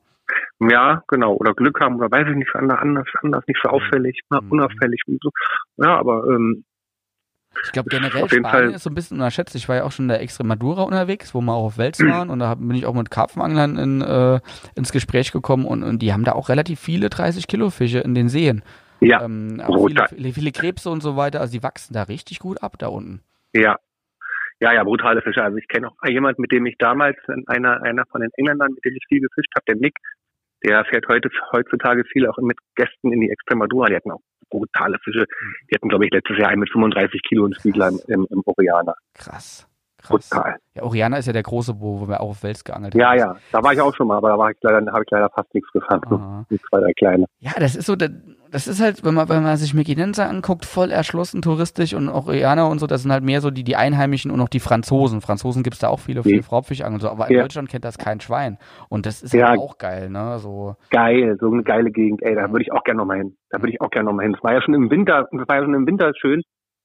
Ja, 0.69 1.03
genau. 1.07 1.33
Oder 1.35 1.53
Glück 1.53 1.79
haben 1.81 1.95
oder 1.95 2.11
weiß 2.11 2.27
ich 2.29 2.35
nicht, 2.35 2.53
anders, 2.55 3.07
anders 3.21 3.43
nicht 3.47 3.59
so 3.63 3.69
mhm. 3.69 3.75
auffällig, 3.75 4.19
mhm. 4.29 4.51
unauffällig 4.51 5.01
und 5.07 5.19
so. 5.21 5.31
Ja, 5.77 5.97
aber 5.97 6.23
ähm, 6.29 6.63
ich 7.63 7.71
glaube 7.71 7.89
generell 7.89 8.27
Spanien 8.29 8.45
Fall. 8.45 8.71
ist 8.71 8.83
so 8.83 8.89
ein 8.89 8.95
bisschen 8.95 9.17
unterschätzt. 9.17 9.55
Ich 9.55 9.67
war 9.67 9.75
ja 9.75 9.83
auch 9.83 9.91
schon 9.91 10.05
in 10.05 10.09
der 10.09 10.21
Extremadura 10.21 10.83
unterwegs, 10.83 11.33
wo 11.33 11.41
wir 11.41 11.53
auch 11.53 11.65
auf 11.65 11.77
Wels 11.77 11.99
waren 11.99 12.29
und 12.29 12.39
da 12.39 12.55
bin 12.55 12.75
ich 12.75 12.85
auch 12.85 12.93
mit 12.93 13.11
Karpfenanglern 13.11 13.77
in, 13.77 14.01
äh, 14.01 14.39
ins 14.75 14.91
Gespräch 14.91 15.31
gekommen 15.31 15.65
und, 15.65 15.83
und 15.83 15.99
die 16.01 16.13
haben 16.13 16.23
da 16.23 16.33
auch 16.33 16.47
relativ 16.47 16.79
viele 16.79 17.09
30 17.09 17.47
Kilo 17.47 17.69
Fische 17.69 17.99
in 17.99 18.15
den 18.15 18.29
Seen. 18.29 18.61
Ja, 19.01 19.23
ähm, 19.23 19.61
viele, 19.87 20.05
viele, 20.09 20.31
viele 20.31 20.51
Krebse 20.51 20.89
und 20.91 21.01
so 21.01 21.17
weiter, 21.17 21.41
also 21.41 21.51
die 21.51 21.63
wachsen 21.63 21.93
da 21.93 22.03
richtig 22.03 22.39
gut 22.39 22.61
ab 22.61 22.75
da 22.77 22.87
unten. 22.87 23.21
Ja, 23.53 23.77
ja, 24.61 24.73
ja, 24.73 24.83
brutale 24.83 25.23
Fische. 25.23 25.43
Also 25.43 25.57
ich 25.57 25.67
kenne 25.67 25.87
auch 25.87 26.07
jemand, 26.07 26.37
mit 26.37 26.51
dem 26.51 26.67
ich 26.67 26.77
damals, 26.77 27.17
einer, 27.47 27.81
einer 27.81 28.05
von 28.11 28.21
den 28.21 28.29
Engländern, 28.37 28.71
mit 28.73 28.85
dem 28.85 28.95
ich 28.95 29.03
viel 29.09 29.19
gefischt 29.19 29.51
habe, 29.55 29.65
der 29.67 29.75
Nick, 29.75 29.95
der 30.63 30.85
fährt 30.85 31.07
heute 31.07 31.29
heutzutage 31.51 32.03
viel 32.11 32.27
auch 32.27 32.37
mit 32.37 32.57
Gästen 32.75 33.11
in 33.11 33.21
die 33.21 33.29
Extremadura. 33.29 33.87
Die 33.87 33.95
hatten 33.95 34.11
auch 34.11 34.21
brutale 34.49 34.97
Fische. 35.03 35.25
Die 35.69 35.75
hatten, 35.75 35.89
glaube 35.89 36.05
ich, 36.05 36.11
letztes 36.11 36.37
Jahr 36.37 36.49
einen 36.49 36.59
mit 36.59 36.71
35 36.71 37.21
Kilo 37.23 37.45
in 37.45 37.53
Spiegler 37.53 37.89
im, 38.07 38.27
im 38.29 38.41
Oriana. 38.45 38.93
Krass. 39.13 39.67
Krass. 40.01 40.29
Total. 40.29 40.55
Ja, 40.73 40.83
Oriana 40.83 41.17
ist 41.17 41.25
ja 41.27 41.33
der 41.33 41.43
große, 41.43 41.79
wo, 41.79 41.99
wo 42.01 42.07
wir 42.07 42.21
auch 42.21 42.29
auf 42.29 42.43
Wels 42.43 42.63
geangelt 42.63 42.95
Ja, 42.95 43.09
haben. 43.09 43.17
ja, 43.19 43.35
da 43.51 43.61
war 43.63 43.73
ich 43.73 43.81
auch 43.81 43.93
schon 43.93 44.07
mal, 44.07 44.17
aber 44.17 44.29
da 44.29 44.37
war 44.37 44.51
ich 44.51 44.57
leider, 44.61 44.91
habe 44.91 45.03
ich 45.03 45.11
leider 45.11 45.29
fast 45.29 45.53
nichts 45.53 45.69
gefangen. 45.71 46.45
Zwei, 46.69 46.79
drei 46.79 46.93
kleine. 46.93 47.25
Ja, 47.39 47.51
das 47.59 47.75
ist 47.75 47.85
so, 47.85 47.95
das 47.95 48.67
ist 48.67 48.81
halt, 48.81 49.03
wenn 49.03 49.13
man, 49.13 49.27
wenn 49.29 49.43
man 49.43 49.57
sich 49.57 49.73
Meginenser 49.73 50.29
anguckt, 50.29 50.65
voll 50.65 50.91
erschlossen 50.91 51.41
touristisch 51.41 51.93
und 51.93 52.07
auch 52.09 52.27
Oriana 52.27 52.65
und 52.67 52.79
so, 52.79 52.87
das 52.87 53.01
sind 53.03 53.11
halt 53.11 53.23
mehr 53.23 53.41
so 53.41 53.51
die, 53.51 53.63
die 53.65 53.75
Einheimischen 53.75 54.31
und 54.31 54.39
auch 54.39 54.49
die 54.49 54.59
Franzosen. 54.61 55.19
Franzosen 55.21 55.61
gibt's 55.63 55.79
da 55.79 55.89
auch 55.89 55.99
viele, 55.99 56.23
viele 56.23 56.37
Mhm. 56.41 56.47
Raubfischangeln 56.49 56.95
und 56.95 57.01
so, 57.01 57.09
aber 57.09 57.27
in 57.29 57.35
Ja. 57.35 57.41
Deutschland 57.41 57.69
kennt 57.69 57.83
das 57.83 57.97
kein 57.97 58.19
Schwein. 58.21 58.57
Und 58.89 59.05
das 59.05 59.21
ist 59.21 59.33
Ja. 59.33 59.49
halt 59.49 59.59
auch 59.59 59.77
geil, 59.77 60.09
ne, 60.09 60.39
so. 60.39 60.75
Geil, 60.89 61.37
so 61.39 61.51
eine 61.51 61.63
geile 61.63 61.91
Gegend, 61.91 62.21
ey, 62.23 62.35
da 62.35 62.49
würde 62.49 62.63
ich 62.63 62.71
auch 62.71 62.83
gerne 62.83 62.99
nochmal 62.99 63.17
hin. 63.17 63.35
Da 63.49 63.59
würde 63.59 63.71
ich 63.73 63.81
auch 63.81 63.89
gerne 63.89 64.05
nochmal 64.09 64.25
hin. 64.25 64.35
Es 64.37 64.43
war 64.43 64.53
ja 64.53 64.61
schon 64.61 64.73
im 64.73 64.89
Winter, 64.89 65.27
es 65.31 65.47
war 65.49 65.57
ja 65.57 65.63
schon 65.63 65.73
im 65.73 65.85
Winter 65.85 66.11
schön, 66.19 66.41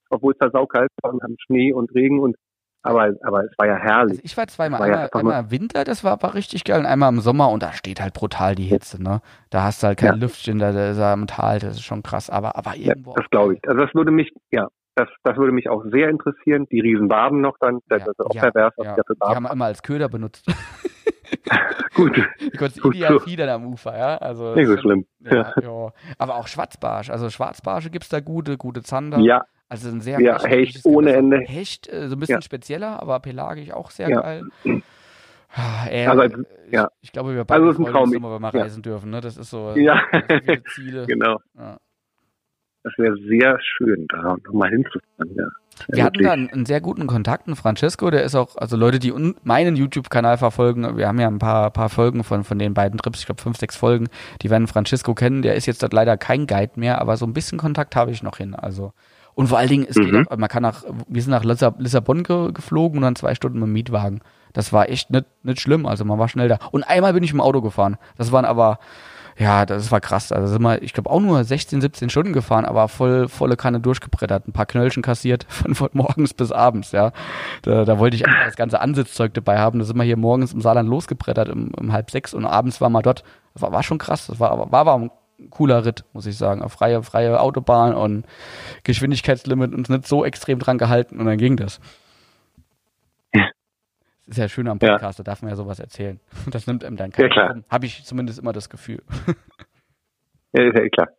obwohl 0.09 0.33
es 0.33 0.37
da 0.39 0.49
saukalt 0.49 0.89
war 1.01 1.13
und 1.13 1.21
hatten 1.23 1.35
Schnee 1.45 1.73
und 1.73 1.93
Regen 1.93 2.19
und 2.19 2.35
aber 2.83 3.11
aber 3.23 3.43
es 3.45 3.51
war 3.57 3.67
ja 3.67 3.75
herrlich. 3.75 4.11
Also 4.17 4.21
ich 4.23 4.37
war 4.37 4.47
zweimal, 4.47 4.79
War 4.79 4.87
ja 4.87 4.93
einmal, 4.93 5.05
einfach 5.05 5.19
einmal 5.19 5.43
im 5.43 5.51
Winter, 5.51 5.83
das 5.83 6.03
war, 6.03 6.21
war 6.21 6.33
richtig 6.33 6.63
geil, 6.63 6.79
und 6.79 6.85
einmal 6.85 7.09
im 7.13 7.19
Sommer 7.21 7.49
und 7.49 7.61
da 7.63 7.73
steht 7.73 7.99
halt 8.01 8.13
brutal 8.13 8.55
die 8.55 8.65
Hitze, 8.65 9.01
ne. 9.01 9.21
Da 9.49 9.63
hast 9.63 9.83
du 9.83 9.87
halt 9.87 9.99
kein 9.99 10.13
Ja. 10.13 10.19
Lüftchen 10.19 10.59
da, 10.59 10.71
da 10.71 10.91
ist 10.91 10.97
er 10.97 11.13
im 11.13 11.27
Tal, 11.27 11.59
das 11.59 11.75
ist 11.75 11.83
schon 11.83 12.03
krass, 12.03 12.29
aber, 12.29 12.55
aber 12.55 12.75
Ja, 12.75 12.93
irgendwo. 12.93 13.13
das 13.15 13.25
auch 13.25 13.29
glaube 13.29 13.55
ich. 13.55 13.67
Also 13.67 13.81
das 13.81 13.93
würde 13.93 14.11
mich, 14.11 14.31
ja, 14.51 14.67
das, 14.97 15.07
das 15.23 15.37
würde 15.37 15.51
mich 15.53 15.69
auch 15.69 15.83
sehr 15.85 16.09
interessieren. 16.09 16.67
Die 16.71 16.79
Riesenbarben 16.81 17.39
noch 17.41 17.57
dann, 17.59 17.79
das 17.87 18.03
Ja, 18.03 18.11
ist 18.11 18.19
auch 18.19 18.33
ja, 18.35 18.41
pervers, 18.49 18.73
ja. 18.77 18.95
Die 18.95 19.35
haben 19.35 19.43
wir 19.43 19.51
immer 19.51 19.65
als 19.65 19.81
Köder 19.83 20.09
benutzt. 20.09 20.45
Gut, 21.95 22.17
Ich 22.39 22.57
konnte 22.57 22.79
Gut 22.81 22.95
ideal 22.95 23.19
so. 23.19 23.49
am 23.55 23.65
Ufer, 23.67 23.97
ja. 23.97 24.17
Also 24.17 24.55
nicht 24.55 24.67
so 24.67 24.77
schlimm. 24.77 25.05
Ja, 25.19 25.53
ja. 25.61 25.91
Aber 26.17 26.35
auch 26.35 26.47
Schwarzbarsch. 26.47 27.09
Also 27.09 27.29
Schwarzbarsche 27.29 27.89
gibt's 27.89 28.09
da 28.09 28.19
gute, 28.19 28.57
gute 28.57 28.81
Zander. 28.83 29.19
Ja, 29.19 29.43
Also 29.69 29.89
ein 29.89 30.01
sehr 30.01 30.19
Ja, 30.21 30.41
Hecht 30.43 30.85
ohne 30.85 31.07
Gewässer. 31.07 31.17
Ende. 31.19 31.37
Hecht, 31.39 31.87
äh, 31.91 32.07
so 32.07 32.15
ein 32.15 32.19
bisschen 32.19 32.41
spezieller, 32.41 33.01
aber 33.01 33.19
pelagisch 33.19 33.71
auch 33.71 33.89
sehr 33.91 34.09
geil. 34.09 34.43
Ah, 35.53 35.87
ey, 35.89 36.05
Also, 36.07 36.21
äh, 36.23 36.43
ja. 36.71 36.89
ich, 37.01 37.07
ich 37.07 37.11
glaube, 37.13 37.33
wir 37.35 37.43
beide 37.45 37.61
Also, 37.61 37.71
es 37.71 37.79
ist 37.79 37.85
ein 37.85 37.91
freuen 37.91 38.03
uns 38.05 38.13
immer, 38.13 38.33
wenn 38.33 38.41
wir 38.41 38.53
reisen 38.53 38.83
dürfen. 38.83 39.09
Ne? 39.09 39.21
Das 39.21 39.37
ist 39.37 39.49
so, 39.49 39.73
Ja. 39.75 40.01
so 40.11 40.19
viele 40.45 40.63
Ziele. 40.75 41.05
genau. 41.07 41.39
Ja. 41.57 41.77
Das 42.83 42.93
wäre 42.97 43.15
sehr 43.27 43.59
schön, 43.61 44.05
da 44.09 44.37
nochmal 44.45 44.69
hinzufahren, 44.69 45.35
ja. 45.35 45.45
Wir 45.89 46.03
hatten 46.03 46.23
da 46.23 46.31
einen, 46.31 46.49
einen 46.49 46.65
sehr 46.65 46.81
guten 46.81 47.05
Kontakt, 47.05 47.47
einen 47.47 47.55
Francesco, 47.55 48.09
der 48.09 48.23
ist 48.23 48.33
auch, 48.33 48.55
also 48.55 48.75
Leute, 48.77 48.97
die 48.97 49.13
meinen 49.43 49.75
YouTube-Kanal 49.75 50.37
verfolgen, 50.37 50.97
wir 50.97 51.07
haben 51.07 51.19
ja 51.19 51.27
ein 51.27 51.37
paar, 51.37 51.69
paar 51.69 51.89
Folgen 51.89 52.23
von, 52.23 52.43
von 52.43 52.57
den 52.57 52.73
beiden 52.73 52.97
Trips, 52.97 53.19
ich 53.19 53.25
glaube 53.27 53.41
fünf, 53.41 53.57
sechs 53.57 53.75
Folgen, 53.75 54.07
die 54.41 54.49
werden 54.49 54.67
Francesco 54.67 55.13
kennen, 55.13 55.41
der 55.43 55.55
ist 55.55 55.65
jetzt 55.67 55.83
dort 55.83 55.93
leider 55.93 56.17
kein 56.17 56.47
Guide 56.47 56.73
mehr, 56.77 56.99
aber 56.99 57.15
so 57.17 57.25
ein 57.27 57.33
bisschen 57.33 57.59
Kontakt 57.59 57.95
habe 57.95 58.11
ich 58.11 58.23
noch 58.23 58.37
hin, 58.37 58.55
also. 58.55 58.93
Und 59.35 59.47
vor 59.47 59.59
allen 59.59 59.69
Dingen, 59.69 59.85
es 59.87 59.95
Mhm. 59.97 60.11
geht 60.11 60.31
auch, 60.31 60.37
man 60.37 60.49
kann 60.49 60.63
nach, 60.63 60.83
wir 61.07 61.21
sind 61.21 61.29
nach 61.29 61.43
Lissab 61.43 61.79
Lissabon 61.79 62.23
ge, 62.23 62.51
geflogen 62.53 62.97
und 62.97 63.03
dann 63.03 63.15
zwei 63.15 63.35
Stunden 63.35 63.59
mit 63.59 63.67
dem 63.67 63.73
Mietwagen. 63.73 64.21
Das 64.53 64.73
war 64.73 64.89
echt 64.89 65.11
nicht, 65.11 65.25
nicht 65.43 65.61
schlimm, 65.61 65.85
also 65.85 66.05
man 66.05 66.17
war 66.17 66.27
schnell 66.27 66.47
da. 66.47 66.57
Und 66.71 66.83
einmal 66.83 67.13
bin 67.13 67.21
ich 67.23 67.33
im 67.33 67.41
Auto 67.41 67.61
gefahren. 67.61 67.97
Das 68.17 68.31
waren 68.31 68.45
aber, 68.45 68.79
ja, 69.39 69.67
das 69.67 69.91
war 69.91 70.01
krass. 70.01 70.31
Also 70.31 70.47
sind 70.47 70.63
wir, 70.63 70.81
ich 70.81 70.93
glaube, 70.93 71.11
auch 71.11 71.19
nur 71.19 71.43
16, 71.43 71.79
17 71.79 72.09
Stunden 72.09 72.33
gefahren, 72.33 72.65
aber 72.65 72.87
voll, 72.87 73.27
volle 73.27 73.55
Kanne 73.55 73.79
durchgebrettert. 73.79 74.47
Ein 74.47 74.51
paar 74.51 74.65
Knöllchen 74.65 75.03
kassiert 75.03 75.45
von, 75.49 75.75
von 75.75 75.89
morgens 75.93 76.33
bis 76.33 76.51
abends, 76.51 76.91
ja. 76.91 77.11
Da, 77.61 77.85
da 77.85 77.99
wollte 77.99 78.15
ich 78.15 78.25
einfach 78.25 78.45
das 78.45 78.55
ganze 78.55 78.81
Ansitzzeug 78.81 79.33
dabei 79.35 79.59
haben. 79.59 79.77
Da 79.77 79.85
sind 79.85 79.95
wir 79.95 80.03
hier 80.03 80.17
morgens 80.17 80.53
im 80.53 80.61
Saarland 80.61 80.89
losgebrettert 80.89 81.49
um, 81.49 81.71
um 81.79 81.93
halb 81.93 82.09
sechs 82.09 82.33
und 82.33 82.45
abends 82.45 82.81
war 82.81 82.89
mal 82.89 83.03
dort. 83.03 83.23
Das 83.53 83.61
war, 83.61 83.71
war 83.71 83.83
schon 83.83 83.99
krass. 83.99 84.27
Das 84.27 84.39
war, 84.39 84.71
war, 84.71 84.85
war 84.85 84.97
ein 84.97 85.11
cooler 85.51 85.85
Ritt, 85.85 86.03
muss 86.13 86.25
ich 86.25 86.35
sagen. 86.35 86.63
Auf 86.63 86.73
freie, 86.73 87.03
freie 87.03 87.39
Autobahn 87.39 87.93
und 87.93 88.25
Geschwindigkeitslimit 88.83 89.73
uns 89.73 89.89
nicht 89.89 90.07
so 90.07 90.25
extrem 90.25 90.57
dran 90.57 90.79
gehalten 90.79 91.19
und 91.19 91.27
dann 91.27 91.37
ging 91.37 91.57
das. 91.57 91.79
Das 94.27 94.37
ist 94.37 94.41
ja 94.41 94.49
schön 94.49 94.67
am 94.67 94.77
Ja. 94.81 94.91
Podcast, 94.93 95.19
da 95.19 95.23
darf 95.23 95.41
man 95.41 95.49
ja 95.49 95.55
sowas 95.55 95.79
erzählen. 95.79 96.19
Das 96.51 96.67
nimmt 96.67 96.83
einem 96.83 96.97
dann 96.97 97.11
keiner 97.11 97.33
Ja, 97.35 97.47
rum. 97.47 97.63
Habe 97.69 97.85
ich 97.85 98.03
zumindest 98.03 98.39
immer 98.39 98.53
das 98.53 98.69
Gefühl. 98.69 99.01
Ja, 100.53 100.63
ist 100.63 100.77
ja 100.77 100.83
eh 100.83 100.89
klar. 100.89 101.09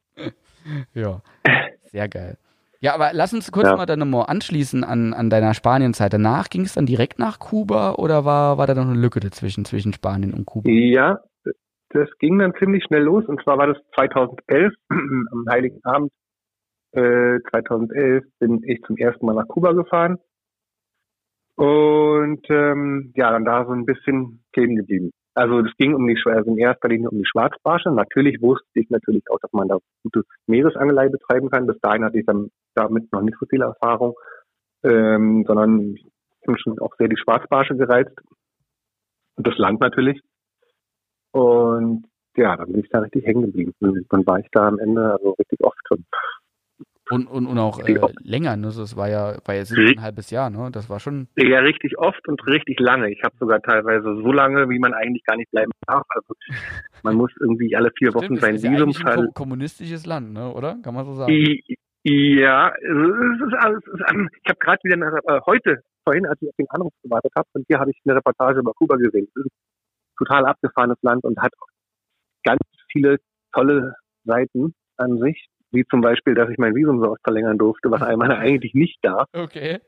Ja, 0.95 1.21
sehr 1.85 2.09
geil. 2.09 2.39
Ja, 2.81 2.95
aber 2.95 3.11
lass 3.13 3.33
uns 3.35 3.53
kurz 3.53 3.69
Ja. 3.69 3.77
mal 3.77 3.85
dann 3.87 3.99
nochmal 3.99 4.25
anschließen 4.27 4.85
an, 4.85 5.13
an 5.13 5.29
deiner 5.31 5.53
Spanienzeit. 5.53 6.13
Danach 6.13 6.49
ging 6.49 6.63
es 6.63 6.75
dann 6.75 6.87
direkt 6.87 7.19
nach 7.19 7.39
Kuba 7.39 7.93
oder 7.95 8.25
war, 8.25 8.57
war 8.57 8.67
da 8.67 8.75
noch 8.75 8.89
eine 8.89 8.99
Lücke 8.99 9.21
dazwischen, 9.21 9.65
zwischen 9.67 9.93
Spanien 9.93 10.33
und 10.33 10.47
Kuba? 10.47 10.69
Ja, 10.71 11.21
das 11.91 12.09
ging 12.19 12.39
dann 12.39 12.55
ziemlich 12.59 12.83
schnell 12.85 13.03
los 13.03 13.25
und 13.27 13.41
zwar 13.43 13.59
war 13.59 13.67
das 13.67 13.77
2011, 13.95 14.73
am 14.89 15.45
Heiligen 15.51 15.85
Abend 15.85 16.11
äh, 16.93 17.39
2011 17.51 18.25
bin 18.39 18.63
ich 18.65 18.81
zum 18.87 18.97
ersten 18.97 19.27
Mal 19.27 19.35
nach 19.35 19.47
Kuba 19.47 19.73
gefahren 19.73 20.19
und 21.59 22.47
ähm, 22.51 23.13
ja, 23.17 23.33
dann 23.33 23.45
da 23.45 23.67
so 23.67 23.73
ein 23.73 23.85
bisschen 23.85 24.45
kleben 24.53 24.77
geblieben. 24.77 25.11
Also 25.35 25.59
es 25.59 25.77
ging 25.77 25.93
um 25.93 26.07
die 26.07 26.17
also 26.25 26.53
in 26.53 26.59
erster 26.59 26.89
Linie 26.89 27.11
um 27.11 27.19
die 27.19 27.27
Schwarzbarsche. 27.27 27.91
Natürlich 27.91 28.41
wusste 28.41 28.67
ich 28.75 28.89
natürlich 28.91 29.25
auch, 29.29 29.41
dass 29.41 29.53
man 29.53 29.67
da 29.67 29.79
gute 30.05 30.23
Meeresangelei 30.47 31.09
betreiben 31.09 31.51
kann. 31.51 31.67
Bis 31.67 31.79
dahin 31.81 32.05
hatte 32.05 32.19
ich 32.19 32.27
dann 32.27 32.51
damit 32.75 33.11
noch 33.13 33.23
nicht 33.23 33.37
so 33.41 33.47
viel 33.47 33.63
Erfahrung, 33.63 34.15
ähm, 34.85 35.45
sondern 35.49 35.95
ich 35.95 36.07
mich 36.47 36.61
schon 36.61 36.79
auch 36.79 36.95
sehr 36.97 37.09
die 37.09 37.19
Schwarzbarsche 37.19 37.77
gereizt 37.77 38.17
und 39.37 39.45
das 39.45 39.59
Land 39.59 39.81
natürlich. 39.81 40.21
Und 41.33 42.05
ja, 42.37 42.57
dann 42.57 42.71
bin 42.71 42.85
ich 42.85 42.91
da 42.91 43.01
richtig 43.01 43.27
hängen 43.27 43.43
geblieben. 43.43 43.75
Dann 43.81 44.27
war 44.27 44.39
ich 44.39 44.47
da 44.53 44.69
am 44.69 44.79
Ende 44.79 45.13
also 45.13 45.33
richtig 45.33 45.59
oft 45.65 45.79
drin. 45.89 46.05
Und, 47.11 47.27
und, 47.27 47.47
und 47.47 47.59
auch 47.59 47.79
äh, 47.79 47.83
Richtig 47.83 48.03
oft. 48.03 48.15
länger, 48.23 48.57
ne? 48.57 48.67
Das 48.67 48.97
war 48.97 49.09
ja, 49.09 49.37
war 49.45 49.55
jetzt 49.55 49.73
ein 49.73 50.03
halbes 50.03 50.31
Jahr, 50.31 50.51
ne? 50.51 50.71
Das 50.73 50.91
war 50.91 51.01
schon. 51.01 51.27
Ja, 51.37 51.61
richtig 51.61 51.99
oft 51.99 52.27
und 52.29 52.45
richtig 52.47 52.79
lange. 52.81 53.11
Ich 53.11 53.23
habe 53.25 53.35
sogar 53.41 53.63
teilweise 53.63 54.03
so 54.23 54.31
lange, 54.33 54.69
wie 54.69 54.79
man 54.79 54.93
eigentlich 54.93 55.25
gar 55.25 55.37
nicht 55.37 55.51
bleiben 55.51 55.71
darf. 55.87 56.05
Also 56.11 56.35
man 57.03 57.15
muss 57.17 57.31
irgendwie 57.41 57.75
alle 57.75 57.91
vier 57.97 58.13
Wochen 58.15 58.25
Stimmt, 58.25 58.41
sein 58.41 58.55
ist 58.57 58.65
ja 58.65 58.73
Visum 58.73 58.89
eigentlich 58.91 59.07
ein 59.07 59.35
kommunistisches 59.35 60.05
Land, 60.07 60.33
ne? 60.33 60.53
Oder? 60.53 60.77
Kann 60.83 60.95
man 60.95 61.07
so 61.07 61.15
sagen. 61.15 61.33
I- 61.33 61.63
Ja, 62.05 62.73
es 62.77 63.41
ist 63.47 63.55
alles. 63.59 63.83
es 63.87 63.95
ist- 64.01 64.05
ähm, 64.11 64.29
Ich 64.45 64.49
habe 64.51 64.59
gerade 64.59 64.79
wieder 64.85 64.95
eine, 64.95 65.19
äh, 65.29 65.41
heute, 65.47 65.83
vorhin, 66.05 66.27
als 66.27 66.41
ich 66.43 66.49
auf 66.49 66.57
den 66.57 66.69
Anruf 66.71 66.93
gewartet 67.03 67.33
habe, 67.37 67.47
und 67.55 67.65
hier 67.69 67.79
habe 67.79 67.91
ich 67.91 67.99
eine 68.05 68.17
Reportage 68.17 68.61
über 68.61 68.73
Kuba 68.75 68.97
gesehen. 68.97 69.27
Es 69.35 69.45
ist 69.45 69.47
ein 69.47 70.17
total 70.19 70.47
abgefahrenes 70.47 70.99
Land 71.03 71.25
und 71.25 71.39
hat 71.41 71.53
ganz 72.45 72.61
viele 72.93 73.17
tolle 73.53 73.95
Seiten 74.25 74.75
an 74.97 75.19
sich, 75.19 75.49
wie 75.71 75.85
zum 75.87 76.01
Beispiel, 76.01 76.35
dass 76.35 76.49
ich 76.51 76.59
mein 76.59 76.75
Visum 76.75 77.01
so 77.01 77.11
oft 77.11 77.23
verlängern 77.23 77.59
durfte, 77.59 77.91
was 77.91 78.03
einmal 78.03 78.33
eigentlich 78.37 78.75
nicht 78.75 78.99
darf. 79.03 79.29
Okay. 79.33 79.81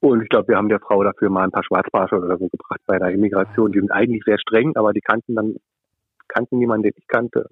Und 0.00 0.22
ich 0.22 0.28
glaube, 0.28 0.48
wir 0.48 0.56
haben 0.56 0.68
der 0.68 0.80
Frau 0.80 1.02
dafür 1.02 1.30
mal 1.30 1.44
ein 1.44 1.50
paar 1.50 1.64
Schwarzbarsche 1.64 2.16
oder 2.16 2.36
so 2.36 2.48
gebracht 2.48 2.80
bei 2.86 2.98
der 2.98 3.08
Immigration. 3.08 3.72
Die 3.72 3.80
sind 3.80 3.90
eigentlich 3.90 4.22
sehr 4.24 4.38
streng, 4.38 4.76
aber 4.76 4.92
die 4.92 5.00
kannten 5.00 5.34
dann, 5.34 5.56
kannten 6.28 6.58
niemanden, 6.58 6.84
den 6.84 6.92
ich 6.96 7.06
kannte. 7.06 7.46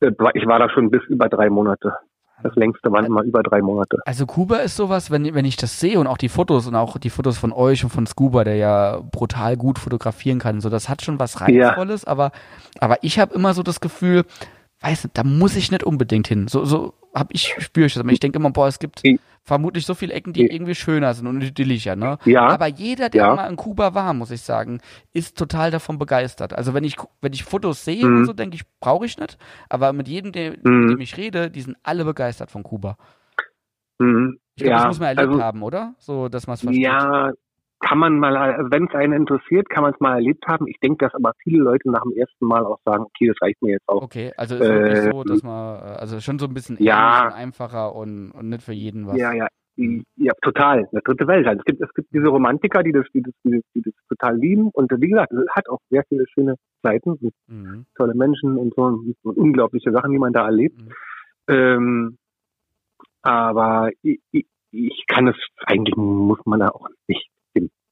Äh, 0.00 0.12
ich 0.34 0.46
war 0.46 0.60
da 0.60 0.70
schon 0.70 0.90
bis 0.90 1.02
über 1.08 1.28
drei 1.28 1.50
Monate. 1.50 1.94
Das 2.42 2.54
längste 2.56 2.90
waren 2.90 3.04
immer 3.04 3.22
über 3.22 3.42
drei 3.42 3.60
Monate. 3.60 3.98
Also 4.04 4.26
Kuba 4.26 4.58
ist 4.58 4.76
sowas, 4.76 5.10
wenn, 5.10 5.34
wenn 5.34 5.44
ich 5.44 5.56
das 5.56 5.78
sehe 5.78 5.98
und 5.98 6.06
auch 6.06 6.16
die 6.16 6.28
Fotos 6.28 6.66
und 6.66 6.74
auch 6.74 6.98
die 6.98 7.10
Fotos 7.10 7.38
von 7.38 7.52
euch 7.52 7.84
und 7.84 7.90
von 7.90 8.06
Scuba, 8.06 8.44
der 8.44 8.56
ja 8.56 9.00
brutal 9.00 9.56
gut 9.56 9.78
fotografieren 9.78 10.38
kann, 10.38 10.60
so 10.60 10.68
das 10.68 10.88
hat 10.88 11.02
schon 11.02 11.18
was 11.20 11.40
Reizvolles, 11.40 12.04
aber, 12.04 12.32
aber 12.80 12.98
ich 13.02 13.20
habe 13.20 13.34
immer 13.34 13.54
so 13.54 13.62
das 13.62 13.80
Gefühl, 13.80 14.24
weiß 14.82 15.04
nicht, 15.04 15.16
da 15.18 15.24
muss 15.24 15.56
ich 15.56 15.70
nicht 15.70 15.84
unbedingt 15.84 16.28
hin. 16.28 16.48
So, 16.48 16.64
so 16.64 16.94
hab 17.14 17.32
ich, 17.32 17.54
spüre 17.58 17.86
ich 17.86 17.94
das. 17.94 18.02
immer. 18.02 18.12
Ich 18.12 18.20
denke 18.20 18.38
immer, 18.38 18.50
boah, 18.50 18.66
es 18.68 18.78
gibt 18.78 19.04
I- 19.04 19.20
vermutlich 19.44 19.84
so 19.84 19.94
viele 19.94 20.14
Ecken, 20.14 20.32
die 20.32 20.44
I- 20.44 20.54
irgendwie 20.54 20.74
schöner 20.74 21.12
sind 21.14 21.26
und 21.26 21.42
idyllischer, 21.42 21.94
ne? 21.96 22.18
Ja, 22.24 22.46
Aber 22.48 22.66
jeder, 22.68 23.08
der 23.10 23.24
Ja. 23.26 23.34
mal 23.34 23.50
in 23.50 23.56
Kuba 23.56 23.94
war, 23.94 24.14
muss 24.14 24.30
ich 24.30 24.40
sagen, 24.42 24.80
ist 25.12 25.36
total 25.36 25.70
davon 25.70 25.98
begeistert. 25.98 26.52
Also 26.54 26.72
wenn 26.74 26.84
ich, 26.84 26.96
wenn 27.20 27.32
ich 27.32 27.44
Fotos 27.44 27.84
sehe 27.84 28.06
Mhm. 28.06 28.16
und 28.18 28.24
so, 28.26 28.32
denke 28.32 28.56
ich, 28.56 28.62
brauche 28.80 29.04
ich 29.04 29.18
nicht. 29.18 29.36
Aber 29.68 29.92
mit 29.92 30.08
jedem, 30.08 30.32
der, 30.32 30.52
Mhm. 30.62 30.80
mit 30.86 30.90
dem 30.96 31.00
ich 31.00 31.16
rede, 31.16 31.50
die 31.50 31.60
sind 31.60 31.76
alle 31.82 32.04
begeistert 32.04 32.50
von 32.50 32.62
Kuba. 32.62 32.96
mhm. 33.98 34.38
Ich 34.54 34.64
glaube, 34.64 34.70
ja, 34.70 34.78
das 34.78 34.86
muss 34.88 34.98
man 35.00 35.08
erlebt 35.08 35.28
also, 35.28 35.42
haben, 35.42 35.62
oder? 35.62 35.94
So, 35.98 36.28
dass 36.28 36.46
man 36.46 36.54
es 36.54 36.60
versteht. 36.60 36.82
Ja, 36.84 37.32
kann 37.82 37.98
man 37.98 38.18
mal, 38.18 38.36
also 38.36 38.70
wenn 38.70 38.84
es 38.88 38.94
einen 38.94 39.12
interessiert, 39.12 39.68
kann 39.68 39.82
man 39.82 39.92
es 39.92 40.00
mal 40.00 40.14
erlebt 40.14 40.46
haben. 40.46 40.66
Ich 40.68 40.78
denke, 40.80 41.04
dass 41.04 41.14
aber 41.14 41.32
viele 41.42 41.62
Leute 41.62 41.90
nach 41.90 42.02
dem 42.02 42.12
ersten 42.12 42.46
Mal 42.46 42.64
auch 42.64 42.78
sagen, 42.84 43.04
okay, 43.04 43.26
das 43.28 43.36
reicht 43.42 43.60
mir 43.60 43.72
jetzt 43.72 43.88
auch. 43.88 44.02
Okay, 44.02 44.32
also 44.36 44.54
ist 44.56 44.60
wirklich 44.68 44.98
Äh, 44.98 45.10
so, 45.10 45.24
dass 45.24 45.42
man, 45.42 45.76
äh, 45.80 45.96
also 45.98 46.20
schon 46.20 46.38
so 46.38 46.46
ein 46.46 46.54
bisschen 46.54 46.76
Ja. 46.80 47.26
und 47.26 47.32
einfacher 47.34 47.94
und, 47.94 48.30
und 48.30 48.48
nicht 48.48 48.62
für 48.62 48.72
jeden 48.72 49.06
was. 49.06 49.18
Ja, 49.18 49.32
ja. 49.34 49.46
Ja, 50.16 50.32
total. 50.42 50.86
Eine 50.92 51.00
dritte 51.02 51.26
Welt. 51.26 51.46
halt. 51.46 51.58
Es 51.60 51.64
gibt, 51.64 51.80
es 51.82 51.92
gibt 51.94 52.12
diese 52.12 52.28
Romantiker, 52.28 52.82
die 52.82 52.92
das, 52.92 53.06
die 53.14 53.22
das, 53.22 53.32
die 53.42 53.52
das, 53.52 53.62
die 53.74 53.80
das 53.82 53.94
total 54.08 54.36
lieben. 54.36 54.68
Und 54.72 54.92
wie 55.00 55.08
gesagt, 55.08 55.32
es 55.32 55.48
hat 55.50 55.66
auch 55.70 55.78
sehr 55.88 56.04
viele 56.08 56.26
schöne 56.28 56.56
Seiten 56.82 57.12
und 57.12 57.32
Mhm. 57.48 57.86
tolle 57.96 58.14
Menschen 58.14 58.58
und 58.58 58.74
so 58.74 58.82
und 58.82 59.16
unglaubliche 59.38 59.90
Sachen, 59.90 60.12
die 60.12 60.18
man 60.18 60.32
da 60.34 60.44
erlebt. 60.44 60.78
Mhm. 60.78 60.88
Ähm, 61.48 62.18
aber 63.22 63.90
ich, 64.02 64.20
ich, 64.30 64.46
ich 64.72 65.04
kann 65.06 65.28
es, 65.28 65.36
eigentlich 65.64 65.96
muss 65.96 66.38
man 66.44 66.60
da 66.60 66.68
auch 66.68 66.88
nicht. 67.08 67.28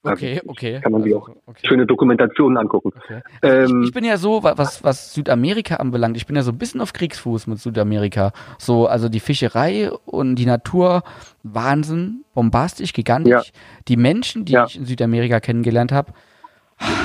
Okay, 0.03 0.39
also, 0.39 0.49
okay. 0.51 0.81
Kann 0.81 0.93
man 0.93 1.03
sich 1.03 1.15
auch 1.15 1.29
Also, 1.29 1.41
okay. 1.47 1.67
schöne 1.67 1.85
Dokumentationen 1.87 2.57
angucken. 2.57 2.93
Okay. 2.97 3.21
Also 3.43 3.73
Ähm, 3.75 3.83
ich, 3.83 3.89
ich 3.89 3.95
bin 3.95 4.05
ja 4.05 4.17
so, 4.17 4.43
wa- 4.43 4.55
was, 4.57 4.83
was 4.83 5.13
Südamerika 5.13 5.77
anbelangt, 5.77 6.17
ich 6.17 6.27
bin 6.27 6.37
ja 6.37 6.43
so 6.43 6.53
ein 6.53 6.59
bisschen 6.59 6.81
auf 6.81 6.93
Kriegsfuß 6.95 7.47
mit 7.49 7.59
Südamerika. 7.59 8.33
So, 8.59 8.87
also 8.87 9.09
die 9.11 9.21
Fischerei 9.21 9.91
und 10.07 10.37
die 10.37 10.47
Natur, 10.47 11.03
Wahnsinn, 11.43 12.25
bombastisch, 12.35 12.93
gigantisch. 12.95 13.49
Ja. 13.49 13.53
Die 13.89 13.97
Menschen, 13.97 14.45
die 14.47 14.53
Ja. 14.53 14.65
ich 14.65 14.77
in 14.77 14.87
Südamerika 14.87 15.39
kennengelernt 15.41 15.93
habe, 15.93 16.13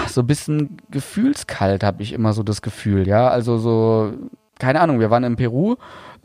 so 0.08 0.22
ein 0.22 0.28
bisschen 0.28 0.78
gefühlskalt, 0.90 1.84
habe 1.84 2.02
ich 2.02 2.14
immer 2.14 2.32
so 2.32 2.44
das 2.44 2.62
Gefühl, 2.62 3.08
ja. 3.10 3.28
Also 3.28 3.58
so, 3.58 4.14
keine 4.58 4.80
Ahnung, 4.80 5.02
wir 5.02 5.10
waren 5.12 5.26
in 5.26 5.36
Peru, 5.36 5.76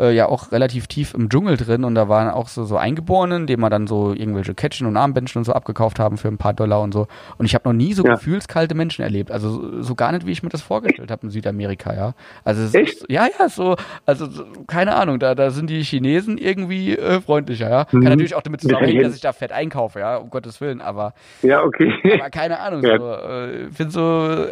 äh, 0.01 0.13
ja 0.13 0.27
auch 0.29 0.51
relativ 0.53 0.87
tief 0.87 1.15
im 1.15 1.29
Dschungel 1.29 1.57
drin 1.57 1.85
und 1.85 1.95
da 1.95 2.09
waren 2.09 2.29
auch 2.31 2.49
so, 2.49 2.65
so 2.65 2.77
Eingeborenen, 2.77 3.47
denen 3.47 3.61
wir 3.63 3.71
dann 3.71 3.87
so 3.87 4.13
irgendwelche 4.15 4.55
Kettchen 4.55 4.87
und 4.87 4.97
Armbändchen 4.97 5.41
und 5.41 5.45
so 5.45 5.53
abgekauft 5.53 5.99
haben 5.99 6.17
für 6.17 6.29
ein 6.29 6.39
paar 6.39 6.55
Dollar 6.55 6.81
und 6.81 6.93
so. 6.93 7.07
Und 7.39 7.47
ich 7.47 7.55
habe 7.55 7.69
noch 7.69 7.75
nie 7.75 7.93
so 7.93 8.05
Ja. 8.05 8.15
gefühlskalte 8.15 8.75
Menschen 8.75 9.03
erlebt. 9.03 9.31
Also 9.31 9.51
so, 9.51 9.83
so 9.83 9.95
gar 9.95 10.13
nicht, 10.13 10.27
wie 10.27 10.33
ich 10.33 10.43
mir 10.43 10.49
das 10.49 10.63
vorgestellt 10.63 11.11
habe 11.11 11.23
in 11.27 11.31
Südamerika, 11.31 11.95
ja. 11.95 12.15
Also 12.45 12.63
es 12.63 12.75
Echt? 12.75 12.95
Ist, 13.03 13.07
ja, 13.11 13.27
ja, 13.39 13.49
so, 13.49 13.77
also 14.07 14.27
so, 14.27 14.45
keine 14.67 14.95
Ahnung, 14.97 15.19
da, 15.19 15.35
da 15.35 15.51
sind 15.51 15.69
die 15.71 15.83
Chinesen 15.83 16.39
irgendwie 16.39 16.97
äh, 16.97 17.21
freundlicher, 17.21 17.69
ja. 17.69 17.85
Kann 17.85 18.01
Mhm. 18.01 18.05
natürlich 18.07 18.35
auch 18.35 18.43
damit 18.43 18.61
zusammenhängen, 18.63 19.03
dass 19.03 19.15
ich 19.15 19.21
da 19.21 19.33
fett 19.33 19.53
einkaufe, 19.53 20.01
ja, 20.01 20.17
um 20.17 20.31
Gottes 20.31 20.61
Willen, 20.61 20.81
aber 20.81 21.15
Ja, 21.43 21.63
okay. 21.63 21.93
aber 22.15 22.31
keine 22.31 22.59
Ahnung, 22.61 22.83
Ja. 22.85 22.99
so, 22.99 23.13
äh, 23.13 23.71
finde 23.73 23.93
so, 23.93 24.03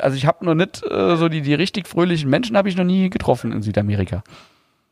also 0.03 0.17
ich 0.17 0.27
habe 0.27 0.45
noch 0.45 0.55
nicht 0.55 0.83
äh, 0.85 1.17
so 1.17 1.29
die, 1.29 1.41
die 1.41 1.55
richtig 1.55 1.89
fröhlichen 1.89 2.29
Menschen 2.31 2.57
habe 2.57 2.69
ich 2.69 2.77
noch 2.77 2.85
nie 2.85 3.11
getroffen 3.11 3.53
in 3.53 3.63
Südamerika. 3.63 4.23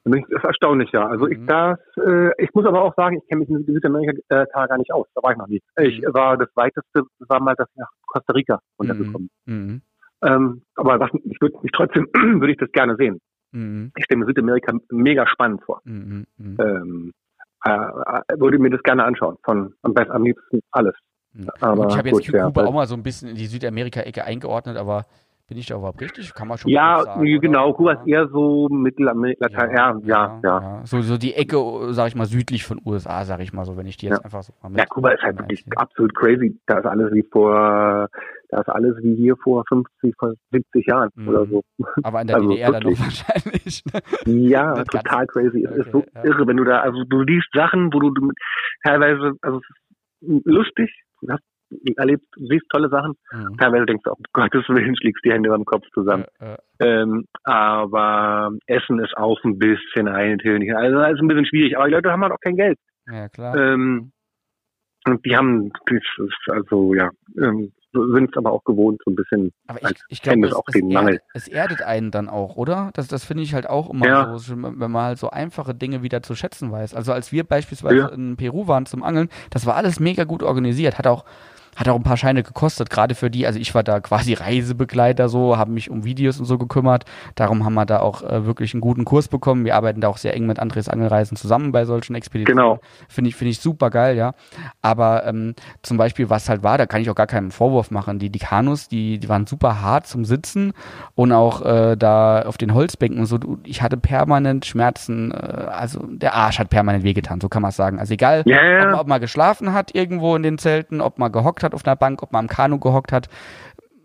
Das 0.09 0.21
ist 0.39 0.45
erstaunlich, 0.45 0.91
ja. 0.93 1.07
Also 1.07 1.27
ich 1.27 1.39
Mhm. 1.39 1.47
das, 1.47 1.79
äh, 1.97 2.31
ich 2.43 2.53
muss 2.55 2.65
aber 2.65 2.83
auch 2.83 2.95
sagen, 2.95 3.19
ich 3.19 3.27
kenne 3.29 3.41
mich 3.41 3.49
in 3.51 3.65
Südamerika 3.67 4.13
äh, 4.29 4.47
gar 4.53 4.79
nicht 4.79 4.93
aus. 4.93 5.07
Da 5.15 5.23
war 5.23 5.33
ich 5.33 5.37
noch 5.39 5.49
nie. 5.49 5.61
Ich 5.81 6.01
Mhm. 6.01 6.15
war 6.15 6.37
das 6.37 6.49
weiteste 6.55 7.03
war 7.27 7.41
mal, 7.41 7.55
dass 7.57 7.69
ich 7.71 7.77
nach 7.77 7.91
Costa 8.07 8.33
Rica 8.33 8.61
runtergekommen. 8.79 9.31
Mhm. 9.47 9.83
Ähm, 10.23 10.63
aber 10.77 11.01
was, 11.01 11.11
ich 11.25 11.41
würde 11.41 11.57
mich 11.63 11.73
trotzdem 11.73 12.07
würde 12.41 12.53
ich 12.53 12.59
das 12.59 12.71
gerne 12.73 12.97
sehen. 12.97 13.21
Mhm. 13.53 13.93
Ich 13.97 14.05
stelle 14.05 14.21
mir 14.21 14.27
Südamerika 14.27 14.73
mega 14.91 15.27
spannend 15.27 15.63
vor. 15.65 15.81
Mhm. 15.85 16.25
Mhm. 16.39 16.57
Ähm, 16.61 17.13
äh, 17.65 17.71
äh, 17.71 18.39
würde 18.41 18.59
mir 18.59 18.71
das 18.71 18.83
gerne 18.85 19.05
anschauen. 19.05 19.37
Von 19.45 19.75
am 19.83 19.93
besten 19.93 20.13
am 20.13 20.23
liebsten 20.25 20.61
alles. 20.71 20.95
Mhm. 21.33 21.49
aber 21.61 21.89
ich 21.89 21.99
habe 21.99 22.09
jetzt 22.09 22.25
gut, 22.25 22.29
ja, 22.35 22.47
Kuba 22.47 22.61
weil- 22.63 22.69
auch 22.69 22.73
mal 22.75 22.87
so 22.87 22.95
ein 22.95 23.03
bisschen 23.03 23.29
in 23.31 23.35
die 23.35 23.47
Südamerika-Ecke 23.47 24.25
eingeordnet, 24.25 24.77
aber 24.79 25.05
bin 25.49 25.59
ich 25.59 25.67
da 25.67 25.77
überhaupt 25.77 26.01
richtig? 26.01 26.35
Kann 26.35 26.49
man 26.49 26.59
schon 26.59 26.71
Ja, 26.71 27.03
sagen, 27.05 27.21
oder? 27.21 27.39
genau. 27.41 27.73
Kuba 27.73 27.93
ist 27.93 28.07
eher 28.07 28.27
so 28.29 28.69
Mittelamerika. 28.69 29.47
Ja, 29.51 29.97
ja, 30.05 30.41
ja. 30.43 30.81
So, 30.85 31.01
so 31.03 31.17
die 31.19 31.35
Ecke, 31.35 31.57
sag 31.93 32.09
ich 32.09 32.17
mal, 32.17 32.27
südlich 32.27 32.65
von 32.65 32.81
USA, 32.85 33.25
sag 33.25 33.41
ich 33.41 33.53
mal 33.53 33.65
so, 33.65 33.77
wenn 33.77 33.87
ich 33.87 33.97
die 33.97 34.07
jetzt 34.07 34.19
Ja. 34.19 34.25
einfach 34.25 34.43
so 34.43 34.53
mal 34.63 34.71
mit. 34.71 34.79
Ja, 34.79 34.87
Kuba 34.87 35.11
ist 35.11 35.23
halt 35.23 35.39
wirklich 35.39 35.65
absolut 35.77 36.15
crazy. 36.17 36.59
Da 36.67 36.79
ist 36.79 36.87
alles 36.87 37.13
wie 37.13 37.25
vor, 37.31 38.09
da 38.49 38.61
ist 38.61 38.69
alles 38.69 38.97
wie 39.03 39.15
hier 39.15 39.37
vor 39.37 39.63
50, 39.69 40.15
vor 40.19 40.33
70 40.51 40.87
Jahren 40.87 41.11
Mhm. 41.15 41.29
oder 41.29 41.47
so. 41.47 41.63
Aber 42.03 42.21
in 42.23 42.27
der 42.27 42.37
also 42.37 42.49
DDR 42.49 42.73
dann 42.73 42.83
wirklich. 42.83 43.01
wahrscheinlich. 43.01 43.83
ne? 43.93 44.49
Ja, 44.51 44.73
ganz. 44.75 44.89
total 44.89 45.27
crazy. 45.29 45.65
Es 45.65 45.77
ist 45.87 45.93
so 45.93 45.99
Okay, 45.99 46.11
ja. 46.17 46.25
irre, 46.25 46.47
wenn 46.49 46.57
du 46.57 46.65
da, 46.65 46.81
also 46.81 47.05
du 47.05 47.23
liest 47.23 47.49
Sachen, 47.55 47.93
wo 47.93 48.01
du, 48.01 48.11
du 48.11 48.31
teilweise, 48.83 49.35
also 49.43 49.59
es 49.59 50.29
ist 50.29 50.47
lustig, 50.47 50.91
du 51.21 51.29
hast 51.33 51.43
erlebt, 51.97 52.25
du 52.37 52.47
siehst 52.47 52.67
tolle 52.71 52.89
Sachen, 52.89 53.15
Mhm. 53.33 53.57
teilweise 53.59 53.87
denkst 53.87 54.05
du, 54.05 54.11
um 54.13 54.23
Gottes 54.33 54.69
Willen, 54.69 54.97
schlägst 54.97 55.25
die 55.25 55.33
Hände 55.33 55.49
beim 55.51 55.65
Kopf 55.65 55.85
zusammen. 55.95 56.25
Äh, 56.41 56.55
äh, 56.55 56.57
Ähm, 56.79 57.25
aber 57.45 58.51
Essen 58.67 58.99
ist 59.01 59.17
auch 59.17 59.43
ein 59.45 59.59
bisschen 59.59 60.09
eintönig. 60.09 60.75
Also 60.77 61.01
es 61.01 61.15
ist 61.15 61.21
ein 61.21 61.29
bisschen 61.29 61.47
schwierig, 61.47 61.77
aber 61.77 61.87
die 61.87 61.95
Leute 61.95 62.11
haben 62.13 62.23
halt 62.23 62.33
auch 62.33 62.41
kein 62.41 62.57
Geld. 62.57 62.79
ja, 63.11 63.29
klar. 63.29 63.57
Ähm, 63.57 64.13
und 65.07 65.25
die 65.25 65.37
haben, 65.37 65.71
das 65.87 66.03
also 66.49 66.93
ja, 66.95 67.11
ähm, 67.41 67.73
sind 67.93 68.29
es 68.31 68.37
aber 68.37 68.51
auch 68.53 68.65
gewohnt, 68.65 69.01
so 69.05 69.11
ein 69.13 69.15
bisschen. 69.15 69.53
Aber 69.69 69.81
ich, 69.83 69.97
ich 70.09 70.21
glaube, 70.21 70.41
das 70.43 70.53
auch 70.53 70.65
es, 70.67 70.73
den 70.75 70.89
Mangel. 70.89 71.15
erdet, 71.15 71.23
es 71.33 71.49
erdet 71.49 71.81
einen 71.83 72.11
dann 72.11 72.29
auch, 72.29 72.57
oder? 72.57 72.91
Das, 72.95 73.07
das 73.09 73.25
finde 73.25 73.45
ich 73.45 73.55
halt 73.55 73.69
auch 73.69 73.89
immer 73.89 74.05
Ja. 74.07 74.37
so, 74.37 74.55
wenn 74.57 74.91
man 74.91 75.03
halt 75.05 75.19
so 75.19 75.31
einfache 75.31 75.75
Dinge 75.75 76.03
wieder 76.03 76.23
zu 76.23 76.35
schätzen 76.35 76.73
weiß. 76.73 76.95
Also 76.95 77.13
als 77.13 77.33
wir 77.33 77.45
beispielsweise 77.45 77.97
Ja. 77.97 78.09
in 78.09 78.37
Peru 78.37 78.67
waren 78.69 78.85
zum 78.85 79.03
Angeln, 79.03 79.29
das 79.51 79.65
war 79.65 79.77
alles 79.77 80.01
mega 80.01 80.25
gut 80.25 80.43
organisiert, 80.43 80.99
hat 80.99 81.07
auch 81.07 81.25
hat 81.77 81.89
auch 81.89 81.97
ein 81.97 82.03
paar 82.03 82.17
Scheine 82.17 82.43
gekostet, 82.43 82.91
gerade 82.91 83.15
für 83.15 83.31
die, 83.31 83.47
also 83.47 83.59
ich 83.59 83.75
war 83.75 83.83
da 83.83 84.01
quasi 84.01 84.35
Reisebegleiter 84.35 85.29
so, 85.29 85.57
habe 85.57 85.71
mich 85.71 85.91
um 85.91 86.05
Videos 86.05 86.39
und 86.41 86.47
so 86.47 86.59
gekümmert. 86.59 87.05
Darum 87.35 87.65
haben 87.65 87.75
wir 87.75 87.87
da 87.87 88.01
auch 88.01 88.23
äh, 88.23 88.47
wirklich 88.47 88.75
einen 88.75 88.81
guten 88.81 89.05
Kurs 89.05 89.29
bekommen. 89.29 89.65
Wir 89.65 89.77
arbeiten 89.77 90.01
da 90.01 90.09
auch 90.09 90.17
sehr 90.17 90.35
eng 90.35 90.47
mit 90.47 90.59
Andres 90.59 90.89
Angelreisen 90.89 91.37
zusammen 91.37 91.73
bei 91.73 91.85
solchen 91.85 92.15
Expeditionen. 92.15 92.65
Genau. 92.65 92.81
Finde 93.09 93.29
ich, 93.29 93.37
finde 93.37 93.51
ich 93.51 93.61
super 93.61 93.91
geil, 93.91 94.17
ja. 94.17 94.33
Aber 94.83 95.27
ähm, 95.27 95.55
zum 95.83 95.97
Beispiel, 95.97 96.31
was 96.31 96.49
halt 96.49 96.63
war, 96.63 96.79
da 96.79 96.87
kann 96.87 97.03
ich 97.03 97.11
auch 97.11 97.15
gar 97.15 97.27
keinen 97.27 97.51
Vorwurf 97.51 97.91
machen. 97.91 98.19
Die, 98.19 98.31
die 98.31 98.39
Kanus, 98.39 98.89
die, 98.89 99.19
die 99.19 99.29
waren 99.29 99.47
super 99.47 99.83
hart 99.83 100.07
zum 100.07 100.25
Sitzen 100.25 100.73
und 101.15 101.33
auch 101.33 101.63
äh, 101.63 101.97
da 101.97 102.43
auf 102.43 102.57
den 102.57 102.73
Holzbänken 102.73 103.21
und 103.21 103.27
so. 103.27 103.39
Ich 103.65 103.83
hatte 103.83 103.97
permanent 103.97 104.65
Schmerzen, 104.65 105.31
äh, 105.33 105.35
also 105.35 106.01
der 106.07 106.35
Arsch 106.35 106.59
hat 106.59 106.71
permanent 106.71 107.05
wehgetan, 107.05 107.41
so 107.41 107.49
kann 107.49 107.63
man 107.63 107.69
es 107.69 107.77
sagen. 107.77 107.99
Also 107.99 108.15
egal, 108.15 108.43
Ja, 108.47 108.57
ob, 108.57 108.85
man, 108.85 108.95
ob 108.95 109.07
man 109.09 109.21
geschlafen 109.21 109.73
hat 109.73 109.95
irgendwo 109.95 110.35
in 110.37 110.43
den 110.43 110.59
Zelten, 110.59 111.01
ob 111.01 111.19
man 111.19 111.31
gehockt 111.33 111.63
hat 111.63 111.66
auf 111.75 111.85
einer 111.87 111.97
Bank, 111.97 112.23
ob 112.23 112.33
man 112.33 112.45
am 112.47 112.49
Kanu 112.49 112.79
gehockt 112.79 113.13
hat. 113.13 113.29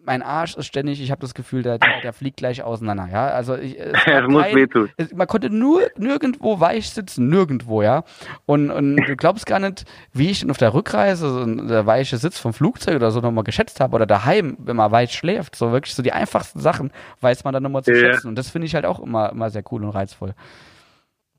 Mein 0.03 0.23
Arsch 0.23 0.57
ist 0.57 0.65
ständig, 0.65 0.99
ich 0.99 1.11
habe 1.11 1.21
das 1.21 1.35
Gefühl, 1.35 1.61
der, 1.61 1.77
der, 1.77 2.11
fliegt 2.11 2.38
gleich 2.38 2.63
auseinander, 2.63 3.07
ja. 3.11 3.27
Also 3.27 3.55
ich, 3.55 3.79
es 3.79 3.93
es 4.07 4.27
muss 4.27 4.41
kein- 4.41 4.55
wehtun. 4.55 4.89
es, 4.97 5.13
man 5.13 5.27
konnte 5.27 5.51
nur 5.51 5.83
nirgendwo 5.95 6.59
weich 6.59 6.89
sitzen, 6.89 7.27
nirgendwo, 7.29 7.83
ja. 7.83 8.03
Und, 8.47 8.71
und 8.71 8.95
du 9.07 9.15
glaubst 9.15 9.45
gar 9.45 9.59
nicht, 9.59 9.85
wie 10.11 10.31
ich 10.31 10.39
denn 10.39 10.49
auf 10.49 10.57
der 10.57 10.73
Rückreise 10.73 11.29
so 11.29 11.45
der 11.45 11.85
weiche 11.85 12.17
Sitz 12.17 12.39
vom 12.39 12.51
Flugzeug 12.51 12.95
oder 12.95 13.11
so 13.11 13.21
nochmal 13.21 13.43
geschätzt 13.43 13.79
habe 13.79 13.95
oder 13.95 14.07
daheim, 14.07 14.57
wenn 14.59 14.75
man 14.75 14.91
weich 14.91 15.11
schläft. 15.13 15.55
So 15.55 15.71
wirklich 15.71 15.93
so 15.93 16.01
die 16.01 16.13
einfachsten 16.13 16.59
Sachen 16.59 16.91
weiß 17.19 17.43
man 17.43 17.53
dann 17.53 17.61
nochmal 17.61 17.83
zu 17.83 17.91
Ja. 17.93 17.99
schätzen. 17.99 18.27
Und 18.29 18.39
das 18.39 18.49
finde 18.49 18.65
ich 18.65 18.73
halt 18.73 18.88
auch 18.88 18.99
immer, 18.99 19.31
immer 19.31 19.51
sehr 19.51 19.63
cool 19.71 19.83
und 19.83 19.91
reizvoll. 19.91 20.33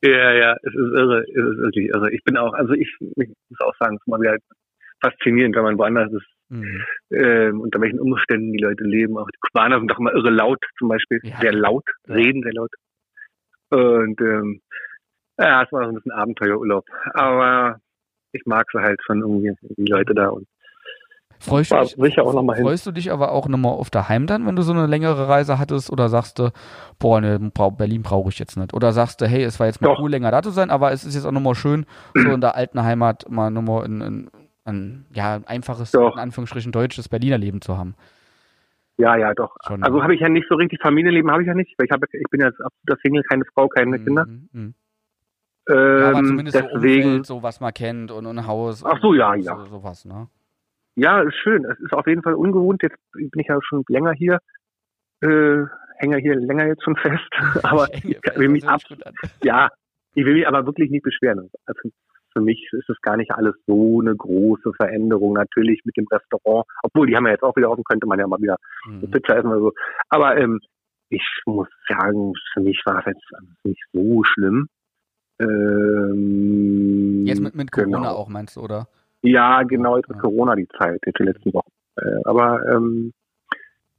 Ja, 0.04 0.32
ja, 0.32 0.52
es 0.62 0.72
ist 0.72 0.92
irre, 0.94 1.20
es 1.22 1.28
ist 1.36 1.58
wirklich 1.58 1.88
irre. 1.88 2.10
Ich 2.12 2.22
bin 2.24 2.36
auch, 2.36 2.52
also 2.54 2.74
ich, 2.74 2.88
ich 3.00 3.28
muss 3.50 3.60
auch 3.60 3.74
sagen, 3.80 3.96
es 3.96 4.02
ist 4.02 4.08
mal 4.08 4.20
wieder 4.20 4.36
faszinierend, 5.02 5.54
wenn 5.56 5.64
man 5.64 5.78
woanders 5.78 6.12
ist, 6.12 6.26
Mhm. 6.48 6.82
ähm, 7.10 7.60
unter 7.62 7.80
welchen 7.80 7.98
Umständen 7.98 8.52
die 8.52 8.62
Leute 8.62 8.84
leben. 8.84 9.16
Auch 9.18 9.28
die 9.30 9.38
Kubaner 9.40 9.78
sind 9.78 9.90
doch 9.90 9.98
immer 9.98 10.12
irre 10.12 10.30
laut, 10.30 10.62
zum 10.78 10.88
Beispiel, 10.88 11.20
Ja. 11.22 11.40
sehr 11.40 11.52
laut, 11.52 11.84
reden 12.08 12.42
sehr 12.42 12.52
laut. 12.52 12.70
Und 13.70 14.20
ähm, 14.20 14.60
ja, 15.38 15.62
es 15.62 15.72
war 15.72 15.84
so 15.84 15.88
ein 15.90 15.94
bisschen 15.94 16.12
Abenteuerurlaub. 16.12 16.84
Aber 17.14 17.78
ich 18.32 18.42
mag 18.44 18.66
sie 18.72 18.80
halt 18.80 19.00
schon 19.04 19.20
irgendwie, 19.20 19.52
die 19.76 19.90
Leute 19.90 20.14
da. 20.14 20.28
Und 20.28 20.46
Freust 21.40 21.72
du, 21.72 21.80
dich, 21.80 21.96
sicher 21.98 22.22
auch 22.24 22.34
noch 22.34 22.42
mal 22.42 22.54
hin. 22.54 22.64
freust 22.64 22.86
du 22.86 22.92
dich 22.92 23.10
aber 23.10 23.32
auch 23.32 23.48
nochmal 23.48 23.72
auf 23.72 23.90
daheim 23.90 24.26
dann, 24.28 24.46
wenn 24.46 24.54
du 24.54 24.62
so 24.62 24.72
eine 24.72 24.86
längere 24.86 25.28
Reise 25.28 25.58
hattest? 25.58 25.90
Oder 25.90 26.08
sagst 26.08 26.38
du, 26.38 26.52
boah, 27.00 27.20
ne, 27.20 27.50
Berlin 27.76 28.02
brauche 28.02 28.28
ich 28.28 28.38
jetzt 28.38 28.56
nicht? 28.56 28.74
Oder 28.74 28.92
sagst 28.92 29.20
du, 29.20 29.26
hey, 29.26 29.42
es 29.42 29.58
war 29.58 29.66
jetzt 29.66 29.80
mal 29.80 29.88
Doch. 29.88 29.98
cool, 29.98 30.10
länger 30.10 30.30
da 30.30 30.40
zu 30.42 30.50
sein, 30.50 30.70
aber 30.70 30.92
es 30.92 31.04
ist 31.04 31.14
jetzt 31.16 31.24
auch 31.24 31.32
nochmal 31.32 31.56
schön, 31.56 31.84
so 32.14 32.32
in 32.34 32.40
der 32.40 32.54
alten 32.54 32.82
Heimat 32.84 33.28
mal 33.28 33.50
nochmal 33.50 33.84
ein, 33.86 34.02
ein, 34.02 34.30
ein, 34.64 35.06
ja, 35.12 35.36
ein 35.36 35.46
einfaches, 35.46 35.90
Doch. 35.92 36.14
in 36.14 36.20
Anführungsstrichen 36.20 36.72
deutsches 36.72 37.08
Berliner 37.08 37.38
Leben 37.38 37.60
zu 37.60 37.76
haben? 37.76 37.94
ja, 38.98 39.16
ja, 39.16 39.34
doch. 39.34 39.56
Schon, 39.66 39.82
Also 39.82 39.96
ne? 39.96 40.02
habe 40.04 40.14
ich 40.14 40.20
ja 40.20 40.28
nicht 40.28 40.46
so 40.48 40.54
richtig 40.54 40.80
Familienleben, 40.80 41.30
habe 41.30 41.42
ich 41.42 41.48
ja 41.48 41.54
nicht, 41.54 41.74
weil 41.78 41.86
ich 41.86 41.90
habe, 41.92 42.06
ich 42.12 42.28
bin 42.30 42.40
ja 42.40 42.48
jetzt 42.48 42.60
absoluter 42.60 43.00
Single, 43.02 43.22
keine 43.24 43.44
Frau, 43.52 43.66
keine 43.68 43.98
Kinder. 43.98 44.26
Mhm, 44.26 44.48
mhm. 44.52 44.74
Ähm, 45.68 45.74
Ja, 45.98 46.08
aber 46.10 46.24
zumindest 46.24 46.56
so 46.56 46.62
deswegen, 46.74 47.08
Umfeld, 47.08 47.26
so 47.26 47.42
was 47.42 47.60
man 47.60 47.72
kennt 47.72 48.10
und 48.12 48.26
ein 48.26 48.46
Haus. 48.46 48.84
Ach 48.84 49.00
so, 49.00 49.14
ja, 49.14 49.34
ja. 49.34 49.56
So, 49.56 49.64
sowas, 49.64 50.04
ne? 50.04 50.28
Ja, 50.94 51.22
ist 51.22 51.36
schön. 51.36 51.64
Es 51.64 51.78
ist 51.80 51.92
auf 51.92 52.06
jeden 52.06 52.22
Fall 52.22 52.34
ungewohnt. 52.34 52.82
Jetzt 52.82 52.98
bin 53.12 53.30
ich 53.34 53.46
ja 53.48 53.58
schon 53.62 53.82
länger 53.88 54.12
hier. 54.12 54.38
Äh, 55.20 55.64
hänge 55.96 56.18
hier 56.18 56.34
länger 56.34 56.66
jetzt 56.66 56.82
schon 56.84 56.96
fest. 56.96 57.30
Aber 57.62 57.88
ich 57.94 58.04
will 58.34 58.48
mich 58.48 58.66
ab, 58.68 58.80
ja, 59.42 59.70
ich 60.14 60.24
will 60.24 60.34
mich 60.34 60.46
aber 60.46 60.66
wirklich 60.66 60.90
nicht 60.90 61.04
beschweren. 61.04 61.50
Also 61.64 61.80
für 62.32 62.40
mich 62.40 62.68
ist 62.72 62.88
es 62.88 63.00
gar 63.02 63.16
nicht 63.16 63.30
alles 63.32 63.54
so 63.66 64.00
eine 64.00 64.14
große 64.16 64.72
Veränderung. 64.74 65.34
Natürlich 65.34 65.80
mit 65.84 65.96
dem 65.96 66.06
Restaurant, 66.10 66.66
obwohl 66.82 67.06
die 67.06 67.16
haben 67.16 67.26
ja 67.26 67.32
jetzt 67.32 67.42
auch 67.42 67.56
wieder 67.56 67.70
offen, 67.70 67.84
könnte 67.84 68.06
man 68.06 68.18
ja 68.18 68.26
mal 68.26 68.40
wieder 68.40 68.56
Mhm. 68.86 69.10
Pizza 69.10 69.36
essen 69.36 69.48
oder 69.50 69.60
so. 69.60 69.72
Aber 70.08 70.36
ähm, 70.36 70.60
ich 71.10 71.22
muss 71.46 71.68
sagen, 71.88 72.32
für 72.54 72.60
mich 72.60 72.80
war 72.86 72.98
es 73.00 73.06
jetzt 73.06 73.64
nicht 73.64 73.82
so 73.92 74.22
schlimm. 74.24 74.68
Ähm, 75.40 77.24
Jetzt 77.26 77.40
mit, 77.40 77.54
mit 77.54 77.70
Corona 77.72 77.98
genau. 77.98 78.10
auch, 78.14 78.28
meinst 78.28 78.56
du, 78.56 78.60
oder? 78.62 78.88
Ja, 79.22 79.62
genau, 79.62 79.96
jetzt 79.96 80.08
mit 80.08 80.16
Ja. 80.16 80.22
Corona 80.22 80.54
die 80.56 80.68
Zeit, 80.78 81.00
jetzt 81.06 81.18
die 81.18 81.24
letzten 81.24 81.52
Wochen. 81.52 81.70
Äh, 81.96 82.20
aber 82.24 82.60
ähm, 82.68 83.12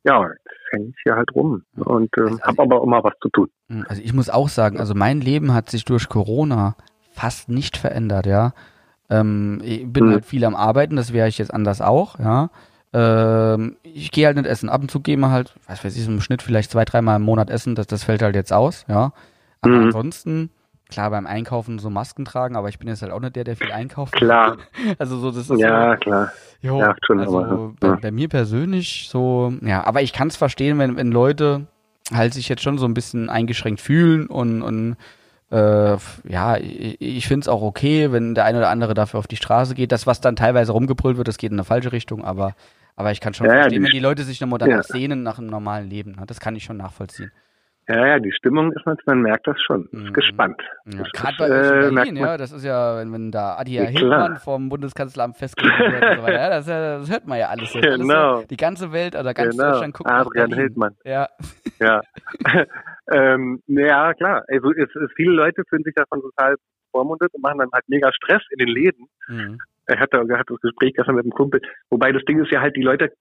ja, 0.03 0.27
jetzt 0.27 0.57
hänge 0.71 0.87
ich 0.89 0.95
hier 1.03 1.15
halt 1.15 1.33
rum 1.35 1.63
und 1.77 2.09
ähm, 2.17 2.23
Also- 2.25 2.41
habe 2.43 2.61
aber 2.63 2.83
immer 2.83 3.03
was 3.03 3.13
zu 3.21 3.29
tun. 3.29 3.49
Hm, 3.69 3.85
Also 3.87 4.01
ich 4.03 4.13
muss 4.13 4.29
auch 4.29 4.49
sagen, 4.49 4.79
also 4.79 4.93
mein 4.95 5.21
Leben 5.21 5.53
hat 5.53 5.69
sich 5.69 5.85
durch 5.85 6.09
Corona 6.09 6.75
fast 7.13 7.49
nicht 7.49 7.77
verändert, 7.77 8.25
ja. 8.25 8.53
Ähm, 9.09 9.61
ich 9.63 9.85
bin 9.87 10.05
Hm. 10.05 10.11
halt 10.11 10.25
viel 10.25 10.43
am 10.45 10.55
Arbeiten, 10.55 10.95
das 10.95 11.13
wäre 11.13 11.27
ich 11.27 11.37
jetzt 11.37 11.53
anders 11.53 11.81
auch, 11.81 12.19
ja. 12.19 12.49
Ähm, 12.93 13.77
ich 13.83 14.11
gehe 14.11 14.25
halt 14.27 14.37
nicht 14.37 14.45
essen. 14.47 14.69
Ab 14.69 14.81
und 14.81 14.91
zu 14.91 14.99
gehe 14.99 15.17
mal 15.17 15.31
halt, 15.31 15.55
was 15.67 15.83
weiß 15.83 15.97
ich, 15.97 16.07
im 16.07 16.21
Schnitt 16.21 16.41
vielleicht 16.41 16.71
zwei, 16.71 16.85
dreimal 16.85 17.15
im 17.17 17.23
Monat 17.23 17.49
essen, 17.49 17.75
das, 17.75 17.87
das 17.87 18.03
fällt 18.03 18.21
halt 18.21 18.35
jetzt 18.35 18.53
aus, 18.53 18.85
ja. 18.87 19.13
Aber 19.61 19.75
Mhm. 19.75 19.83
ansonsten 19.85 20.49
klar 20.89 21.09
beim 21.09 21.25
Einkaufen 21.25 21.79
so 21.79 21.89
Masken 21.89 22.23
tragen, 22.23 22.55
aber 22.55 22.69
ich 22.69 22.77
bin 22.77 22.87
jetzt 22.87 23.01
halt 23.01 23.11
auch 23.11 23.19
nicht 23.19 23.35
der, 23.35 23.43
der 23.45 23.55
viel 23.55 23.71
einkauft. 23.71 24.13
Klar. 24.13 24.57
Also 24.99 25.17
so, 25.17 25.31
das 25.31 25.49
ist 25.49 25.59
Ja, 25.59 25.93
so, 25.95 25.99
klar. 25.99 26.31
jo, 26.61 26.79
Ja, 26.79 26.95
schon, 27.05 27.19
also 27.19 27.39
aber, 27.39 27.73
bei, 27.79 27.87
ja. 27.87 27.95
bei 27.95 28.11
mir 28.11 28.27
persönlich 28.29 29.07
so, 29.09 29.53
ja, 29.61 29.83
aber 29.85 30.01
ich 30.03 30.13
kann 30.13 30.27
es 30.27 30.35
verstehen, 30.35 30.77
wenn, 30.77 30.95
wenn 30.97 31.11
Leute 31.11 31.67
halt 32.13 32.33
sich 32.33 32.47
jetzt 32.49 32.61
schon 32.61 32.77
so 32.77 32.85
ein 32.85 32.93
bisschen 32.93 33.29
eingeschränkt 33.29 33.81
fühlen 33.81 34.27
und, 34.27 34.61
und 34.61 34.97
äh, 35.53 35.97
ja, 36.27 36.57
ich, 36.57 36.99
ich 36.99 37.27
finde 37.27 37.41
es 37.41 37.47
auch 37.47 37.61
okay, 37.61 38.11
wenn 38.11 38.33
der 38.35 38.45
eine 38.45 38.57
oder 38.57 38.69
andere 38.69 38.93
dafür 38.93 39.19
auf 39.19 39.27
die 39.27 39.35
Straße 39.35 39.75
geht. 39.75 39.91
Das, 39.91 40.07
was 40.07 40.19
dann 40.21 40.35
teilweise 40.35 40.71
rumgebrüllt 40.71 41.17
wird, 41.17 41.27
das 41.27 41.37
geht 41.37 41.51
in 41.51 41.57
eine 41.57 41.63
falsche 41.65 41.91
Richtung, 41.91 42.23
aber, 42.25 42.55
aber 42.95 43.11
ich 43.11 43.21
kann 43.21 43.33
schon 43.33 43.45
Ja, 43.47 43.53
ja, 43.53 43.59
verstehen, 43.61 43.81
die- 43.81 43.85
wenn 43.87 43.91
die 43.93 43.99
Leute 43.99 44.23
sich 44.23 44.41
nochmal 44.41 44.59
danach 44.59 44.77
ja. 44.77 44.83
sehnen 44.83 45.23
nach 45.23 45.37
einem 45.37 45.47
normalen 45.47 45.89
Leben. 45.89 46.11
Ne? 46.13 46.23
Das 46.27 46.39
kann 46.39 46.55
ich 46.55 46.63
schon 46.63 46.77
nachvollziehen. 46.77 47.31
Ja, 47.89 48.07
ja, 48.07 48.19
die 48.19 48.31
Stimmung 48.31 48.71
ist 48.71 48.85
manchmal, 48.85 49.17
man 49.17 49.23
merkt 49.23 49.45
das 49.45 49.57
schon. 49.61 49.89
Mhm. 49.91 50.05
Ist 50.05 50.13
gespannt. 50.13 50.61
Ja, 50.85 50.99
Das 50.99 51.11
Gerade 51.11 51.35
bei 51.37 51.45
äh, 51.47 51.91
Berlin, 51.93 52.15
ja, 52.15 52.37
das 52.37 52.53
ist 52.53 52.63
ja, 52.63 52.95
wenn, 52.97 53.11
wenn 53.11 53.29
da 53.29 53.57
Adi 53.57 53.73
Ja, 53.75 53.83
Hildmann 53.83 54.37
vom 54.37 54.69
Bundeskanzleramt 54.69 55.35
festgelegt 55.35 55.77
wird 55.77 56.01
und 56.01 56.15
so 56.17 56.23
weiter, 56.23 56.33
ja, 56.41 56.49
das, 56.49 56.67
ja, 56.67 56.97
das 56.99 57.09
hört 57.11 57.27
man 57.27 57.39
ja 57.39 57.49
alles 57.49 57.73
jetzt. 57.73 57.85
Alles 57.85 57.99
Genau. 57.99 58.39
so, 58.39 58.47
die 58.47 58.55
ganze 58.55 58.93
Welt 58.93 59.15
oder 59.17 59.33
ganz 59.33 59.57
Genau. 59.57 59.71
Deutschland 59.71 59.93
guckt 59.95 60.09
nach 60.09 60.25
Adrian 60.25 60.49
Berlin. 60.49 60.55
Hildmann. 60.65 60.95
Ja, 61.03 61.27
Ja. 61.81 62.01
ähm, 63.11 63.61
ja, 63.67 64.13
klar. 64.13 64.43
Also 64.47 64.71
es, 64.71 64.89
es, 64.95 65.11
viele 65.15 65.31
Leute 65.33 65.63
fühlen 65.69 65.83
sich 65.83 65.93
davon 65.95 66.21
total 66.21 66.55
vormundet 66.91 67.33
und 67.33 67.41
machen 67.41 67.59
dann 67.59 67.69
halt 67.73 67.83
mega 67.87 68.11
Stress 68.13 68.43
in 68.51 68.59
den 68.59 68.69
Läden. 68.69 69.07
mhm. 69.27 69.57
Er 69.85 69.99
hatte, 69.99 70.15
er 70.15 70.39
hatte 70.39 70.53
das 70.53 70.61
Gespräch 70.61 70.93
gestern 70.93 71.15
mit 71.15 71.25
einem 71.25 71.33
Kumpel. 71.33 71.59
Wobei 71.89 72.13
das 72.13 72.23
Ding 72.23 72.41
ist 72.41 72.51
ja 72.51 72.61
halt, 72.61 72.73
die 72.77 72.81
Leute, 72.83 73.11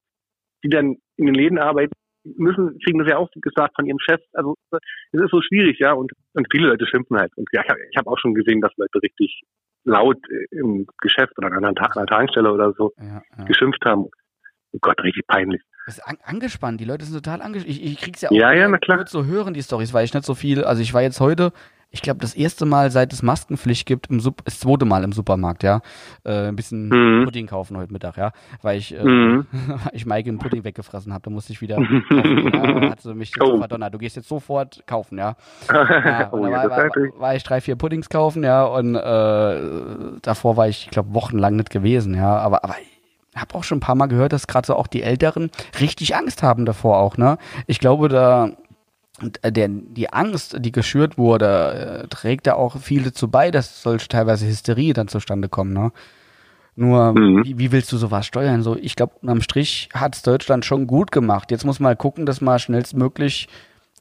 die 0.63 0.69
dann 0.69 0.97
in 1.17 1.27
den 1.27 1.35
Läden 1.35 1.59
arbeiten, 1.59 1.93
müssen, 2.23 2.79
kriegen 2.85 3.01
das 3.01 3.09
ja 3.09 3.17
auch 3.17 3.29
gesagt 3.35 3.75
von 3.75 3.85
ihrem 3.85 3.99
Chef. 3.99 4.21
Also 4.33 4.55
es 4.71 5.21
ist 5.21 5.31
so 5.33 5.43
schwierig, 5.43 5.81
ja. 5.81 5.93
Und, 5.93 6.13
und 6.35 6.47
viele 6.53 6.69
Leute 6.69 6.87
schimpfen 6.87 7.19
halt. 7.19 7.33
Und 7.37 7.49
ja, 7.53 7.63
ich 7.91 7.97
habe 7.97 8.09
auch 8.09 8.19
schon 8.19 8.35
gesehen, 8.35 8.61
dass 8.61 8.71
Leute 8.77 9.03
richtig 9.03 9.43
laut 9.85 10.19
äh, 10.31 10.47
im 10.57 10.87
Geschäft 11.01 11.37
oder 11.37 11.49
an 11.49 11.65
einer, 11.65 11.75
Ta- 11.75 11.87
an 11.87 11.99
einer 11.99 12.07
Tankstelle 12.07 12.53
oder 12.53 12.73
so 12.75 12.93
ja, 12.99 13.23
ja. 13.37 13.45
geschimpft 13.45 13.85
haben. 13.85 14.05
Oh 14.71 14.79
Gott, 14.81 15.03
richtig 15.03 15.27
peinlich. 15.27 15.61
Das 15.85 15.99
ist 15.99 16.07
an, 16.07 16.17
angespannt, 16.25 16.81
die 16.81 16.85
Leute 16.85 17.05
sind 17.05 17.15
total 17.15 17.43
angespannt. 17.43 17.77
Ich, 17.77 17.83
ich 17.85 17.99
krieg's 18.01 18.21
ja 18.21 18.31
auch 18.31 18.35
Ja, 18.35 18.53
ja, 18.53 18.69
na 18.69 18.79
klar. 18.79 19.05
zu 19.07 19.27
hören, 19.27 19.53
die 19.53 19.63
Stories, 19.63 19.93
weil 19.93 20.05
ich 20.05 20.15
nicht 20.15 20.25
so 20.25 20.35
viel, 20.35 20.65
also 20.65 20.81
ich 20.81 20.95
war 20.95 21.03
jetzt 21.03 21.19
heute, 21.21 21.53
ich 21.91 22.01
glaube, 22.03 22.21
das 22.21 22.35
erste 22.35 22.65
Mal, 22.67 22.91
seit 22.93 23.13
es 23.13 23.23
Maskenpflicht 23.23 23.85
gibt, 23.85 24.07
im 24.09 24.21
Sup 24.21 24.45
das 24.45 24.61
zweite 24.61 24.85
Mal 24.85 25.03
im 25.03 25.13
Supermarkt, 25.13 25.65
ja, 25.65 25.81
äh, 26.25 26.47
ein 26.49 26.57
bisschen 26.57 26.89
Mhm. 26.89 27.25
Pudding 27.25 27.49
kaufen 27.49 27.77
heute 27.77 27.93
Mittag, 27.93 28.17
ja, 28.17 28.31
weil 28.63 28.79
ich, 28.79 28.95
äh, 28.97 29.03
Mhm. 29.05 29.47
weil 29.51 29.53
ich 29.93 30.07
Maike 30.07 30.29
einen 30.31 30.39
Pudding 30.39 30.63
weggefressen 30.63 31.13
habe, 31.13 31.23
da 31.25 31.31
musste 31.31 31.53
ich 31.53 31.61
wieder 31.61 31.77
kaufen, 32.09 32.51
ja, 32.55 32.91
hat 32.91 33.01
sie 33.01 33.13
mich 33.15 33.33
so 33.37 33.45
Oh. 33.55 33.59
verdonnert, 33.59 33.93
du 33.93 33.99
gehst 33.99 34.15
jetzt 34.15 34.29
sofort 34.29 34.85
kaufen, 34.87 35.19
ja. 35.19 35.35
Ja, 35.73 36.29
oh, 36.33 36.47
ja, 36.47 36.53
war, 36.53 36.71
war, 36.71 36.85
natürlich. 36.85 37.13
war 37.19 37.35
ich 37.35 37.43
drei, 37.43 37.61
vier 37.61 37.75
Puddings 37.75 38.09
kaufen, 38.09 38.45
ja, 38.45 38.65
und 38.65 38.95
äh, 38.95 39.61
davor 40.23 40.57
war 40.57 40.69
ich, 40.69 40.85
ich 40.85 40.91
glaube, 40.91 41.13
wochenlang 41.13 41.57
nicht 41.57 41.71
gewesen, 41.71 42.15
ja, 42.15 42.37
aber, 42.39 42.63
aber 42.63 42.77
habe 43.37 43.55
auch 43.55 43.65
schon 43.65 43.79
ein 43.79 43.83
paar 43.83 43.95
Mal 43.95 44.07
gehört, 44.07 44.33
dass 44.33 44.47
gerade 44.47 44.67
so 44.67 44.75
auch 44.77 44.87
die 44.87 45.03
Älteren 45.03 45.51
richtig 45.81 46.15
Angst 46.17 46.43
haben 46.43 46.65
davor 46.67 46.99
auch, 46.99 47.17
ne? 47.17 47.39
Ich 47.67 47.81
glaube, 47.81 48.09
da 48.09 48.51
äh, 49.43 49.53
der, 49.53 49.69
die 49.69 50.13
Angst, 50.13 50.57
die 50.59 50.73
geschürt 50.73 51.19
wurde, 51.19 52.03
äh, 52.05 52.09
trägt 52.09 52.47
da 52.47 52.55
auch 52.55 52.79
viel 52.79 53.03
dazu 53.05 53.29
bei, 53.29 53.51
dass 53.51 53.83
solche 53.83 54.09
teilweise 54.09 54.47
Hysterie 54.47 54.93
dann 54.93 55.09
zustande 55.09 55.49
kommen, 55.49 55.73
ne? 55.73 55.93
Nur, 56.75 57.13
Mhm. 57.13 57.45
wie, 57.45 57.59
wie 57.59 57.73
willst 57.73 57.93
du 57.93 57.99
sowas 57.99 58.25
steuern? 58.27 58.63
So, 58.63 58.77
ich 58.77 58.97
glaube, 58.97 59.13
am 59.27 59.43
Strich 59.43 59.91
hat's 59.95 60.23
Deutschland 60.23 60.65
schon 60.65 60.87
gut 60.87 61.13
gemacht. 61.13 61.51
Jetzt 61.51 61.65
muss 61.67 61.81
mal 61.81 61.97
gucken, 61.97 62.25
dass 62.25 62.41
mal 62.41 62.59
schnellstmöglich, 62.59 63.49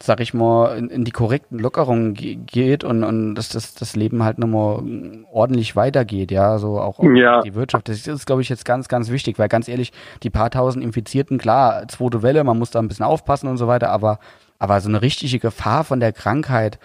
sag 0.03 0.19
ich 0.19 0.33
mal, 0.33 0.77
in, 0.77 0.89
in 0.89 1.03
die 1.05 1.11
korrekten 1.11 1.59
Lockerungen 1.59 2.13
ge 2.13 2.35
geht 2.35 2.83
und, 2.83 3.03
und 3.03 3.35
dass 3.35 3.49
das, 3.49 3.73
das 3.75 3.95
Leben 3.95 4.23
halt 4.23 4.37
nochmal 4.39 4.83
ordentlich 5.31 5.75
weitergeht, 5.75 6.31
ja, 6.31 6.57
so 6.57 6.79
auch, 6.79 6.99
auch 6.99 7.03
Ja. 7.03 7.41
die 7.41 7.55
Wirtschaft. 7.55 7.89
Das 7.89 8.07
ist, 8.07 8.25
glaube 8.25 8.41
ich, 8.41 8.49
jetzt 8.49 8.65
ganz, 8.65 8.87
ganz 8.87 9.09
wichtig, 9.09 9.39
weil 9.39 9.47
ganz 9.49 9.67
ehrlich, 9.67 9.91
die 10.23 10.29
paar 10.29 10.49
tausend 10.49 10.83
Infizierten, 10.83 11.37
klar, 11.37 11.87
zweite 11.87 12.21
Welle, 12.23 12.43
man 12.43 12.57
muss 12.57 12.71
da 12.71 12.79
ein 12.79 12.87
bisschen 12.87 13.05
aufpassen 13.05 13.47
und 13.47 13.57
so 13.57 13.67
weiter, 13.67 13.89
aber, 13.89 14.19
aber 14.59 14.79
so 14.81 14.89
eine 14.89 15.01
richtige 15.01 15.39
Gefahr 15.39 15.83
von 15.83 15.99
der 15.99 16.13
Krankheit 16.13 16.79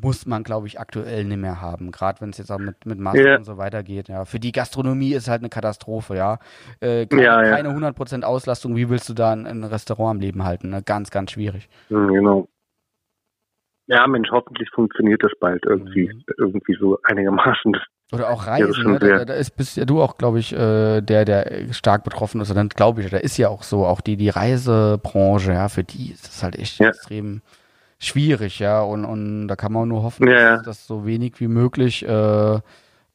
muss 0.00 0.26
man, 0.26 0.42
glaube 0.42 0.66
ich, 0.66 0.80
aktuell 0.80 1.24
nicht 1.24 1.36
mehr 1.38 1.60
haben. 1.60 1.90
Gerade 1.92 2.20
wenn 2.20 2.30
es 2.30 2.38
jetzt 2.38 2.50
auch 2.50 2.58
mit, 2.58 2.84
mit 2.86 2.98
Masken 2.98 3.26
Ja. 3.26 3.36
und 3.36 3.44
so 3.44 3.56
weiter 3.58 3.82
geht. 3.82 4.08
Ja. 4.08 4.24
Für 4.24 4.40
die 4.40 4.52
Gastronomie 4.52 5.12
ist 5.12 5.28
halt 5.28 5.40
eine 5.42 5.48
Katastrophe, 5.50 6.16
ja. 6.16 6.38
Äh, 6.80 7.06
keine, 7.06 7.22
Ja, 7.22 7.42
ja. 7.44 7.50
keine 7.56 7.68
100% 7.70 8.22
Auslastung, 8.24 8.76
wie 8.76 8.88
willst 8.90 9.08
du 9.08 9.14
da 9.14 9.32
ein, 9.32 9.46
ein 9.46 9.64
Restaurant 9.64 10.16
am 10.16 10.20
Leben 10.20 10.44
halten? 10.44 10.70
Ne? 10.70 10.82
Ganz, 10.82 11.10
ganz 11.10 11.30
schwierig. 11.32 11.68
Mhm, 11.90 12.12
Genau. 12.12 12.48
Ja, 13.86 14.06
Mensch, 14.06 14.30
hoffentlich 14.30 14.70
funktioniert 14.70 15.22
das 15.22 15.32
bald 15.40 15.64
irgendwie, 15.66 16.08
Mhm. 16.08 16.22
irgendwie 16.38 16.74
so 16.80 16.98
einigermaßen. 17.04 17.76
Oder 18.12 18.30
auch 18.30 18.46
Reisen, 18.46 18.92
ne? 18.92 18.98
da, 18.98 19.24
da- 19.26 19.34
ist 19.34 19.56
bist 19.56 19.76
ja 19.76 19.84
du 19.84 20.00
auch, 20.00 20.16
glaube 20.16 20.38
ich, 20.38 20.52
äh, 20.54 21.00
der, 21.02 21.24
der 21.24 21.72
stark 21.72 22.02
betroffen 22.04 22.40
ist. 22.40 22.48
Und 22.50 22.56
dann 22.56 22.68
glaube 22.70 23.02
ich, 23.02 23.10
da 23.10 23.18
ist 23.18 23.36
ja 23.36 23.48
auch 23.48 23.62
so, 23.62 23.84
auch 23.84 24.00
die, 24.00 24.16
die 24.16 24.28
Reisebranche, 24.30 25.52
ja, 25.52 25.68
für 25.68 25.84
die 25.84 26.12
ist 26.12 26.26
das 26.26 26.42
halt 26.42 26.56
echt 26.58 26.80
extrem 26.80 27.42
schwierig, 28.06 28.58
ja. 28.58 28.82
Und, 28.82 29.04
und 29.04 29.48
da 29.48 29.56
kann 29.56 29.72
man 29.72 29.88
nur 29.88 30.02
hoffen, 30.02 30.28
Ja, 30.28 30.56
dass, 30.56 30.64
dass 30.64 30.86
so 30.86 31.06
wenig 31.06 31.40
wie 31.40 31.48
möglich 31.48 32.06
äh, 32.06 32.60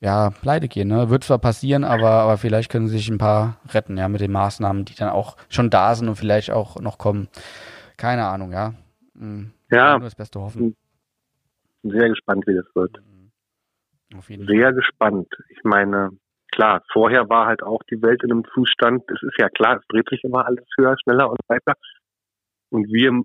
ja, 0.02 0.30
pleite 0.42 0.68
gehen. 0.68 0.88
Ne? 0.88 1.10
Wird 1.10 1.24
zwar 1.24 1.40
passieren, 1.40 1.84
aber, 1.84 2.10
aber 2.10 2.38
vielleicht 2.38 2.72
können 2.72 2.88
sich 2.88 3.10
ein 3.10 3.18
paar 3.18 3.58
retten, 3.74 3.98
ja, 3.98 4.08
mit 4.08 4.22
den 4.22 4.32
Maßnahmen, 4.32 4.86
die 4.86 4.96
dann 4.96 5.10
auch 5.10 5.38
schon 5.50 5.70
da 5.70 5.96
sind 5.96 6.08
und 6.08 6.16
vielleicht 6.16 6.52
auch 6.52 6.80
noch 6.80 6.98
kommen. 6.98 7.28
Keine 7.98 8.26
Ahnung, 8.26 8.52
ja. 8.52 8.74
Hm. 9.18 9.52
Ja. 9.72 9.98
Nur 9.98 10.06
das 10.06 10.16
Beste 10.16 10.40
hoffen. 10.40 10.76
bin 11.82 11.92
sehr 11.92 12.10
gespannt, 12.10 12.48
wie 12.48 12.56
das 12.56 12.66
wird. 12.74 12.98
Auf 14.18 14.30
jeden 14.30 14.46
Fall. 14.46 14.56
Sehr 14.56 14.74
gespannt. 14.74 15.28
Ich 15.50 15.64
meine, 15.64 16.10
klar, 16.52 16.82
vorher 16.92 17.30
war 17.30 17.46
halt 17.46 17.62
auch 17.62 17.84
die 17.92 18.02
Welt 18.02 18.24
in 18.24 18.32
einem 18.32 18.46
Zustand, 18.54 19.04
es 19.10 19.22
ist 19.22 19.40
ja 19.40 19.50
klar, 19.50 19.78
es 19.78 19.88
dreht 19.88 20.10
sich 20.10 20.24
immer 20.24 20.46
alles 20.46 20.66
höher, 20.78 20.96
schneller 21.04 21.30
und 21.30 21.40
weiter. 21.48 21.74
Und 22.70 22.88
wir, 22.92 23.24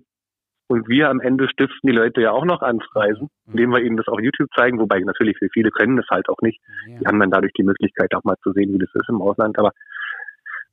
und 0.67 0.87
wir 0.87 1.09
am 1.09 1.19
Ende 1.19 1.47
stiften 1.49 1.89
die 1.89 1.95
Leute 1.95 2.21
ja 2.21 2.31
auch 2.31 2.45
noch 2.45 2.61
ans 2.61 2.83
Reisen, 2.95 3.29
indem 3.47 3.71
wir 3.71 3.81
ihnen 3.81 3.97
das 3.97 4.07
auf 4.07 4.19
YouTube 4.19 4.49
zeigen, 4.55 4.79
wobei 4.79 4.99
natürlich 4.99 5.37
für 5.37 5.49
viele 5.49 5.69
können 5.71 5.97
das 5.97 6.07
halt 6.09 6.27
auch 6.29 6.41
nicht. 6.41 6.59
Die 6.99 7.05
haben 7.05 7.19
dann 7.19 7.31
dadurch 7.31 7.53
die 7.53 7.63
Möglichkeit 7.63 8.13
auch 8.15 8.23
mal 8.23 8.37
zu 8.41 8.51
sehen, 8.53 8.73
wie 8.73 8.79
das 8.79 8.89
ist 8.93 9.09
im 9.09 9.21
Ausland. 9.21 9.57
Aber 9.59 9.71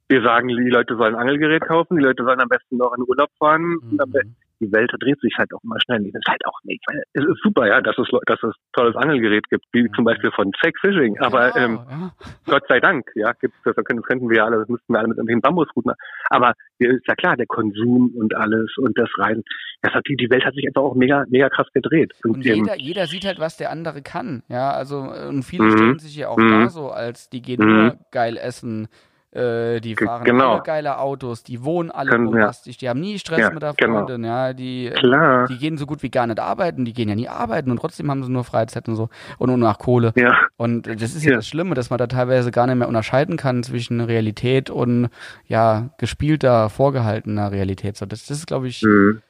wir 0.08 0.22
sagen, 0.22 0.48
die 0.48 0.70
Leute 0.70 0.96
sollen 0.96 1.14
ein 1.14 1.20
Angelgerät 1.22 1.62
kaufen, 1.66 1.96
die 1.96 2.02
Leute 2.02 2.24
sollen 2.24 2.40
am 2.40 2.48
besten 2.48 2.76
noch 2.76 2.94
in 2.96 3.04
Urlaub 3.06 3.30
fahren. 3.38 3.78
Und 3.90 4.00
am 4.00 4.10
besten, 4.10 4.28
Mhm. 4.30 4.41
Die 4.62 4.72
Welt 4.72 4.90
dreht 4.98 5.20
sich 5.20 5.34
halt 5.38 5.52
auch 5.54 5.62
immer 5.62 5.76
schnell. 5.84 6.02
Das 6.12 6.20
ist 6.24 6.28
halt 6.28 6.44
auch 6.46 6.58
nicht. 6.64 6.82
Es 7.12 7.24
ist 7.24 7.40
super, 7.42 7.66
ja, 7.66 7.80
dass 7.80 7.96
es, 7.98 8.08
dass 8.26 8.42
es 8.42 8.54
tolles 8.72 8.96
Angelgerät 8.96 9.48
gibt, 9.50 9.64
wie 9.72 9.90
zum 9.94 10.04
Beispiel 10.04 10.30
von 10.32 10.50
Zack 10.62 10.74
Fishing. 10.80 11.18
Aber 11.20 11.50
Genau, 11.52 11.64
ähm, 11.66 11.80
ja. 11.90 12.12
Gott 12.46 12.64
sei 12.68 12.80
Dank, 12.80 13.06
ja, 13.14 13.32
gibt's 13.32 13.58
das, 13.64 13.74
das 13.76 13.84
könnten 13.84 14.02
das 14.02 14.08
könnten 14.08 14.30
wir 14.30 14.44
alle, 14.44 14.58
das 14.58 14.68
müssten 14.68 14.92
wir 14.92 14.98
alle 14.98 15.08
mit 15.08 15.16
irgendwelchen 15.18 15.40
Bambusrouten. 15.42 15.92
Aber 16.30 16.52
ist 16.78 17.06
ja 17.06 17.14
klar, 17.14 17.36
der 17.36 17.46
Konsum 17.46 18.12
und 18.16 18.34
alles 18.34 18.70
und 18.78 18.96
das 18.98 19.08
Reisen. 19.18 19.42
Das 19.82 19.92
hat 19.94 20.04
die, 20.08 20.16
die 20.16 20.30
Welt 20.30 20.44
hat 20.44 20.54
sich 20.54 20.66
einfach 20.66 20.82
auch 20.82 20.94
mega, 20.94 21.24
mega 21.28 21.48
krass 21.48 21.68
gedreht. 21.74 22.12
Und 22.24 22.46
ähm, 22.46 22.54
jeder, 22.64 22.76
jeder 22.76 23.06
sieht 23.06 23.24
halt, 23.26 23.38
was 23.40 23.56
der 23.56 23.70
andere 23.70 24.02
kann. 24.02 24.42
Ja, 24.48 24.70
also 24.72 25.12
äh, 25.12 25.28
und 25.28 25.42
viele 25.42 25.64
Mhm. 25.64 25.70
stellen 25.72 25.98
sich 25.98 26.16
ja 26.16 26.28
auch 26.28 26.36
Mhm. 26.38 26.48
da 26.48 26.68
so, 26.68 26.90
als 26.90 27.28
die 27.28 27.42
gehen 27.42 27.60
Mhm. 27.64 27.72
nur 27.76 27.96
geil 28.10 28.36
essen, 28.36 28.88
äh, 29.32 29.80
die 29.80 29.96
fahren 29.96 30.24
genau. 30.24 30.52
alle 30.54 30.62
geile 30.62 30.98
Autos, 30.98 31.42
die 31.42 31.64
wohnen 31.64 31.90
alle 31.90 32.10
Können- 32.10 32.26
bombastisch, 32.26 32.76
die 32.76 32.88
haben 32.88 33.00
nie 33.00 33.18
Stress 33.18 33.40
Ja, 33.40 33.50
mit 33.50 33.62
der 33.62 33.72
genau. 33.74 33.98
Freundin, 33.98 34.24
ja, 34.24 34.52
die, 34.52 34.86
äh, 34.88 34.90
klar, 34.92 35.46
die 35.48 35.56
gehen 35.58 35.78
so 35.78 35.86
gut 35.86 36.02
wie 36.02 36.10
gar 36.10 36.26
nicht 36.26 36.38
arbeiten, 36.38 36.84
die 36.84 36.92
gehen 36.92 37.08
ja 37.08 37.14
nie 37.14 37.28
arbeiten 37.28 37.70
und 37.70 37.78
trotzdem 37.78 38.10
haben 38.10 38.22
sie 38.22 38.30
nur 38.30 38.44
Freizeit 38.44 38.88
und 38.88 38.96
so 38.96 39.08
und 39.38 39.48
nur 39.48 39.56
nach 39.58 39.78
Kohle. 39.78 40.12
ja, 40.16 40.36
Und 40.56 40.86
das 40.86 41.14
ist 41.14 41.24
ja, 41.24 41.30
Ja. 41.30 41.36
das 41.36 41.48
Schlimme, 41.48 41.74
dass 41.74 41.88
man 41.90 41.98
da 41.98 42.06
teilweise 42.06 42.50
gar 42.50 42.66
nicht 42.66 42.76
mehr 42.76 42.88
unterscheiden 42.88 43.36
kann 43.36 43.62
zwischen 43.62 44.00
Realität 44.00 44.68
und 44.70 45.08
ja, 45.46 45.90
gespielter, 45.98 46.68
vorgehaltener 46.68 47.50
Realität. 47.52 47.96
So, 47.96 48.04
das, 48.06 48.26
das 48.26 48.38
ist, 48.38 48.46
glaube 48.46 48.68
ich, 48.68 48.82
mhm. 48.82 49.22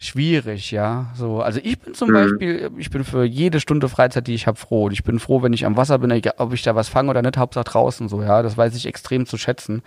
Schwierig, 0.00 0.70
ja. 0.72 1.12
So, 1.14 1.40
also 1.42 1.60
ich 1.62 1.78
bin 1.78 1.94
zum 1.94 2.08
Mhm. 2.08 2.14
Beispiel, 2.14 2.70
ich 2.78 2.90
bin 2.90 3.04
für 3.04 3.22
jede 3.24 3.60
Stunde 3.60 3.88
Freizeit, 3.88 4.26
die 4.26 4.34
ich 4.34 4.46
habe, 4.46 4.58
froh. 4.58 4.86
Und 4.86 4.92
ich 4.92 5.04
bin 5.04 5.20
froh, 5.20 5.42
wenn 5.42 5.52
ich 5.52 5.66
am 5.66 5.76
Wasser 5.76 5.98
bin, 5.98 6.10
ob 6.38 6.52
ich 6.52 6.62
da 6.62 6.74
was 6.74 6.88
fange 6.88 7.10
oder 7.10 7.22
nicht, 7.22 7.36
Hauptsache 7.36 7.64
draußen 7.64 8.08
so, 8.08 8.22
ja. 8.22 8.42
Das 8.42 8.56
weiß 8.56 8.74
ich 8.74 8.86
extrem 8.86 9.26
zu 9.26 9.36
schätzen. 9.36 9.82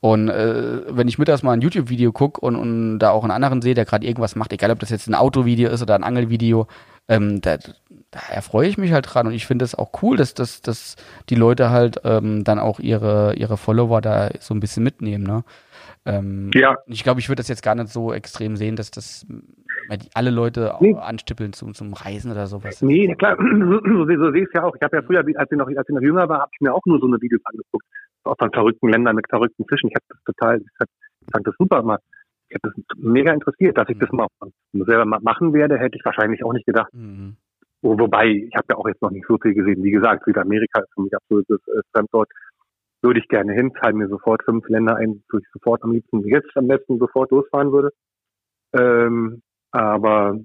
Und 0.00 0.28
äh, 0.28 0.82
wenn 0.94 1.08
ich 1.08 1.18
mittags 1.18 1.42
mal 1.42 1.52
ein 1.52 1.62
YouTube-Video 1.62 2.12
gucke 2.12 2.40
und, 2.40 2.54
und 2.54 2.98
da 2.98 3.10
auch 3.10 3.24
einen 3.24 3.32
anderen 3.32 3.60
sehe, 3.62 3.74
der 3.74 3.86
gerade 3.86 4.06
irgendwas 4.06 4.36
macht, 4.36 4.52
egal 4.52 4.70
ob 4.70 4.78
das 4.78 4.90
jetzt 4.90 5.08
ein 5.08 5.14
Autovideo 5.14 5.70
ist 5.70 5.82
oder 5.82 5.94
ein 5.94 6.04
Angelvideo, 6.04 6.66
ähm, 7.08 7.40
da, 7.40 7.56
da 7.56 8.20
erfreue 8.30 8.68
ich 8.68 8.78
mich 8.78 8.92
halt 8.92 9.06
dran. 9.12 9.26
Und 9.26 9.32
ich 9.32 9.46
finde 9.46 9.64
es 9.64 9.74
auch 9.74 9.90
cool, 10.02 10.16
dass, 10.16 10.34
dass, 10.34 10.60
dass 10.60 10.96
die 11.30 11.34
Leute 11.34 11.70
halt 11.70 12.00
ähm, 12.04 12.44
dann 12.44 12.58
auch 12.58 12.78
ihre, 12.78 13.34
ihre 13.36 13.56
Follower 13.56 14.00
da 14.00 14.30
so 14.38 14.54
ein 14.54 14.60
bisschen 14.60 14.82
mitnehmen, 14.84 15.24
ne? 15.24 15.44
Ähm, 16.06 16.50
ja, 16.54 16.76
ich 16.86 17.02
glaube, 17.02 17.20
ich 17.20 17.28
würde 17.28 17.40
das 17.40 17.48
jetzt 17.48 17.62
gar 17.62 17.74
nicht 17.74 17.88
so 17.88 18.12
extrem 18.12 18.56
sehen, 18.56 18.76
dass 18.76 18.90
das 18.90 19.26
die 19.28 20.08
alle 20.14 20.30
Leute 20.30 20.74
Nee. 20.80 20.94
anstippeln 20.94 21.52
zum, 21.52 21.74
zum 21.74 21.92
Reisen 21.92 22.30
oder 22.32 22.46
sowas. 22.46 22.80
Nee, 22.82 23.06
na 23.08 23.14
klar, 23.14 23.36
so, 23.38 23.80
so, 24.16 24.30
sehe 24.32 24.42
ich 24.42 24.48
es 24.48 24.52
ja 24.54 24.64
auch. 24.64 24.74
Ich 24.74 24.82
habe 24.82 24.96
ja 24.96 25.02
früher, 25.02 25.18
als 25.36 25.50
ich 25.50 25.58
noch, 25.58 25.66
als 25.68 25.88
ich 25.88 25.94
noch 25.94 26.02
jünger 26.02 26.28
war, 26.28 26.40
habe 26.40 26.50
ich 26.54 26.60
mir 26.60 26.72
auch 26.74 26.82
nur 26.86 26.98
so 27.00 27.06
eine 27.06 27.20
Videos 27.20 27.40
angeguckt. 27.44 27.84
Auch 28.24 28.36
von 28.38 28.50
verrückten 28.50 28.88
Ländern 28.88 29.14
mit 29.16 29.26
verrückten 29.28 29.64
Fischen. 29.68 29.88
Ich 29.90 29.94
habe 29.94 30.04
das 30.08 30.18
total, 30.24 30.58
ich 30.60 30.66
fand, 30.78 30.90
ich 31.20 31.28
fand 31.32 31.46
das 31.46 31.54
super 31.58 31.82
mal. 31.82 31.98
Ich 32.48 32.56
habe 32.56 32.72
das 32.74 32.96
mega 32.96 33.32
interessiert, 33.32 33.76
dass 33.78 33.88
ich 33.88 33.98
das 33.98 34.10
mal 34.12 34.26
selber 34.72 35.04
ma- 35.04 35.20
machen 35.20 35.52
werde, 35.52 35.78
hätte 35.78 35.96
ich 35.98 36.04
wahrscheinlich 36.04 36.42
auch 36.44 36.52
nicht 36.52 36.66
gedacht. 36.66 36.92
Mhm. 36.92 37.36
wo, 37.82 37.96
wobei, 37.98 38.26
ich 38.26 38.54
habe 38.56 38.66
ja 38.70 38.76
auch 38.76 38.88
jetzt 38.88 39.02
noch 39.02 39.10
nicht 39.10 39.26
so 39.28 39.36
viel 39.40 39.54
gesehen. 39.54 39.82
Wie 39.84 39.90
gesagt, 39.92 40.24
Südamerika 40.24 40.80
ist 40.80 40.92
für 40.94 41.02
mich 41.02 41.14
absolutes 41.14 41.60
äh, 41.68 41.80
Standort. 41.90 42.28
Würde 43.06 43.20
ich 43.20 43.28
gerne 43.28 43.52
hin, 43.52 43.72
fallen 43.80 43.98
mir 43.98 44.08
sofort 44.08 44.42
fünf 44.42 44.68
Länder 44.68 44.96
ein, 44.96 45.22
wo 45.30 45.38
ich 45.38 45.44
sofort 45.52 45.82
am 45.84 45.92
liebsten 45.92 46.26
jetzt 46.26 46.50
am 46.56 46.66
besten 46.66 46.98
sofort 46.98 47.30
losfahren 47.30 47.70
würde. 47.70 47.92
Ähm, 48.72 49.42
aber 49.70 50.40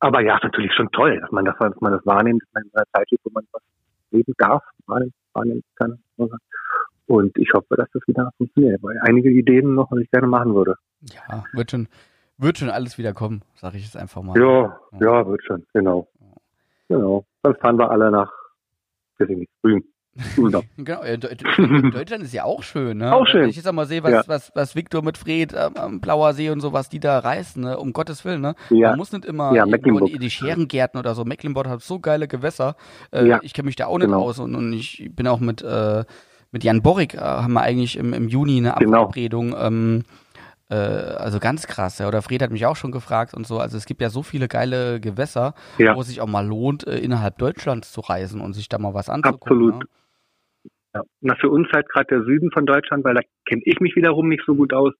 aber 0.00 0.20
ja, 0.22 0.36
ist 0.36 0.44
natürlich 0.44 0.72
schon 0.74 0.90
toll, 0.90 1.20
dass 1.20 1.30
man 1.30 1.44
das, 1.44 1.56
dass 1.58 1.80
man 1.80 1.92
das 1.92 2.04
wahrnimmt, 2.04 2.42
dass 2.42 2.52
man 2.54 2.64
in 2.64 2.70
einer 2.74 2.86
Zeit 2.92 3.10
lebt, 3.10 3.24
wo 3.24 3.30
man 3.32 3.44
was 3.52 3.62
leben 4.10 4.34
darf, 4.38 4.64
wahrnehmen, 4.86 5.14
wahrnehmen 5.32 5.62
kann. 5.76 6.00
Und 7.06 7.38
ich 7.38 7.52
hoffe, 7.54 7.76
dass 7.76 7.88
das 7.92 8.02
wieder 8.06 8.30
funktioniert, 8.36 8.82
weil 8.82 8.98
einige 9.02 9.30
Ideen 9.30 9.74
noch, 9.74 9.90
was 9.90 10.00
ich 10.00 10.10
gerne 10.10 10.26
machen 10.26 10.54
würde. 10.54 10.74
Ja, 11.00 11.44
wird 11.52 11.70
schon, 11.70 11.88
wird 12.38 12.58
schon 12.58 12.70
alles 12.70 12.98
wieder 12.98 13.12
kommen, 13.12 13.42
sage 13.54 13.76
ich 13.76 13.84
jetzt 13.84 13.96
einfach 13.96 14.22
mal. 14.22 14.36
Ja, 14.36 14.78
ja, 14.92 14.98
ja, 15.00 15.26
wird 15.26 15.44
schon, 15.44 15.64
genau. 15.72 16.08
Genau. 16.88 17.24
Dann 17.42 17.54
fahren 17.56 17.78
wir 17.78 17.90
alle 17.90 18.10
nach, 18.10 18.32
Rügen. 19.64 19.84
genau, 20.76 21.02
Deutschland 21.90 22.24
ist 22.24 22.34
ja 22.34 22.44
auch 22.44 22.62
schön, 22.62 22.98
ne? 22.98 23.14
Auch 23.14 23.26
schön. 23.26 23.42
Wenn 23.42 23.50
ich 23.50 23.56
jetzt 23.56 23.70
mal 23.72 23.86
sehe, 23.86 24.02
was, 24.02 24.10
ja. 24.10 24.22
was, 24.26 24.52
was 24.54 24.74
Victor 24.74 25.02
mit 25.02 25.16
Fred 25.16 25.54
am, 25.54 25.74
am 25.76 26.00
Blauer 26.00 26.32
See 26.32 26.50
und 26.50 26.60
so, 26.60 26.72
was 26.72 26.88
die 26.88 27.00
da 27.00 27.18
reißen, 27.18 27.62
ne? 27.62 27.78
um 27.78 27.92
Gottes 27.92 28.24
Willen, 28.24 28.40
ne? 28.40 28.54
Ja. 28.70 28.90
Man 28.90 28.98
muss 28.98 29.12
nicht 29.12 29.24
immer 29.24 29.54
ja, 29.54 29.64
in 29.64 30.18
die 30.18 30.30
Scherengärten 30.30 30.98
oder 30.98 31.14
so. 31.14 31.24
Mecklenburg 31.24 31.68
hat 31.68 31.82
so 31.82 32.00
geile 32.00 32.26
Gewässer. 32.26 32.76
Äh, 33.12 33.26
ja. 33.26 33.40
Ich 33.42 33.54
kenne 33.54 33.66
mich 33.66 33.76
da 33.76 33.86
auch 33.86 33.98
nicht 33.98 34.06
genau. 34.06 34.22
aus 34.22 34.38
und, 34.38 34.54
und 34.54 34.72
ich 34.72 35.10
bin 35.14 35.26
auch 35.26 35.40
mit, 35.40 35.62
äh, 35.62 36.04
mit 36.50 36.64
Jan 36.64 36.82
Borrik, 36.82 37.14
äh, 37.14 37.18
haben 37.18 37.52
wir 37.52 37.62
eigentlich 37.62 37.96
im, 37.96 38.12
im 38.12 38.28
Juni 38.28 38.58
eine 38.58 38.74
genau. 38.78 39.04
Abredung. 39.04 39.54
Ähm, 39.58 40.04
äh, 40.70 40.74
also 40.74 41.38
ganz 41.38 41.66
krass, 41.66 41.98
ja. 41.98 42.08
Oder 42.08 42.22
Fred 42.22 42.42
hat 42.42 42.50
mich 42.50 42.66
auch 42.66 42.76
schon 42.76 42.92
gefragt 42.92 43.34
und 43.34 43.46
so. 43.46 43.58
Also 43.58 43.76
es 43.76 43.86
gibt 43.86 44.00
ja 44.00 44.10
so 44.10 44.22
viele 44.22 44.48
geile 44.48 45.00
Gewässer, 45.00 45.54
ja. 45.78 45.96
wo 45.96 46.00
es 46.00 46.08
sich 46.08 46.20
auch 46.20 46.26
mal 46.26 46.46
lohnt, 46.46 46.86
äh, 46.86 46.98
innerhalb 46.98 47.38
Deutschlands 47.38 47.92
zu 47.92 48.00
reisen 48.00 48.40
und 48.40 48.52
sich 48.54 48.68
da 48.68 48.78
mal 48.78 48.94
was 48.94 49.08
anzugucken. 49.08 49.40
Absolut. 49.42 49.74
Ne? 49.78 49.88
Ja. 50.94 51.02
Na, 51.20 51.34
für 51.36 51.50
uns 51.50 51.68
halt 51.72 51.88
gerade 51.88 52.06
der 52.06 52.24
Süden 52.24 52.50
von 52.50 52.66
Deutschland, 52.66 53.04
weil 53.04 53.14
da 53.14 53.20
kenne 53.46 53.62
ich 53.64 53.80
mich 53.80 53.94
wiederum 53.96 54.28
nicht 54.28 54.44
so 54.46 54.54
gut 54.54 54.72
aus. 54.72 54.94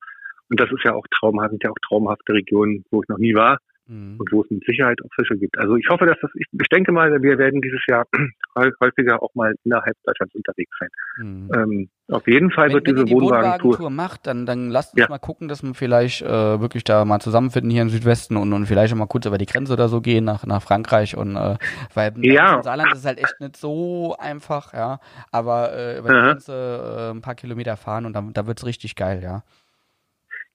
Und 0.51 0.61
das 0.61 0.71
ist 0.71 0.85
ja 0.85 0.95
auch 0.95 1.07
traumhaft, 1.19 1.51
sind 1.51 1.65
ja 1.65 1.71
auch 1.71 1.79
traumhafte 1.87 2.33
Regionen, 2.33 2.85
wo 2.91 3.03
ich 3.03 3.09
noch 3.09 3.19
nie 3.19 3.35
war 3.35 3.59
mhm. 3.89 4.17
und 4.19 4.33
wo 4.33 4.43
es 4.43 4.51
mit 4.51 4.65
Sicherheit 4.65 4.99
auch 5.05 5.09
Fische 5.15 5.37
gibt. 5.37 5.59
Also 5.59 5.77
ich 5.77 5.89
hoffe, 5.89 6.07
dass 6.07 6.17
das, 6.21 6.31
ich, 6.35 6.47
ich 6.53 6.69
denke 6.69 6.93
mal, 6.93 7.11
wir 7.23 7.39
werden 7.39 7.61
dieses 7.61 7.81
Jahr 7.89 8.07
häufiger 8.81 9.23
auch 9.23 9.35
mal 9.35 9.55
innerhalb 9.65 9.97
Deutschlands 10.05 10.35
unterwegs 10.35 10.71
sein. 10.79 10.89
Mhm. 11.19 11.51
Ähm, 11.55 11.89
auf 12.11 12.27
jeden 12.27 12.51
Fall 12.51 12.69
wenn, 12.69 12.75
wird 12.75 12.87
wenn 12.87 12.95
diese 12.95 13.05
die 13.07 13.13
Wohnwagentour 13.13 13.79
Wohnwagen 13.79 13.97
macht, 13.97 14.27
dann, 14.27 14.47
dann 14.47 14.71
lasst 14.71 14.95
uns 14.95 15.03
ja. 15.03 15.09
mal 15.09 15.19
gucken, 15.19 15.49
dass 15.49 15.63
wir 15.63 15.75
vielleicht 15.75 16.23
äh, 16.23 16.61
wirklich 16.61 16.85
da 16.85 17.05
mal 17.05 17.21
zusammenfinden 17.21 17.71
hier 17.71 17.83
im 17.83 17.91
Südwesten 17.91 18.37
und, 18.37 18.53
und 18.53 18.67
vielleicht 18.67 18.93
auch 18.93 18.99
mal 18.99 19.07
kurz 19.07 19.27
über 19.27 19.39
die 19.39 19.47
Grenze 19.47 19.73
oder 19.73 19.89
so 19.89 20.01
gehen 20.01 20.25
nach, 20.25 20.47
nach 20.47 20.63
Frankreich 20.63 21.17
und 21.17 21.37
äh, 21.37 21.57
weil 21.95 22.13
ja. 22.19 22.57
im 22.57 22.63
Saarland 22.63 22.93
ist 22.93 23.01
es 23.01 23.05
halt 23.05 23.19
echt 23.19 23.41
nicht 23.41 23.57
so 23.57 24.17
einfach, 24.19 24.73
ja. 24.73 25.01
Aber 25.33 25.73
äh, 25.73 25.99
über 25.99 26.09
die. 26.09 26.29
Grenze 26.29 26.53
äh, 26.53 27.11
ein 27.11 27.21
paar 27.21 27.35
Kilometer 27.35 27.77
fahren 27.77 28.07
und 28.07 28.13
dann, 28.13 28.33
da 28.33 28.47
wird's 28.47 28.65
richtig 28.65 28.97
geil, 28.97 29.21
ja. 29.23 29.43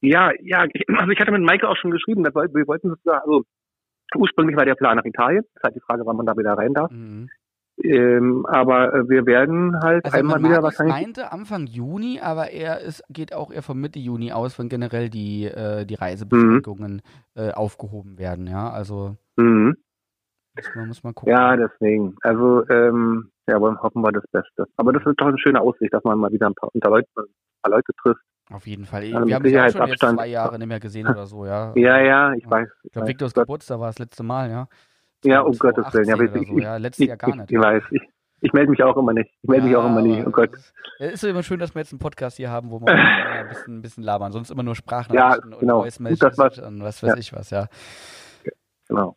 Ja, 0.04 0.32
ja, 0.42 0.68
also 0.98 1.12
ich 1.12 1.20
hatte 1.20 1.32
mit 1.32 1.44
Maike 1.44 1.68
auch 1.68 1.78
schon 1.78 1.92
geschrieben, 1.92 2.26
wir 2.26 2.34
wollten 2.68 2.90
sozusagen, 2.90 3.22
also 3.22 3.44
ursprünglich 4.16 4.58
war 4.58 4.66
der 4.66 4.76
Plan 4.76 4.98
nach 4.98 5.06
Italien, 5.06 5.44
das 5.44 5.56
ist 5.56 5.64
halt 5.64 5.76
die 5.76 5.80
Frage, 5.80 6.06
wann 6.06 6.18
man 6.18 6.26
da 6.26 6.36
wieder 6.36 6.54
rein 6.54 6.74
darf. 6.74 6.92
Mhm. 6.92 7.30
Ähm, 7.82 8.46
aber 8.46 8.94
äh, 8.94 9.10
wir 9.10 9.26
werden 9.26 9.80
halt 9.82 10.06
also 10.06 10.18
einmal 10.18 10.44
wieder 10.44 10.62
wahrscheinlich. 10.62 10.94
meinte 10.94 11.32
Anfang 11.32 11.68
Juni, 11.68 12.20
aber 12.22 12.52
er 12.52 12.82
ist, 12.82 13.02
geht 13.10 13.34
auch 13.34 13.50
eher 13.50 13.64
von 13.64 13.80
Mitte 13.80 13.98
Juni 13.98 14.32
aus, 14.34 14.60
wenn 14.60 14.70
generell 14.70 15.10
die, 15.10 15.46
äh, 15.46 15.86
die 15.86 15.96
Reisebeschränkungen 15.96 17.02
mhm. 17.36 17.42
äh, 17.42 17.52
aufgehoben 17.52 18.20
werden, 18.20 18.46
ja. 18.46 18.70
Also 18.70 19.16
mhm. 19.38 19.78
man 20.76 20.88
muss 20.90 21.04
mal 21.04 21.14
gucken. 21.14 21.34
Ja, 21.34 21.56
deswegen. 21.56 22.16
Also 22.22 22.68
ähm, 22.70 23.32
ja, 23.48 23.60
wollen 23.60 23.82
hoffen 23.82 24.04
wir 24.04 24.12
das 24.12 24.28
Beste. 24.32 24.68
Aber 24.76 24.92
das 24.92 25.04
ist 25.06 25.16
doch 25.20 25.28
eine 25.28 25.40
schöne 25.40 25.62
Aussicht, 25.62 25.94
dass 25.94 26.04
man 26.04 26.20
mal 26.20 26.32
wieder 26.32 26.48
ein 26.48 26.56
paar, 26.56 26.70
paar 26.80 26.92
Leute, 26.92 27.08
ein 27.18 27.26
paar 27.64 27.72
Leute 27.72 27.92
trifft 28.04 28.22
auf 28.50 28.68
jeden 28.68 28.86
Fall. 28.86 29.04
Also 29.14 29.28
wir 29.28 29.36
haben 29.36 29.44
uns 29.44 29.54
ja 29.54 29.70
schon 29.70 29.88
jetzt 29.88 30.00
zwei 30.00 30.28
Jahre 30.28 30.58
nicht 30.58 30.68
mehr 30.68 30.80
gesehen 30.80 31.08
oder 31.08 31.26
so, 31.26 31.46
ja. 31.46 31.74
Ja, 31.76 32.00
ja, 32.00 32.34
ich 32.34 32.50
weiß. 32.50 32.68
Ich 32.84 32.92
glaube, 32.92 33.08
Viktors 33.08 33.34
Geburtstag 33.34 33.80
war 33.80 33.88
das 33.88 34.00
letzte 34.00 34.24
Mal, 34.24 34.50
ja. 34.50 34.68
Ja, 35.24 35.42
um 35.42 35.58
Gottes 35.58 35.94
Willen. 35.94 36.06
Ja, 36.06 36.22
ich, 36.22 36.48
so, 36.48 36.60
ja, 36.60 36.78
letztes 36.78 37.08
Jahr 37.08 37.18
gar 37.18 37.36
nicht. 37.36 37.50
Ich, 37.50 37.58
ich 37.58 37.64
weiß. 37.64 37.84
Ich, 37.92 38.02
ich 38.42 38.52
melde 38.52 38.72
mich 38.72 38.84
auch 38.84 38.98
immer 38.98 39.14
nicht. 39.14 39.32
Ich 39.42 39.50
melde 39.50 39.68
ja, 39.68 39.70
mich 39.70 39.78
auch 39.78 39.86
immer 39.86 40.02
nicht. 40.02 40.28
Oh 40.28 40.32
Gott. 40.32 40.52
Es 41.00 41.14
ist 41.14 41.24
immer 41.24 41.44
schön, 41.44 41.60
dass 41.60 41.74
wir 41.74 41.82
jetzt 41.82 41.94
einen 41.94 42.00
Podcast 42.00 42.36
hier 42.36 42.52
haben, 42.52 42.72
wo 42.72 42.82
wir 42.82 42.88
ein, 42.94 43.48
bisschen, 43.48 43.78
ein 43.78 43.82
bisschen 43.82 44.04
labern. 44.04 44.34
Sonst 44.34 44.52
immer 44.52 44.64
nur 44.64 44.76
Sprachnachrichten 44.76 45.52
ja, 45.52 45.58
genau. 45.60 45.78
und 45.78 45.84
Voice 45.84 46.00
Messages 46.02 46.60
und 46.60 46.84
was 46.84 47.02
weiß 47.02 47.12
ja. 47.12 47.18
ich 47.18 47.34
was, 47.34 47.50
ja. 47.52 47.68
Genau. 48.90 49.16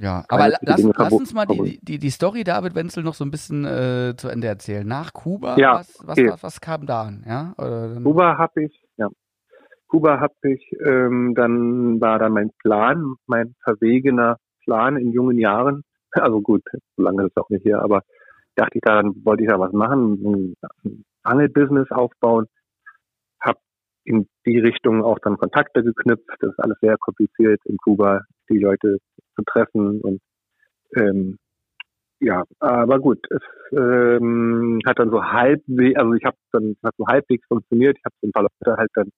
Ja, 0.00 0.24
aber 0.28 0.48
lass, 0.48 0.82
lass, 0.96 1.12
uns 1.12 1.34
mal 1.34 1.46
die, 1.46 1.80
die, 1.82 1.98
die 1.98 2.10
Story 2.10 2.44
David 2.44 2.76
Wenzel 2.76 3.02
noch 3.02 3.14
so 3.14 3.24
ein 3.24 3.32
bisschen 3.32 3.64
äh, 3.64 4.14
zu 4.16 4.28
Ende 4.28 4.46
erzählen. 4.46 4.86
Nach 4.86 5.12
Kuba, 5.12 5.58
ja, 5.58 5.80
was, 5.80 5.98
was, 6.04 6.18
okay. 6.18 6.30
was, 6.30 6.42
was, 6.44 6.60
kam 6.60 6.86
da 6.86 7.02
an? 7.02 7.24
Ja? 7.26 7.54
Kuba 7.56 8.38
habe 8.38 8.64
ich, 8.64 8.84
ja. 8.96 9.08
Kuba 9.88 10.20
habe 10.20 10.34
ich, 10.42 10.70
ähm, 10.84 11.34
dann 11.34 12.00
war 12.00 12.20
da 12.20 12.28
mein 12.28 12.50
Plan, 12.62 13.14
mein 13.26 13.56
verwegener 13.64 14.36
Plan 14.64 14.96
in 14.96 15.12
jungen 15.12 15.38
Jahren. 15.38 15.82
Also 16.10 16.40
gut, 16.40 16.62
so 16.96 17.02
lange 17.02 17.24
ist 17.24 17.32
es 17.32 17.36
auch 17.36 17.50
nicht 17.50 17.64
hier, 17.64 17.82
aber 17.82 18.00
dachte 18.54 18.78
ich, 18.78 18.80
da 18.80 19.02
dann 19.02 19.14
wollte 19.24 19.42
ich 19.42 19.48
da 19.50 19.60
was 19.60 19.72
machen, 19.72 20.54
ein 20.64 21.04
Angelbusiness 21.22 21.90
aufbauen. 21.90 22.46
Hab 23.40 23.58
in 24.04 24.26
die 24.46 24.58
Richtung 24.58 25.04
auch 25.04 25.18
dann 25.18 25.36
Kontakte 25.36 25.84
geknüpft. 25.84 26.24
Das 26.40 26.52
ist 26.52 26.58
alles 26.60 26.78
sehr 26.80 26.96
kompliziert 26.96 27.60
in 27.66 27.76
Kuba, 27.76 28.22
die 28.48 28.58
Leute 28.58 28.98
zu 29.38 29.44
treffen 29.44 30.00
und 30.00 30.20
ähm, 30.96 31.38
ja, 32.20 32.42
aber 32.58 32.98
gut, 32.98 33.24
es 33.30 33.42
ähm, 33.70 34.80
hat 34.84 34.98
dann 34.98 35.10
so 35.10 35.22
halbwegs, 35.22 35.98
also 35.98 36.14
ich 36.14 36.24
habe 36.24 36.36
dann 36.50 36.76
hat 36.82 36.94
so 36.98 37.06
halbwegs 37.06 37.46
funktioniert. 37.46 37.96
Ich 37.96 38.04
habe 38.04 38.14
so 38.20 38.26
ein 38.26 38.32
paar 38.32 38.42
Leute 38.42 38.76
halt 38.76 38.90
dann, 38.94 39.10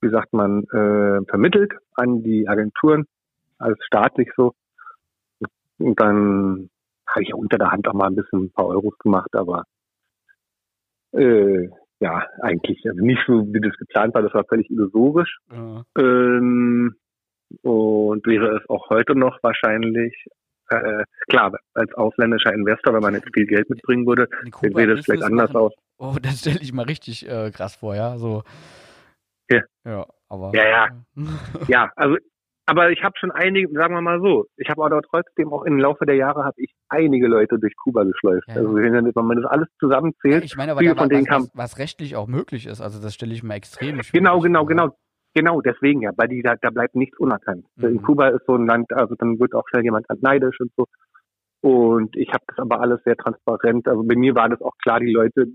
wie 0.00 0.10
sagt 0.10 0.32
man, 0.32 0.62
äh, 0.64 1.24
vermittelt 1.28 1.72
an 1.94 2.22
die 2.22 2.46
Agenturen 2.46 3.06
als 3.58 3.76
staatlich 3.84 4.30
so. 4.36 4.54
Und 5.78 6.00
dann 6.00 6.70
habe 7.08 7.22
ich 7.22 7.30
ja 7.30 7.34
unter 7.34 7.58
der 7.58 7.72
Hand 7.72 7.88
auch 7.88 7.94
mal 7.94 8.06
ein 8.06 8.14
bisschen 8.14 8.44
ein 8.44 8.52
paar 8.52 8.66
Euros 8.66 8.96
gemacht, 8.98 9.34
aber 9.34 9.64
äh, 11.12 11.68
ja, 12.00 12.26
eigentlich, 12.42 12.80
also 12.88 13.04
nicht 13.04 13.22
so, 13.26 13.52
wie 13.52 13.60
das 13.60 13.76
geplant 13.76 14.14
war, 14.14 14.22
das 14.22 14.34
war 14.34 14.44
völlig 14.44 14.70
illusorisch. 14.70 15.38
Ja. 15.50 15.82
Ähm, 15.98 16.94
und 17.62 18.26
wäre 18.26 18.56
es 18.58 18.68
auch 18.68 18.90
heute 18.90 19.14
noch 19.16 19.38
wahrscheinlich. 19.42 20.14
Äh, 20.70 21.04
klar, 21.30 21.52
als 21.72 21.92
ausländischer 21.94 22.52
Investor, 22.52 22.92
wenn 22.92 23.00
man 23.00 23.14
jetzt 23.14 23.28
viel 23.32 23.46
Geld 23.46 23.70
mitbringen 23.70 24.06
würde, 24.06 24.28
dann 24.42 24.72
sähe 24.74 24.86
das 24.86 25.04
vielleicht 25.06 25.22
anders 25.22 25.50
machen. 25.52 25.62
aus. 25.66 25.72
Oh, 25.96 26.16
das 26.22 26.40
stelle 26.40 26.60
ich 26.60 26.72
mal 26.74 26.84
richtig 26.84 27.26
äh, 27.26 27.50
krass 27.50 27.76
vor, 27.76 27.94
ja. 27.94 28.18
So. 28.18 28.42
Ja. 29.50 29.62
Ja, 29.86 30.06
aber. 30.28 30.52
Ja, 30.54 30.68
ja. 30.68 30.88
ja, 31.68 31.92
also 31.96 32.16
aber 32.68 32.90
ich 32.90 33.02
habe 33.02 33.14
schon 33.18 33.30
einige, 33.30 33.72
sagen 33.72 33.94
wir 33.94 34.02
mal 34.02 34.20
so, 34.20 34.44
ich 34.58 34.68
habe 34.68 34.84
aber 34.84 35.00
trotzdem 35.00 35.50
auch 35.54 35.62
im 35.62 35.78
Laufe 35.78 36.04
der 36.04 36.16
Jahre 36.16 36.44
habe 36.44 36.60
ich 36.60 36.74
einige 36.90 37.26
Leute 37.26 37.58
durch 37.58 37.74
Kuba 37.76 38.04
geschleust. 38.04 38.46
Ja. 38.46 38.56
Also 38.56 38.74
wenn 38.74 38.92
man 38.92 39.40
das 39.40 39.50
alles 39.50 39.68
zusammenzählt, 39.80 40.34
ja, 40.34 40.42
ich 40.42 40.54
meine, 40.54 40.72
aber 40.72 40.80
viele 40.80 40.94
von 40.94 41.08
denen 41.08 41.26
was, 41.30 41.44
was, 41.44 41.50
was 41.54 41.78
rechtlich 41.78 42.14
auch 42.14 42.26
möglich 42.26 42.66
ist, 42.66 42.82
also 42.82 43.00
das 43.00 43.14
stelle 43.14 43.32
ich 43.32 43.42
mir 43.42 43.54
extrem 43.54 44.02
schwierig 44.02 44.12
Genau, 44.12 44.40
genau, 44.40 44.60
vor. 44.60 44.66
genau. 44.68 44.88
Genau, 45.38 45.60
deswegen 45.60 46.02
ja, 46.02 46.10
weil 46.16 46.26
die 46.26 46.42
da, 46.42 46.56
da 46.56 46.70
bleibt 46.70 46.96
nichts 46.96 47.16
unerkannt. 47.16 47.64
Mhm. 47.76 47.84
In 47.84 48.02
Kuba 48.02 48.26
ist 48.28 48.44
so 48.44 48.56
ein 48.56 48.66
Land, 48.66 48.92
also 48.92 49.14
dann 49.14 49.38
wird 49.38 49.54
auch 49.54 49.62
schnell 49.68 49.84
jemand 49.84 50.06
neidisch 50.20 50.58
und 50.58 50.72
so. 50.76 50.86
Und 51.60 52.16
ich 52.16 52.32
habe 52.32 52.42
das 52.48 52.58
aber 52.58 52.80
alles 52.80 53.00
sehr 53.04 53.16
transparent. 53.16 53.86
Also 53.86 54.02
bei 54.02 54.16
mir 54.16 54.34
war 54.34 54.48
das 54.48 54.60
auch 54.60 54.76
klar, 54.82 54.98
die 54.98 55.12
Leute, 55.12 55.46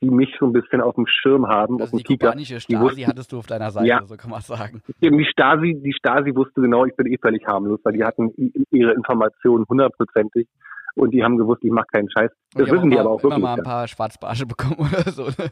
die 0.00 0.10
mich 0.10 0.32
so 0.38 0.46
ein 0.46 0.52
bisschen 0.52 0.80
auf 0.80 0.94
dem 0.94 1.06
Schirm 1.08 1.48
haben, 1.48 1.80
also 1.80 1.84
auf 1.84 1.90
dem 1.90 1.98
die 1.98 2.04
Kika. 2.04 2.30
Stasi 2.30 2.66
die 2.68 2.78
wussten, 2.78 3.06
hattest 3.08 3.32
du 3.32 3.38
auf 3.38 3.46
deiner 3.46 3.72
Seite, 3.72 3.88
ja, 3.88 4.04
so 4.04 4.16
kann 4.16 4.30
man 4.30 4.40
sagen. 4.40 4.82
Die 5.00 5.24
Stasi, 5.24 5.80
die 5.82 5.92
Stasi 5.94 6.32
wusste 6.36 6.60
genau, 6.60 6.84
ich 6.84 6.94
bin 6.94 7.08
eh 7.08 7.18
völlig 7.18 7.44
harmlos, 7.44 7.80
weil 7.82 7.94
die 7.94 8.04
hatten 8.04 8.30
ihre 8.70 8.92
Informationen 8.92 9.64
hundertprozentig 9.68 10.46
und 10.96 11.10
die 11.12 11.22
haben 11.24 11.36
gewusst, 11.36 11.64
ich 11.64 11.70
mache 11.70 11.86
keinen 11.92 12.10
Scheiß. 12.10 12.30
Das 12.54 12.70
wissen 12.70 12.90
die 12.90 12.98
aber 12.98 13.10
auch 13.10 13.22
wirklich. 13.22 13.42
mal 13.42 13.58
ein 13.58 13.64
paar 13.64 13.88
Schwarzbarsche 13.88 14.46
bekommen 14.46 14.76
oder 14.78 15.10
so. 15.10 15.24
Ne? 15.24 15.50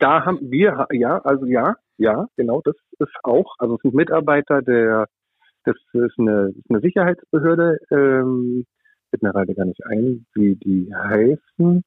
Da 0.00 0.24
haben 0.24 0.38
wir, 0.50 0.86
ja, 0.92 1.18
also 1.18 1.46
ja, 1.46 1.76
ja, 1.98 2.26
genau, 2.36 2.60
das 2.64 2.76
ist 2.98 3.14
auch, 3.22 3.54
also 3.58 3.76
es 3.76 3.82
sind 3.82 3.94
Mitarbeiter 3.94 4.62
der, 4.62 5.06
das 5.64 5.76
ist 5.92 6.18
eine, 6.18 6.52
ist 6.56 6.70
eine 6.70 6.80
Sicherheitsbehörde, 6.80 7.78
ähm, 7.90 8.64
fällt 9.10 9.22
mir 9.22 9.32
gerade 9.32 9.54
gar 9.54 9.66
nicht 9.66 9.84
ein, 9.86 10.26
wie 10.34 10.56
die 10.56 10.92
heißen. 10.94 11.82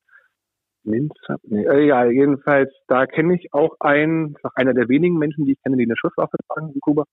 Minzab, 0.84 1.42
nee, 1.44 1.66
äh, 1.66 1.86
ja, 1.86 2.06
jedenfalls, 2.06 2.74
da 2.88 3.06
kenne 3.06 3.36
ich 3.36 3.54
auch 3.54 3.76
einen, 3.82 4.36
einer 4.56 4.74
der 4.74 4.88
wenigen 4.88 5.18
Menschen, 5.18 5.46
die 5.46 5.52
ich 5.54 5.62
kenne, 5.62 5.76
die 5.76 5.84
eine 5.84 5.98
Schusswaffe 5.98 6.38
tragen 6.48 6.72
in 6.74 6.80
Kuba. 6.80 7.04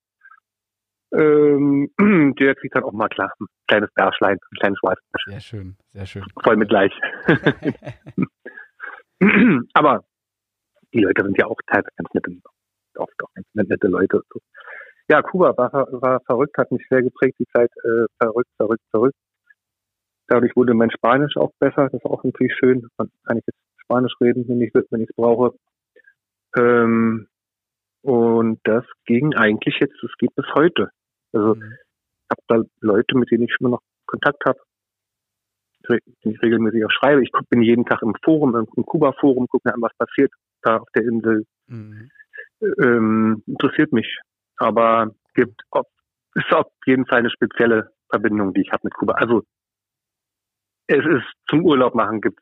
Ähm, 1.14 1.90
der 2.38 2.54
kriegt 2.56 2.74
dann 2.74 2.84
auch 2.84 2.92
mal 2.92 3.08
klar 3.08 3.32
ein 3.40 3.46
kleines 3.68 3.90
Bärschlein, 3.94 4.36
ein 4.36 4.58
kleines 4.58 4.78
Schweißbärschlein. 4.78 5.32
Sehr 5.32 5.40
schön, 5.40 5.76
sehr 5.92 6.06
schön. 6.06 6.24
Voll 6.42 6.56
mit 6.56 6.68
gleich. 6.68 6.92
Aber 9.74 10.04
die 10.92 11.00
Leute 11.00 11.24
sind 11.24 11.38
ja 11.38 11.46
auch 11.46 11.58
teilweise 11.66 11.90
ganz 11.96 12.08
nette, 12.14 12.30
oft 12.96 13.22
auch 13.22 13.32
ganz 13.34 13.68
nette 13.68 13.88
Leute. 13.88 14.22
So. 14.32 14.40
ja, 15.08 15.22
Kuba 15.22 15.56
war, 15.56 15.72
war 15.72 16.20
verrückt, 16.26 16.58
hat 16.58 16.72
mich 16.72 16.86
sehr 16.88 17.02
geprägt, 17.02 17.36
die 17.38 17.46
Zeit, 17.54 17.70
äh, 17.84 18.06
verrückt, 18.20 18.50
verrückt, 18.56 18.82
verrückt. 18.90 19.16
Dadurch 20.26 20.56
wurde 20.56 20.74
mein 20.74 20.90
Spanisch 20.90 21.36
auch 21.36 21.52
besser, 21.58 21.84
das 21.84 21.94
ist 21.94 22.06
auch 22.06 22.24
natürlich 22.24 22.56
schön. 22.56 22.88
Dann 22.96 23.10
kann 23.24 23.38
ich 23.38 23.44
jetzt 23.46 23.58
Spanisch 23.82 24.14
reden, 24.20 24.48
wenn 24.48 24.60
ich 24.60 24.72
wenn 24.74 25.02
ich 25.02 25.10
es 25.10 25.16
brauche. 25.16 25.54
Ähm, 26.56 27.28
und 28.02 28.60
das 28.64 28.84
ging 29.06 29.34
eigentlich 29.34 29.76
jetzt, 29.80 29.96
das 30.02 30.10
geht 30.18 30.34
bis 30.34 30.46
heute. 30.54 30.90
Also 31.34 31.54
mhm. 31.54 31.72
ich 31.72 32.30
habe 32.30 32.42
da 32.48 32.70
Leute, 32.80 33.16
mit 33.18 33.30
denen 33.30 33.44
ich 33.44 33.56
immer 33.60 33.70
noch 33.70 33.82
Kontakt 34.06 34.44
habe, 34.46 34.58
die 35.88 36.30
ich 36.30 36.42
regelmäßig 36.42 36.84
auch 36.84 36.90
schreibe. 36.90 37.22
Ich 37.22 37.30
bin 37.50 37.62
jeden 37.62 37.84
Tag 37.84 38.00
im 38.02 38.14
Forum, 38.22 38.54
im 38.56 38.86
Kuba-Forum, 38.86 39.46
gucke 39.48 39.68
mir 39.68 39.74
an, 39.74 39.82
was 39.82 39.94
passiert 39.98 40.32
da 40.62 40.78
auf 40.78 40.88
der 40.94 41.02
Insel. 41.02 41.44
Mhm. 41.66 42.10
Ähm, 42.60 43.42
interessiert 43.46 43.92
mich. 43.92 44.18
Aber 44.56 45.14
gibt 45.34 45.62
ist 46.34 46.52
auf 46.52 46.66
jeden 46.86 47.06
Fall 47.06 47.18
eine 47.18 47.30
spezielle 47.30 47.92
Verbindung, 48.08 48.54
die 48.54 48.62
ich 48.62 48.72
habe 48.72 48.82
mit 48.84 48.94
Kuba. 48.94 49.14
Also 49.14 49.42
es 50.86 51.04
ist 51.04 51.26
zum 51.48 51.64
Urlaub 51.64 51.94
machen 51.94 52.20
gibt 52.20 52.40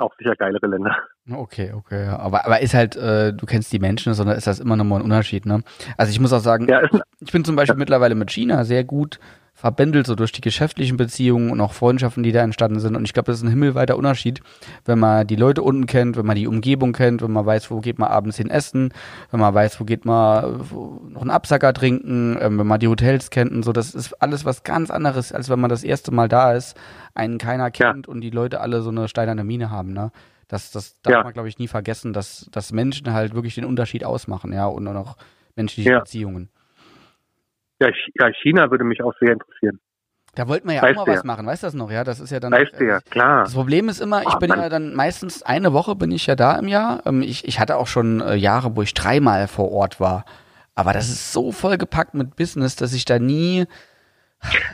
auch 0.00 0.14
sicher 0.18 0.34
geilere 0.36 0.66
Länder. 0.66 0.96
Okay, 1.30 1.72
okay. 1.72 2.06
Aber, 2.06 2.44
aber 2.44 2.60
ist 2.60 2.74
halt, 2.74 2.96
äh, 2.96 3.32
du 3.32 3.46
kennst 3.46 3.72
die 3.72 3.78
Menschen, 3.78 4.14
sondern 4.14 4.36
ist 4.36 4.46
das 4.46 4.60
immer 4.60 4.76
nochmal 4.76 5.00
ein 5.00 5.04
Unterschied, 5.04 5.46
ne? 5.46 5.62
Also 5.96 6.10
ich 6.10 6.20
muss 6.20 6.32
auch 6.32 6.40
sagen, 6.40 6.66
ja, 6.68 6.82
ich 7.20 7.32
bin 7.32 7.44
zum 7.44 7.56
Beispiel 7.56 7.76
ja. 7.76 7.78
mittlerweile 7.78 8.14
mit 8.14 8.30
China 8.30 8.64
sehr 8.64 8.84
gut 8.84 9.20
verbändelt, 9.60 10.06
so 10.06 10.14
durch 10.14 10.32
die 10.32 10.40
geschäftlichen 10.40 10.96
Beziehungen 10.96 11.50
und 11.50 11.60
auch 11.60 11.74
Freundschaften, 11.74 12.22
die 12.22 12.32
da 12.32 12.42
entstanden 12.42 12.80
sind. 12.80 12.96
Und 12.96 13.04
ich 13.04 13.12
glaube, 13.12 13.26
das 13.26 13.36
ist 13.36 13.42
ein 13.42 13.50
himmelweiter 13.50 13.98
Unterschied, 13.98 14.40
wenn 14.86 14.98
man 14.98 15.26
die 15.26 15.36
Leute 15.36 15.62
unten 15.62 15.84
kennt, 15.84 16.16
wenn 16.16 16.24
man 16.24 16.36
die 16.36 16.46
Umgebung 16.46 16.94
kennt, 16.94 17.20
wenn 17.20 17.30
man 17.30 17.44
weiß, 17.44 17.70
wo 17.70 17.80
geht 17.80 17.98
man 17.98 18.08
abends 18.08 18.38
hin 18.38 18.48
essen, 18.48 18.94
wenn 19.30 19.40
man 19.40 19.52
weiß, 19.52 19.78
wo 19.78 19.84
geht 19.84 20.06
man 20.06 20.62
noch 21.10 21.20
einen 21.20 21.30
Absacker 21.30 21.74
trinken, 21.74 22.38
ähm, 22.40 22.58
wenn 22.58 22.66
man 22.66 22.80
die 22.80 22.88
Hotels 22.88 23.28
kennt 23.28 23.52
und 23.52 23.62
so. 23.62 23.72
Das 23.72 23.94
ist 23.94 24.14
alles 24.22 24.46
was 24.46 24.62
ganz 24.62 24.90
anderes, 24.90 25.30
als 25.30 25.50
wenn 25.50 25.60
man 25.60 25.68
das 25.68 25.84
erste 25.84 26.10
Mal 26.10 26.28
da 26.28 26.54
ist, 26.54 26.74
einen 27.14 27.36
keiner 27.36 27.70
kennt 27.70 28.06
ja. 28.06 28.12
und 28.12 28.22
die 28.22 28.30
Leute 28.30 28.62
alle 28.62 28.80
so 28.80 28.88
eine 28.88 29.08
steinerne 29.08 29.44
Mine 29.44 29.70
haben, 29.70 29.92
ne? 29.92 30.10
Das, 30.48 30.72
das 30.72 31.00
darf 31.02 31.12
ja. 31.12 31.22
man, 31.22 31.32
glaube 31.32 31.48
ich, 31.48 31.58
nie 31.58 31.68
vergessen, 31.68 32.12
dass, 32.12 32.48
dass 32.50 32.72
Menschen 32.72 33.12
halt 33.12 33.34
wirklich 33.34 33.54
den 33.54 33.64
Unterschied 33.64 34.04
ausmachen, 34.04 34.52
ja, 34.52 34.66
und 34.66 34.88
auch 34.88 35.16
menschliche 35.54 35.90
ja. 35.90 35.98
Beziehungen. 36.00 36.48
Ja, 37.80 38.30
China 38.42 38.70
würde 38.70 38.84
mich 38.84 39.02
auch 39.02 39.14
sehr 39.20 39.32
interessieren. 39.32 39.80
Da 40.34 40.46
wollten 40.46 40.68
wir 40.68 40.76
ja 40.76 40.82
weißt 40.82 40.98
auch 40.98 41.06
mal 41.06 41.16
was 41.16 41.24
machen, 41.24 41.46
weißt 41.46 41.62
du 41.62 41.66
das 41.66 41.74
noch? 41.74 41.90
Ja, 41.90 42.04
das 42.04 42.20
ist 42.20 42.30
ja 42.30 42.38
dann. 42.38 42.52
Weißt 42.52 42.78
du 42.78 42.84
ja, 42.84 43.00
klar. 43.00 43.44
Das 43.44 43.54
Problem 43.54 43.88
ist 43.88 44.00
immer, 44.00 44.22
ich 44.22 44.34
oh, 44.34 44.38
bin 44.38 44.50
Mann. 44.50 44.60
ja 44.60 44.68
dann 44.68 44.94
meistens 44.94 45.42
eine 45.42 45.72
Woche 45.72 45.96
bin 45.96 46.12
ich 46.12 46.26
ja 46.26 46.36
da 46.36 46.56
im 46.56 46.68
Jahr. 46.68 47.02
Ähm, 47.06 47.22
ich, 47.22 47.48
ich 47.48 47.58
hatte 47.58 47.76
auch 47.76 47.88
schon 47.88 48.20
äh, 48.20 48.34
Jahre, 48.36 48.76
wo 48.76 48.82
ich 48.82 48.94
dreimal 48.94 49.48
vor 49.48 49.72
Ort 49.72 49.98
war. 49.98 50.24
Aber 50.76 50.92
das 50.92 51.08
ist 51.08 51.32
so 51.32 51.50
vollgepackt 51.50 52.14
mit 52.14 52.36
Business, 52.36 52.76
dass 52.76 52.92
ich 52.92 53.04
da 53.04 53.18
nie 53.18 53.66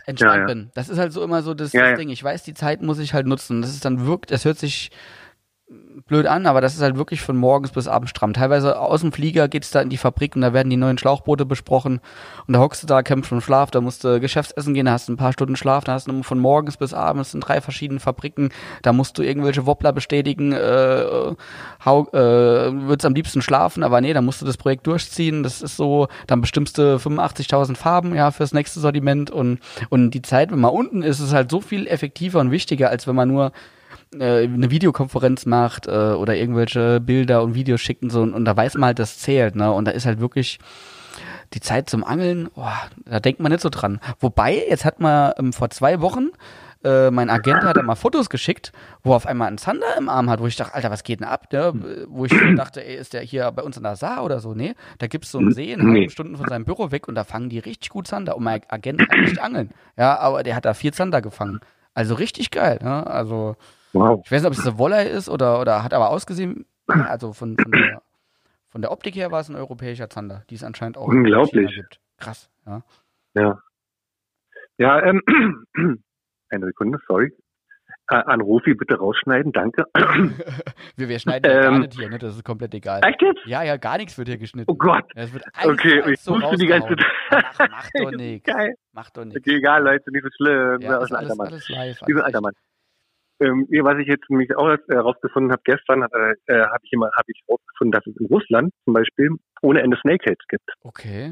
entspannt 0.06 0.34
ja, 0.34 0.40
ja. 0.40 0.46
bin. 0.46 0.70
Das 0.74 0.88
ist 0.88 0.98
halt 0.98 1.12
so 1.12 1.22
immer 1.24 1.42
so 1.42 1.54
das, 1.54 1.72
ja, 1.72 1.90
das 1.90 1.98
Ding. 1.98 2.10
Ich 2.10 2.22
weiß, 2.22 2.42
die 2.42 2.54
Zeit 2.54 2.82
muss 2.82 2.98
ich 2.98 3.14
halt 3.14 3.26
nutzen. 3.26 3.62
Das 3.62 3.70
ist 3.70 3.84
dann 3.84 4.06
wirkt, 4.06 4.30
das 4.30 4.44
hört 4.44 4.58
sich 4.58 4.90
blöd 6.06 6.26
an, 6.26 6.46
aber 6.46 6.60
das 6.60 6.74
ist 6.74 6.82
halt 6.82 6.96
wirklich 6.96 7.20
von 7.20 7.36
morgens 7.36 7.72
bis 7.72 7.88
abends 7.88 8.10
stramm. 8.10 8.32
Teilweise 8.32 8.78
aus 8.78 9.00
dem 9.00 9.10
Flieger 9.10 9.48
geht's 9.48 9.72
da 9.72 9.80
in 9.80 9.88
die 9.88 9.96
Fabrik 9.96 10.36
und 10.36 10.42
da 10.42 10.52
werden 10.52 10.70
die 10.70 10.76
neuen 10.76 10.96
Schlauchboote 10.96 11.44
besprochen 11.44 12.00
und 12.46 12.54
da 12.54 12.60
hockst 12.60 12.84
du 12.84 12.86
da, 12.86 13.02
kämpfst 13.02 13.28
vom 13.28 13.40
Schlaf, 13.40 13.72
da 13.72 13.80
musst 13.80 14.04
du 14.04 14.20
Geschäftsessen 14.20 14.74
gehen, 14.74 14.86
da 14.86 14.92
hast 14.92 15.08
du 15.08 15.12
ein 15.12 15.16
paar 15.16 15.32
Stunden 15.32 15.56
Schlaf, 15.56 15.82
da 15.82 15.94
hast 15.94 16.06
du 16.06 16.22
von 16.22 16.38
morgens 16.38 16.76
bis 16.76 16.94
abends 16.94 17.34
in 17.34 17.40
drei 17.40 17.60
verschiedenen 17.60 17.98
Fabriken, 17.98 18.50
da 18.82 18.92
musst 18.92 19.18
du 19.18 19.22
irgendwelche 19.22 19.66
Wobbler 19.66 19.92
bestätigen, 19.92 20.52
äh, 20.52 21.34
hau, 21.84 22.06
äh, 22.12 22.72
würdest 22.72 23.06
am 23.06 23.14
liebsten 23.14 23.42
schlafen, 23.42 23.82
aber 23.82 24.00
nee, 24.00 24.12
da 24.12 24.22
musst 24.22 24.40
du 24.40 24.46
das 24.46 24.58
Projekt 24.58 24.86
durchziehen, 24.86 25.42
das 25.42 25.62
ist 25.62 25.76
so, 25.76 26.06
dann 26.28 26.40
bestimmst 26.40 26.78
du 26.78 26.96
85.000 26.96 27.76
Farben, 27.76 28.14
ja, 28.14 28.30
fürs 28.30 28.52
nächste 28.52 28.78
Sortiment 28.78 29.32
und, 29.32 29.58
und 29.88 30.12
die 30.12 30.22
Zeit, 30.22 30.52
wenn 30.52 30.60
man 30.60 30.70
unten 30.70 31.02
ist, 31.02 31.18
ist 31.18 31.34
halt 31.34 31.50
so 31.50 31.60
viel 31.60 31.88
effektiver 31.88 32.38
und 32.38 32.52
wichtiger, 32.52 32.90
als 32.90 33.08
wenn 33.08 33.16
man 33.16 33.28
nur 33.28 33.50
äh, 34.14 34.44
eine 34.44 34.70
Videokonferenz 34.70 35.46
macht 35.46 35.86
äh, 35.86 35.90
oder 35.90 36.36
irgendwelche 36.36 37.00
Bilder 37.00 37.42
und 37.42 37.54
Videos 37.54 37.80
schickt 37.80 38.02
und 38.02 38.10
so 38.10 38.22
und, 38.22 38.34
und 38.34 38.44
da 38.44 38.56
weiß 38.56 38.74
man 38.74 38.88
halt, 38.88 38.98
das 38.98 39.18
zählt, 39.18 39.56
ne? 39.56 39.72
Und 39.72 39.86
da 39.86 39.92
ist 39.92 40.06
halt 40.06 40.20
wirklich 40.20 40.58
die 41.54 41.60
Zeit 41.60 41.88
zum 41.88 42.04
Angeln, 42.04 42.48
oh, 42.54 42.66
da 43.04 43.20
denkt 43.20 43.40
man 43.40 43.52
nicht 43.52 43.62
so 43.62 43.68
dran. 43.68 44.00
Wobei, 44.18 44.64
jetzt 44.68 44.84
hat 44.84 45.00
man 45.00 45.32
ähm, 45.38 45.52
vor 45.52 45.70
zwei 45.70 46.00
Wochen 46.00 46.30
äh, 46.86 47.10
mein 47.10 47.30
Agent 47.30 47.64
hat 47.64 47.82
mal 47.82 47.96
Fotos 47.96 48.30
geschickt, 48.30 48.72
wo 49.02 49.14
auf 49.14 49.26
einmal 49.26 49.48
einen 49.48 49.58
Zander 49.58 49.96
im 49.98 50.08
Arm 50.08 50.30
hat, 50.30 50.40
wo 50.40 50.46
ich 50.46 50.54
dachte, 50.54 50.74
Alter, 50.74 50.90
was 50.90 51.02
geht 51.02 51.18
denn 51.18 51.26
ab? 51.26 51.52
Ne? 51.52 52.06
Wo 52.08 52.26
ich 52.26 52.32
dachte, 52.56 52.84
ey, 52.84 52.96
ist 52.96 53.12
der 53.12 53.22
hier 53.22 53.50
bei 53.50 53.62
uns 53.62 53.76
in 53.76 53.82
der 53.82 53.96
Saar 53.96 54.22
oder 54.22 54.38
so? 54.38 54.54
Nee, 54.54 54.74
da 54.98 55.08
gibt 55.08 55.24
es 55.24 55.32
so 55.32 55.38
einen 55.38 55.52
See 55.52 55.72
in 55.72 55.82
halben 55.82 56.10
Stunden 56.10 56.36
von 56.36 56.48
seinem 56.48 56.64
Büro 56.64 56.92
weg 56.92 57.08
und 57.08 57.16
da 57.16 57.24
fangen 57.24 57.48
die 57.48 57.58
richtig 57.58 57.90
gut 57.90 58.06
Zander. 58.06 58.36
Und 58.36 58.44
mein 58.44 58.60
Agent 58.68 59.08
kann 59.08 59.20
nicht 59.22 59.40
angeln. 59.40 59.70
Ja, 59.96 60.18
aber 60.18 60.44
der 60.44 60.54
hat 60.54 60.64
da 60.64 60.74
vier 60.74 60.92
Zander 60.92 61.22
gefangen. 61.22 61.60
Also 61.94 62.14
richtig 62.14 62.52
geil. 62.52 62.78
Ne? 62.82 63.06
Also 63.06 63.56
Wow. 63.96 64.22
Ich 64.24 64.30
weiß 64.30 64.42
nicht, 64.42 64.46
ob 64.46 64.58
es 64.58 64.66
eine 64.66 64.78
Wollei 64.78 65.06
ist 65.06 65.28
oder, 65.28 65.60
oder 65.60 65.82
hat 65.82 65.94
aber 65.94 66.10
ausgesehen, 66.10 66.66
also 66.86 67.32
von, 67.32 67.56
von, 67.58 67.72
der, 67.72 68.02
von 68.68 68.82
der 68.82 68.92
Optik 68.92 69.16
her 69.16 69.30
war 69.30 69.40
es 69.40 69.48
ein 69.48 69.56
europäischer 69.56 70.10
Zander, 70.10 70.44
die 70.50 70.54
es 70.54 70.64
anscheinend 70.64 70.98
auch 70.98 71.08
Unglaublich. 71.08 71.74
gibt. 71.74 72.00
Krass, 72.18 72.50
ja. 72.66 72.82
Ja. 73.34 73.58
Ja, 74.78 75.02
ähm, 75.02 75.22
eine 76.50 76.66
Sekunde, 76.66 76.98
sorry. 77.08 77.32
Äh, 78.08 78.16
an 78.26 78.40
Rofi 78.40 78.74
bitte 78.74 78.98
rausschneiden, 78.98 79.52
danke. 79.52 79.84
wir, 80.96 81.08
wir 81.08 81.18
schneiden 81.18 81.50
ja 81.50 81.56
ähm, 81.56 81.62
gar 81.62 81.78
nicht 81.80 81.94
hier, 81.94 82.08
ne? 82.08 82.18
Das 82.18 82.36
ist 82.36 82.44
komplett 82.44 82.72
egal. 82.74 83.00
Echt 83.04 83.20
jetzt? 83.20 83.40
Ja, 83.46 83.64
ja, 83.64 83.78
gar 83.78 83.96
nichts 83.96 84.16
wird 84.16 84.28
hier 84.28 84.38
geschnitten. 84.38 84.70
Oh 84.70 84.76
Gott. 84.76 85.04
Ja, 85.16 85.22
es 85.22 85.32
wird 85.32 85.44
alles, 85.54 85.72
okay, 85.72 86.12
ich 86.12 86.20
so 86.20 86.34
wusste 86.34 86.56
die 86.56 86.66
ganze 86.66 86.94
Zeit. 86.94 87.06
Ach, 87.30 87.68
mach 87.68 87.90
doch 87.98 88.10
nichts. 88.12 88.46
Geil. 88.46 88.74
Mach 88.92 89.10
doch 89.10 89.24
nichts. 89.24 89.40
Okay, 89.40 89.56
egal, 89.56 89.82
Leute, 89.82 90.12
nicht 90.12 90.22
so 90.22 90.28
schlimm. 90.36 90.80
Ja, 90.82 90.98
ist 90.98 91.12
alles, 91.12 91.40
alles 91.40 91.68
live. 91.68 92.02
Alles 92.02 92.22
alter 92.22 92.40
Mann. 92.42 92.52
Ähm, 93.38 93.66
was 93.68 93.98
ich 93.98 94.06
jetzt 94.06 94.28
nämlich 94.30 94.56
auch 94.56 94.76
herausgefunden 94.88 95.50
äh, 95.50 95.52
habe 95.52 95.62
gestern, 95.64 96.02
äh, 96.02 96.34
äh 96.46 96.64
habe 96.64 96.80
ich 96.82 96.92
immer 96.92 97.10
habe 97.16 97.26
ich 97.28 97.42
herausgefunden, 97.46 97.92
dass 97.92 98.06
es 98.06 98.16
in 98.18 98.26
Russland 98.26 98.72
zum 98.84 98.94
Beispiel 98.94 99.30
ohne 99.62 99.82
Ende 99.82 99.98
Snakeheads 99.98 100.46
gibt. 100.48 100.70
Okay. 100.82 101.30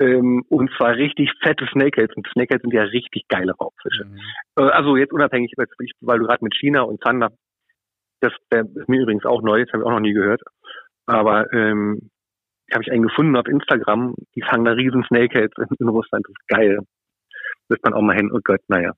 Ähm, 0.00 0.44
und 0.48 0.70
zwar 0.76 0.94
richtig 0.94 1.30
fette 1.42 1.66
Snakeheads. 1.66 2.16
Und 2.16 2.26
Snakeheads 2.28 2.62
sind 2.62 2.72
ja 2.72 2.82
richtig 2.82 3.28
geile 3.28 3.52
Raubfische. 3.52 4.06
Mhm. 4.06 4.18
Äh, 4.56 4.70
also 4.70 4.96
jetzt 4.96 5.12
unabhängig, 5.12 5.52
weil 5.56 6.18
du 6.18 6.24
gerade 6.24 6.44
mit 6.44 6.54
China 6.54 6.82
und 6.82 7.02
Zander, 7.02 7.30
das 8.20 8.32
ist 8.50 8.88
mir 8.88 9.02
übrigens 9.02 9.26
auch 9.26 9.42
neu, 9.42 9.64
das 9.64 9.72
habe 9.72 9.82
ich 9.82 9.86
auch 9.86 9.92
noch 9.92 10.00
nie 10.00 10.14
gehört. 10.14 10.42
Aber 11.06 11.52
ähm, 11.52 12.10
habe 12.72 12.82
ich 12.82 12.90
einen 12.90 13.02
gefunden 13.02 13.36
auf 13.36 13.46
Instagram, 13.46 14.14
die 14.34 14.42
fangen 14.42 14.64
da 14.64 14.72
riesen 14.72 15.04
Snakeheads 15.04 15.56
in, 15.58 15.76
in 15.78 15.88
Russland. 15.88 16.24
Das 16.26 16.32
ist 16.32 16.48
geil. 16.48 16.78
Wird 17.68 17.84
man 17.84 17.92
auch 17.92 18.02
mal 18.02 18.16
hin, 18.16 18.30
oh 18.32 18.40
Gott, 18.42 18.60
naja 18.68 18.92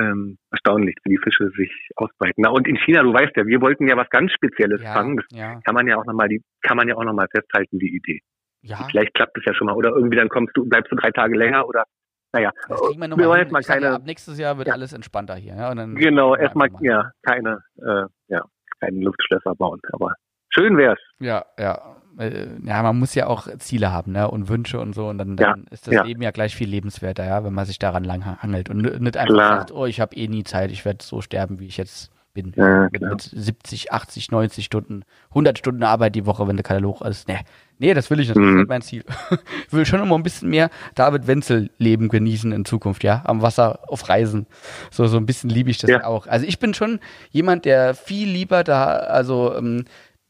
ähm, 0.00 0.38
erstaunlich, 0.50 0.96
wie 1.04 1.16
die 1.16 1.22
Fische 1.22 1.50
sich 1.56 1.70
ausbreiten. 1.96 2.42
Na, 2.42 2.50
und 2.50 2.68
in 2.68 2.76
China, 2.76 3.02
du 3.02 3.12
weißt 3.12 3.36
ja, 3.36 3.46
wir 3.46 3.60
wollten 3.60 3.88
ja 3.88 3.96
was 3.96 4.08
ganz 4.10 4.32
Spezielles 4.32 4.82
ja, 4.82 4.92
fangen. 4.92 5.16
Das 5.16 5.26
ja. 5.30 5.60
kann 5.60 5.74
man 5.74 5.86
ja 5.86 5.96
auch 5.96 6.04
nochmal, 6.04 6.28
die, 6.28 6.42
kann 6.62 6.76
man 6.76 6.88
ja 6.88 6.96
auch 6.96 7.04
nochmal 7.04 7.28
festhalten, 7.34 7.78
die 7.78 7.94
Idee. 7.96 8.20
Ja. 8.62 8.86
Vielleicht 8.90 9.14
klappt 9.14 9.36
es 9.38 9.44
ja 9.44 9.54
schon 9.54 9.66
mal. 9.66 9.74
Oder 9.74 9.90
irgendwie 9.90 10.16
dann 10.16 10.28
kommst 10.28 10.56
du, 10.56 10.68
bleibst 10.68 10.90
du 10.90 10.96
drei 10.96 11.10
Tage 11.10 11.36
länger 11.36 11.66
oder 11.66 11.84
naja. 12.32 12.50
Das 12.68 12.80
kriegen 12.80 13.00
wir, 13.00 13.16
wir 13.16 13.28
wollen 13.28 13.40
jetzt 13.40 13.52
mal 13.52 13.62
keine. 13.62 13.86
Ja, 13.86 13.94
ab 13.94 14.02
nächstes 14.04 14.38
Jahr 14.38 14.58
wird 14.58 14.68
ja. 14.68 14.74
alles 14.74 14.92
entspannter 14.92 15.36
hier. 15.36 15.54
Ja? 15.54 15.72
genau, 15.72 16.34
erstmal 16.34 16.68
ja 16.80 17.10
keine, 17.22 17.60
äh, 17.78 18.04
ja, 18.28 18.42
keine 18.80 19.00
Luftschlösser 19.00 19.54
bauen. 19.54 19.80
Aber 19.92 20.14
schön 20.50 20.76
wär's. 20.76 21.00
Ja, 21.20 21.44
ja 21.58 21.96
äh, 22.18 22.46
ja, 22.64 22.82
man 22.82 22.98
muss 22.98 23.14
ja 23.14 23.26
auch 23.26 23.48
Ziele 23.58 23.92
haben, 23.92 24.12
ne? 24.12 24.30
Und 24.30 24.48
Wünsche 24.48 24.80
und 24.80 24.94
so. 24.94 25.08
Und 25.08 25.18
dann, 25.18 25.36
dann 25.36 25.60
ja, 25.60 25.72
ist 25.72 25.86
das 25.86 25.94
ja. 25.94 26.02
Leben 26.04 26.22
ja 26.22 26.30
gleich 26.30 26.56
viel 26.56 26.68
lebenswerter, 26.68 27.24
ja, 27.24 27.44
wenn 27.44 27.54
man 27.54 27.66
sich 27.66 27.78
daran 27.78 28.04
lang 28.04 28.24
hangelt 28.42 28.70
und 28.70 28.78
nicht 28.78 29.16
einfach 29.16 29.34
Klar. 29.34 29.58
sagt, 29.58 29.72
oh, 29.72 29.86
ich 29.86 30.00
habe 30.00 30.16
eh 30.16 30.28
nie 30.28 30.44
Zeit, 30.44 30.70
ich 30.70 30.84
werde 30.84 31.04
so 31.04 31.20
sterben, 31.20 31.60
wie 31.60 31.66
ich 31.66 31.76
jetzt 31.76 32.10
bin. 32.36 32.52
Ja, 32.54 32.88
mit, 32.90 33.02
mit 33.02 33.22
70, 33.22 33.92
80, 33.92 34.30
90 34.30 34.64
Stunden, 34.64 35.04
100 35.30 35.58
Stunden 35.58 35.82
Arbeit 35.82 36.14
die 36.14 36.26
Woche, 36.26 36.46
wenn 36.46 36.56
der 36.56 36.62
Katalog 36.62 37.00
ist. 37.00 37.26
Nee, 37.26 37.40
nee, 37.78 37.94
das 37.94 38.10
will 38.10 38.20
ich 38.20 38.28
nicht. 38.28 38.36
Das 38.36 38.44
ist 38.44 38.50
mhm. 38.50 38.58
nicht 38.58 38.68
mein 38.68 38.82
Ziel. 38.82 39.04
ich 39.66 39.72
will 39.72 39.86
schon 39.86 40.00
immer 40.00 40.14
ein 40.14 40.22
bisschen 40.22 40.50
mehr 40.50 40.70
David 40.94 41.26
Wenzel 41.26 41.70
Leben 41.78 42.08
genießen 42.08 42.52
in 42.52 42.64
Zukunft, 42.64 43.02
ja. 43.02 43.22
Am 43.24 43.42
Wasser, 43.42 43.80
auf 43.88 44.08
Reisen. 44.08 44.46
So, 44.90 45.06
so 45.06 45.16
ein 45.16 45.26
bisschen 45.26 45.50
liebe 45.50 45.70
ich 45.70 45.78
das 45.78 45.90
ja. 45.90 46.04
auch. 46.04 46.26
Also 46.26 46.46
ich 46.46 46.58
bin 46.58 46.74
schon 46.74 47.00
jemand, 47.30 47.64
der 47.64 47.94
viel 47.94 48.28
lieber 48.28 48.62
da, 48.62 48.84
also 48.84 49.54
ähm, 49.56 49.84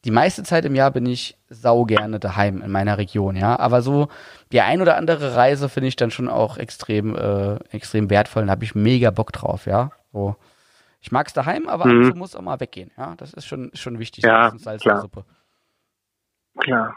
die 0.07 0.13
meiste 0.13 0.45
Zeit 0.45 0.65
im 0.65 0.77
Jahr 0.77 0.93
bin 0.93 1.05
ich 1.05 1.37
sau 1.51 1.85
gerne 1.85 2.21
daheim 2.21 2.63
in 2.63 2.71
meiner 2.71 2.97
Region, 2.97 3.35
ja. 3.35 3.59
Aber 3.59 3.83
so 3.83 4.07
die 4.53 4.61
ein 4.61 4.81
oder 4.81 4.97
andere 4.97 5.35
Reise 5.35 5.69
finde 5.69 5.89
ich 5.89 5.97
dann 5.97 6.13
schon 6.13 6.29
auch 6.29 6.59
extrem, 6.59 7.17
äh, 7.17 7.57
extrem 7.71 8.09
wertvoll 8.09 8.45
und 8.45 8.51
habe 8.51 8.63
ich 8.63 8.77
mega 8.77 9.11
Bock 9.11 9.33
drauf, 9.33 9.67
ja. 9.67 9.91
So. 10.13 10.37
Ich 11.01 11.11
mag 11.11 11.27
es 11.27 11.33
daheim, 11.33 11.69
aber 11.69 11.87
mhm. 11.87 12.17
muss 12.17 12.37
auch 12.37 12.43
mal 12.43 12.61
weggehen, 12.61 12.93
ja. 12.97 13.15
Das 13.17 13.35
ist 13.35 13.47
schon, 13.47 13.73
schon 13.75 13.99
wichtig. 13.99 14.23
Ja, 14.23 14.53
klar. 14.53 15.01
Suppe. 15.01 15.25
Klar. 16.61 16.95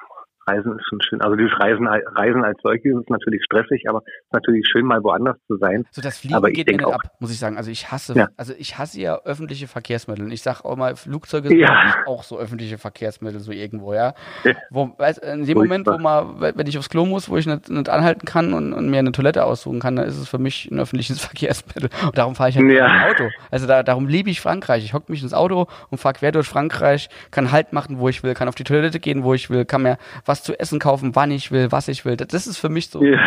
Reisen 0.49 0.77
ist 0.77 0.85
schon 0.89 0.99
schön. 1.01 1.21
Also 1.21 1.35
dieses 1.35 1.51
Reisen, 1.59 1.87
Reisen 1.87 2.43
als 2.43 2.57
solches 2.63 2.95
ist 2.99 3.09
natürlich 3.09 3.43
stressig, 3.43 3.83
aber 3.87 3.99
es 4.05 4.13
ist 4.25 4.33
natürlich 4.33 4.67
schön, 4.67 4.85
mal 4.85 5.03
woanders 5.03 5.37
zu 5.47 5.57
sein. 5.57 5.85
So 5.91 6.01
das 6.01 6.17
Fliegen 6.19 6.35
Aber 6.35 6.49
geht 6.51 6.67
mir 6.67 6.77
nicht 6.77 6.85
auch- 6.85 6.93
ab, 6.93 7.01
muss 7.19 7.31
ich 7.31 7.39
sagen. 7.39 7.57
Also 7.57 7.71
ich 7.71 7.91
hasse, 7.91 8.13
Ja. 8.15 8.27
also 8.37 8.53
ich 8.57 8.77
hasse 8.77 8.99
ja 8.99 9.19
öffentliche 9.23 9.67
Verkehrsmittel. 9.67 10.25
Und 10.25 10.31
ich 10.31 10.41
sag 10.41 10.63
auch 10.65 10.75
mal, 10.75 10.95
Flugzeuge 10.95 11.49
sind 11.49 11.59
Ja. 11.59 11.95
auch 12.05 12.23
so 12.23 12.37
öffentliche 12.39 12.77
Verkehrsmittel, 12.77 13.39
so 13.39 13.51
irgendwo, 13.51 13.93
ja. 13.93 14.13
Ja. 14.43 14.53
Wo, 14.69 14.91
weißt, 14.97 15.19
in 15.19 15.45
dem 15.45 15.57
Moment, 15.57 15.87
wo 15.87 15.97
mal, 15.97 16.25
wenn 16.55 16.67
ich 16.67 16.77
aufs 16.77 16.89
Klo 16.89 17.05
muss, 17.05 17.29
wo 17.29 17.37
ich 17.37 17.45
nicht, 17.45 17.69
nicht 17.69 17.89
anhalten 17.89 18.25
kann 18.25 18.53
und, 18.53 18.73
und 18.73 18.89
mir 18.89 18.99
eine 18.99 19.11
Toilette 19.11 19.43
aussuchen 19.45 19.79
kann, 19.79 19.95
dann 19.95 20.05
ist 20.07 20.17
es 20.17 20.27
für 20.29 20.37
mich 20.39 20.69
ein 20.71 20.79
öffentliches 20.79 21.19
Verkehrsmittel. 21.25 21.89
Und 22.05 22.17
darum 22.17 22.35
fahre 22.35 22.49
ich 22.49 22.57
halt 22.57 22.71
Ja. 22.71 22.85
im 23.05 23.11
Auto. 23.11 23.29
Also 23.51 23.67
da, 23.67 23.83
darum 23.83 24.07
liebe 24.07 24.29
ich 24.29 24.41
Frankreich. 24.41 24.83
Ich 24.83 24.93
hocke 24.93 25.11
mich 25.11 25.21
ins 25.23 25.33
Auto 25.33 25.67
und 25.89 25.97
fahre 25.99 26.13
quer 26.15 26.31
durch 26.31 26.47
Frankreich, 26.47 27.09
kann 27.31 27.51
Halt 27.51 27.73
machen, 27.73 27.99
wo 27.99 28.09
ich 28.09 28.23
will, 28.23 28.33
kann 28.33 28.47
auf 28.47 28.55
die 28.55 28.63
Toilette 28.63 28.99
gehen, 28.99 29.23
wo 29.23 29.33
ich 29.33 29.49
will, 29.49 29.65
kann 29.65 29.81
mir 29.83 29.97
was 30.25 30.38
zu 30.43 30.59
essen 30.59 30.79
kaufen, 30.79 31.15
wann 31.15 31.31
ich 31.31 31.51
will, 31.51 31.71
was 31.71 31.87
ich 31.87 32.05
will. 32.05 32.17
Das, 32.17 32.27
das 32.27 32.47
ist 32.47 32.57
für 32.57 32.69
mich 32.69 32.89
so 32.89 33.03
Ja, 33.03 33.19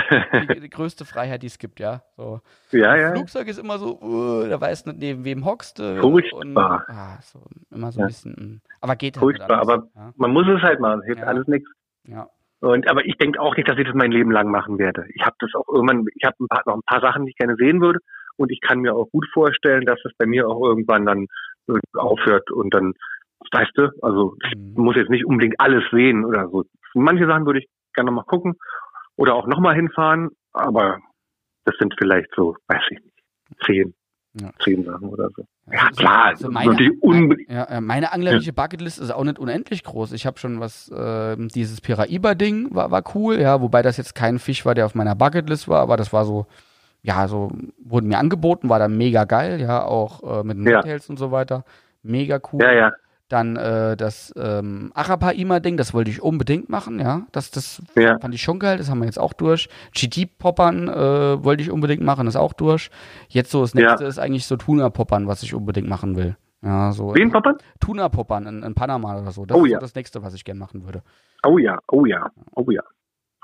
die, 0.54 0.60
die 0.60 0.70
größte 0.70 1.04
Freiheit, 1.04 1.42
die 1.42 1.46
es 1.46 1.58
gibt, 1.58 1.80
ja. 1.80 2.02
So. 2.16 2.40
ja. 2.70 2.96
ja. 2.96 3.12
Flugzeug 3.12 3.48
ist 3.48 3.58
immer 3.58 3.78
so, 3.78 4.00
uh, 4.00 4.46
da 4.48 4.60
weißt 4.60 4.86
du 4.86 4.90
nicht, 4.90 5.00
neben 5.00 5.24
wem 5.24 5.44
hockst 5.44 5.78
du. 5.78 6.00
Furchtbar. 6.00 6.40
Und, 6.40 6.56
ah, 6.58 7.18
so, 7.22 7.40
immer 7.70 7.92
so 7.92 8.00
ein 8.00 8.02
Ja. 8.02 8.06
bisschen, 8.06 8.32
mm. 8.32 8.60
aber 8.80 8.96
geht 8.96 9.16
halt 9.16 9.22
Furchtbar, 9.22 9.60
aber 9.60 9.72
anders, 9.94 10.14
man 10.16 10.32
muss 10.32 10.46
es 10.48 10.62
halt 10.62 10.80
machen. 10.80 11.00
Es 11.00 11.06
hilft 11.06 11.20
Ja. 11.22 11.26
alles 11.26 11.46
nichts. 11.48 11.70
ja. 12.06 12.14
ja. 12.16 12.28
Und 12.60 12.88
aber 12.88 13.04
ich 13.04 13.16
denke 13.18 13.40
auch 13.40 13.56
nicht, 13.56 13.68
dass 13.68 13.76
ich 13.76 13.86
das 13.86 13.94
mein 13.94 14.12
Leben 14.12 14.30
lang 14.30 14.48
machen 14.48 14.78
werde. 14.78 15.04
Ich 15.16 15.22
habe 15.24 15.34
das 15.40 15.50
auch 15.56 15.66
irgendwann, 15.68 16.06
ich 16.14 16.24
habe 16.24 16.36
noch 16.38 16.74
ein 16.76 16.82
paar 16.86 17.00
Sachen, 17.00 17.24
die 17.26 17.30
ich 17.30 17.36
gerne 17.36 17.56
sehen 17.56 17.80
würde. 17.80 17.98
Und 18.36 18.52
ich 18.52 18.60
kann 18.60 18.78
mir 18.80 18.94
auch 18.94 19.10
gut 19.10 19.26
vorstellen, 19.34 19.84
dass 19.84 19.98
es 20.04 20.12
bei 20.16 20.26
mir 20.26 20.46
auch 20.48 20.62
irgendwann 20.64 21.04
dann 21.04 21.26
äh, 21.68 21.72
aufhört 21.98 22.50
und 22.52 22.72
dann, 22.72 22.92
weißt 23.50 23.72
du, 23.74 23.90
also 24.02 24.36
ich 24.44 24.56
Mhm. 24.56 24.74
muss 24.84 24.96
jetzt 24.96 25.10
nicht 25.10 25.24
unbedingt 25.26 25.58
alles 25.58 25.84
sehen 25.90 26.24
oder 26.24 26.48
so. 26.48 26.64
Manche 26.94 27.26
Sachen 27.26 27.46
würde 27.46 27.60
ich 27.60 27.68
gerne 27.94 28.10
noch 28.10 28.16
mal 28.16 28.24
gucken 28.24 28.54
oder 29.16 29.34
auch 29.34 29.46
noch 29.46 29.58
mal 29.60 29.74
hinfahren, 29.74 30.30
aber 30.52 30.98
das 31.64 31.74
sind 31.78 31.94
vielleicht 31.98 32.28
so, 32.36 32.56
weiß 32.68 32.82
ich 32.90 32.98
nicht, 33.00 33.14
zehn, 33.66 33.94
Ja. 34.34 34.50
zehn 34.62 34.84
Sachen 34.84 35.08
oder 35.08 35.28
so. 35.36 35.44
Ja, 35.72 35.84
Also, 35.84 35.94
klar, 35.96 36.24
also 36.26 36.50
meine, 36.50 36.76
ja, 37.48 37.66
ja, 37.70 37.80
meine 37.80 38.12
anglerische 38.12 38.52
Bucketlist 38.52 38.98
ist 38.98 39.10
auch 39.12 39.24
nicht 39.24 39.38
unendlich 39.38 39.84
groß. 39.84 40.12
Ich 40.12 40.26
habe 40.26 40.38
schon 40.38 40.58
was, 40.60 40.88
äh, 40.90 41.36
dieses 41.38 41.80
Piraiba-Ding 41.80 42.74
war, 42.74 42.90
war 42.90 43.02
cool, 43.14 43.38
ja, 43.40 43.60
wobei 43.60 43.82
das 43.82 43.96
jetzt 43.96 44.14
kein 44.14 44.38
Fisch 44.38 44.66
war, 44.66 44.74
der 44.74 44.86
auf 44.86 44.94
meiner 44.94 45.14
Bucketlist 45.14 45.68
war, 45.68 45.80
aber 45.80 45.96
das 45.96 46.12
war 46.12 46.24
so, 46.24 46.46
ja, 47.02 47.26
so, 47.28 47.52
wurden 47.78 48.08
mir 48.08 48.18
angeboten, 48.18 48.68
war 48.68 48.78
dann 48.78 48.96
mega 48.96 49.24
geil, 49.24 49.60
ja, 49.60 49.84
auch 49.84 50.40
äh, 50.40 50.44
mit 50.44 50.56
den 50.58 50.66
Ja. 50.66 50.78
Hotels 50.78 51.08
und 51.08 51.18
so 51.18 51.30
weiter. 51.30 51.64
Mega 52.02 52.40
cool. 52.52 52.60
Ja, 52.62 52.72
ja, 52.72 52.92
Dann 53.32 53.56
äh, 53.56 53.96
das 53.96 54.30
ähm, 54.36 54.92
Arapaima-Ding, 54.94 55.78
das 55.78 55.94
wollte 55.94 56.10
ich 56.10 56.20
unbedingt 56.20 56.68
machen, 56.68 57.00
ja. 57.00 57.22
Das, 57.32 57.50
das 57.50 57.80
ja. 57.96 58.18
fand 58.18 58.34
ich 58.34 58.42
schon 58.42 58.58
geil, 58.58 58.76
das 58.76 58.90
haben 58.90 58.98
wir 58.98 59.06
jetzt 59.06 59.18
auch 59.18 59.32
durch. 59.32 59.70
GT-Poppern 59.94 60.88
äh, 60.88 61.42
wollte 61.42 61.62
ich 61.62 61.70
unbedingt 61.70 62.02
machen, 62.02 62.26
ist 62.26 62.36
auch 62.36 62.52
durch. 62.52 62.90
Jetzt 63.28 63.50
so 63.50 63.62
das 63.62 63.72
Ja. 63.72 63.88
nächste 63.88 64.04
ist 64.04 64.18
eigentlich 64.18 64.44
so 64.44 64.56
Tuna-Poppern, 64.58 65.26
was 65.28 65.42
ich 65.42 65.54
unbedingt 65.54 65.88
machen 65.88 66.14
will. 66.16 66.36
Ja, 66.60 66.92
so 66.92 67.14
Wen, 67.14 67.30
Papa? 67.32 67.54
Tuna-Poppern 67.80 68.46
in, 68.46 68.62
in 68.64 68.74
Panama 68.74 69.18
oder 69.18 69.30
so. 69.30 69.46
Das 69.46 69.56
Oh 69.56 69.64
ist 69.64 69.70
ja. 69.72 69.78
so 69.78 69.80
das 69.80 69.94
nächste, 69.94 70.22
was 70.22 70.34
ich 70.34 70.44
gern 70.44 70.58
machen 70.58 70.84
würde. 70.84 71.02
Oh 71.46 71.56
ja, 71.56 71.78
oh 71.90 72.04
ja, 72.04 72.30
oh 72.54 72.70
ja, 72.70 72.82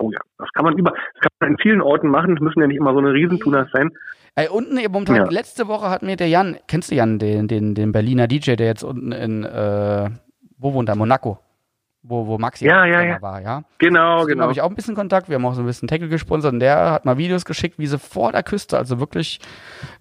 oh 0.00 0.10
ja. 0.12 0.20
Das 0.36 0.50
kann 0.52 0.66
man 0.66 0.76
über, 0.76 0.90
das 0.90 1.22
kann 1.22 1.30
man 1.40 1.50
in 1.52 1.56
vielen 1.62 1.80
Orten 1.80 2.08
machen. 2.10 2.34
Das 2.34 2.42
müssen 2.42 2.60
ja 2.60 2.66
nicht 2.66 2.76
immer 2.76 2.92
so 2.92 2.98
eine 2.98 3.14
Riesentunas 3.14 3.68
sein. 3.72 3.90
Ey, 4.38 4.46
unten 4.48 4.78
eben 4.78 4.92
momentan, 4.92 5.16
Ja. 5.16 5.24
letzte 5.24 5.66
Woche 5.66 5.90
hat 5.90 6.02
mir 6.04 6.14
der 6.14 6.28
Jan, 6.28 6.58
kennst 6.68 6.92
du 6.92 6.94
Jan, 6.94 7.18
den, 7.18 7.48
den, 7.48 7.74
den 7.74 7.90
Berliner 7.90 8.28
DJ, 8.28 8.52
der 8.54 8.66
jetzt 8.68 8.84
unten 8.84 9.10
in, 9.10 9.42
äh, 9.44 10.10
wo 10.58 10.74
wohnt 10.74 10.88
er? 10.88 10.94
Monaco. 10.94 11.40
Wo, 12.04 12.24
wo 12.28 12.38
Maxi 12.38 12.64
Ja, 12.64 12.84
ja, 12.86 13.02
ja. 13.02 13.20
war, 13.20 13.40
ja. 13.42 13.64
Genau, 13.78 14.20
dem 14.20 14.28
genau. 14.28 14.42
habe 14.44 14.52
ich 14.52 14.60
auch 14.60 14.68
ein 14.70 14.76
bisschen 14.76 14.94
Kontakt. 14.94 15.28
Wir 15.28 15.34
haben 15.34 15.44
auch 15.44 15.54
so 15.54 15.62
ein 15.62 15.66
bisschen 15.66 15.88
Tackle 15.88 16.08
gesponsert 16.08 16.52
und 16.52 16.60
der 16.60 16.92
hat 16.92 17.04
mal 17.04 17.18
Videos 17.18 17.44
geschickt, 17.44 17.80
wie 17.80 17.88
sie 17.88 17.98
vor 17.98 18.30
der 18.30 18.44
Küste, 18.44 18.78
also 18.78 19.00
wirklich, 19.00 19.40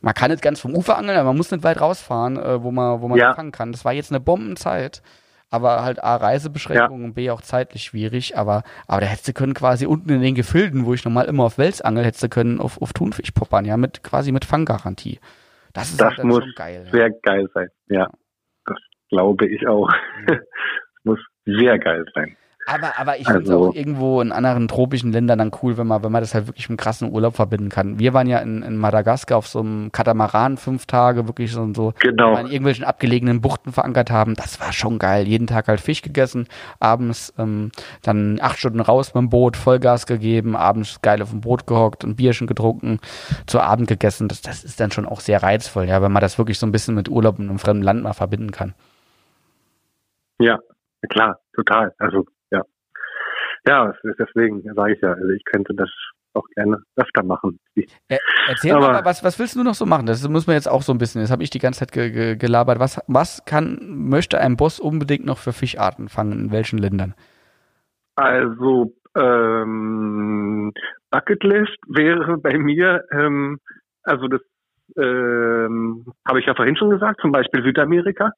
man 0.02 0.14
kann 0.14 0.30
nicht 0.30 0.44
ganz 0.44 0.60
vom 0.62 0.76
Ufer 0.76 1.00
angeln, 1.00 1.18
aber 1.18 1.30
man 1.30 1.38
muss 1.38 1.50
nicht 1.50 1.64
weit 1.64 1.82
rausfahren, 1.82 2.38
äh, 2.38 2.62
wo 2.62 2.70
man, 2.70 3.02
wo 3.02 3.08
man 3.08 3.18
Ja. 3.18 3.34
fangen 3.34 3.52
kann. 3.52 3.72
Das 3.72 3.84
war 3.86 3.94
jetzt 3.94 4.12
eine 4.12 4.20
Bombenzeit. 4.20 5.02
Aber 5.49 5.84
halt 5.84 6.03
A, 6.03 6.18
Reisebeschränkungen 6.18 7.06
und 7.06 7.14
B, 7.14 7.30
auch 7.30 7.41
zeitlich 7.41 7.84
schwierig. 7.84 8.38
Aber, 8.38 8.64
aber 8.88 9.02
da 9.02 9.07
hättest 9.07 9.30
du 9.30 9.34
können 9.34 9.53
quasi 9.53 9.86
unten 9.86 10.10
in 10.10 10.22
den 10.22 10.36
Gefilden, 10.36 10.86
wo 10.86 10.94
ich 10.94 11.06
normal 11.06 11.26
immer 11.26 11.45
auf 11.45 11.57
Wels 11.57 11.82
angel, 11.82 12.03
hättest 12.03 12.24
du 12.24 12.30
können 12.30 12.60
auf, 12.60 12.82
auf 12.82 12.91
Thunfisch 12.91 13.32
poppern, 13.32 13.64
ja, 13.65 13.78
mit 13.78 14.03
quasi 14.03 14.32
mit 14.32 14.44
Fanggarantie. 14.44 15.19
Das 15.74 15.90
ist 15.91 16.02
Das 16.02 16.18
halt 16.18 16.24
muss 16.26 16.44
schon 16.44 16.53
geil. 16.56 16.84
Ja. 16.86 16.91
Sehr 16.91 17.10
geil 17.22 17.48
sein. 17.53 17.69
Ja, 17.88 18.10
das 18.65 18.78
glaube 19.10 19.48
ich 19.48 19.68
auch. 19.68 19.90
Ja. 20.28 20.38
muss 21.03 21.19
sehr 21.45 21.80
geil 21.80 22.06
sein. 22.14 22.36
Aber, 22.69 22.99
aber 22.99 23.18
ich 23.18 23.26
finde 23.26 23.44
es 23.44 23.49
Also- 23.49 23.69
auch 23.69 23.73
irgendwo 23.73 24.19
in 24.19 24.34
anderen 24.34 24.68
tropischen 24.68 25.14
Ländern 25.14 25.39
dann 25.39 25.52
cool, 25.61 25.77
wenn 25.77 25.88
man, 25.88 26.03
wenn 26.03 26.11
man 26.11 26.22
das 26.22 26.34
halt 26.34 26.48
wirklich 26.48 26.68
mit 26.68 26.72
einem 26.80 26.84
krassen 26.84 27.10
Urlaub 27.11 27.35
verbinden 27.38 27.69
kann. 27.69 27.98
Wir 27.98 28.14
waren 28.14 28.27
ja 28.27 28.39
in, 28.39 28.61
in 28.61 28.76
Madagaskar 28.76 29.38
auf 29.38 29.48
so 29.48 29.60
einem 29.60 29.89
Katamaran 29.94 30.57
fünf 30.57 30.85
Tage, 30.85 31.27
wirklich 31.27 31.53
so, 31.53 31.73
so 31.73 31.94
Genau. 31.99 32.35
in 32.38 32.48
irgendwelchen 32.48 32.84
abgelegenen 32.84 33.39
Buchten 33.39 33.72
verankert 33.72 34.11
haben. 34.11 34.34
Das 34.35 34.60
war 34.60 34.73
schon 34.73 34.99
geil. 34.99 35.26
Jeden 35.27 35.48
Tag 35.48 35.69
halt 35.69 35.80
Fisch 35.80 36.02
gegessen, 36.02 36.48
abends 36.81 37.34
ähm, 37.38 37.72
dann 38.02 38.38
acht 38.41 38.60
Stunden 38.60 38.81
raus 38.81 39.14
mit 39.14 39.22
dem 39.22 39.30
Boot, 39.30 39.56
Vollgas 39.56 40.06
gegeben, 40.06 40.57
abends 40.57 41.02
geil 41.02 41.22
auf 41.22 41.30
dem 41.30 41.39
Boot 41.39 41.68
gehockt, 41.68 42.03
ein 42.03 42.18
Bierchen 42.18 42.48
getrunken, 42.48 42.99
zu 43.45 43.61
Abend 43.61 43.88
gegessen. 43.88 44.27
Das, 44.27 44.41
das 44.41 44.65
ist 44.65 44.81
dann 44.81 44.91
schon 44.91 45.06
auch 45.06 45.22
sehr 45.22 45.41
reizvoll, 45.41 45.85
ja, 45.88 46.02
wenn 46.02 46.11
man 46.11 46.22
das 46.22 46.38
wirklich 46.38 46.60
so 46.60 46.68
ein 46.68 46.73
bisschen 46.73 46.95
mit 46.95 47.07
Urlaub 47.07 47.39
in 47.39 47.48
einem 47.49 47.60
fremden 47.60 47.84
Land 47.84 48.03
mal 48.03 48.11
verbinden 48.11 48.52
kann. 48.52 48.73
Ja, 50.39 50.60
klar, 51.10 51.39
total. 51.56 51.94
Also 51.98 52.26
ja, 53.68 53.94
deswegen 54.18 54.61
sage 54.73 54.94
ich 54.94 55.02
ja. 55.02 55.14
Also 55.14 55.30
ich 55.30 55.44
könnte 55.45 55.73
das 55.76 55.89
auch 56.34 56.48
gerne 56.56 56.77
öfter 56.95 57.23
machen. 57.23 57.60
Er, 58.07 58.19
erzähl 58.48 58.73
Aber- 58.73 58.91
mal, 58.91 59.06
was, 59.06 59.23
was 59.23 59.39
willst 59.39 59.56
du 59.56 59.64
noch 59.64 59.73
so 59.73 59.85
machen? 59.85 60.06
Das 60.06 60.27
muss 60.27 60.48
man 60.48 60.56
jetzt 60.56 60.69
auch 60.69 60.81
so 60.84 60.91
ein 60.91 60.98
bisschen, 60.98 61.22
das 61.22 61.31
habe 61.31 61.44
ich 61.44 61.49
die 61.49 61.60
ganze 61.60 61.80
Zeit 61.80 61.91
ge 61.91 62.11
ge 62.11 62.35
gelabert. 62.35 62.80
Was, 62.80 63.02
was 63.07 63.44
kann, 63.45 63.80
möchte 64.10 64.39
ein 64.39 64.56
Boss 64.57 64.80
unbedingt 64.80 65.26
noch 65.26 65.38
für 65.39 65.53
Fischarten 65.53 66.10
fangen? 66.10 66.34
In 66.39 66.52
welchen 66.52 66.77
Ländern? 66.80 67.15
Also 68.15 68.94
ähm, 69.15 70.73
Bucketlist 71.11 71.77
wäre 71.88 72.38
bei 72.38 72.57
mir, 72.57 73.03
ähm, 73.11 73.60
also 74.03 74.27
das 74.27 74.41
ähm, 74.98 76.06
habe 76.27 76.39
ich 76.39 76.45
ja 76.45 76.56
vorhin 76.56 76.77
schon 76.77 76.89
gesagt, 76.89 77.19
zum 77.22 77.31
Beispiel 77.31 77.64
Südamerika. 77.64 78.31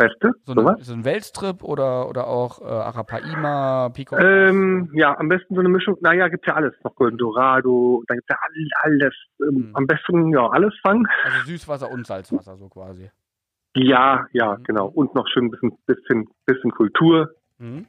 Weißt 0.00 0.14
du, 0.20 0.30
So, 0.44 0.52
eine, 0.52 0.76
so 0.84 0.92
ein 0.92 1.04
Weltstrip 1.04 1.64
oder, 1.64 2.08
oder 2.08 2.28
auch 2.28 2.60
äh, 2.60 2.64
Arapaima, 2.64 3.88
Pico? 3.88 4.16
Ähm, 4.16 4.90
ja, 4.94 5.18
am 5.18 5.28
besten 5.28 5.54
so 5.54 5.60
eine 5.60 5.68
Mischung. 5.68 5.96
Naja, 6.00 6.28
gibt's 6.28 6.46
ja 6.46 6.54
alles. 6.54 6.72
Noch 6.84 6.94
Golden 6.94 7.18
Dorado, 7.18 8.04
dann 8.06 8.18
gibt's 8.18 8.28
ja 8.30 8.36
all- 8.40 8.92
alles. 8.92 9.14
Ähm, 9.42 9.48
Mhm. 9.68 9.70
Am 9.74 9.86
besten 9.88 10.30
ja 10.32 10.46
alles 10.50 10.72
fangen. 10.82 11.06
also 11.24 11.38
Süßwasser 11.46 11.90
und 11.90 12.06
Salzwasser 12.06 12.56
so 12.56 12.68
quasi. 12.68 13.10
Ja, 13.74 14.26
ja, 14.32 14.56
Mhm. 14.56 14.62
genau. 14.64 14.86
Und 14.86 15.14
noch 15.16 15.26
schön 15.28 15.46
ein 15.46 15.50
bisschen, 15.50 15.76
bisschen, 15.86 16.28
bisschen 16.46 16.70
Kultur. 16.70 17.30
Mhm. 17.58 17.86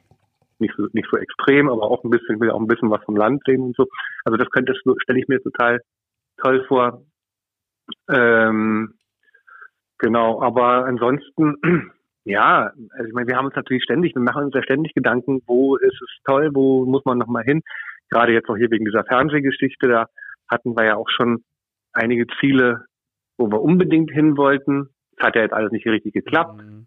Nicht 0.58 0.74
so, 0.76 0.88
nicht 0.92 1.08
so 1.10 1.16
extrem, 1.16 1.68
aber 1.70 1.82
auch 1.84 2.02
ein 2.02 2.10
bisschen, 2.10 2.40
will 2.40 2.50
auch 2.50 2.60
ein 2.60 2.66
bisschen 2.66 2.90
was 2.90 3.02
vom 3.04 3.16
Land 3.16 3.40
sehen 3.46 3.62
und 3.62 3.76
so. 3.76 3.86
Also 4.24 4.36
das 4.36 4.50
könnte, 4.50 4.72
das 4.72 4.94
stelle 5.02 5.20
ich 5.20 5.28
mir 5.28 5.40
total 5.42 5.80
toll 6.38 6.64
vor. 6.66 7.02
Ähm, 8.10 8.94
genau, 9.98 10.42
aber 10.42 10.84
ansonsten, 10.86 11.56
ja, 12.24 12.72
also 12.90 13.06
ich 13.06 13.12
meine, 13.14 13.26
wir 13.28 13.36
haben 13.36 13.46
uns 13.46 13.56
natürlich 13.56 13.82
ständig, 13.82 14.14
wir 14.14 14.22
machen 14.22 14.44
uns 14.44 14.54
ja 14.54 14.62
ständig 14.62 14.94
Gedanken, 14.94 15.42
wo 15.46 15.76
ist 15.76 16.00
es 16.02 16.22
toll, 16.24 16.50
wo 16.52 16.84
muss 16.84 17.04
man 17.04 17.18
nochmal 17.18 17.44
hin. 17.44 17.62
Gerade 18.10 18.32
jetzt 18.32 18.48
auch 18.48 18.56
hier 18.56 18.70
wegen 18.70 18.84
dieser 18.84 19.04
Fernsehgeschichte, 19.04 19.88
da 19.88 20.06
hatten 20.48 20.76
wir 20.76 20.84
ja 20.84 20.96
auch 20.96 21.08
schon 21.08 21.44
einige 21.92 22.26
Ziele, 22.40 22.84
wo 23.38 23.50
wir 23.50 23.60
unbedingt 23.60 24.10
hin 24.10 24.36
wollten. 24.36 24.90
Das 25.16 25.28
hat 25.28 25.36
ja 25.36 25.42
jetzt 25.42 25.54
alles 25.54 25.72
nicht 25.72 25.86
richtig 25.86 26.12
geklappt. 26.12 26.62
Mhm. 26.62 26.86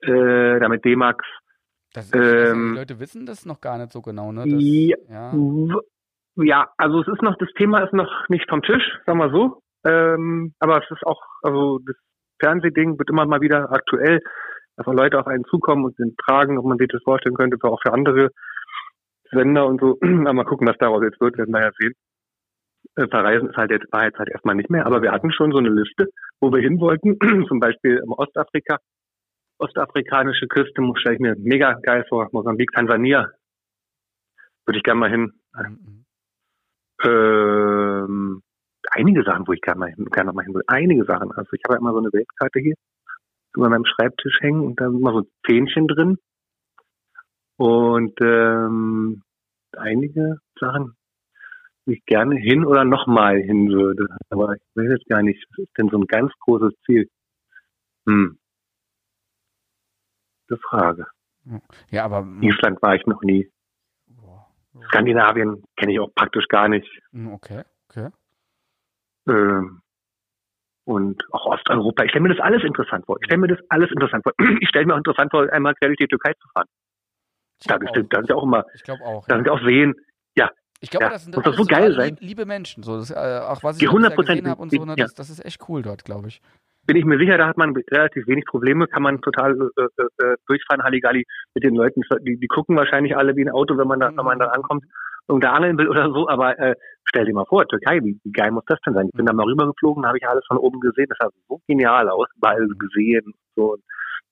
Äh, 0.00 0.60
damit 0.60 0.84
D-Max 0.84 1.24
Das, 1.94 2.10
das, 2.10 2.20
die 2.20 2.26
Ähm, 2.26 2.74
Leute 2.74 3.00
wissen 3.00 3.26
das 3.26 3.46
noch 3.46 3.60
gar 3.60 3.78
nicht 3.78 3.90
so 3.90 4.02
genau, 4.02 4.32
ne? 4.32 4.44
Das, 4.46 4.62
Ja. 4.62 5.34
ja. 5.34 5.80
Ja, 6.36 6.72
also 6.78 7.02
es 7.02 7.08
ist 7.08 7.22
noch, 7.22 7.36
das 7.36 7.50
Thema 7.58 7.80
ist 7.80 7.92
noch 7.92 8.28
nicht 8.28 8.48
vom 8.48 8.62
Tisch, 8.62 8.82
sagen 9.04 9.18
wir 9.18 9.30
so. 9.30 9.62
Ähm, 9.84 10.54
aber 10.60 10.78
es 10.82 10.90
ist 10.90 11.04
auch, 11.04 11.20
also 11.42 11.78
das 11.86 11.96
Fernsehding 12.42 12.98
wird 12.98 13.10
immer 13.10 13.26
mal 13.26 13.40
wieder 13.40 13.70
aktuell, 13.72 14.20
dass 14.76 14.86
auch 14.86 14.94
Leute 14.94 15.18
auf 15.18 15.26
einen 15.26 15.44
zukommen 15.44 15.84
und 15.84 15.98
den 15.98 16.14
fragen, 16.24 16.58
ob 16.58 16.64
man 16.64 16.78
sich 16.78 16.88
das 16.88 17.02
vorstellen 17.02 17.36
könnte, 17.36 17.56
auch 17.62 17.80
für 17.82 17.92
andere 17.92 18.30
Sender 19.30 19.66
und 19.66 19.80
so. 19.80 19.98
Aber 20.02 20.32
mal 20.32 20.44
gucken, 20.44 20.66
was 20.66 20.78
daraus 20.78 21.02
jetzt 21.02 21.20
wird, 21.20 21.38
werden 21.38 21.52
wir 21.52 21.62
ja 21.62 21.70
sehen. 21.78 21.94
Äh, 22.96 23.08
Verreisen 23.08 23.50
ist 23.50 23.56
halt 23.56 23.70
jetzt, 23.70 23.92
war 23.92 24.04
jetzt 24.04 24.18
halt 24.18 24.28
erstmal 24.28 24.54
nicht 24.54 24.70
mehr, 24.70 24.86
aber 24.86 25.02
wir 25.02 25.12
hatten 25.12 25.32
schon 25.32 25.52
so 25.52 25.58
eine 25.58 25.70
Liste, 25.70 26.08
wo 26.40 26.52
wir 26.52 26.60
hin 26.60 26.80
wollten, 26.80 27.16
zum 27.48 27.60
Beispiel 27.60 28.00
im 28.04 28.12
Ostafrika, 28.12 28.78
ostafrikanische 29.58 30.48
Küste, 30.48 30.82
stelle 30.96 31.14
ich 31.14 31.20
mir 31.20 31.36
mega 31.38 31.74
geil 31.82 32.04
vor, 32.08 32.28
Mosambik, 32.32 32.72
Tansania, 32.72 33.30
würde 34.66 34.78
ich 34.78 34.82
gerne 34.82 35.00
mal 35.00 35.10
hin. 35.10 35.32
Mhm. 35.54 36.04
Ähm, 37.04 38.42
einige 38.92 39.22
Sachen, 39.24 39.46
wo 39.46 39.52
ich 39.52 39.60
gerne 39.60 39.80
mal 39.80 39.90
hin, 39.90 40.06
gerne 40.06 40.28
noch 40.28 40.34
mal 40.34 40.44
hin 40.44 40.54
will. 40.54 40.62
Einige 40.66 41.04
Sachen. 41.04 41.32
Also 41.32 41.50
ich 41.52 41.62
habe 41.64 41.74
ja 41.74 41.80
immer 41.80 41.92
so 41.92 41.98
eine 41.98 42.12
Weltkarte 42.12 42.60
hier 42.60 42.74
über 43.54 43.68
meinem 43.68 43.84
Schreibtisch 43.84 44.38
hängen 44.40 44.60
und 44.60 44.80
da 44.80 44.86
ist 44.86 44.94
immer 44.94 45.12
so 45.12 45.20
ein 45.20 45.26
Fähnchen 45.44 45.88
drin. 45.88 46.18
Und 47.56 48.18
ähm, 48.20 49.22
einige 49.76 50.38
Sachen, 50.58 50.96
die 51.86 51.94
ich 51.94 52.04
gerne 52.06 52.36
hin 52.36 52.64
oder 52.64 52.84
nochmal 52.84 53.38
hin 53.38 53.68
würde. 53.68 54.06
Aber 54.30 54.54
ich 54.54 54.62
weiß 54.74 54.88
jetzt 54.90 55.08
gar 55.08 55.22
nicht, 55.22 55.44
was 55.50 55.64
ist 55.64 55.78
denn 55.78 55.88
so 55.90 55.98
ein 55.98 56.06
ganz 56.06 56.32
großes 56.40 56.72
Ziel? 56.86 57.08
Hm. 58.06 58.38
Gute 60.48 60.60
Frage. 60.62 61.06
Ja, 61.90 62.04
aber. 62.04 62.26
Island 62.40 62.80
war 62.82 62.94
ich 62.94 63.06
noch 63.06 63.22
nie. 63.22 63.50
Skandinavien 64.86 65.62
kenne 65.76 65.92
ich 65.92 66.00
auch 66.00 66.14
praktisch 66.14 66.46
gar 66.48 66.68
nicht. 66.68 66.88
Hm, 67.12 67.32
okay, 67.32 67.62
okay. 67.88 68.08
Ähm, 69.28 69.82
und 70.84 71.22
auch 71.30 71.46
Osteuropa. 71.46 72.04
Ich 72.04 72.10
stelle 72.10 72.24
mir 72.24 72.34
das 72.34 72.44
alles 72.44 72.64
interessant 72.64 73.06
vor. 73.06 73.16
Ich 73.20 73.26
stelle 73.26 73.40
mir 73.40 73.48
das 73.48 73.58
alles 73.68 73.90
interessant 73.90 74.24
vor. 74.24 74.32
Ich 74.60 74.68
stelle 74.68 74.86
mir 74.86 74.94
auch 74.94 74.98
interessant 74.98 75.30
vor, 75.30 75.50
einmal 75.52 75.74
quer 75.74 75.88
durch 75.88 75.98
die 75.98 76.08
Türkei 76.08 76.32
zu 76.34 76.48
fahren. 76.54 76.66
Da, 77.66 77.78
da 77.78 77.92
sind 77.92 78.28
ja 78.28 78.34
auch 78.34 78.42
immer, 78.42 78.64
ich 78.74 78.82
glaube 78.82 79.02
auch. 79.04 79.24
da 79.28 79.36
sind 79.36 79.46
ja 79.46 79.52
auch 79.52 79.60
Seen. 79.64 79.94
Ja. 80.36 80.50
Ich 80.80 80.90
glaube, 80.90 81.04
ja. 81.04 81.10
das 81.10 81.24
sind 81.24 81.36
doch 81.36 81.54
so 81.54 81.64
geil 81.64 81.94
sein. 81.94 82.16
liebe 82.18 82.44
Menschen. 82.44 82.82
So, 82.82 82.96
das, 82.96 83.12
äh, 83.12 83.14
auch 83.14 83.62
was 83.62 83.76
ich 83.76 83.88
Die 83.88 83.94
bisher 83.94 84.10
100% 84.10 84.16
gesehen 84.16 84.48
habe 84.48 84.60
und 84.60 84.72
so, 84.72 84.84
ne, 84.84 84.94
ja. 84.98 85.04
das, 85.04 85.14
das 85.14 85.30
ist 85.30 85.44
echt 85.44 85.60
cool 85.68 85.82
dort, 85.82 86.04
glaube 86.04 86.26
ich. 86.26 86.40
Bin 86.84 86.96
ich 86.96 87.04
mir 87.04 87.16
sicher, 87.18 87.38
da 87.38 87.46
hat 87.46 87.56
man 87.56 87.76
relativ 87.92 88.26
wenig 88.26 88.44
Probleme, 88.46 88.88
kann 88.88 89.04
man 89.04 89.20
total 89.20 89.52
äh, 89.76 89.82
äh, 89.82 90.34
durchfahren, 90.48 90.82
Halligalli 90.82 91.24
mit 91.54 91.62
den 91.62 91.76
Leuten. 91.76 92.02
Die, 92.22 92.36
die 92.36 92.48
gucken 92.48 92.76
wahrscheinlich 92.76 93.16
alle 93.16 93.36
wie 93.36 93.42
ein 93.42 93.50
Auto, 93.50 93.78
wenn 93.78 93.86
man 93.86 94.00
da, 94.00 94.08
wenn 94.08 94.24
man 94.24 94.40
da 94.40 94.46
ankommt 94.46 94.84
angeln 95.28 95.78
will 95.78 95.88
oder 95.88 96.10
so. 96.12 96.28
Aber 96.28 96.58
äh, 96.58 96.74
stell 97.04 97.24
dir 97.24 97.34
mal 97.34 97.46
vor, 97.46 97.66
Türkei, 97.66 98.00
wie, 98.02 98.18
wie 98.22 98.32
geil 98.32 98.50
muss 98.50 98.64
das 98.66 98.80
denn 98.86 98.94
sein? 98.94 99.06
Ich 99.06 99.12
bin 99.12 99.26
da 99.26 99.32
mal 99.32 99.46
rübergeflogen, 99.46 100.06
habe 100.06 100.18
ich 100.18 100.26
alles 100.26 100.44
von 100.46 100.58
oben 100.58 100.80
gesehen. 100.80 101.06
Das 101.08 101.18
sah 101.18 101.28
so 101.48 101.60
genial 101.66 102.08
aus, 102.08 102.28
überall 102.36 102.66
gesehen 102.78 103.24
und 103.26 103.34
so. 103.56 103.76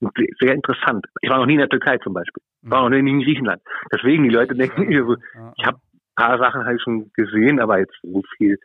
Und 0.01 0.13
sehr 0.41 0.55
interessant. 0.55 1.07
Ich 1.21 1.29
war 1.29 1.39
noch 1.39 1.47
nie 1.47 1.55
in 1.55 1.59
der 1.59 1.69
Türkei 1.69 1.99
zum 1.99 2.15
Beispiel. 2.15 2.43
Ich 2.63 2.71
war 2.71 2.83
noch 2.83 2.89
nie 2.89 3.11
in 3.11 3.23
Griechenland. 3.23 3.61
Deswegen, 3.93 4.25
die 4.25 4.31
Leute 4.31 4.55
denken, 4.55 4.91
ich 5.57 5.67
habe 5.67 5.79
ein 5.79 6.15
paar 6.17 6.39
Sachen 6.39 6.65
halt 6.65 6.81
schon 6.81 7.11
gesehen, 7.15 7.61
aber 7.61 7.79
jetzt 7.79 7.97
so 8.03 8.23
viel 8.37 8.59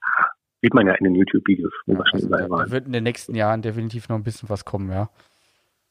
ja, 0.00 0.26
sieht 0.62 0.74
man 0.74 0.86
ja 0.86 0.94
in 0.94 1.04
den 1.04 1.14
YouTube-Videos, 1.14 1.72
wo 1.86 1.94
wir 1.94 2.06
schon 2.06 2.18
also, 2.18 2.26
überall 2.28 2.50
waren. 2.50 2.66
da 2.66 2.72
wird 2.72 2.86
in 2.86 2.92
den 2.92 3.04
nächsten 3.04 3.34
Jahren 3.34 3.62
definitiv 3.62 4.08
noch 4.08 4.16
ein 4.16 4.22
bisschen 4.22 4.48
was 4.48 4.64
kommen, 4.64 4.90
ja. 4.90 5.08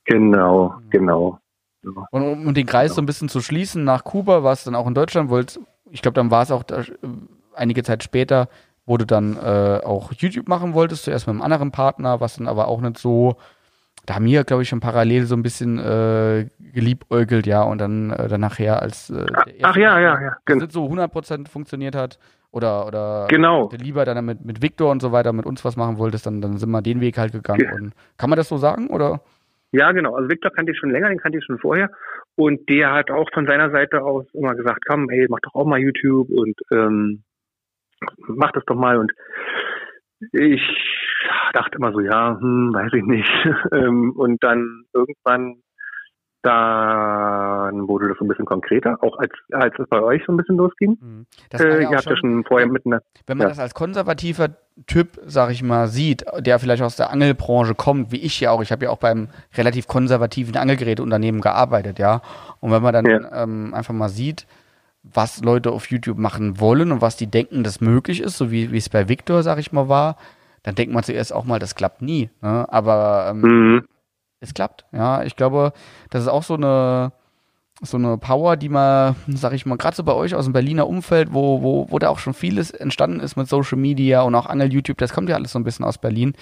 Genau, 0.06 0.80
genau. 0.90 1.40
Ja. 1.84 1.92
Und 2.12 2.22
um, 2.24 2.48
um 2.48 2.54
den 2.54 2.66
Kreis 2.66 2.96
so 2.96 3.02
ein 3.02 3.06
bisschen 3.06 3.30
zu 3.30 3.42
schließen, 3.42 3.84
nach 3.84 4.04
Kuba 4.04 4.44
war 4.44 4.54
es 4.54 4.64
dann 4.64 4.76
auch 4.76 4.88
in 4.88 4.94
Deutschland, 4.94 5.30
wollt, 5.30 5.60
ich 5.92 6.02
glaube, 6.02 6.16
dann 6.16 6.32
war 6.32 6.44
es 6.44 6.52
auch 6.52 6.64
da, 6.64 6.84
einige 7.54 7.84
Zeit 7.84 8.04
später, 8.04 8.50
wo 8.86 8.98
du 8.98 9.06
dann 9.06 9.38
äh, 9.38 9.82
auch 9.86 10.12
YouTube 10.14 10.48
machen 10.48 10.74
wolltest, 10.74 11.04
zuerst 11.04 11.28
mit 11.28 11.34
einem 11.36 11.42
anderen 11.42 11.72
Partner, 11.72 12.20
was 12.20 12.36
dann 12.38 12.48
aber 12.48 12.68
auch 12.68 12.82
nicht 12.82 12.98
so, 12.98 13.36
da 14.06 14.16
haben 14.16 14.26
wir, 14.26 14.44
glaube 14.44 14.64
ich, 14.64 14.70
schon 14.70 14.80
parallel 14.80 15.26
so 15.26 15.36
ein 15.36 15.44
bisschen 15.44 15.78
äh, 15.78 16.48
geliebäugelt, 16.74 17.46
ja, 17.46 17.62
und 17.62 17.78
dann, 17.80 18.12
äh, 18.12 18.28
dann 18.28 18.42
nachher 18.42 18.82
als 18.82 19.10
äh, 19.10 19.26
Ach 19.62 19.76
ja, 19.76 20.00
ja, 20.00 20.20
ja, 20.20 20.36
genau. 20.46 20.62
nicht 20.62 20.72
so 20.74 20.86
100% 20.86 21.48
funktioniert 21.48 21.96
hat 21.96 22.18
oder, 22.52 22.88
oder 22.88 23.28
Genau. 23.30 23.70
lieber 23.72 24.06
dann 24.06 24.26
mit, 24.26 24.44
mit 24.44 24.62
Victor 24.62 24.90
und 24.92 25.02
so 25.02 25.12
weiter 25.12 25.34
mit 25.34 25.46
uns 25.46 25.64
was 25.64 25.76
machen 25.76 25.98
wolltest, 25.98 26.26
dann, 26.26 26.42
dann 26.42 26.58
sind 26.58 26.72
wir 26.72 26.82
den 26.82 27.00
Weg 27.00 27.18
halt 27.18 27.32
gegangen. 27.32 27.62
Ja. 27.64 27.74
Und 27.74 27.94
kann 28.18 28.30
man 28.30 28.38
das 28.38 28.50
so 28.50 28.58
sagen, 28.58 28.88
oder? 28.88 29.22
Ja, 29.72 29.92
genau. 29.92 30.16
Also 30.16 30.30
Victor 30.30 30.52
kannte 30.52 30.72
ich 30.72 30.80
schon 30.80 30.90
länger, 30.90 31.10
den 31.10 31.20
kannte 31.20 31.38
ich 31.38 31.46
schon 31.46 31.60
vorher. 31.60 31.90
Und 32.36 32.68
der 32.70 32.92
hat 32.92 33.12
auch 33.12 33.30
von 33.34 33.46
seiner 33.46 33.70
Seite 33.72 34.02
aus 34.02 34.26
immer 34.34 34.56
gesagt, 34.56 34.84
komm, 34.88 35.10
ey, 35.10 35.28
mach 35.30 35.40
doch 35.42 35.54
auch 35.54 35.66
mal 35.66 35.80
YouTube 35.80 36.30
und 36.30 36.56
ähm, 36.72 37.24
mach 38.28 38.52
das 38.52 38.66
doch 38.66 38.76
mal. 38.76 38.98
Und 38.98 39.12
ich 40.32 40.62
dachte 41.54 41.78
immer 41.78 41.92
so, 41.92 42.00
ja, 42.00 42.38
hm, 42.40 42.72
weiß 42.74 42.94
ich 42.94 43.04
nicht. 43.04 43.30
ähm, 43.72 44.14
und 44.16 44.44
dann 44.44 44.86
irgendwann 44.94 45.62
dann 46.42 47.88
wurde 47.88 48.08
das 48.10 48.18
so 48.18 48.26
ein 48.26 48.28
bisschen 48.28 48.46
konkreter, 48.46 48.98
auch 49.02 49.18
als, 49.20 49.32
als 49.52 49.74
es 49.78 49.88
bei 49.90 50.02
euch 50.02 50.22
so 50.26 50.34
ein 50.34 50.38
bisschen 50.38 50.58
losging. 50.58 50.98
Mhm. 51.02 51.26
Das 51.50 51.62
Äh, 51.62 51.84
ja 51.84 51.90
ihr 51.92 51.98
habt 51.98 52.06
ja 52.06 52.16
schon, 52.18 52.44
vorher 52.46 52.68
mit 52.68 52.86
einer, 52.86 53.02
wenn 53.28 53.38
man 53.38 53.46
ja. 53.46 53.50
das 53.50 53.60
als 53.60 53.74
konservativer 53.74 54.50
Typ, 54.88 55.20
sag 55.26 55.52
ich 55.52 55.62
mal, 55.62 55.88
sieht, 55.90 56.24
der 56.40 56.58
vielleicht 56.58 56.82
aus 56.82 56.96
der 56.96 57.10
Angelbranche 57.12 57.76
kommt, 57.76 58.14
wie 58.14 58.22
ich 58.22 58.40
ja 58.40 58.52
auch, 58.52 58.62
ich 58.62 58.72
habe 58.72 58.86
ja 58.86 58.92
auch 58.92 58.98
beim 58.98 59.28
relativ 59.58 59.88
konservativen 59.88 60.56
Angelgeräteunternehmen 60.56 61.42
gearbeitet, 61.42 62.00
ja. 62.00 62.22
Und 62.62 62.72
wenn 62.72 62.82
man 62.82 62.94
dann 62.94 63.06
Ja. 63.06 63.44
ähm, 63.44 63.74
einfach 63.74 63.94
mal 63.94 64.08
sieht, 64.08 64.48
was 65.04 65.44
Leute 65.44 65.72
auf 65.72 65.88
YouTube 65.92 66.18
machen 66.18 66.60
wollen 66.62 66.92
und 66.94 67.02
was 67.02 67.18
die 67.18 67.28
denken, 67.28 67.64
das 67.64 67.82
möglich 67.82 68.22
ist, 68.22 68.38
so 68.38 68.52
wie 68.52 68.72
wie 68.72 68.78
es 68.78 68.88
bei 68.90 69.10
Victor, 69.10 69.44
sag 69.44 69.60
ich 69.60 69.72
mal, 69.74 69.90
war, 69.90 70.16
dann 70.64 70.76
denkt 70.76 70.94
man 70.94 71.04
zuerst 71.04 71.34
auch 71.34 71.44
mal, 71.46 71.60
das 71.60 71.76
klappt 71.76 72.02
nie. 72.02 72.30
Ne? 72.42 72.66
Aber 72.70 73.28
ähm, 73.32 73.42
Mhm. 73.42 73.86
Es 74.42 74.54
klappt. 74.54 74.86
Ja, 74.92 75.24
ich 75.24 75.36
glaube, 75.36 75.74
das 76.10 76.24
ist 76.24 76.28
auch 76.30 76.44
so 76.44 76.56
eine 76.56 77.12
so 77.82 77.96
eine 77.96 78.18
Power, 78.18 78.58
die 78.58 78.68
man, 78.68 79.16
sag 79.30 79.54
ich 79.54 79.66
mal, 79.66 79.78
gerade 79.78 79.96
so 79.96 80.04
bei 80.04 80.12
euch 80.14 80.36
aus 80.36 80.44
dem 80.44 80.52
Berliner 80.52 80.86
Umfeld, 80.86 81.34
wo, 81.34 81.62
wo, 81.62 81.88
wo 81.90 81.98
da 81.98 82.10
auch 82.10 82.20
schon 82.20 82.34
vieles 82.34 82.72
entstanden 82.72 83.22
ist 83.22 83.38
mit 83.38 83.48
Social 83.48 83.78
Media 83.78 84.22
und 84.24 84.36
auch 84.36 84.48
Angel 84.48 84.74
YouTube, 84.74 84.98
das 84.98 85.14
kommt 85.14 85.30
ja 85.30 85.36
alles 85.38 85.54
so 85.54 85.60
ein 85.60 85.64
bisschen 85.64 85.86
aus 85.86 85.98
Berlin. 85.98 86.34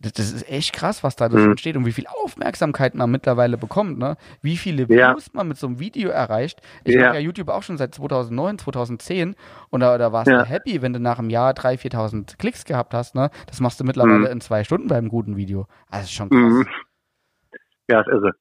Das, 0.00 0.12
das 0.14 0.32
ist 0.32 0.48
echt 0.48 0.72
krass, 0.72 1.04
was 1.04 1.14
da 1.16 1.28
Mhm. 1.28 1.50
entsteht 1.50 1.76
und 1.76 1.84
wie 1.84 1.92
viel 1.92 2.06
Aufmerksamkeit 2.24 2.94
man 2.94 3.10
mittlerweile 3.10 3.58
bekommt, 3.58 3.98
ne? 3.98 4.16
Wie 4.40 4.56
viele 4.56 4.86
Ja. 4.88 5.12
Views 5.12 5.34
man 5.34 5.48
mit 5.48 5.58
so 5.58 5.66
einem 5.66 5.78
Video 5.78 6.08
erreicht. 6.08 6.62
Ich 6.84 6.94
Ja. 6.94 7.02
mache 7.08 7.14
ja 7.16 7.20
YouTube 7.20 7.50
auch 7.50 7.62
schon 7.64 7.76
seit 7.76 7.94
2009, 7.94 8.58
2010 8.58 9.34
und 9.68 9.80
da, 9.80 9.98
da 9.98 10.10
warst 10.12 10.30
Ja. 10.30 10.38
du 10.38 10.44
happy, 10.48 10.80
wenn 10.80 10.94
du 10.94 11.00
nach 11.00 11.18
einem 11.18 11.28
Jahr 11.28 11.52
3.000, 11.52 11.76
4.000 11.76 12.38
Klicks 12.38 12.64
gehabt 12.64 12.94
hast, 12.94 13.14
ne? 13.14 13.28
Das 13.46 13.60
machst 13.60 13.78
du 13.78 13.84
mittlerweile 13.84 14.20
Mhm. 14.20 14.26
in 14.26 14.40
zwei 14.40 14.64
Stunden 14.64 14.88
beim 14.88 15.08
guten 15.10 15.36
Video. 15.36 15.66
Also 15.90 16.04
ist 16.04 16.12
schon 16.12 16.30
krass. 16.30 16.40
Mhm. 16.40 16.66
Ja, 17.90 18.00
es 18.02 18.06
ist 18.08 18.24
es. 18.24 18.34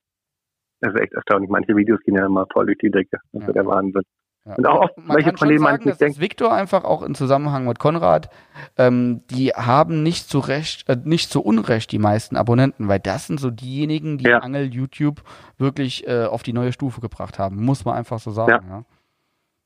Es 0.79 0.93
ist 0.93 0.99
echt 1.01 1.13
erstaunlich. 1.13 1.49
Manche 1.49 1.75
Videos 1.75 1.99
gehen 2.01 2.15
ja 2.15 2.25
immer 2.25 2.45
voll 2.53 2.67
durch 2.67 2.77
die 2.77 2.91
Decke. 2.91 3.17
Das 3.31 3.41
ist 3.41 3.41
Ja. 3.41 3.47
ja 3.47 3.53
der 3.53 3.65
Wahnsinn. 3.65 4.03
Ja. 4.45 4.53
Und 4.55 4.65
auch 4.67 4.81
oft 4.83 4.97
man 4.97 5.15
welche 5.17 5.29
kann 5.31 5.37
von 5.37 5.47
schon 5.47 5.49
denen 5.49 5.61
man 5.63 5.71
sagen, 5.73 5.83
nicht 5.85 5.91
dass 5.93 5.97
das 5.97 6.07
denkt. 6.07 6.21
Victor 6.21 6.53
einfach 6.53 6.83
auch 6.85 7.01
im 7.01 7.15
Zusammenhang 7.15 7.65
mit 7.67 7.79
Konrad, 7.79 8.29
ähm, 8.77 9.21
die 9.31 9.49
haben 9.49 10.03
nicht 10.03 10.29
zu 10.29 10.39
Recht, 10.39 10.87
äh, 10.87 10.95
nicht 11.03 11.29
zu 11.31 11.41
Unrecht 11.41 11.91
die 11.91 11.99
meisten 11.99 12.35
Abonnenten, 12.37 12.87
weil 12.87 12.99
das 12.99 13.27
sind 13.27 13.39
so 13.41 13.49
diejenigen, 13.51 14.17
die 14.19 14.25
Ja. 14.29 14.39
Angel 14.39 14.65
YouTube 14.73 15.21
wirklich 15.57 16.07
äh, 16.07 16.25
auf 16.25 16.43
die 16.43 16.53
neue 16.53 16.71
Stufe 16.71 17.01
gebracht 17.01 17.39
haben, 17.39 17.57
muss 17.65 17.83
man 17.83 17.95
einfach 17.95 18.19
so 18.19 18.31
sagen. 18.31 18.51
Ja. 18.69 18.83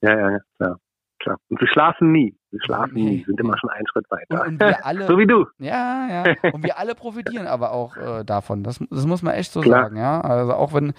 Ja, 0.03 0.17
ja, 0.19 0.31
ja, 0.31 0.39
klar. 0.57 0.79
Klar. 1.21 1.37
Und 1.49 1.59
sie 1.59 1.67
schlafen 1.67 2.11
nie. 2.11 2.35
Sie 2.51 2.59
schlafen 2.65 2.93
Nee, 2.95 3.03
nie. 3.03 3.17
Sie 3.19 3.23
sind 3.25 3.39
immer 3.39 3.57
schon 3.57 3.69
einen 3.69 3.87
Schritt 3.87 4.05
Und, 4.09 4.17
weiter. 4.17 4.45
und 4.47 4.59
wir 4.59 4.85
alle, 4.85 5.07
so 5.07 5.17
wie 5.17 5.25
du. 5.27 5.45
ja, 5.59 6.07
ja, 6.25 6.35
und 6.53 6.63
wir 6.63 6.77
alle 6.77 6.95
profitieren 6.95 7.47
aber 7.47 7.71
auch 7.71 7.95
äh, 7.97 8.23
davon. 8.25 8.63
Das, 8.63 8.79
das 8.89 9.05
muss 9.05 9.21
man 9.21 9.33
echt 9.35 9.51
so 9.53 9.61
Klar. 9.61 9.83
sagen, 9.83 9.97
ja. 9.97 10.19
Also 10.21 10.53
auch 10.53 10.73
wenn, 10.73 10.93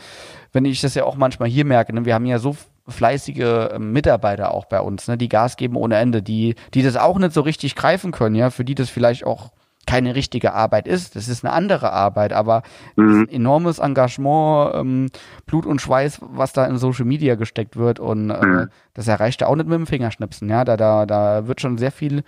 wenn 0.53 0.65
ich 0.65 0.81
das 0.81 0.95
ja 0.95 1.05
auch 1.05 1.17
manchmal 1.17 1.49
hier 1.49 1.65
merke, 1.65 1.95
ne, 1.95 2.05
wir 2.05 2.15
haben 2.15 2.25
ja 2.27 2.39
so 2.39 2.57
fleißige 2.89 3.39
äh, 3.73 3.79
Mitarbeiter 3.79 4.53
auch 4.55 4.65
bei 4.65 4.81
uns, 4.81 5.07
ne, 5.09 5.17
die 5.19 5.29
Gas 5.29 5.57
geben 5.57 5.77
ohne 5.77 5.97
Ende, 5.97 6.23
die, 6.23 6.55
die 6.75 6.83
das 6.83 6.97
auch 6.97 7.19
nicht 7.19 7.33
so 7.33 7.43
richtig 7.43 7.77
greifen 7.77 8.13
können, 8.13 8.35
ja, 8.35 8.51
für 8.51 8.65
die 8.65 8.75
das 8.75 8.89
vielleicht 8.91 9.25
auch 9.25 9.53
keine 9.87 10.15
richtige 10.15 10.53
Arbeit 10.53 10.87
ist. 10.87 11.17
Das 11.17 11.29
ist 11.29 11.45
eine 11.45 11.53
andere 11.53 11.93
Arbeit, 11.93 12.33
aber 12.33 12.63
Mhm. 12.97 13.23
ein 13.23 13.29
enormes 13.29 13.79
Engagement, 13.79 14.75
ähm, 14.75 15.07
Blut 15.47 15.67
und 15.67 15.81
Schweiß, 15.81 16.21
was 16.23 16.53
da 16.53 16.65
in 16.67 16.79
Social 16.79 17.05
Media 17.05 17.35
gesteckt 17.35 17.77
wird 17.77 17.99
und 18.01 18.31
äh, 18.31 18.47
Mhm. 18.47 18.69
das 18.95 19.09
erreicht 19.09 19.43
er 19.43 19.49
auch 19.49 19.57
nicht 19.57 19.69
mit 19.69 19.79
dem 19.79 19.87
Fingerschnipsen, 19.87 20.49
ja. 20.49 20.65
Da, 20.65 20.77
da, 20.77 21.05
da 21.07 21.47
wird 21.49 21.61
schon 21.61 21.79
sehr 21.79 21.93
viel 21.93 22.23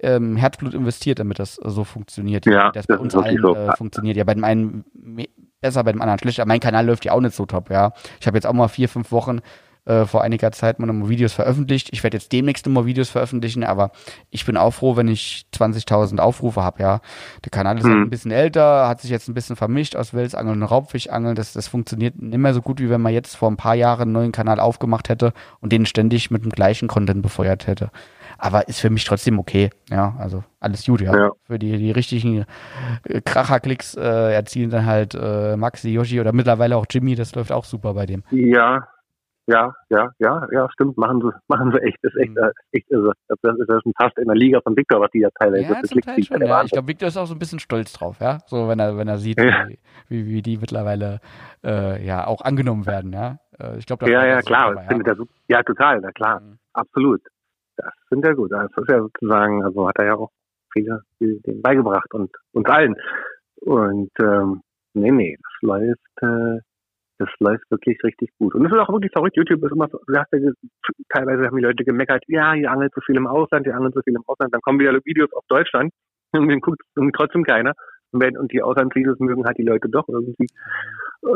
ähm, 0.00 0.36
Herzblut 0.36 0.74
investiert, 0.74 1.18
damit 1.18 1.40
das 1.40 1.54
so 1.56 1.82
funktioniert. 1.82 2.46
Ja, 2.46 2.70
das 2.70 2.86
bei 2.86 2.94
das 2.94 3.00
uns 3.02 3.14
ist 3.14 3.18
wirklich 3.24 3.44
allen 3.44 3.54
so. 3.66 3.72
äh, 3.72 3.76
funktioniert. 3.76 4.16
Ja, 4.16 4.22
bei 4.22 4.34
dem 4.34 4.44
einen 4.44 4.84
besser, 5.60 5.82
bei 5.82 5.90
dem 5.90 6.00
anderen 6.00 6.20
schlechter. 6.20 6.46
Mein 6.46 6.60
Kanal 6.60 6.86
läuft 6.86 7.04
ja 7.04 7.12
auch 7.12 7.20
nicht 7.20 7.34
so 7.34 7.46
top, 7.46 7.68
ja. 7.70 7.92
Ich 8.20 8.26
habe 8.28 8.36
jetzt 8.36 8.46
auch 8.46 8.52
mal 8.52 8.68
vier, 8.68 8.88
fünf 8.88 9.10
Wochen 9.10 9.40
äh, 9.88 10.04
vor 10.06 10.22
einiger 10.22 10.52
Zeit 10.52 10.78
mal 10.78 10.86
nochmal 10.86 11.08
Videos 11.08 11.32
veröffentlicht. 11.32 11.88
Ich 11.92 12.02
werde 12.02 12.16
jetzt 12.16 12.30
demnächst 12.32 12.66
nochmal 12.66 12.86
Videos 12.86 13.08
veröffentlichen, 13.10 13.64
aber 13.64 13.90
ich 14.30 14.44
bin 14.44 14.56
auch 14.56 14.72
froh, 14.72 14.96
wenn 14.96 15.08
ich 15.08 15.46
20.000 15.54 16.18
Aufrufe 16.18 16.62
habe, 16.62 16.82
ja. 16.82 17.00
Der 17.44 17.50
Kanal 17.50 17.78
ist 17.78 17.84
Mhm. 17.84 17.90
halt 17.90 18.00
ein 18.02 18.10
bisschen 18.10 18.30
älter, 18.30 18.86
hat 18.88 19.00
sich 19.00 19.10
jetzt 19.10 19.28
ein 19.28 19.34
bisschen 19.34 19.56
vermischt 19.56 19.96
aus 19.96 20.14
Welsangeln 20.14 20.62
und 20.62 20.68
Raubfischangeln. 20.68 21.34
Das, 21.34 21.52
das 21.52 21.68
funktioniert 21.68 22.20
nicht 22.20 22.38
mehr 22.38 22.54
so 22.54 22.62
gut, 22.62 22.80
wie 22.80 22.90
wenn 22.90 23.00
man 23.00 23.12
jetzt 23.12 23.36
vor 23.36 23.50
ein 23.50 23.56
paar 23.56 23.74
Jahren 23.74 24.02
einen 24.02 24.12
neuen 24.12 24.32
Kanal 24.32 24.60
aufgemacht 24.60 25.08
hätte 25.08 25.32
und 25.60 25.72
den 25.72 25.86
ständig 25.86 26.30
mit 26.30 26.44
dem 26.44 26.50
gleichen 26.52 26.88
Content 26.88 27.22
befeuert 27.22 27.66
hätte. 27.66 27.90
Aber 28.40 28.68
ist 28.68 28.78
für 28.80 28.90
mich 28.90 29.04
trotzdem 29.04 29.38
okay, 29.40 29.70
ja. 29.90 30.14
Also 30.18 30.44
alles 30.60 30.84
gut, 30.84 31.00
ja. 31.00 31.16
Ja. 31.16 31.30
Für 31.46 31.58
die, 31.58 31.76
die 31.78 31.90
richtigen 31.90 32.44
äh, 33.04 33.20
Kracherklicks 33.20 33.94
äh, 33.96 34.32
erzielen 34.34 34.70
dann 34.70 34.86
halt 34.86 35.14
äh, 35.20 35.56
Maxi, 35.56 35.88
Yoshi 35.90 36.20
oder 36.20 36.32
mittlerweile 36.32 36.76
auch 36.76 36.86
Jimmy, 36.88 37.14
das 37.16 37.34
läuft 37.34 37.50
auch 37.50 37.64
super 37.64 37.94
bei 37.94 38.06
dem. 38.06 38.22
Ja, 38.30 38.86
ja, 39.48 39.74
ja, 39.88 40.10
ja, 40.18 40.46
ja, 40.52 40.68
stimmt. 40.72 40.96
Machen 40.98 41.20
sie, 41.22 41.30
machen 41.48 41.72
sie 41.72 41.80
echt. 41.82 41.96
Das 42.02 42.12
ist 42.14 42.20
echt, 42.20 42.30
Mhm. 42.32 42.36
äh, 42.44 42.50
echt 42.72 42.90
irre. 42.90 43.12
Das 43.28 43.38
ist, 43.58 43.68
das 43.68 43.82
ist 43.84 43.92
fast 44.00 44.18
in 44.18 44.26
der 44.26 44.36
Liga 44.36 44.60
von 44.60 44.76
Victor, 44.76 45.00
was 45.00 45.10
die 45.10 45.20
ja 45.20 45.28
teilweise 45.40 45.62
Ja, 45.72 45.82
zum 45.82 46.00
Teil 46.00 46.22
schon, 46.22 46.38
Der 46.40 46.48
ja. 46.48 46.62
Ich 46.62 46.70
glaube, 46.70 46.88
Victor 46.88 47.08
ist 47.08 47.16
auch 47.16 47.26
so 47.26 47.34
ein 47.34 47.38
bisschen 47.38 47.58
stolz 47.58 47.92
drauf, 47.94 48.18
ja. 48.20 48.38
So, 48.46 48.68
wenn 48.68 48.78
er, 48.78 48.96
wenn 48.96 49.08
er 49.08 49.18
sieht, 49.18 49.40
Ja. 49.42 49.66
wie, 50.08 50.26
wie, 50.26 50.42
die 50.42 50.58
mittlerweile 50.58 51.20
äh, 51.64 52.04
ja 52.04 52.26
auch 52.26 52.42
angenommen 52.42 52.86
werden, 52.86 53.12
ja. 53.12 53.38
Äh, 53.58 53.78
ich 53.78 53.86
glaube, 53.86 54.08
Ja, 54.10 54.24
ja, 54.26 54.40
klar. 54.42 54.84
findet 54.88 55.06
ja. 55.06 55.12
er 55.14 55.16
super. 55.16 55.32
ja, 55.48 55.62
total, 55.62 56.00
na 56.00 56.12
klar. 56.12 56.40
Mhm. 56.40 56.58
Absolut. 56.74 57.20
Das 57.76 57.92
sind 58.10 58.24
ja 58.26 58.32
gut. 58.34 58.52
Das 58.52 58.70
ist 58.76 58.88
ja 58.90 59.00
sozusagen, 59.00 59.64
also 59.64 59.88
hat 59.88 59.98
er 59.98 60.06
ja 60.06 60.14
auch 60.16 60.30
viele, 60.72 61.02
viele 61.18 61.40
denen 61.40 61.62
beigebracht 61.62 62.12
und 62.12 62.30
uns 62.52 62.68
allen. 62.68 62.96
Und 63.62 64.10
ähm, 64.20 64.60
nee, 64.94 65.10
nee, 65.10 65.36
das 65.42 65.52
läuft, 65.62 66.00
äh, 66.22 66.60
das 67.18 67.28
läuft 67.40 67.70
wirklich 67.70 68.02
richtig 68.04 68.30
gut. 68.38 68.54
Und 68.54 68.64
es 68.66 68.72
ist 68.72 68.78
auch 68.78 68.88
wirklich 68.88 69.12
verrückt. 69.12 69.36
YouTube 69.36 69.62
ist 69.64 69.72
immer 69.72 69.88
so, 69.88 70.00
du 70.06 70.16
hast 70.16 70.32
ja, 70.32 70.52
teilweise 71.08 71.46
haben 71.46 71.56
die 71.56 71.62
Leute 71.62 71.84
gemeckert, 71.84 72.22
ja, 72.28 72.54
die 72.54 72.66
angeln 72.66 72.90
zu 72.92 73.00
viel 73.00 73.16
im 73.16 73.26
Ausland, 73.26 73.66
die 73.66 73.72
angeln 73.72 73.92
zu 73.92 74.00
viel 74.02 74.14
im 74.14 74.22
Ausland. 74.26 74.54
Dann 74.54 74.60
kommen 74.60 74.78
wieder 74.78 74.92
Videos 75.04 75.32
auf 75.32 75.44
Deutschland 75.48 75.92
und 76.32 76.48
den 76.48 76.60
guckt 76.60 76.80
trotzdem 77.14 77.44
keiner. 77.44 77.74
Und, 78.12 78.22
wenn, 78.22 78.38
und 78.38 78.52
die 78.52 78.62
Auslandsvideos 78.62 79.18
mögen 79.18 79.44
halt 79.44 79.58
die 79.58 79.64
Leute 79.64 79.88
doch 79.88 80.08
irgendwie 80.08 80.46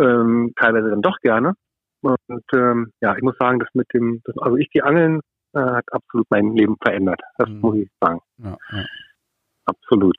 ähm, 0.00 0.52
teilweise 0.56 0.90
dann 0.90 1.02
doch 1.02 1.18
gerne. 1.20 1.54
Und 2.00 2.44
ähm, 2.54 2.92
ja, 3.00 3.14
ich 3.16 3.22
muss 3.22 3.36
sagen, 3.38 3.58
das 3.58 3.68
mit 3.74 3.86
dem, 3.92 4.22
das, 4.24 4.36
also 4.38 4.56
ich 4.56 4.70
die 4.70 4.82
Angeln 4.82 5.20
äh, 5.54 5.60
hat 5.60 5.84
absolut 5.92 6.26
mein 6.30 6.54
Leben 6.56 6.76
verändert. 6.82 7.20
Das 7.38 7.48
mhm. 7.48 7.60
muss 7.60 7.76
ich 7.76 7.90
sagen. 8.00 8.20
Ja, 8.38 8.56
ja. 8.70 8.84
Absolut. 9.66 10.16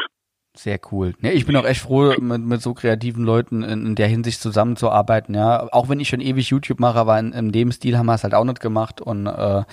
Sehr 0.56 0.80
cool. 0.92 1.16
Ja, 1.22 1.32
ich 1.32 1.48
bin 1.48 1.56
auch 1.56 1.66
echt 1.66 1.82
froh, 1.82 2.14
mit, 2.20 2.42
mit 2.42 2.62
so 2.62 2.76
kreativen 2.76 3.24
Leuten 3.24 3.64
in, 3.64 3.88
in, 3.88 3.96
der 3.96 4.08
Hinsicht 4.08 4.40
zusammenzuarbeiten, 4.40 5.34
ja. 5.34 5.68
Auch 5.72 5.90
wenn 5.90 6.00
ich 6.00 6.10
schon 6.10 6.22
ewig 6.22 6.50
YouTube 6.50 6.80
mache, 6.80 7.00
aber 7.00 7.18
in, 7.18 7.34
in 7.34 7.52
dem 7.52 7.72
Stil 7.72 7.98
haben 7.98 8.06
wir 8.06 8.14
es 8.14 8.24
halt 8.24 8.36
auch 8.36 8.44
nicht 8.44 8.60
gemacht 8.60 9.02
und 9.02 9.26
äh, 9.26 9.64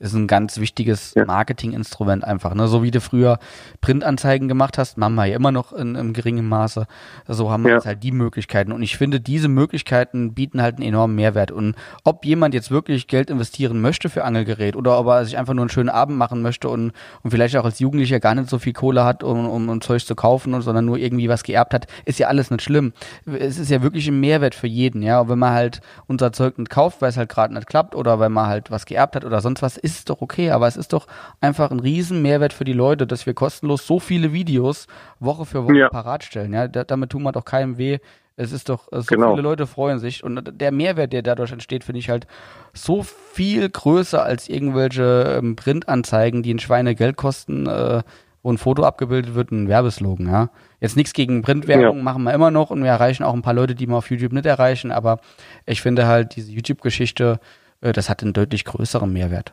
ist 0.00 0.14
ein 0.14 0.26
ganz 0.26 0.58
wichtiges 0.58 1.12
ja. 1.14 1.26
Marketinginstrument 1.26 2.24
einfach. 2.24 2.54
Ne? 2.54 2.66
So 2.68 2.82
wie 2.82 2.90
du 2.90 3.00
früher 3.00 3.38
Printanzeigen 3.82 4.48
gemacht 4.48 4.78
hast, 4.78 4.96
machen 4.96 5.14
wir 5.14 5.26
ja 5.26 5.36
immer 5.36 5.52
noch 5.52 5.74
in, 5.74 5.94
in 5.94 6.14
geringem 6.14 6.48
Maße. 6.48 6.86
So 7.28 7.50
haben 7.50 7.64
wir 7.64 7.70
ja. 7.70 7.76
jetzt 7.76 7.86
halt 7.86 8.02
die 8.02 8.10
Möglichkeiten. 8.10 8.72
Und 8.72 8.82
ich 8.82 8.96
finde, 8.96 9.20
diese 9.20 9.48
Möglichkeiten 9.48 10.32
bieten 10.32 10.62
halt 10.62 10.76
einen 10.76 10.88
enormen 10.88 11.16
Mehrwert. 11.16 11.52
Und 11.52 11.76
ob 12.02 12.24
jemand 12.24 12.54
jetzt 12.54 12.70
wirklich 12.70 13.08
Geld 13.08 13.28
investieren 13.28 13.82
möchte 13.82 14.08
für 14.08 14.24
Angelgerät 14.24 14.74
oder 14.74 14.98
ob 14.98 15.06
er 15.06 15.24
sich 15.26 15.36
einfach 15.36 15.52
nur 15.52 15.64
einen 15.64 15.70
schönen 15.70 15.90
Abend 15.90 16.16
machen 16.16 16.40
möchte 16.40 16.70
und, 16.70 16.92
und 17.22 17.30
vielleicht 17.30 17.54
auch 17.58 17.66
als 17.66 17.78
Jugendlicher 17.78 18.20
gar 18.20 18.34
nicht 18.34 18.48
so 18.48 18.58
viel 18.58 18.72
Kohle 18.72 19.04
hat, 19.04 19.22
um, 19.22 19.46
um, 19.46 19.68
um 19.68 19.80
Zeug 19.82 20.04
zu 20.04 20.14
kaufen, 20.14 20.54
und, 20.54 20.62
sondern 20.62 20.86
nur 20.86 20.96
irgendwie 20.96 21.28
was 21.28 21.42
geerbt 21.42 21.74
hat, 21.74 21.86
ist 22.06 22.18
ja 22.18 22.28
alles 22.28 22.50
nicht 22.50 22.62
schlimm. 22.62 22.94
Es 23.26 23.58
ist 23.58 23.70
ja 23.70 23.82
wirklich 23.82 24.08
ein 24.08 24.18
Mehrwert 24.18 24.54
für 24.54 24.66
jeden, 24.66 25.02
ja. 25.02 25.20
Und 25.20 25.28
wenn 25.28 25.38
man 25.38 25.52
halt 25.52 25.82
unser 26.06 26.32
Zeug 26.32 26.56
nicht 26.56 26.70
kauft, 26.70 27.02
weil 27.02 27.10
es 27.10 27.18
halt 27.18 27.28
gerade 27.28 27.52
nicht 27.52 27.66
klappt 27.66 27.94
oder 27.94 28.18
weil 28.18 28.30
man 28.30 28.46
halt 28.46 28.70
was 28.70 28.86
geerbt 28.86 29.14
hat 29.14 29.26
oder 29.26 29.42
sonst 29.42 29.60
was, 29.60 29.76
ist 29.76 29.89
ist 29.96 30.10
doch 30.10 30.20
okay, 30.20 30.50
aber 30.50 30.66
es 30.66 30.76
ist 30.76 30.92
doch 30.92 31.06
einfach 31.40 31.70
ein 31.70 31.80
riesen 31.80 32.22
Mehrwert 32.22 32.52
für 32.52 32.64
die 32.64 32.72
Leute, 32.72 33.06
dass 33.06 33.26
wir 33.26 33.34
kostenlos 33.34 33.86
so 33.86 33.98
viele 33.98 34.32
Videos 34.32 34.86
Woche 35.18 35.44
für 35.46 35.64
Woche 35.64 35.78
ja. 35.78 35.88
parat 35.88 36.24
stellen. 36.24 36.52
Ja, 36.52 36.68
da, 36.68 36.84
damit 36.84 37.10
tun 37.10 37.22
wir 37.22 37.32
doch 37.32 37.44
keinem 37.44 37.78
weh. 37.78 37.98
Es 38.36 38.52
ist 38.52 38.70
doch, 38.70 38.88
so 38.90 39.02
genau. 39.02 39.32
viele 39.32 39.42
Leute 39.42 39.66
freuen 39.66 39.98
sich 39.98 40.24
und 40.24 40.58
der 40.58 40.72
Mehrwert, 40.72 41.12
der 41.12 41.22
dadurch 41.22 41.52
entsteht, 41.52 41.84
finde 41.84 41.98
ich 41.98 42.08
halt 42.08 42.26
so 42.72 43.02
viel 43.02 43.68
größer 43.68 44.24
als 44.24 44.48
irgendwelche 44.48 45.36
ähm, 45.38 45.56
Printanzeigen, 45.56 46.42
die 46.42 46.54
ein 46.54 46.58
Schweinegeld 46.58 47.16
kosten, 47.16 47.66
äh, 47.66 48.02
wo 48.42 48.50
ein 48.50 48.56
Foto 48.56 48.84
abgebildet 48.84 49.34
wird, 49.34 49.50
ein 49.50 49.68
Werbeslogan, 49.68 50.26
ja. 50.26 50.48
Jetzt 50.80 50.96
nichts 50.96 51.12
gegen 51.12 51.42
Printwerbung 51.42 51.98
ja. 51.98 52.02
machen 52.02 52.22
wir 52.22 52.32
immer 52.32 52.50
noch 52.50 52.70
und 52.70 52.82
wir 52.82 52.90
erreichen 52.90 53.24
auch 53.24 53.34
ein 53.34 53.42
paar 53.42 53.52
Leute, 53.52 53.74
die 53.74 53.86
wir 53.86 53.96
auf 53.96 54.10
YouTube 54.10 54.32
nicht 54.32 54.46
erreichen, 54.46 54.90
aber 54.90 55.20
ich 55.66 55.82
finde 55.82 56.06
halt 56.06 56.36
diese 56.36 56.50
YouTube-Geschichte, 56.50 57.40
äh, 57.82 57.92
das 57.92 58.08
hat 58.08 58.22
einen 58.22 58.32
deutlich 58.32 58.64
größeren 58.64 59.12
Mehrwert. 59.12 59.52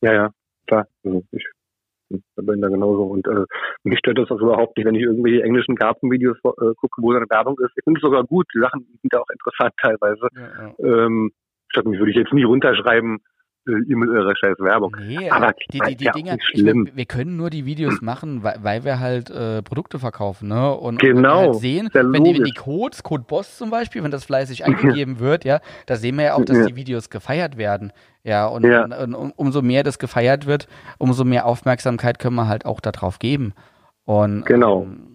Ja, 0.00 0.12
ja, 0.12 0.30
klar. 0.66 0.86
Also 1.04 1.22
ich 1.32 1.44
bin 2.36 2.60
da 2.60 2.68
genauso. 2.68 3.04
Und 3.04 3.26
äh, 3.26 3.44
mich 3.84 3.98
stört 3.98 4.18
das 4.18 4.30
auch 4.30 4.40
überhaupt 4.40 4.76
nicht, 4.76 4.86
wenn 4.86 4.94
ich 4.94 5.02
irgendwelche 5.02 5.42
englischen 5.42 5.76
Gartenvideos 5.76 6.38
äh, 6.38 6.74
gucke, 6.76 7.02
wo 7.02 7.12
da 7.12 7.18
eine 7.18 7.30
Werbung 7.30 7.58
ist. 7.60 7.72
Ich 7.76 7.84
finde 7.84 7.98
es 7.98 8.02
sogar 8.02 8.24
gut. 8.24 8.46
Die 8.54 8.60
Sachen 8.60 8.80
sind 9.00 9.12
ja 9.12 9.20
auch 9.20 9.30
interessant 9.30 9.72
teilweise. 9.80 10.28
Ja, 10.34 10.74
ja. 10.78 11.06
Ähm, 11.06 11.30
statt 11.68 11.86
mich 11.86 11.98
würde 11.98 12.10
ich 12.10 12.16
jetzt 12.16 12.32
nie 12.32 12.44
runterschreiben, 12.44 13.18
ihr 13.66 13.96
mit 13.96 14.08
eurer 14.08 14.34
scheiß 14.36 14.56
Werbung. 14.58 14.96
Nee, 15.06 15.30
aber 15.30 15.52
die, 15.72 15.80
die, 15.80 15.96
die 15.96 16.04
ja 16.04 16.12
Dinger, 16.12 16.36
ich 16.52 16.62
mein, 16.62 16.90
wir 16.94 17.04
können 17.04 17.36
nur 17.36 17.50
die 17.50 17.66
Videos 17.66 18.00
machen, 18.02 18.42
weil, 18.42 18.56
weil 18.62 18.84
wir 18.84 19.00
halt 19.00 19.30
äh, 19.30 19.62
Produkte 19.62 19.98
verkaufen, 19.98 20.48
ne? 20.48 20.74
Und, 20.74 20.98
genau, 20.98 21.40
und 21.40 21.46
halt 21.46 21.56
sehen, 21.56 21.90
wenn 21.92 22.12
die, 22.24 22.36
wenn 22.36 22.44
die 22.44 22.54
Codes, 22.54 23.02
Code 23.02 23.24
Boss 23.26 23.58
zum 23.58 23.70
Beispiel, 23.70 24.02
wenn 24.02 24.10
das 24.10 24.24
fleißig 24.24 24.64
eingegeben 24.64 25.18
wird, 25.20 25.44
ja, 25.44 25.60
da 25.86 25.96
sehen 25.96 26.16
wir 26.16 26.24
ja 26.24 26.34
auch, 26.34 26.44
dass 26.44 26.58
ja. 26.58 26.66
die 26.66 26.76
Videos 26.76 27.10
gefeiert 27.10 27.56
werden. 27.56 27.92
Ja, 28.22 28.46
und, 28.46 28.64
ja. 28.64 28.84
und, 28.84 29.14
und 29.14 29.32
umso 29.36 29.62
mehr 29.62 29.82
das 29.82 29.98
gefeiert 29.98 30.46
wird, 30.46 30.68
umso 30.98 31.24
mehr 31.24 31.46
Aufmerksamkeit 31.46 32.18
können 32.18 32.36
wir 32.36 32.48
halt 32.48 32.66
auch 32.66 32.80
darauf 32.80 33.18
geben. 33.18 33.54
Und 34.04 34.44
genau. 34.44 34.82
Ähm, 34.82 35.09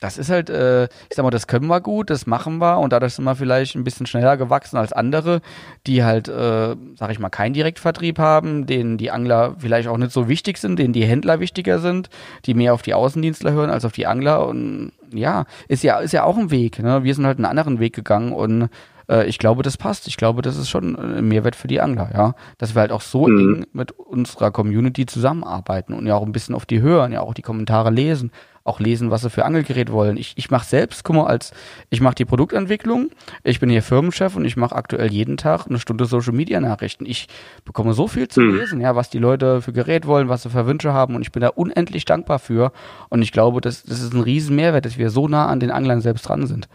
das 0.00 0.16
ist 0.16 0.30
halt, 0.30 0.48
äh, 0.48 0.84
ich 0.84 1.16
sag 1.16 1.24
mal, 1.24 1.30
das 1.30 1.46
können 1.46 1.66
wir 1.66 1.80
gut, 1.80 2.10
das 2.10 2.26
machen 2.26 2.58
wir 2.58 2.78
und 2.78 2.92
dadurch 2.92 3.14
sind 3.14 3.24
wir 3.24 3.34
vielleicht 3.34 3.74
ein 3.74 3.84
bisschen 3.84 4.06
schneller 4.06 4.36
gewachsen 4.36 4.76
als 4.76 4.92
andere, 4.92 5.40
die 5.86 6.04
halt, 6.04 6.28
äh, 6.28 6.76
sag 6.94 7.10
ich 7.10 7.18
mal, 7.18 7.30
keinen 7.30 7.52
Direktvertrieb 7.52 8.18
haben, 8.18 8.66
denen 8.66 8.96
die 8.96 9.10
Angler 9.10 9.56
vielleicht 9.58 9.88
auch 9.88 9.98
nicht 9.98 10.12
so 10.12 10.28
wichtig 10.28 10.58
sind, 10.58 10.78
denen 10.78 10.92
die 10.92 11.04
Händler 11.04 11.40
wichtiger 11.40 11.80
sind, 11.80 12.10
die 12.46 12.54
mehr 12.54 12.74
auf 12.74 12.82
die 12.82 12.94
Außendienstler 12.94 13.52
hören 13.52 13.70
als 13.70 13.84
auf 13.84 13.92
die 13.92 14.06
Angler 14.06 14.46
und 14.46 14.92
ja, 15.12 15.46
ist 15.66 15.82
ja, 15.82 15.98
ist 15.98 16.12
ja 16.12 16.24
auch 16.24 16.36
ein 16.36 16.50
Weg, 16.50 16.78
ne? 16.78 17.02
Wir 17.02 17.14
sind 17.14 17.26
halt 17.26 17.38
einen 17.38 17.46
anderen 17.46 17.80
Weg 17.80 17.94
gegangen 17.94 18.32
und 18.32 18.68
äh, 19.08 19.26
ich 19.26 19.38
glaube, 19.38 19.62
das 19.62 19.76
passt. 19.76 20.06
Ich 20.06 20.16
glaube, 20.16 20.42
das 20.42 20.56
ist 20.56 20.68
schon 20.68 20.96
ein 20.96 21.28
Mehrwert 21.28 21.56
für 21.56 21.68
die 21.68 21.80
Angler, 21.80 22.10
ja. 22.14 22.34
Dass 22.58 22.74
wir 22.74 22.80
halt 22.80 22.92
auch 22.92 23.02
so 23.02 23.26
mhm. 23.26 23.38
eng 23.38 23.66
mit 23.72 23.92
unserer 23.92 24.50
Community 24.50 25.06
zusammenarbeiten 25.06 25.94
und 25.94 26.06
ja 26.06 26.14
auch 26.14 26.24
ein 26.24 26.32
bisschen 26.32 26.54
auf 26.54 26.66
die 26.66 26.80
hören, 26.80 27.12
ja 27.12 27.20
auch 27.20 27.34
die 27.34 27.42
Kommentare 27.42 27.90
lesen 27.90 28.30
auch 28.68 28.78
lesen, 28.78 29.10
was 29.10 29.22
sie 29.22 29.30
für 29.30 29.44
Angelgerät 29.44 29.90
wollen. 29.90 30.16
Ich, 30.16 30.34
ich 30.36 30.50
mache 30.50 30.66
selbst, 30.66 31.02
guck 31.02 31.16
mal, 31.16 31.26
als 31.26 31.52
ich 31.90 32.00
mache 32.00 32.14
die 32.14 32.24
Produktentwicklung, 32.26 33.10
ich 33.42 33.58
bin 33.58 33.70
hier 33.70 33.82
Firmenchef 33.82 34.36
und 34.36 34.44
ich 34.44 34.56
mache 34.56 34.76
aktuell 34.76 35.10
jeden 35.10 35.36
Tag 35.38 35.66
eine 35.66 35.80
Stunde 35.80 36.04
Social 36.04 36.34
Media 36.34 36.60
Nachrichten. 36.60 37.06
Ich 37.06 37.26
bekomme 37.64 37.94
so 37.94 38.06
viel 38.06 38.28
zu 38.28 38.42
mhm. 38.42 38.58
lesen, 38.58 38.80
ja, 38.80 38.94
was 38.94 39.10
die 39.10 39.18
Leute 39.18 39.62
für 39.62 39.72
Gerät 39.72 40.06
wollen, 40.06 40.28
was 40.28 40.42
sie 40.42 40.50
für 40.50 40.66
Wünsche 40.66 40.92
haben 40.92 41.16
und 41.16 41.22
ich 41.22 41.32
bin 41.32 41.40
da 41.40 41.48
unendlich 41.48 42.04
dankbar 42.04 42.38
für. 42.38 42.72
Und 43.08 43.22
ich 43.22 43.32
glaube, 43.32 43.60
das, 43.60 43.82
das 43.82 44.02
ist 44.02 44.12
ein 44.12 44.20
riesen 44.20 44.54
Mehrwert, 44.54 44.84
dass 44.84 44.98
wir 44.98 45.10
so 45.10 45.26
nah 45.26 45.46
an 45.46 45.60
den 45.60 45.70
Anglern 45.70 46.00
selbst 46.02 46.28
dran 46.28 46.46
sind. 46.46 46.68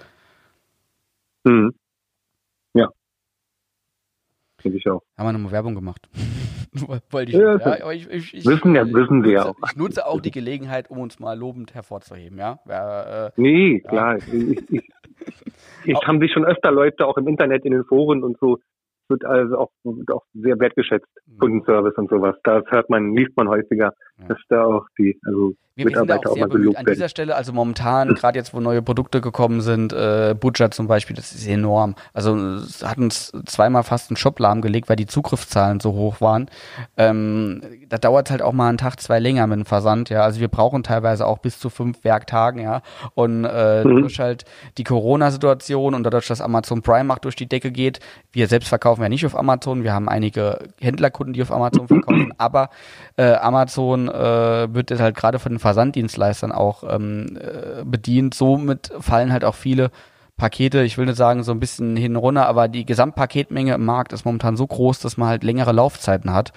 Mhm. 1.44 1.74
Ja. 4.64 4.72
Finde 4.72 4.78
ich 4.78 4.90
auch. 4.90 5.04
Haben 5.18 5.28
wir 5.28 5.34
nochmal 5.34 5.52
Werbung 5.52 5.76
gemacht. 5.76 6.10
Wollte 7.12 7.32
ich, 7.32 7.38
ja, 7.38 7.58
ja, 7.58 7.92
ich, 7.92 8.10
ich, 8.10 8.34
ich, 8.34 8.46
wissen 8.46 8.74
ja, 8.74 8.86
wissen 8.86 9.24
wir 9.24 9.46
auch. 9.46 9.56
Ich 9.70 9.76
nutze 9.76 10.08
auch 10.08 10.22
die 10.22 10.32
Gelegenheit, 10.32 10.90
um 10.90 11.00
uns 11.00 11.20
mal 11.20 11.38
lobend 11.38 11.76
hervorzuheben, 11.76 12.40
ja? 12.40 12.60
Äh, 12.68 13.32
nee, 13.36 13.82
ja. 13.84 13.90
klar. 13.90 14.18
Ich, 14.18 14.72
ich, 14.72 14.90
ich 15.86 16.08
haben 16.08 16.20
sich 16.20 16.32
schon 16.34 16.46
öfter 16.46 16.72
Leute 16.72 17.06
auch 17.06 17.18
im 17.18 17.28
Internet, 17.28 17.66
in 17.66 17.74
den 17.74 17.84
Foren 17.84 18.24
und 18.24 18.40
so, 18.40 18.58
wird 19.10 19.26
also 19.26 19.58
auch, 19.58 19.72
auch 20.12 20.24
sehr 20.34 20.60
wertgeschätzt, 20.60 21.08
mhm. 21.26 21.38
Kundenservice 21.40 21.98
und 21.98 22.10
sowas. 22.10 22.36
Das 22.44 22.64
hört 22.70 22.90
man, 22.90 23.16
liest 23.16 23.36
man 23.36 23.48
häufiger, 23.48 23.94
ja. 24.18 24.28
dass 24.28 24.40
da 24.50 24.64
auch 24.64 24.86
die, 24.98 25.20
also 25.26 25.54
wir, 25.76 25.86
Mitarbeiter 25.86 26.30
auch, 26.30 26.34
auch 26.34 26.40
mal 26.40 26.50
gelobt 26.50 26.78
An 26.78 26.86
dieser 26.86 27.10
Stelle, 27.10 27.36
also 27.36 27.52
momentan, 27.52 28.14
gerade 28.14 28.38
jetzt, 28.38 28.54
wo 28.54 28.60
neue 28.60 28.84
Produkte 28.84 29.22
gekommen 29.22 29.62
sind, 29.62 29.92
äh, 29.92 30.36
Butcher 30.40 30.70
zum 30.70 30.88
Beispiel, 30.88 31.16
das 31.16 31.34
ist 31.34 31.48
enorm. 31.48 31.96
Also 32.14 32.36
es 32.36 32.86
hat 32.86 33.00
uns 33.00 33.32
zweimal 33.46 33.82
fast 33.82 34.12
einen 34.12 34.18
Shop 34.18 34.38
lahmgelegt, 34.40 34.88
weil 34.88 34.98
die 34.98 35.08
Zugriffszahlen 35.08 35.80
so 35.80 35.94
hoch 35.94 36.22
waren. 36.22 36.48
Ähm, 36.96 37.62
da 37.90 37.98
dauert 37.98 38.30
halt 38.30 38.44
auch 38.44 38.54
mal 38.54 38.70
einen 38.70 38.78
Tag, 38.78 39.00
zwei 39.00 39.20
länger 39.20 39.48
mit 39.48 39.58
dem 39.58 39.66
Versand, 39.66 40.12
ja. 40.12 40.22
Also 40.22 40.40
wir 40.40 40.48
brauchen 40.48 40.84
teilweise 40.84 41.26
auch 41.26 41.40
bis 41.40 41.60
zu 41.60 41.72
fünf 41.72 42.04
Werktagen, 42.04 42.62
ja. 42.62 42.84
Und 43.16 43.44
äh, 43.46 43.84
mhm. 43.84 44.02
durch 44.02 44.20
halt 44.20 44.46
die 44.78 44.84
Corona-Situation 44.84 45.96
und 45.96 46.04
dadurch, 46.04 46.28
dass 46.28 46.40
Amazon 46.40 46.84
Prime 46.84 47.12
auch 47.12 47.20
durch 47.20 47.36
die 47.36 47.48
Decke 47.48 47.72
geht, 47.72 48.00
wir 48.32 48.48
selbst 48.48 48.70
verkaufen 48.70 49.03
ja 49.04 49.10
nicht 49.10 49.26
auf 49.26 49.38
Amazon, 49.38 49.84
wir 49.84 49.94
haben 49.94 50.10
einige 50.10 50.60
Händlerkunden, 50.80 51.34
die 51.34 51.42
auf 51.42 51.52
Amazon 51.52 51.88
verkaufen, 51.88 52.34
aber 52.38 52.70
äh, 53.18 53.34
Amazon 53.34 54.10
äh, 54.10 54.74
wird 54.74 54.92
halt 55.00 55.16
gerade 55.16 55.40
von 55.40 55.52
den 55.52 55.60
Versanddienstleistern 55.60 56.52
auch 56.52 56.84
ähm, 56.90 57.38
äh, 57.40 57.84
bedient. 57.86 58.34
Somit 58.34 58.92
fallen 59.00 59.32
halt 59.32 59.46
auch 59.46 59.56
viele 59.56 59.92
Pakete, 60.36 60.82
ich 60.82 60.98
will 60.98 61.06
nicht 61.06 61.16
sagen 61.16 61.44
so 61.44 61.52
ein 61.52 61.60
bisschen 61.60 61.96
hin 61.96 62.16
runter, 62.16 62.48
aber 62.48 62.68
die 62.68 62.86
Gesamtpaketmenge 62.86 63.76
im 63.76 63.86
Markt 63.86 64.14
ist 64.14 64.26
momentan 64.26 64.58
so 64.58 64.66
groß, 64.66 65.00
dass 65.00 65.16
man 65.16 65.30
halt 65.30 65.44
längere 65.44 65.72
Laufzeiten 65.72 66.34
hat. 66.34 66.54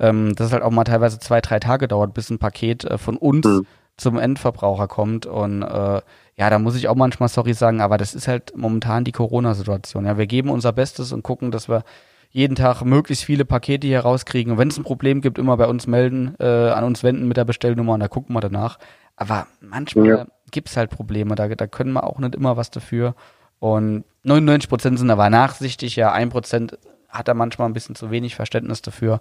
Ähm, 0.00 0.34
dass 0.34 0.48
es 0.48 0.52
halt 0.52 0.64
auch 0.64 0.70
mal 0.70 0.84
teilweise 0.84 1.20
zwei, 1.20 1.40
drei 1.40 1.60
Tage 1.60 1.86
dauert, 1.86 2.12
bis 2.12 2.28
ein 2.30 2.38
Paket 2.40 2.84
äh, 2.84 2.98
von 2.98 3.16
uns 3.16 3.46
mhm. 3.46 3.66
zum 3.96 4.18
Endverbraucher 4.18 4.88
kommt. 4.88 5.26
Und 5.26 5.62
äh, 5.62 6.00
ja, 6.40 6.48
da 6.48 6.58
muss 6.58 6.74
ich 6.74 6.88
auch 6.88 6.94
manchmal 6.94 7.28
sorry 7.28 7.52
sagen, 7.52 7.82
aber 7.82 7.98
das 7.98 8.14
ist 8.14 8.26
halt 8.26 8.56
momentan 8.56 9.04
die 9.04 9.12
Corona-Situation. 9.12 10.06
Ja, 10.06 10.16
wir 10.16 10.26
geben 10.26 10.48
unser 10.48 10.72
Bestes 10.72 11.12
und 11.12 11.22
gucken, 11.22 11.50
dass 11.50 11.68
wir 11.68 11.84
jeden 12.30 12.54
Tag 12.54 12.82
möglichst 12.82 13.24
viele 13.24 13.44
Pakete 13.44 13.86
hier 13.86 14.00
rauskriegen. 14.00 14.52
Und 14.52 14.58
wenn 14.58 14.68
es 14.68 14.78
ein 14.78 14.84
Problem 14.84 15.20
gibt, 15.20 15.36
immer 15.36 15.58
bei 15.58 15.66
uns 15.66 15.86
melden, 15.86 16.36
äh, 16.40 16.70
an 16.70 16.84
uns 16.84 17.02
wenden 17.02 17.28
mit 17.28 17.36
der 17.36 17.44
Bestellnummer 17.44 17.92
und 17.92 18.00
da 18.00 18.08
gucken 18.08 18.34
wir 18.34 18.40
danach. 18.40 18.78
Aber 19.16 19.48
manchmal 19.60 20.06
ja. 20.06 20.26
gibt's 20.50 20.78
halt 20.78 20.88
Probleme, 20.88 21.34
da, 21.34 21.46
da 21.46 21.66
können 21.66 21.92
wir 21.92 22.04
auch 22.04 22.18
nicht 22.18 22.34
immer 22.34 22.56
was 22.56 22.70
dafür. 22.70 23.14
Und 23.58 24.04
99 24.22 24.70
Prozent 24.70 24.98
sind 24.98 25.10
aber 25.10 25.28
nachsichtig, 25.28 25.94
ja, 25.96 26.10
ein 26.10 26.30
Prozent 26.30 26.78
hat 27.10 27.28
er 27.28 27.34
manchmal 27.34 27.68
ein 27.68 27.74
bisschen 27.74 27.96
zu 27.96 28.10
wenig 28.10 28.34
Verständnis 28.34 28.80
dafür. 28.80 29.20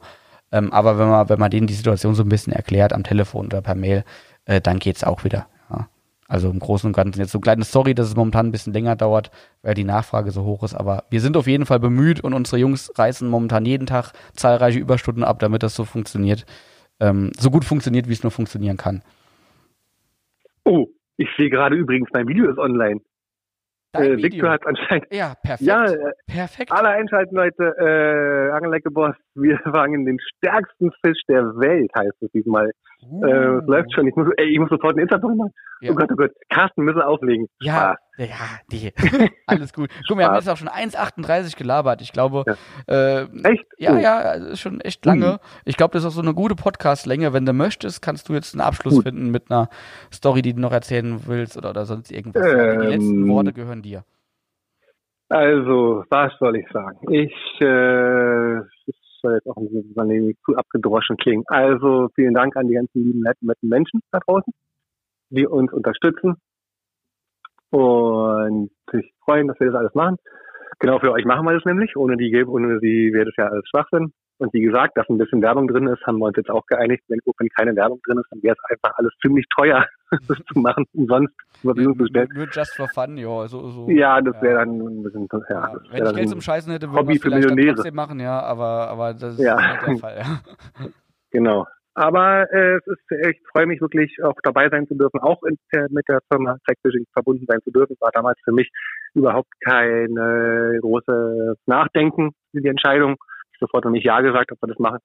Ähm, 0.54 0.72
aber 0.72 0.98
wenn 0.98 1.10
man, 1.10 1.28
wenn 1.28 1.40
man 1.40 1.52
denen 1.52 1.68
die 1.68 1.74
Situation 1.74 2.16
so 2.16 2.24
ein 2.24 2.30
bisschen 2.30 2.54
erklärt 2.54 2.94
am 2.94 3.04
Telefon 3.04 3.48
oder 3.48 3.62
per 3.62 3.76
Mail, 3.76 4.06
äh, 4.46 4.62
dann 4.62 4.80
geht's 4.80 5.04
auch 5.04 5.26
wieder. 5.26 5.48
Also 6.30 6.50
im 6.52 6.60
Großen 6.60 6.88
und 6.88 6.96
Ganzen 6.96 7.20
jetzt 7.20 7.32
so 7.32 7.40
ein 7.40 7.42
kleines 7.42 7.72
Sorry, 7.72 7.96
dass 7.96 8.08
es 8.08 8.16
momentan 8.16 8.46
ein 8.48 8.52
bisschen 8.52 8.72
länger 8.72 8.96
dauert, 8.96 9.32
weil 9.64 9.74
die 9.74 9.84
Nachfrage 9.84 10.30
so 10.30 10.44
hoch 10.46 10.64
ist. 10.64 10.76
Aber 10.76 11.04
wir 11.10 11.22
sind 11.22 11.36
auf 11.36 11.48
jeden 11.48 11.66
Fall 11.66 11.80
bemüht 11.80 12.22
und 12.24 12.34
unsere 12.34 12.58
Jungs 12.62 12.92
reißen 12.96 13.28
momentan 13.28 13.66
jeden 13.66 13.88
Tag 13.88 14.14
zahlreiche 14.34 14.80
Überstunden 14.80 15.24
ab, 15.24 15.40
damit 15.40 15.64
das 15.64 15.76
so 15.76 15.86
funktioniert. 15.86 16.46
Ähm, 17.00 17.32
so 17.38 17.50
gut 17.50 17.66
funktioniert, 17.66 18.08
wie 18.08 18.14
es 18.14 18.22
nur 18.24 18.32
funktionieren 18.32 18.78
kann. 18.78 19.02
Oh, 20.66 20.86
ich 21.18 21.30
sehe 21.38 21.50
gerade 21.50 21.76
übrigens, 21.76 22.10
mein 22.14 22.28
Video 22.28 22.50
ist 22.50 22.60
online. 22.60 23.02
Dein 23.92 24.04
Äh, 24.04 24.18
Video. 24.18 24.32
Victor 24.34 24.50
hat 24.52 24.68
anscheinend. 24.68 25.08
Ja, 25.12 25.34
perfekt. 25.42 25.68
Ja, 25.68 25.86
äh, 25.86 25.98
perfekt. 26.28 26.72
alle 26.72 26.90
einschalten, 26.90 27.36
Leute. 27.36 27.74
Äh, 27.80 28.52
Angelecke 28.56 28.92
Boss, 28.92 29.16
wir 29.34 29.58
fangen 29.64 30.06
den 30.06 30.20
stärksten 30.38 30.92
Fisch 31.04 31.22
der 31.28 31.44
Welt, 31.58 31.90
heißt 31.98 32.22
es 32.22 32.32
diesmal. 32.34 32.70
Uh. 33.02 33.24
Äh, 33.26 33.58
es 33.60 33.66
läuft 33.68 33.94
schon. 33.94 34.08
Ich 34.08 34.16
muss, 34.16 34.28
ey, 34.38 34.48
ich 34.52 34.60
muss 34.60 34.70
sofort 34.70 34.94
eine 34.94 35.04
Insta-Story 35.04 35.36
machen. 35.36 35.54
Ja. 35.82 35.92
Oh 35.92 35.96
Gott, 35.96 36.10
oh 36.12 36.16
Gott. 36.16 36.32
Carsten, 36.50 36.84
müssen 36.84 37.02
auflegen. 37.02 37.48
Ja, 37.62 37.96
Spaß. 38.18 38.30
ja, 38.30 38.36
nee. 38.72 38.94
Alles 39.48 39.72
gut. 39.74 39.90
Guck, 40.08 40.18
wir 40.18 40.26
haben 40.26 40.36
jetzt 40.36 40.50
auch 40.50 40.58
schon 40.58 40.68
1,38 40.68 41.58
gelabert. 41.58 42.02
Ich 42.02 42.12
glaube, 42.12 42.44
Ja. 42.90 43.22
äh, 43.22 43.28
Echt? 43.44 43.66
ja, 43.78 43.94
Oh. 43.94 43.98
ja, 43.98 44.38
das 44.40 44.48
ist 44.50 44.60
schon 44.60 44.82
echt 44.82 45.06
lange. 45.06 45.34
Mhm. 45.34 45.38
Ich 45.66 45.78
glaube, 45.78 45.94
das 45.94 46.04
ist 46.04 46.08
auch 46.10 46.14
so 46.16 46.22
eine 46.22 46.34
gute 46.34 46.56
Podcast-Länge. 46.56 47.32
Wenn 47.32 47.46
du 47.46 47.54
möchtest, 47.54 48.02
kannst 48.02 48.28
du 48.28 48.34
jetzt 48.34 48.54
einen 48.54 48.62
Abschluss 48.62 48.96
Gut. 48.96 49.04
finden 49.06 49.32
mit 49.32 49.50
einer 49.50 49.70
Story, 50.14 50.42
die 50.42 50.54
du 50.54 50.60
noch 50.60 50.74
erzählen 50.74 51.22
willst 51.26 51.58
oder, 51.58 51.70
oder 51.70 51.86
sonst 51.86 52.12
irgendwas. 52.12 52.44
die 52.44 52.86
letzten 52.88 53.24
Ähm. 53.24 53.30
Worte 53.30 53.54
gehören 53.54 53.82
dir. 53.82 54.04
Also, 55.32 56.04
was 56.10 56.32
soll 56.40 56.56
ich 56.56 56.66
sagen? 56.74 56.98
Ich, 57.14 57.32
äh, 57.62 58.58
es 58.58 58.96
soll 59.22 59.34
jetzt 59.34 59.48
auch 59.48 59.56
nicht 59.58 60.38
zu 60.46 60.56
abgedroschen 60.56 61.18
klingen. 61.18 61.44
Also, 61.48 62.10
vielen 62.16 62.34
Dank 62.34 62.56
an 62.56 62.68
die 62.68 62.76
ganzen 62.76 63.04
lieben, 63.04 63.22
netten, 63.22 63.70
Menschen 63.70 64.02
da 64.12 64.20
draußen, 64.20 64.54
die 65.30 65.46
uns 65.46 65.72
unterstützen. 65.74 66.36
Und 67.72 68.72
sich 68.92 69.14
freuen, 69.24 69.48
dass 69.48 69.60
wir 69.60 69.68
das 69.68 69.76
alles 69.76 69.94
machen. 69.94 70.18
Genau 70.80 71.00
für 71.00 71.12
euch 71.12 71.26
machen 71.26 71.46
wir 71.46 71.54
das 71.54 71.66
nämlich. 71.66 71.96
Ohne 71.96 72.18
die, 72.18 72.44
ohne 72.46 72.80
sie 72.80 73.14
wäre 73.14 73.26
das 73.26 73.36
ja 73.38 73.48
alles 73.48 73.68
Schwachsinn. 73.70 74.12
Und 74.40 74.54
wie 74.54 74.62
gesagt, 74.62 74.98
dass 74.98 75.08
ein 75.10 75.18
bisschen 75.18 75.42
Werbung 75.42 75.68
drin 75.68 75.88
ist, 75.88 76.02
haben 76.08 76.18
wir 76.20 76.26
uns 76.26 76.38
jetzt 76.38 76.50
auch 76.50 76.66
geeinigt. 76.66 77.04
Wenn, 77.10 77.20
wenn 77.38 77.50
keine 77.50 77.76
Werbung 77.76 78.00
drin 78.06 78.18
ist, 78.20 78.28
dann 78.32 78.42
wäre 78.42 78.56
es 78.58 78.72
einfach 78.72 78.98
alles 78.98 79.12
ziemlich 79.22 79.46
teuer, 79.58 79.86
das 80.28 80.38
zu 80.52 80.60
machen, 80.60 80.86
umsonst 80.94 81.34
zur 81.62 81.74
Verfügung 81.76 82.00
zu 82.00 82.08
stellen. 82.08 82.30
Nur 82.34 82.48
just 82.50 82.76
for 82.76 82.88
fun, 82.88 83.18
ja. 83.18 83.48
So, 83.48 83.68
so. 83.70 83.90
Ja, 83.90 84.22
das 84.22 84.42
wäre 84.42 84.54
Ja. 84.60 84.66
dann 84.66 84.80
ein 84.80 85.04
bisschen, 85.04 85.28
ja, 85.50 85.74
Ja, 85.74 85.74
wenn 85.92 86.06
ich 86.06 86.14
Geld 86.16 86.30
zum 86.30 86.42
Scheißen 86.42 86.72
hätte, 86.72 86.90
würde 86.92 87.14
für 87.16 87.20
vielleicht 87.20 87.50
dann 87.50 87.58
trotzdem 87.76 87.96
machen, 87.96 88.20
ja, 88.22 88.40
aber, 88.42 88.88
aber 88.90 89.14
das 89.14 89.34
ist 89.34 89.40
Ja. 89.46 89.56
nicht 89.58 89.82
der 89.88 89.98
Fall. 89.98 90.18
Ja. 90.20 90.40
Genau. 91.32 91.68
Aber 91.94 92.52
äh, 92.52 92.78
es 92.78 92.88
ist, 92.88 93.12
ich 93.30 93.40
freue 93.52 93.68
mich 93.68 93.82
wirklich 93.82 94.18
auch 94.24 94.34
dabei 94.42 94.70
sein 94.70 94.88
zu 94.88 94.96
dürfen, 94.96 95.20
auch 95.20 95.44
in, 95.44 95.58
äh, 95.74 95.86
mit 95.92 96.08
der 96.08 96.22
Firma 96.32 96.58
Techfishing 96.66 97.06
verbunden 97.14 97.46
sein 97.48 97.60
zu 97.64 97.72
dürfen. 97.72 97.96
War 98.00 98.10
damals 98.14 98.40
für 98.44 98.52
mich 98.54 98.72
überhaupt 99.14 99.50
kein 99.64 100.16
äh, 100.18 100.80
großes 100.80 101.58
Nachdenken 101.68 102.32
die 102.54 102.68
Entscheidung. 102.68 103.18
Sofort 103.60 103.86
noch 103.86 103.92
nicht 103.92 104.06
Ja 104.06 104.22
gesagt, 104.22 104.52
ob 104.52 104.62
wir 104.62 104.68
das 104.68 104.80
machen. 104.80 105.00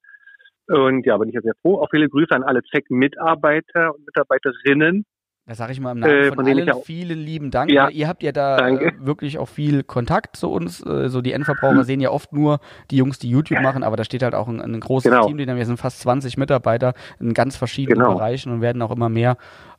Und 0.69 1.05
ja, 1.05 1.17
bin 1.19 1.29
ich 1.29 1.35
ja 1.35 1.43
sehr 1.43 1.55
froh. 1.61 1.81
Auch 1.81 1.89
viele 1.91 2.09
Grüße 2.09 2.31
an 2.35 2.43
alle 2.43 2.63
ZEC-Mitarbeiter 2.63 3.95
und 3.95 4.07
Mitarbeiterinnen. 4.07 5.05
Da 5.47 5.55
sage 5.55 5.73
ich 5.73 5.81
mal 5.81 5.93
im 5.93 5.99
Namen 5.99 6.11
Äh, 6.11 6.25
von, 6.33 6.47
von 6.47 6.47
allen 6.47 6.83
vielen 6.85 7.19
lieben 7.19 7.51
Dank. 7.51 7.71
Ja. 7.71 7.85
weil 7.89 7.93
Ihr 7.93 8.09
habt 8.09 8.23
ja 8.23 8.33
da 8.33 8.57
Danke. 8.57 8.87
äh, 8.87 8.93
wirklich 9.01 9.37
auch 9.37 9.49
viel 9.49 9.83
Kontakt 9.83 10.37
zu 10.37 10.51
uns. 10.51 10.81
Äh, 10.87 11.11
so 11.11 11.21
die 11.21 11.33
Endverbraucher 11.33 11.85
sehen 11.85 12.01
ja 12.01 12.09
oft 12.09 12.33
nur 12.33 12.61
die 12.91 12.97
Jungs, 12.97 13.19
die 13.19 13.29
YouTube 13.29 13.61
machen, 13.61 13.83
aber 13.83 13.97
da 13.97 14.05
steht 14.05 14.23
halt 14.23 14.35
auch 14.35 14.49
ein, 14.49 14.59
ein 14.63 14.81
großes 14.81 15.11
Genau. 15.11 15.27
Team, 15.27 15.37
wir 15.37 15.67
sind 15.67 15.77
fast 15.77 16.01
20 16.01 16.39
Mitarbeiter 16.39 16.95
in 17.21 17.35
ganz 17.35 17.57
verschiedenen 17.59 17.99
Genau. 17.99 18.15
Bereichen 18.15 18.53
und 18.53 18.63
werden 18.63 18.81
auch 18.81 18.91
immer 18.91 19.11
mehr. 19.11 19.37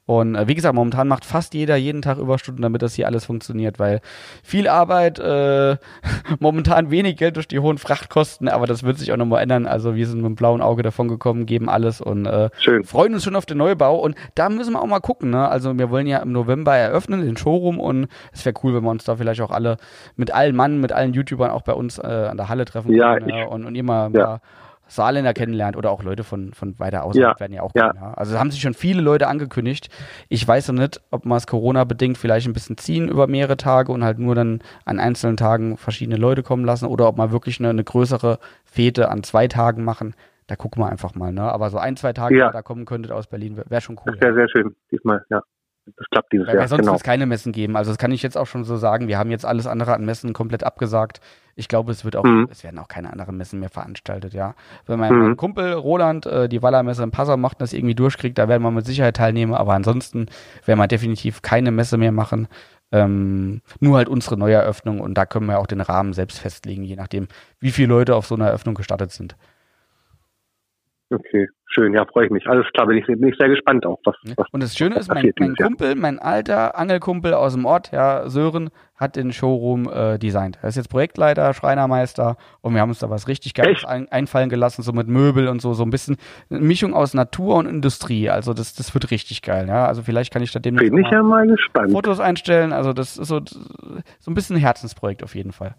Und 0.07 0.35
äh, 0.35 0.47
wie 0.47 0.53
gesagt, 0.53 0.75
momentan 0.75 1.07
macht 1.07 1.25
fast 1.25 1.55
jeder 1.55 1.75
jeden 1.77 2.03
Tag 2.03 2.19
Überstunden, 2.19 2.61
damit 2.61 2.83
das 2.83 2.93
hier 2.93 3.07
alles 3.07 3.25
funktioniert, 3.25 3.79
weil 3.79 4.01
viel 4.43 4.67
Arbeit, 4.67 5.17
äh, 5.17 5.77
momentan 6.39 6.91
wenig 6.91 7.17
Geld 7.17 7.37
durch 7.37 7.47
die 7.47 7.57
hohen 7.59 7.79
Frachtkosten, 7.79 8.47
aber 8.47 8.67
das 8.67 8.83
wird 8.83 8.99
sich 8.99 9.11
auch 9.11 9.17
nochmal 9.17 9.41
ändern. 9.41 9.65
Also 9.65 9.95
wir 9.95 10.05
sind 10.07 10.17
mit 10.17 10.25
dem 10.27 10.35
blauen 10.35 10.61
Auge 10.61 10.83
davon 10.83 11.07
gekommen, 11.07 11.47
geben 11.47 11.69
alles 11.69 12.01
und 12.01 12.27
äh, 12.27 12.49
Schön. 12.59 12.83
freuen 12.83 13.15
uns 13.15 13.23
schon 13.23 13.35
auf 13.35 13.47
den 13.47 13.57
Neubau 13.57 13.95
und 13.97 14.15
da 14.35 14.49
müssen 14.49 14.73
wir 14.73 14.81
auch 14.81 14.85
mal 14.87 14.99
gucken. 14.99 15.31
Ne? 15.31 15.47
Also 15.47 15.75
wir 15.77 15.89
wollen 15.89 16.05
ja 16.07 16.19
im 16.19 16.31
November 16.31 16.75
eröffnen, 16.75 17.25
den 17.25 17.35
Showroom 17.37 17.79
und 17.79 18.07
es 18.31 18.45
wäre 18.45 18.53
cool, 18.63 18.75
wenn 18.75 18.83
wir 18.83 18.91
uns 18.91 19.05
da 19.05 19.15
vielleicht 19.15 19.41
auch 19.41 19.51
alle 19.51 19.77
mit 20.17 20.31
allen 20.33 20.55
Mann, 20.55 20.79
mit 20.79 20.91
allen 20.91 21.13
YouTubern 21.13 21.49
auch 21.49 21.63
bei 21.63 21.73
uns 21.73 21.97
äh, 21.97 22.03
an 22.05 22.37
der 22.37 22.47
Halle 22.49 22.65
treffen 22.65 22.93
Ja, 22.93 23.15
können, 23.15 23.27
ne? 23.27 23.41
ich- 23.43 23.47
und, 23.49 23.65
und 23.65 23.73
ihr 23.75 23.83
mal, 23.83 24.11
Ja. 24.13 24.25
mal 24.27 24.41
Saarländer 24.87 25.33
kennenlernt 25.33 25.75
oder 25.77 25.91
auch 25.91 26.03
Leute 26.03 26.23
von, 26.23 26.53
von 26.53 26.77
weiter 26.79 27.03
außerhalb 27.03 27.35
Ja, 27.35 27.39
werden 27.39 27.53
ja 27.53 27.61
auch 27.61 27.71
ja. 27.75 27.89
kommen. 27.91 28.13
Also 28.15 28.37
haben 28.39 28.51
sich 28.51 28.61
schon 28.61 28.73
viele 28.73 29.01
Leute 29.01 29.27
angekündigt. 29.27 29.89
Ich 30.29 30.47
weiß 30.47 30.67
noch 30.69 30.81
nicht, 30.81 31.01
ob 31.11 31.25
wir 31.25 31.35
es 31.35 31.47
Corona-bedingt 31.47 32.17
vielleicht 32.17 32.47
ein 32.47 32.53
bisschen 32.53 32.77
ziehen 32.77 33.07
über 33.09 33.27
mehrere 33.27 33.57
Tage 33.57 33.91
und 33.91 34.03
halt 34.03 34.19
nur 34.19 34.35
dann 34.35 34.61
an 34.85 34.99
einzelnen 34.99 35.37
Tagen 35.37 35.77
verschiedene 35.77 36.17
Leute 36.17 36.43
kommen 36.43 36.65
lassen 36.65 36.85
oder 36.85 37.07
ob 37.07 37.17
wir 37.17 37.31
wirklich 37.31 37.59
eine, 37.59 37.69
eine 37.69 37.83
größere 37.83 38.39
Fete 38.63 39.09
an 39.09 39.23
zwei 39.23 39.47
Tagen 39.47 39.83
machen. 39.83 40.15
Da 40.47 40.55
gucken 40.55 40.83
wir 40.83 40.89
einfach 40.89 41.15
mal. 41.15 41.31
Ne? 41.31 41.41
Aber 41.41 41.71
so 41.71 41.77
ein, 41.79 41.97
zwei 41.97 42.13
Tage, 42.13 42.37
Ja. 42.37 42.51
da 42.51 42.61
kommen 42.61 42.85
könntet 42.85 43.11
aus 43.11 43.25
Berlin, 43.27 43.57
wäre 43.57 43.69
wär 43.69 43.81
schon 43.81 43.97
cool. 44.05 44.13
Das 44.13 44.21
wäre 44.21 44.35
sehr 44.35 44.49
schön. 44.49 44.75
Diesmal, 44.91 45.25
ja. 45.31 45.41
Das 45.97 46.07
klappt 46.09 46.33
dieses 46.33 46.47
Weil, 46.47 46.55
Jahr. 46.55 46.61
weil 46.63 46.67
sonst 46.67 46.79
Genau. 46.81 46.91
wird 46.93 47.01
es 47.01 47.03
keine 47.05 47.25
Messen 47.25 47.51
geben. 47.51 47.75
Also 47.77 47.91
das 47.91 47.97
kann 47.97 48.11
ich 48.11 48.23
jetzt 48.23 48.37
auch 48.37 48.47
schon 48.47 48.63
so 48.63 48.75
sagen. 48.75 49.07
Wir 49.07 49.17
haben 49.19 49.29
jetzt 49.29 49.45
alles 49.45 49.67
andere 49.67 49.93
an 49.93 50.03
Messen 50.03 50.33
komplett 50.33 50.63
abgesagt. 50.63 51.19
Ich 51.55 51.67
glaube, 51.67 51.91
es 51.91 52.03
wird 52.03 52.15
auch, 52.15 52.23
Mhm. 52.23 52.47
es 52.51 52.63
werden 52.63 52.79
auch 52.79 52.87
keine 52.87 53.11
anderen 53.13 53.37
Messen 53.37 53.59
mehr 53.59 53.69
veranstaltet, 53.69 54.33
ja. 54.33 54.55
Wenn 54.87 54.99
mein, 54.99 55.13
Mhm. 55.13 55.19
mein 55.21 55.37
Kumpel 55.37 55.73
Roland 55.73 56.25
äh, 56.25 56.49
die 56.49 56.61
Wallermesse 56.63 57.03
in 57.03 57.11
Passau 57.11 57.37
macht 57.37 57.57
und 57.57 57.61
das 57.61 57.73
irgendwie 57.73 57.95
durchkriegt, 57.95 58.37
da 58.37 58.47
werden 58.47 58.63
wir 58.63 58.71
mit 58.71 58.85
Sicherheit 58.85 59.15
teilnehmen. 59.15 59.53
Aber 59.53 59.73
ansonsten 59.73 60.25
werden 60.65 60.79
wir 60.79 60.87
definitiv 60.87 61.41
keine 61.43 61.71
Messe 61.71 61.97
mehr 61.97 62.11
machen. 62.11 62.47
Ähm, 62.91 63.61
nur 63.79 63.97
halt 63.97 64.09
unsere 64.09 64.37
Neueröffnung 64.37 64.99
und 65.01 65.15
da 65.17 65.25
können 65.25 65.47
wir 65.47 65.59
auch 65.59 65.67
den 65.67 65.81
Rahmen 65.81 66.13
selbst 66.13 66.39
festlegen, 66.39 66.83
je 66.83 66.95
nachdem, 66.95 67.27
wie 67.59 67.71
viele 67.71 67.89
Leute 67.89 68.15
auf 68.15 68.25
so 68.27 68.35
einer 68.35 68.47
Eröffnung 68.47 68.75
gestattet 68.75 69.11
sind. 69.11 69.35
Okay, 71.11 71.47
schön. 71.67 71.93
Ja, 71.93 72.03
freue 72.05 72.25
ich 72.25 72.31
mich. 72.31 72.47
Alles 72.47 72.65
klar, 72.73 72.87
bin 72.87 72.97
ich, 72.97 73.05
bin 73.05 73.27
ich 73.27 73.35
sehr 73.37 73.47
gespannt 73.47 73.85
auch, 73.85 73.99
was, 74.05 74.15
was 74.37 74.47
Und 74.51 74.63
das 74.63 74.75
Schöne 74.75 74.95
ist, 74.95 75.07
mein, 75.07 75.23
mein 75.23 75.33
dieses 75.37 75.59
Jahr. 75.59 75.69
Kumpel, 75.69 75.93
mein 75.95 76.17
alter 76.17 76.75
Angelkumpel 76.77 77.35
aus 77.35 77.53
dem 77.53 77.65
Ort, 77.65 77.91
ja, 77.91 78.27
Sören, 78.27 78.71
hat 78.95 79.15
den 79.15 79.31
Showroom 79.31 79.87
äh, 79.87 80.17
designt. 80.17 80.57
Er 80.63 80.69
ist 80.69 80.77
jetzt 80.77 80.89
Projektleiter, 80.89 81.53
Schreinermeister 81.53 82.37
und 82.61 82.73
wir 82.73 82.81
haben 82.81 82.89
uns 82.89 82.99
da 82.99 83.09
was 83.11 83.27
richtig 83.27 83.53
Geiles 83.53 83.85
ein, 83.85 84.09
einfallen 84.09 84.49
gelassen, 84.49 84.81
so 84.81 84.93
mit 84.93 85.07
Möbel 85.07 85.47
und 85.47 85.61
so, 85.61 85.73
so 85.73 85.83
ein 85.83 85.91
bisschen 85.91 86.17
eine 86.49 86.61
Mischung 86.61 86.95
aus 86.95 87.13
Natur 87.13 87.57
und 87.57 87.67
Industrie. 87.67 88.31
Also 88.31 88.53
das, 88.53 88.73
das 88.73 88.93
wird 88.95 89.11
richtig 89.11 89.43
geil, 89.43 89.67
ja. 89.67 89.85
Also 89.85 90.01
vielleicht 90.01 90.33
kann 90.33 90.41
ich 90.41 90.51
da 90.51 90.59
demnächst 90.59 90.89
Bin 90.89 90.97
ich 90.97 91.11
mal 91.11 91.13
ja 91.13 91.23
mal 91.23 91.47
gespannt. 91.47 91.91
Fotos 91.91 92.19
einstellen. 92.19 92.73
Also 92.73 92.93
das 92.93 93.17
ist 93.17 93.27
so, 93.27 93.41
so 93.45 94.31
ein 94.31 94.33
bisschen 94.33 94.55
ein 94.55 94.61
Herzensprojekt 94.61 95.23
auf 95.23 95.35
jeden 95.35 95.51
Fall. 95.51 95.75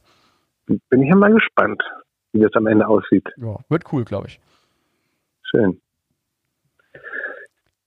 Bin 0.66 1.02
ich 1.02 1.08
ja 1.08 1.16
mal 1.16 1.32
gespannt, 1.32 1.82
wie 2.32 2.40
das 2.40 2.52
am 2.54 2.66
Ende 2.66 2.86
aussieht. 2.86 3.26
Ja, 3.38 3.56
wird 3.68 3.92
cool, 3.92 4.04
glaube 4.04 4.28
ich. 4.28 4.40
Schön. 5.50 5.80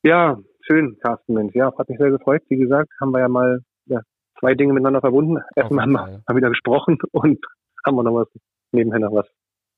Ja, 0.04 0.38
schön, 0.62 0.98
Carsten, 1.02 1.34
Mensch. 1.34 1.54
Ja, 1.56 1.72
hat 1.78 1.90
mich 1.90 1.98
sehr 1.98 2.12
gefreut. 2.12 2.42
Wie 2.50 2.58
gesagt, 2.58 2.90
haben 3.02 3.12
wir 3.12 3.20
ja 3.20 3.28
mal 3.28 3.62
ja, 3.86 4.02
zwei 4.40 4.56
Dinge 4.56 4.74
miteinander 4.74 5.02
verbunden. 5.02 5.38
Erstmal 5.56 5.84
haben 5.86 5.94
wir 6.28 6.36
wieder 6.36 6.50
gesprochen 6.50 6.98
und 7.12 7.40
haben 7.86 7.96
wir 7.96 8.04
noch 8.04 8.16
was 8.16 8.28
nebenher 8.72 9.00
noch 9.00 9.14
was 9.14 9.28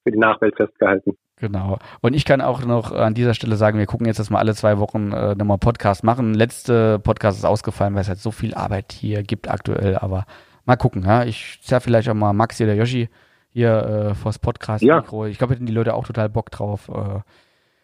für 0.04 0.12
die 0.12 0.20
Nachwelt 0.20 0.56
festgehalten. 0.56 1.18
Genau. 1.38 1.80
Und 2.02 2.14
ich 2.14 2.26
kann 2.26 2.42
auch 2.42 2.66
noch 2.66 2.92
an 2.92 3.14
dieser 3.14 3.34
Stelle 3.34 3.56
sagen, 3.56 3.80
wir 3.80 3.86
gucken 3.88 4.06
jetzt, 4.06 4.20
dass 4.20 4.30
wir 4.30 4.38
alle 4.38 4.54
zwei 4.54 4.78
Wochen 4.78 5.12
äh, 5.12 5.34
nochmal 5.36 5.58
Podcast 5.58 6.04
machen. 6.04 6.34
Letzte 6.34 7.00
Podcast 7.00 7.40
ist 7.40 7.46
ausgefallen, 7.46 7.96
weil 7.96 8.02
es 8.02 8.08
halt 8.10 8.20
so 8.20 8.32
viel 8.32 8.54
Arbeit 8.54 8.92
hier 8.92 9.24
gibt 9.24 9.50
aktuell, 9.50 9.98
aber 9.98 10.26
mal 10.66 10.76
gucken, 10.76 11.04
ja. 11.04 11.24
Ich 11.24 11.60
zerr 11.64 11.82
vielleicht 11.82 12.10
auch 12.10 12.14
mal 12.14 12.34
Maxi 12.34 12.64
oder 12.64 12.76
Yoshi 12.76 13.10
hier 13.50 14.12
äh, 14.12 14.16
vors 14.16 14.40
Podcast-Mikro. 14.40 15.26
Ich 15.26 15.38
glaube, 15.38 15.54
hätten 15.54 15.66
die 15.66 15.74
Leute 15.74 15.94
auch 15.94 16.06
total 16.06 16.30
Bock 16.30 16.52
drauf. 16.52 16.90
Äh, 16.90 17.22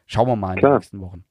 schauen 0.07 0.27
wir 0.27 0.35
mal 0.35 0.53
in 0.53 0.59
Klar. 0.59 0.71
den 0.73 0.77
nächsten 0.77 1.01
Wochen. 1.01 1.23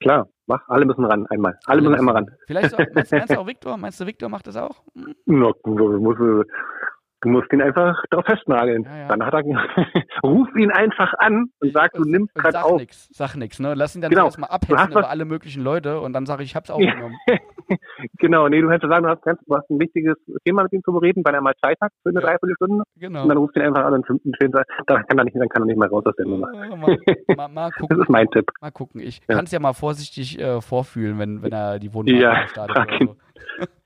Klar, 0.00 0.28
mach, 0.46 0.60
alle 0.68 0.84
müssen 0.84 1.04
ran, 1.04 1.26
einmal. 1.28 1.58
Alle 1.66 1.80
müssen 1.82 1.96
einmal 1.96 2.14
ran. 2.14 2.26
Vielleicht 2.46 2.72
auch, 2.74 2.78
meinst, 2.94 3.10
meinst 3.12 3.30
du 3.30 3.38
auch 3.40 3.46
Viktor? 3.48 3.76
Meinst 3.76 4.00
du, 4.00 4.06
Viktor 4.06 4.28
macht 4.28 4.46
das 4.46 4.56
auch? 4.56 4.82
Hm, 4.94 5.14
No, 5.26 5.52
du, 5.64 5.98
musst, 5.98 6.20
du 6.20 7.28
musst 7.28 7.52
ihn 7.52 7.60
einfach 7.62 8.00
drauf 8.10 8.24
festnageln. 8.24 8.84
Ja, 8.84 8.96
ja. 8.96 9.08
Dann 9.08 9.24
hat 9.24 9.34
er, 9.34 9.42
ruf 10.22 10.48
ihn 10.56 10.70
einfach 10.70 11.12
an 11.18 11.50
und 11.60 11.72
sag, 11.72 11.92
du 11.94 12.04
nimmst 12.04 12.32
gerade 12.36 12.52
sag 12.52 12.64
auf. 12.64 12.76
nix, 12.80 13.08
sag 13.12 13.34
nix, 13.34 13.58
ne? 13.58 13.74
Lass 13.74 13.96
ihn 13.96 14.00
dann 14.02 14.10
Genau. 14.10 14.26
erstmal 14.26 14.50
abhetzen 14.50 14.76
was- 14.76 14.90
über 14.90 15.10
alle 15.10 15.24
möglichen 15.24 15.64
Leute 15.64 16.00
und 16.00 16.12
dann 16.12 16.26
sage 16.26 16.44
ich, 16.44 16.50
ich 16.50 16.56
hab's 16.56 16.70
aufgenommen. 16.70 17.16
Genau, 18.18 18.48
nee, 18.48 18.60
du 18.60 18.70
hättest 18.70 18.90
sagen, 18.90 19.04
du 19.04 19.10
hast, 19.10 19.22
ganz, 19.22 19.40
du 19.46 19.54
hast 19.56 19.68
ein 19.70 19.78
wichtiges 19.80 20.16
Thema 20.44 20.62
mit 20.64 20.72
ihm 20.72 20.82
zu 20.84 20.92
bereden, 20.92 21.22
weil 21.24 21.34
er 21.34 21.40
mal 21.40 21.54
Zeit 21.62 21.76
hat 21.80 21.92
für 22.02 22.10
eine 22.10 22.20
Ja. 22.20 22.26
Dreiviertelstunde. 22.26 22.84
Genau. 22.96 23.22
Und 23.22 23.28
dann 23.28 23.38
rufst 23.38 23.56
du 23.56 23.60
ihn 23.60 23.66
einfach 23.66 23.84
an 23.84 23.94
und 23.94 24.08
und 24.10 24.36
schön, 24.40 24.50
da 24.52 24.62
kann 25.02 25.18
er 25.18 25.24
nicht, 25.24 25.36
dann 25.36 25.48
kann 25.48 25.62
er 25.62 25.66
nicht 25.66 25.78
mehr 25.78 25.88
raus 25.88 26.04
aus 26.06 26.14
der 26.16 26.26
Nummer. 26.26 26.48
Äh, 26.52 26.68
mal, 26.76 26.98
mal, 27.36 27.48
mal 27.48 27.70
Das 27.70 27.78
gucken. 27.80 28.00
ist 28.02 28.08
mein 28.08 28.28
Tipp. 28.30 28.50
Mal 28.60 28.70
gucken. 28.70 29.00
Ich 29.00 29.20
Ja. 29.28 29.34
kann 29.36 29.44
es 29.44 29.52
ja 29.52 29.60
mal 29.60 29.72
vorsichtig 29.74 30.38
äh, 30.38 30.60
vorfühlen, 30.60 31.18
wenn, 31.18 31.42
wenn 31.42 31.52
er 31.52 31.78
die 31.78 31.92
Wohnung 31.94 32.14
Ja, 32.16 32.46
startet. 32.48 32.76
frag 32.76 33.00
ihn. 33.00 33.06
so. 33.08 33.16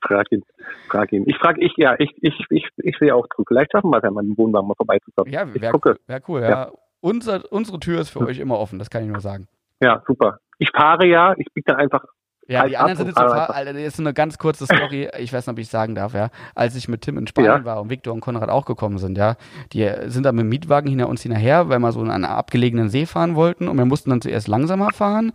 Frag 0.06 0.32
ihn. 0.32 0.42
Frag 0.88 1.12
ihn. 1.12 1.24
Ich 1.26 1.36
frag 1.38 1.56
ich, 1.58 1.72
ja, 1.76 1.94
ich, 1.98 2.10
ich, 2.20 2.44
ich, 2.50 2.68
ich 2.76 2.98
sehe 2.98 3.14
auch 3.14 3.26
zu. 3.36 3.44
Vielleicht 3.46 3.72
schaffen 3.72 3.90
wir 3.90 3.98
es 3.98 4.02
ja 4.04 4.10
mal, 4.10 4.24
im 4.24 4.36
Wohnwagen 4.36 4.66
mal 4.68 4.74
vorbeizukommen. 4.74 5.32
Ja, 5.32 5.42
wäre 5.54 5.78
cool. 5.84 5.96
Wär 6.06 6.20
cool 6.28 6.40
ja. 6.42 6.48
Ja. 6.50 6.70
Unser, 7.00 7.40
unsere 7.50 7.80
Tür 7.80 8.00
ist 8.00 8.10
für 8.10 8.20
euch 8.20 8.38
immer 8.38 8.58
offen, 8.58 8.78
das 8.78 8.90
kann 8.90 9.02
ich 9.02 9.08
nur 9.08 9.20
sagen. 9.20 9.48
Ja, 9.80 10.02
super. 10.06 10.38
Ich 10.58 10.70
fahre 10.70 11.06
ja, 11.06 11.34
ich 11.36 11.46
biege 11.52 11.64
dann 11.72 11.76
einfach 11.76 12.04
Ja, 12.52 12.60
Als 12.62 12.68
die 12.70 12.76
anderen 12.76 12.96
sind 12.98 13.06
jetzt 13.06 13.16
so, 13.18 13.22
Alter, 13.24 13.72
das 13.72 13.82
ist 13.82 13.96
so 13.96 14.02
eine 14.02 14.12
ganz 14.12 14.36
kurze 14.38 14.66
Story, 14.66 15.08
ich 15.18 15.32
weiß 15.32 15.46
nicht, 15.46 15.52
ob 15.52 15.58
ich 15.58 15.68
sagen 15.68 15.94
darf, 15.94 16.12
ja. 16.12 16.28
Als 16.54 16.76
ich 16.76 16.86
mit 16.88 17.00
Tim 17.00 17.16
in 17.16 17.26
Spanien 17.26 17.50
Ja. 17.50 17.64
war 17.64 17.80
und 17.80 17.88
Viktor 17.88 18.12
und 18.12 18.20
Konrad 18.20 18.50
auch 18.50 18.66
gekommen 18.66 18.98
sind, 18.98 19.16
ja, 19.16 19.36
die 19.72 19.90
sind 20.06 20.24
dann 20.24 20.34
mit 20.36 20.42
dem 20.44 20.48
Mietwagen 20.50 20.88
hinter 20.88 21.08
uns 21.08 21.22
hinterher, 21.22 21.68
weil 21.68 21.78
wir 21.78 21.92
so 21.92 22.02
in 22.02 22.10
einen 22.10 22.26
abgelegenen 22.26 22.90
See 22.90 23.06
fahren 23.06 23.34
wollten 23.34 23.68
und 23.68 23.78
wir 23.78 23.86
mussten 23.86 24.10
dann 24.10 24.20
zuerst 24.20 24.48
langsamer 24.48 24.90
fahren, 24.92 25.32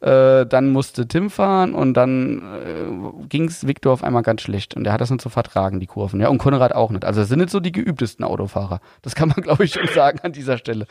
äh, 0.00 0.46
dann 0.46 0.70
musste 0.70 1.08
Tim 1.08 1.28
fahren 1.28 1.74
und 1.74 1.94
dann 1.94 2.38
äh, 2.38 3.26
ging's 3.28 3.66
Viktor 3.66 3.92
auf 3.92 4.04
einmal 4.04 4.22
ganz 4.22 4.42
schlecht 4.42 4.76
und 4.76 4.84
der 4.84 4.92
hat 4.92 5.00
das 5.00 5.10
nicht 5.10 5.22
so 5.22 5.28
vertragen, 5.28 5.80
die 5.80 5.86
Kurven, 5.86 6.20
ja, 6.20 6.28
und 6.28 6.38
Konrad 6.38 6.72
auch 6.74 6.90
nicht. 6.90 7.04
Also 7.04 7.20
es 7.22 7.28
sind 7.28 7.40
nicht 7.40 7.50
so 7.50 7.58
die 7.60 7.72
geübtesten 7.72 8.24
Autofahrer. 8.24 8.80
Das 9.02 9.14
kann 9.16 9.28
man, 9.28 9.36
glaube 9.42 9.64
ich, 9.64 9.72
schon 9.72 9.88
sagen 9.88 10.20
an 10.22 10.32
dieser 10.32 10.56
Stelle. 10.56 10.86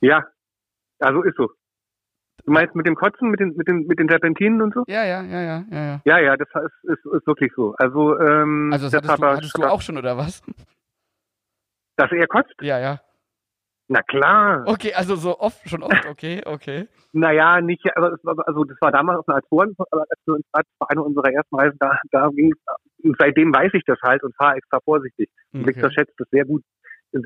Ja, 0.00 0.22
also 1.00 1.22
ist 1.22 1.36
so. 1.36 1.48
Du 2.44 2.52
meinst 2.52 2.74
mit 2.74 2.86
dem 2.86 2.94
Kotzen, 2.94 3.30
mit 3.30 3.40
den, 3.40 3.56
mit 3.56 3.68
den, 3.68 3.86
mit 3.86 3.98
den 3.98 4.08
Serpentinen 4.08 4.60
und 4.60 4.74
so? 4.74 4.84
Ja, 4.86 5.04
ja, 5.04 5.22
ja, 5.22 5.40
ja, 5.40 5.64
ja, 5.70 5.84
ja. 5.84 6.00
Ja, 6.04 6.18
ja, 6.18 6.36
das 6.36 6.48
ist, 6.48 6.90
ist, 6.90 7.04
ist 7.12 7.26
wirklich 7.26 7.52
so. 7.56 7.74
Also, 7.78 8.18
ähm, 8.20 8.70
Also 8.72 8.86
das 8.86 8.92
der 8.92 9.02
hattest, 9.02 9.22
du, 9.22 9.26
hattest 9.26 9.58
du 9.58 9.62
auch 9.64 9.80
schon, 9.80 9.96
oder 9.96 10.16
was? 10.18 10.42
Dass 11.96 12.10
er 12.12 12.26
kotzt? 12.26 12.54
Ja, 12.60 12.78
ja. 12.78 13.00
Na 13.88 14.02
klar. 14.02 14.64
Okay, 14.66 14.94
also 14.94 15.14
so 15.14 15.38
oft, 15.38 15.68
schon 15.68 15.82
oft, 15.82 16.06
okay, 16.06 16.42
okay. 16.44 16.88
Naja, 17.12 17.60
nicht, 17.60 17.84
also, 17.96 18.16
also 18.42 18.64
das 18.64 18.76
war 18.80 18.90
damals 18.90 19.20
auf 19.20 19.28
einer 19.28 19.38
Azoren, 19.38 19.74
aber 19.90 20.02
als 20.02 20.20
wir 20.24 20.34
uns 20.34 20.46
das 20.52 20.64
war 20.78 20.90
eine 20.90 21.02
unserer 21.02 21.30
ersten 21.30 21.54
Reisen, 21.54 21.76
da, 21.78 21.98
da 22.10 22.28
ging 22.30 22.52
seitdem 23.18 23.54
weiß 23.54 23.72
ich 23.74 23.82
das 23.86 23.98
halt 24.02 24.22
und 24.22 24.34
fahre 24.36 24.56
extra 24.56 24.80
vorsichtig. 24.84 25.28
Okay. 25.52 25.66
Victor 25.66 25.90
schätzt 25.90 26.14
das 26.18 26.28
sehr 26.30 26.44
gut. 26.44 26.62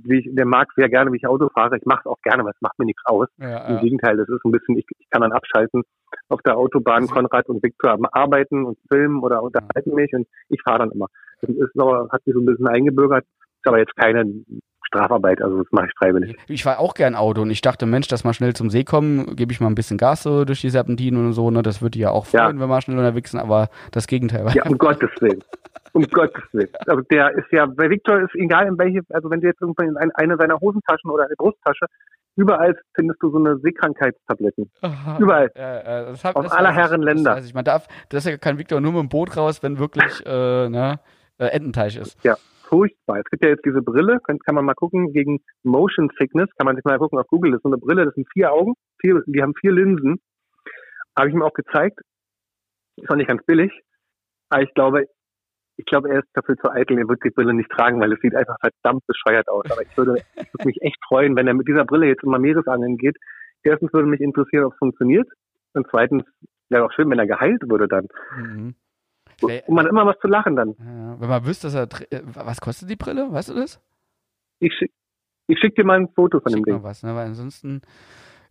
Wie 0.04 0.18
ich, 0.18 0.28
der 0.30 0.46
mag 0.46 0.68
sehr 0.76 0.88
gerne, 0.88 1.12
wie 1.12 1.16
ich 1.16 1.26
Auto 1.26 1.48
fahre. 1.48 1.76
Ich 1.76 1.86
mache 1.86 2.00
es 2.00 2.06
auch 2.06 2.20
gerne, 2.22 2.44
weil 2.44 2.52
es 2.52 2.60
macht 2.60 2.78
mir 2.78 2.84
nichts 2.84 3.02
aus. 3.04 3.28
Ja, 3.38 3.66
Im 3.66 3.74
ja. 3.76 3.80
Gegenteil, 3.80 4.16
das 4.16 4.28
ist 4.28 4.44
ein 4.44 4.52
bisschen, 4.52 4.76
ich, 4.76 4.86
ich 4.98 5.10
kann 5.10 5.22
dann 5.22 5.32
abschalten 5.32 5.82
auf 6.28 6.42
der 6.42 6.56
Autobahn. 6.56 7.06
Konrad 7.06 7.48
und 7.48 7.62
Victor 7.62 7.92
am 7.92 8.06
arbeiten 8.12 8.64
und 8.64 8.78
filmen 8.90 9.20
oder 9.22 9.42
unterhalten 9.42 9.94
mich 9.94 10.12
und 10.12 10.26
ich 10.48 10.60
fahre 10.62 10.80
dann 10.80 10.90
immer. 10.90 11.06
Das 11.40 11.50
ist 11.50 11.80
aber, 11.80 12.08
hat 12.10 12.22
sich 12.24 12.34
so 12.34 12.40
ein 12.40 12.46
bisschen 12.46 12.68
eingebürgert. 12.68 13.24
Ist 13.24 13.66
aber 13.66 13.78
jetzt 13.78 13.96
keine 13.96 14.24
Strafarbeit, 14.88 15.40
also 15.42 15.58
das 15.62 15.66
mache 15.70 15.86
ich 15.86 15.92
freiwillig. 15.98 16.36
Ich 16.48 16.64
fahre 16.64 16.78
auch 16.80 16.94
gern 16.94 17.14
Auto 17.14 17.42
und 17.42 17.50
ich 17.50 17.60
dachte, 17.60 17.86
Mensch, 17.86 18.08
dass 18.08 18.24
wir 18.24 18.32
schnell 18.34 18.54
zum 18.54 18.70
See 18.70 18.84
kommen, 18.84 19.36
gebe 19.36 19.52
ich 19.52 19.60
mal 19.60 19.68
ein 19.68 19.74
bisschen 19.74 19.98
Gas 19.98 20.22
so 20.22 20.44
durch 20.44 20.60
die 20.62 20.70
Serpentinen 20.70 21.26
und 21.26 21.32
so, 21.34 21.50
ne? 21.50 21.62
Das 21.62 21.80
würde 21.82 21.92
die 21.92 22.00
ja 22.00 22.10
auch 22.10 22.26
Ja. 22.32 22.44
freuen, 22.44 22.58
wenn 22.60 22.68
wir 22.68 22.80
schnell 22.80 22.98
unterwegs 22.98 23.30
sind, 23.30 23.40
aber 23.40 23.68
das 23.92 24.06
Gegenteil 24.06 24.44
war. 24.44 24.54
Ja, 24.54 24.64
um 24.66 24.76
Gottes 24.78 25.10
Willen. 25.20 25.44
Um 25.92 26.04
Gottes 26.04 26.42
Willen. 26.52 26.68
Also 26.86 27.02
der 27.10 27.30
ist 27.36 27.50
ja, 27.52 27.66
bei 27.66 27.88
Victor 27.90 28.20
ist 28.20 28.34
egal 28.34 28.66
in 28.66 28.78
welche, 28.78 29.00
also 29.10 29.30
wenn 29.30 29.40
du 29.40 29.46
jetzt 29.46 29.60
irgendwann 29.60 29.88
in 29.88 29.96
ein- 29.96 30.10
eine 30.14 30.36
seiner 30.36 30.58
Hosentaschen 30.60 31.10
oder 31.10 31.24
eine 31.24 31.34
Brusttasche, 31.36 31.86
überall 32.36 32.78
findest 32.94 33.22
du 33.22 33.30
so 33.30 33.38
eine 33.38 33.56
Seekrankheitstabletten. 33.58 34.70
Aha. 34.82 35.18
Überall. 35.18 35.50
Ja, 35.56 35.74
ja, 35.82 36.02
das 36.10 36.24
hab, 36.24 36.36
Aus 36.36 36.50
aller 36.52 36.72
Herren 36.72 37.02
Länder. 37.02 37.30
Das 37.30 37.38
weiß 37.40 37.46
ich. 37.46 37.54
Man 37.54 37.64
darf, 37.64 37.88
deshalb 38.12 38.40
kann 38.40 38.58
Victor 38.58 38.80
nur 38.80 38.92
mit 38.92 39.00
dem 39.02 39.08
Boot 39.08 39.36
raus, 39.36 39.62
wenn 39.62 39.78
wirklich 39.78 40.24
äh, 40.26 40.68
ne, 40.68 41.00
äh, 41.38 41.46
Ententeich 41.46 41.96
ist. 41.96 42.16
Ja, 42.24 42.36
furchtbar. 42.68 43.18
Es 43.18 43.24
gibt 43.30 43.44
ja 43.44 43.50
jetzt 43.50 43.64
diese 43.64 43.82
Brille, 43.82 44.20
kann, 44.24 44.38
kann 44.38 44.54
man 44.54 44.64
mal 44.64 44.74
gucken, 44.74 45.12
gegen 45.12 45.40
Motion 45.62 46.10
Sickness, 46.18 46.48
kann 46.56 46.66
man 46.66 46.76
sich 46.76 46.84
mal 46.84 46.98
gucken 46.98 47.18
auf 47.18 47.26
Google, 47.26 47.52
das 47.52 47.58
ist 47.58 47.62
so 47.64 47.68
eine 47.68 47.78
Brille, 47.78 48.04
das 48.04 48.14
sind 48.14 48.28
vier 48.32 48.52
Augen, 48.52 48.74
vier, 49.00 49.22
die 49.26 49.42
haben 49.42 49.54
vier 49.60 49.72
Linsen. 49.72 50.20
Habe 51.16 51.28
ich 51.28 51.34
ihm 51.34 51.42
auch 51.42 51.52
gezeigt. 51.52 52.00
Ist 52.96 53.10
auch 53.10 53.16
nicht 53.16 53.28
ganz 53.28 53.44
billig. 53.44 53.72
Aber 54.50 54.62
ich 54.62 54.72
glaube, 54.74 55.06
ich 55.76 55.84
glaube, 55.84 56.10
er 56.10 56.20
ist 56.20 56.28
dafür 56.34 56.56
zu 56.56 56.70
eitel, 56.70 56.98
er 56.98 57.08
wird 57.08 57.24
die 57.24 57.30
Brille 57.30 57.54
nicht 57.54 57.70
tragen, 57.70 58.00
weil 58.00 58.12
es 58.12 58.20
sieht 58.20 58.34
einfach 58.34 58.56
verdammt 58.60 59.06
bescheuert 59.06 59.48
aus. 59.48 59.64
Aber 59.70 59.82
ich 59.82 59.96
würde, 59.96 60.16
ich 60.36 60.52
würde 60.52 60.66
mich 60.66 60.82
echt 60.82 60.98
freuen, 61.06 61.36
wenn 61.36 61.46
er 61.46 61.54
mit 61.54 61.68
dieser 61.68 61.84
Brille 61.84 62.06
jetzt 62.06 62.24
immer 62.24 62.38
Meeresangeln 62.38 62.96
geht. 62.96 63.16
Erstens 63.62 63.92
würde 63.92 64.08
mich 64.08 64.20
interessieren, 64.20 64.64
ob 64.64 64.72
es 64.72 64.78
funktioniert. 64.78 65.28
Und 65.74 65.86
zweitens 65.90 66.24
wäre 66.68 66.84
auch 66.84 66.92
schön, 66.92 67.08
wenn 67.10 67.18
er 67.18 67.26
geheilt 67.26 67.62
würde 67.68 67.88
dann. 67.88 68.08
Mhm. 68.36 68.74
Und 69.42 69.74
man 69.74 69.84
hat 69.84 69.90
immer 69.92 70.06
was 70.06 70.18
zu 70.20 70.26
lachen 70.28 70.56
dann. 70.56 70.74
Ja, 70.78 71.20
wenn 71.20 71.28
man 71.28 71.46
wüsste, 71.46 71.68
dass 71.70 71.74
er. 71.74 71.82
äh, 72.12 72.20
Was 72.34 72.60
kostet 72.60 72.90
die 72.90 72.96
Brille? 72.96 73.30
Weißt 73.32 73.50
du 73.50 73.54
das? 73.54 73.80
Ich 74.60 74.72
schick, 74.74 74.90
ich 75.46 75.58
schick 75.60 75.74
dir 75.76 75.84
mal 75.84 75.98
ein 76.00 76.08
Foto 76.08 76.40
von 76.40 76.50
dem 76.52 76.58
Schick 76.58 76.64
Ding. 76.66 76.74
mal 76.74 76.82
was, 76.82 77.02
ne? 77.02 77.14
Weil 77.14 77.26
ansonsten. 77.26 77.80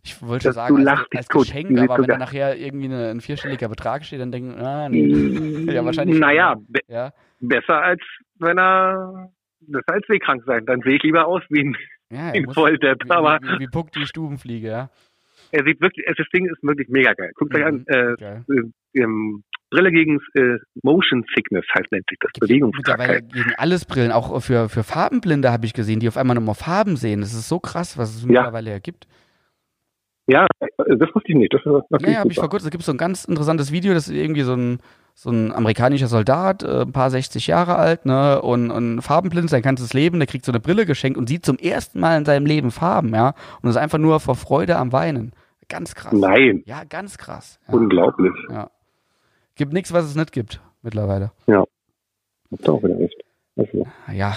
Ich 0.04 0.22
wollte 0.22 0.44
schon 0.44 0.48
Das- 0.50 0.54
sagen, 0.54 0.88
als, 0.88 1.00
als. 1.14 1.28
Geschenk, 1.28 1.78
aber 1.78 1.98
wenn 1.98 2.04
da 2.06 2.16
nachher 2.18 2.56
irgendwie 2.56 2.86
eine, 2.86 3.10
ein 3.10 3.20
vierstelliger 3.20 3.68
Betrag 3.68 4.04
steht, 4.04 4.20
dann 4.20 4.30
denken, 4.32 4.54
ah, 4.58 4.88
nee. 4.88 5.06
Ja, 5.72 5.84
wahrscheinlich 5.84 6.18
Naja, 6.18 6.54
ne? 6.54 6.64
be 6.68 6.80
Ja, 6.86 7.12
besser 7.40 7.82
als 7.82 8.00
wenn 8.38 8.58
er 8.58 9.30
besser 9.60 9.92
als 9.92 10.06
seekrank 10.06 10.44
sein. 10.46 10.64
Dann 10.66 10.80
sehe 10.82 10.94
ich 10.96 11.02
lieber 11.02 11.26
aus 11.26 11.42
wie 11.50 11.64
ein, 11.64 11.76
ja, 12.10 12.32
wie 12.32 12.38
ein 12.38 12.52
Volldepp. 12.54 13.04
wie, 13.04 13.10
Aber 13.10 13.38
wie, 13.42 13.48
wie, 13.48 13.58
wie 13.60 13.66
Puck 13.66 13.90
die 13.92 14.06
Stubenfliege, 14.06 14.68
ja. 14.68 14.90
er 15.50 15.64
sieht 15.64 15.80
wirklich, 15.80 16.06
das 16.16 16.28
Ding 16.32 16.46
ist 16.46 16.62
wirklich 16.62 16.88
mega 16.88 17.12
geil. 17.12 17.32
Guckt 17.34 17.54
euch 17.54 17.64
an, 17.64 17.84
Mhm, 17.88 18.16
Geil. 18.18 18.44
äh, 18.48 19.00
ähm, 19.00 19.42
Brille 19.70 19.90
gegen 19.92 20.18
äh, 20.34 20.56
Motion 20.82 21.24
Sickness 21.34 21.64
heißt 21.76 21.92
nennt 21.92 22.04
sich 22.08 22.18
das 22.20 22.30
Mittlerweile 22.40 22.48
Bewegungskrankheit. 23.20 23.32
gegen 23.32 23.52
alles 23.58 23.84
Brillen, 23.84 24.12
auch 24.12 24.40
für, 24.40 24.68
für 24.68 24.82
Farbenblinde 24.82 25.52
habe 25.52 25.66
ich 25.66 25.74
gesehen, 25.74 26.00
die 26.00 26.08
auf 26.08 26.16
einmal 26.16 26.34
nochmal 26.34 26.54
Farben 26.54 26.96
sehen. 26.96 27.20
Das 27.20 27.34
ist 27.34 27.48
so 27.48 27.58
krass, 27.60 27.98
was 27.98 28.14
es 28.14 28.24
mittlerweile 28.24 28.70
ja 28.70 28.78
gibt. 28.78 29.06
Ja, 30.30 30.46
das 30.60 31.08
wusste 31.14 31.32
ich 31.32 31.36
nicht. 31.36 31.54
Das 31.54 31.62
ist 31.62 31.66
Ja, 31.66 31.80
natürlich 31.90 32.14
ja, 32.14 32.20
habe 32.20 32.30
ich 32.30 32.38
vor 32.38 32.50
kurzem, 32.50 32.66
es 32.66 32.70
gibt 32.70 32.84
so 32.84 32.92
ein 32.92 32.98
ganz 32.98 33.24
interessantes 33.24 33.72
Video, 33.72 33.94
das 33.94 34.08
ist 34.08 34.14
irgendwie 34.14 34.42
so 34.42 34.54
ein, 34.54 34.78
so 35.14 35.30
ein 35.30 35.52
amerikanischer 35.52 36.06
Soldat, 36.06 36.62
äh, 36.62 36.82
ein 36.82 36.92
paar 36.92 37.10
60 37.10 37.46
Jahre 37.46 37.76
alt, 37.76 38.04
ne, 38.04 38.42
und, 38.42 38.70
und 38.70 39.00
farbenblind 39.00 39.48
sein 39.48 39.62
ganzes 39.62 39.94
Leben, 39.94 40.18
der 40.18 40.26
kriegt 40.26 40.44
so 40.44 40.52
eine 40.52 40.60
Brille 40.60 40.84
geschenkt 40.84 41.16
und 41.18 41.28
sieht 41.30 41.46
zum 41.46 41.56
ersten 41.56 41.98
Mal 42.00 42.18
in 42.18 42.26
seinem 42.26 42.44
Leben 42.44 42.70
Farben, 42.70 43.14
ja, 43.14 43.32
und 43.62 43.70
ist 43.70 43.76
einfach 43.78 43.96
nur 43.98 44.20
vor 44.20 44.34
Freude 44.34 44.76
am 44.76 44.92
Weinen. 44.92 45.32
Ganz 45.70 45.94
krass. 45.94 46.12
Nein, 46.12 46.62
Ja, 46.66 46.84
ganz 46.84 47.16
krass. 47.16 47.58
Ja, 47.66 47.74
unglaublich. 47.74 48.32
ja. 48.50 48.70
Gibt 49.58 49.72
nichts, 49.74 49.92
was 49.92 50.04
es 50.06 50.14
nicht 50.14 50.32
gibt, 50.32 50.60
mittlerweile. 50.82 51.32
Habt 51.46 51.68
ihr 52.66 52.72
auch 52.72 52.82
wieder 52.82 52.98
recht. 52.98 53.20
Also, 53.56 53.86
Ja. 54.12 54.36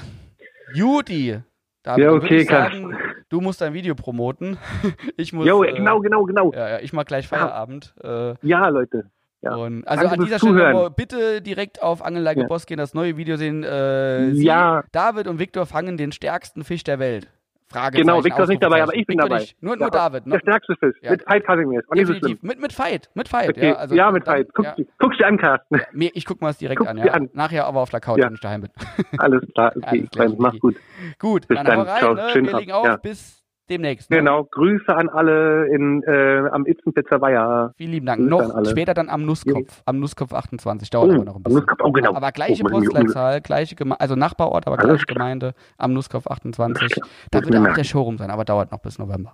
Juti! 0.74 1.40
David, 1.84 2.04
Ja, 2.04 2.12
okay, 2.12 2.44
sagen, 2.44 2.96
du 3.30 3.40
musst 3.42 3.62
dein 3.62 3.74
Video 3.74 3.96
promoten. 3.96 4.58
Ich 5.18 5.32
muss. 5.34 5.48
jo, 5.48 5.64
äh, 5.64 5.74
genau, 5.74 6.00
genau, 6.00 6.24
genau. 6.26 6.52
Ja, 6.54 6.70
ja, 6.70 6.80
ich 6.80 6.92
mach 6.94 7.06
gleich 7.06 7.28
Feierabend. 7.28 7.94
Äh, 8.04 8.34
Ja, 8.42 8.68
Leute. 8.68 9.10
Ja. 9.42 9.56
Und 9.56 9.88
also 9.88 10.04
Danke 10.04 10.20
an 10.20 10.26
dieser 10.26 10.38
Stelle 10.40 10.54
Zuhören. 10.54 10.74
nochmal 10.74 10.92
bitte 10.92 11.42
direkt 11.42 11.82
auf 11.82 12.04
Angelage 12.04 12.42
Ja. 12.42 12.48
Boss 12.48 12.66
gehen, 12.68 12.78
das 12.78 12.94
neue 12.94 13.18
Video 13.18 13.38
sehen. 13.38 13.64
Äh, 13.64 14.30
Ja. 14.32 14.84
David 14.92 15.28
und 15.28 15.40
Viktor 15.40 15.66
fangen 15.66 15.98
den 15.98 16.12
stärksten 16.12 16.64
Fisch 16.64 16.84
der 16.84 17.00
Welt. 17.00 17.28
Fragezeichen, 17.72 18.08
Genau, 18.08 18.24
Victor 18.24 18.44
ist 18.44 18.50
nicht 18.50 18.62
dabei, 18.64 18.84
aber 18.84 18.94
ich 18.96 19.06
bin 19.08 19.18
dabei. 19.18 19.40
Nicht. 19.40 19.62
Nur, 19.64 19.74
Ja, 19.76 19.80
nur 19.80 19.90
David. 19.92 20.26
Der 20.26 20.34
Ne? 20.34 20.40
stärkste 20.42 20.76
Fisch. 20.76 20.96
Ja. 21.02 21.12
Mit 21.12 21.24
Fight 21.24 21.46
Casimir. 21.46 21.82
Auch 21.90 21.94
nicht 21.96 22.08
so. 22.08 22.14
Definitiv. 22.14 22.44
Mit, 22.44 22.60
mit 22.62 22.74
Fight. 22.74 23.10
Mit 23.16 23.28
Fight. 23.30 23.50
Okay. 23.50 23.70
Ja, 23.70 23.76
also 23.76 23.96
ja, 23.96 24.12
mit 24.12 24.26
Fight. 24.26 24.48
Guck, 24.54 24.66
ja. 24.66 24.76
guck's 25.00 25.18
dir 25.18 25.28
an, 25.28 25.38
Carsten. 25.38 25.82
Ich 26.14 26.26
guck 26.26 26.42
mal 26.42 26.50
es 26.50 26.58
direkt 26.58 26.86
an. 26.86 27.00
an. 27.00 27.30
Nachher 27.34 27.66
aber 27.66 27.80
auf 27.82 27.90
der 27.90 28.00
Couch, 28.02 28.20
wenn 28.22 28.34
ich 28.34 28.40
daheim 28.42 28.62
bin. 28.62 28.72
Alles 29.18 29.42
klar. 29.54 29.72
Okay, 29.82 29.88
Alles 29.88 30.10
klar, 30.12 30.30
mach's 30.38 30.60
gut. 30.60 30.76
Gut, 31.20 31.48
Bis 31.48 31.58
dann, 31.58 31.66
dann. 31.66 31.80
rein. 31.82 31.98
Ciao. 32.00 32.14
Ne? 32.14 32.30
Schönen 32.32 32.48
Wir 32.48 32.58
legen 32.60 32.72
auf. 32.72 33.02
Bis 33.02 33.41
demnächst. 33.72 34.10
Ne? 34.12 34.18
Genau. 34.18 34.44
Grüße 34.52 34.96
an 34.96 35.10
alle 35.10 35.68
in, 35.74 36.04
äh, 36.04 36.48
am 36.52 36.66
Itzen 36.66 36.94
Pizzeria. 36.94 37.72
Vielen 37.78 37.92
lieben 37.92 38.06
Dank. 38.06 38.20
Grüße 38.20 38.30
Noch 38.30 38.66
später 38.70 38.94
dann 38.94 39.10
am 39.10 39.26
Nusskopf. 39.26 39.82
Am 39.86 40.00
Nusskopf 40.00 40.34
28. 40.34 40.90
Dauert 40.90 41.10
Oh, 41.10 41.14
aber 41.16 41.24
noch 41.26 41.34
ein 41.34 41.38
am 41.38 41.44
bisschen. 41.44 41.60
Nusskopf, 41.60 41.80
oh, 41.84 41.92
genau. 41.92 42.14
Aber 42.16 42.32
gleiche 42.32 42.62
Oh, 42.62 42.64
mein 42.66 42.74
Junge. 42.74 42.86
Postleitzahl, 42.90 43.42
gleiche 43.42 43.76
Geme 43.76 44.00
also 44.00 44.16
Nachbarort, 44.16 44.68
aber 44.68 44.78
gleiche. 44.78 45.06
Gemeinde. 45.06 45.54
Am 45.78 45.94
Nusskopf 45.94 46.28
28. 46.28 46.82
Alles 46.82 46.94
klar. 46.94 47.08
Da 47.32 47.40
wird 47.44 47.56
auch 47.56 47.60
merken. 47.62 47.76
der 47.78 47.84
Showroom 47.84 48.18
sein, 48.18 48.30
aber 48.30 48.46
dauert 48.46 48.72
noch 48.72 48.80
bis 48.80 49.00
November. 49.00 49.34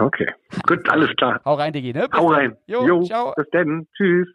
Okay. 0.00 0.26
Gut, 0.66 0.88
alles 0.90 1.10
klar. 1.16 1.40
Hau 1.44 1.54
rein, 1.54 1.72
Digi, 1.72 1.92
ne? 1.92 2.08
Bis 2.08 2.18
Hau 2.18 2.28
rein. 2.28 2.56
Jo, 2.66 3.02
ciao. 3.02 3.34
Bis 3.36 3.46
dann. 3.52 3.86
Tschüss. 3.96 4.28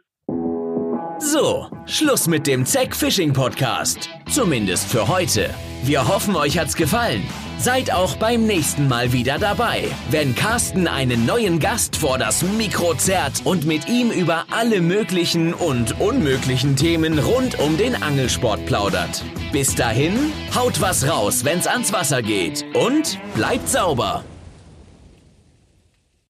So, 1.19 1.65
Schluss 1.87 2.27
mit 2.27 2.45
dem 2.45 2.63
Zack 2.63 2.95
Fishing 2.95 3.33
Podcast. 3.33 4.09
Zumindest 4.29 4.91
für 4.91 5.07
heute. 5.07 5.49
Wir 5.83 6.07
hoffen, 6.07 6.35
euch 6.35 6.59
hat's 6.59 6.75
gefallen. 6.75 7.23
Seid 7.59 7.91
auch 7.91 8.15
beim 8.17 8.45
nächsten 8.45 8.87
Mal 8.87 9.13
wieder 9.13 9.39
dabei, 9.39 9.85
wenn 10.11 10.35
Carsten 10.35 10.87
einen 10.87 11.25
neuen 11.25 11.59
Gast 11.59 11.95
vor 11.95 12.19
das 12.19 12.43
Mikro 12.43 12.93
zerrt 12.93 13.41
und 13.45 13.65
mit 13.65 13.89
ihm 13.89 14.11
über 14.11 14.45
alle 14.51 14.79
möglichen 14.79 15.55
und 15.55 15.99
unmöglichen 15.99 16.75
Themen 16.75 17.17
rund 17.17 17.59
um 17.59 17.75
den 17.77 18.01
Angelsport 18.01 18.63
plaudert. 18.67 19.23
Bis 19.51 19.73
dahin, 19.73 20.31
haut 20.53 20.79
was 20.81 21.09
raus, 21.09 21.45
wenn's 21.45 21.65
ans 21.65 21.91
Wasser 21.91 22.21
geht 22.21 22.63
und 22.75 23.17
bleibt 23.33 23.67
sauber. 23.67 24.23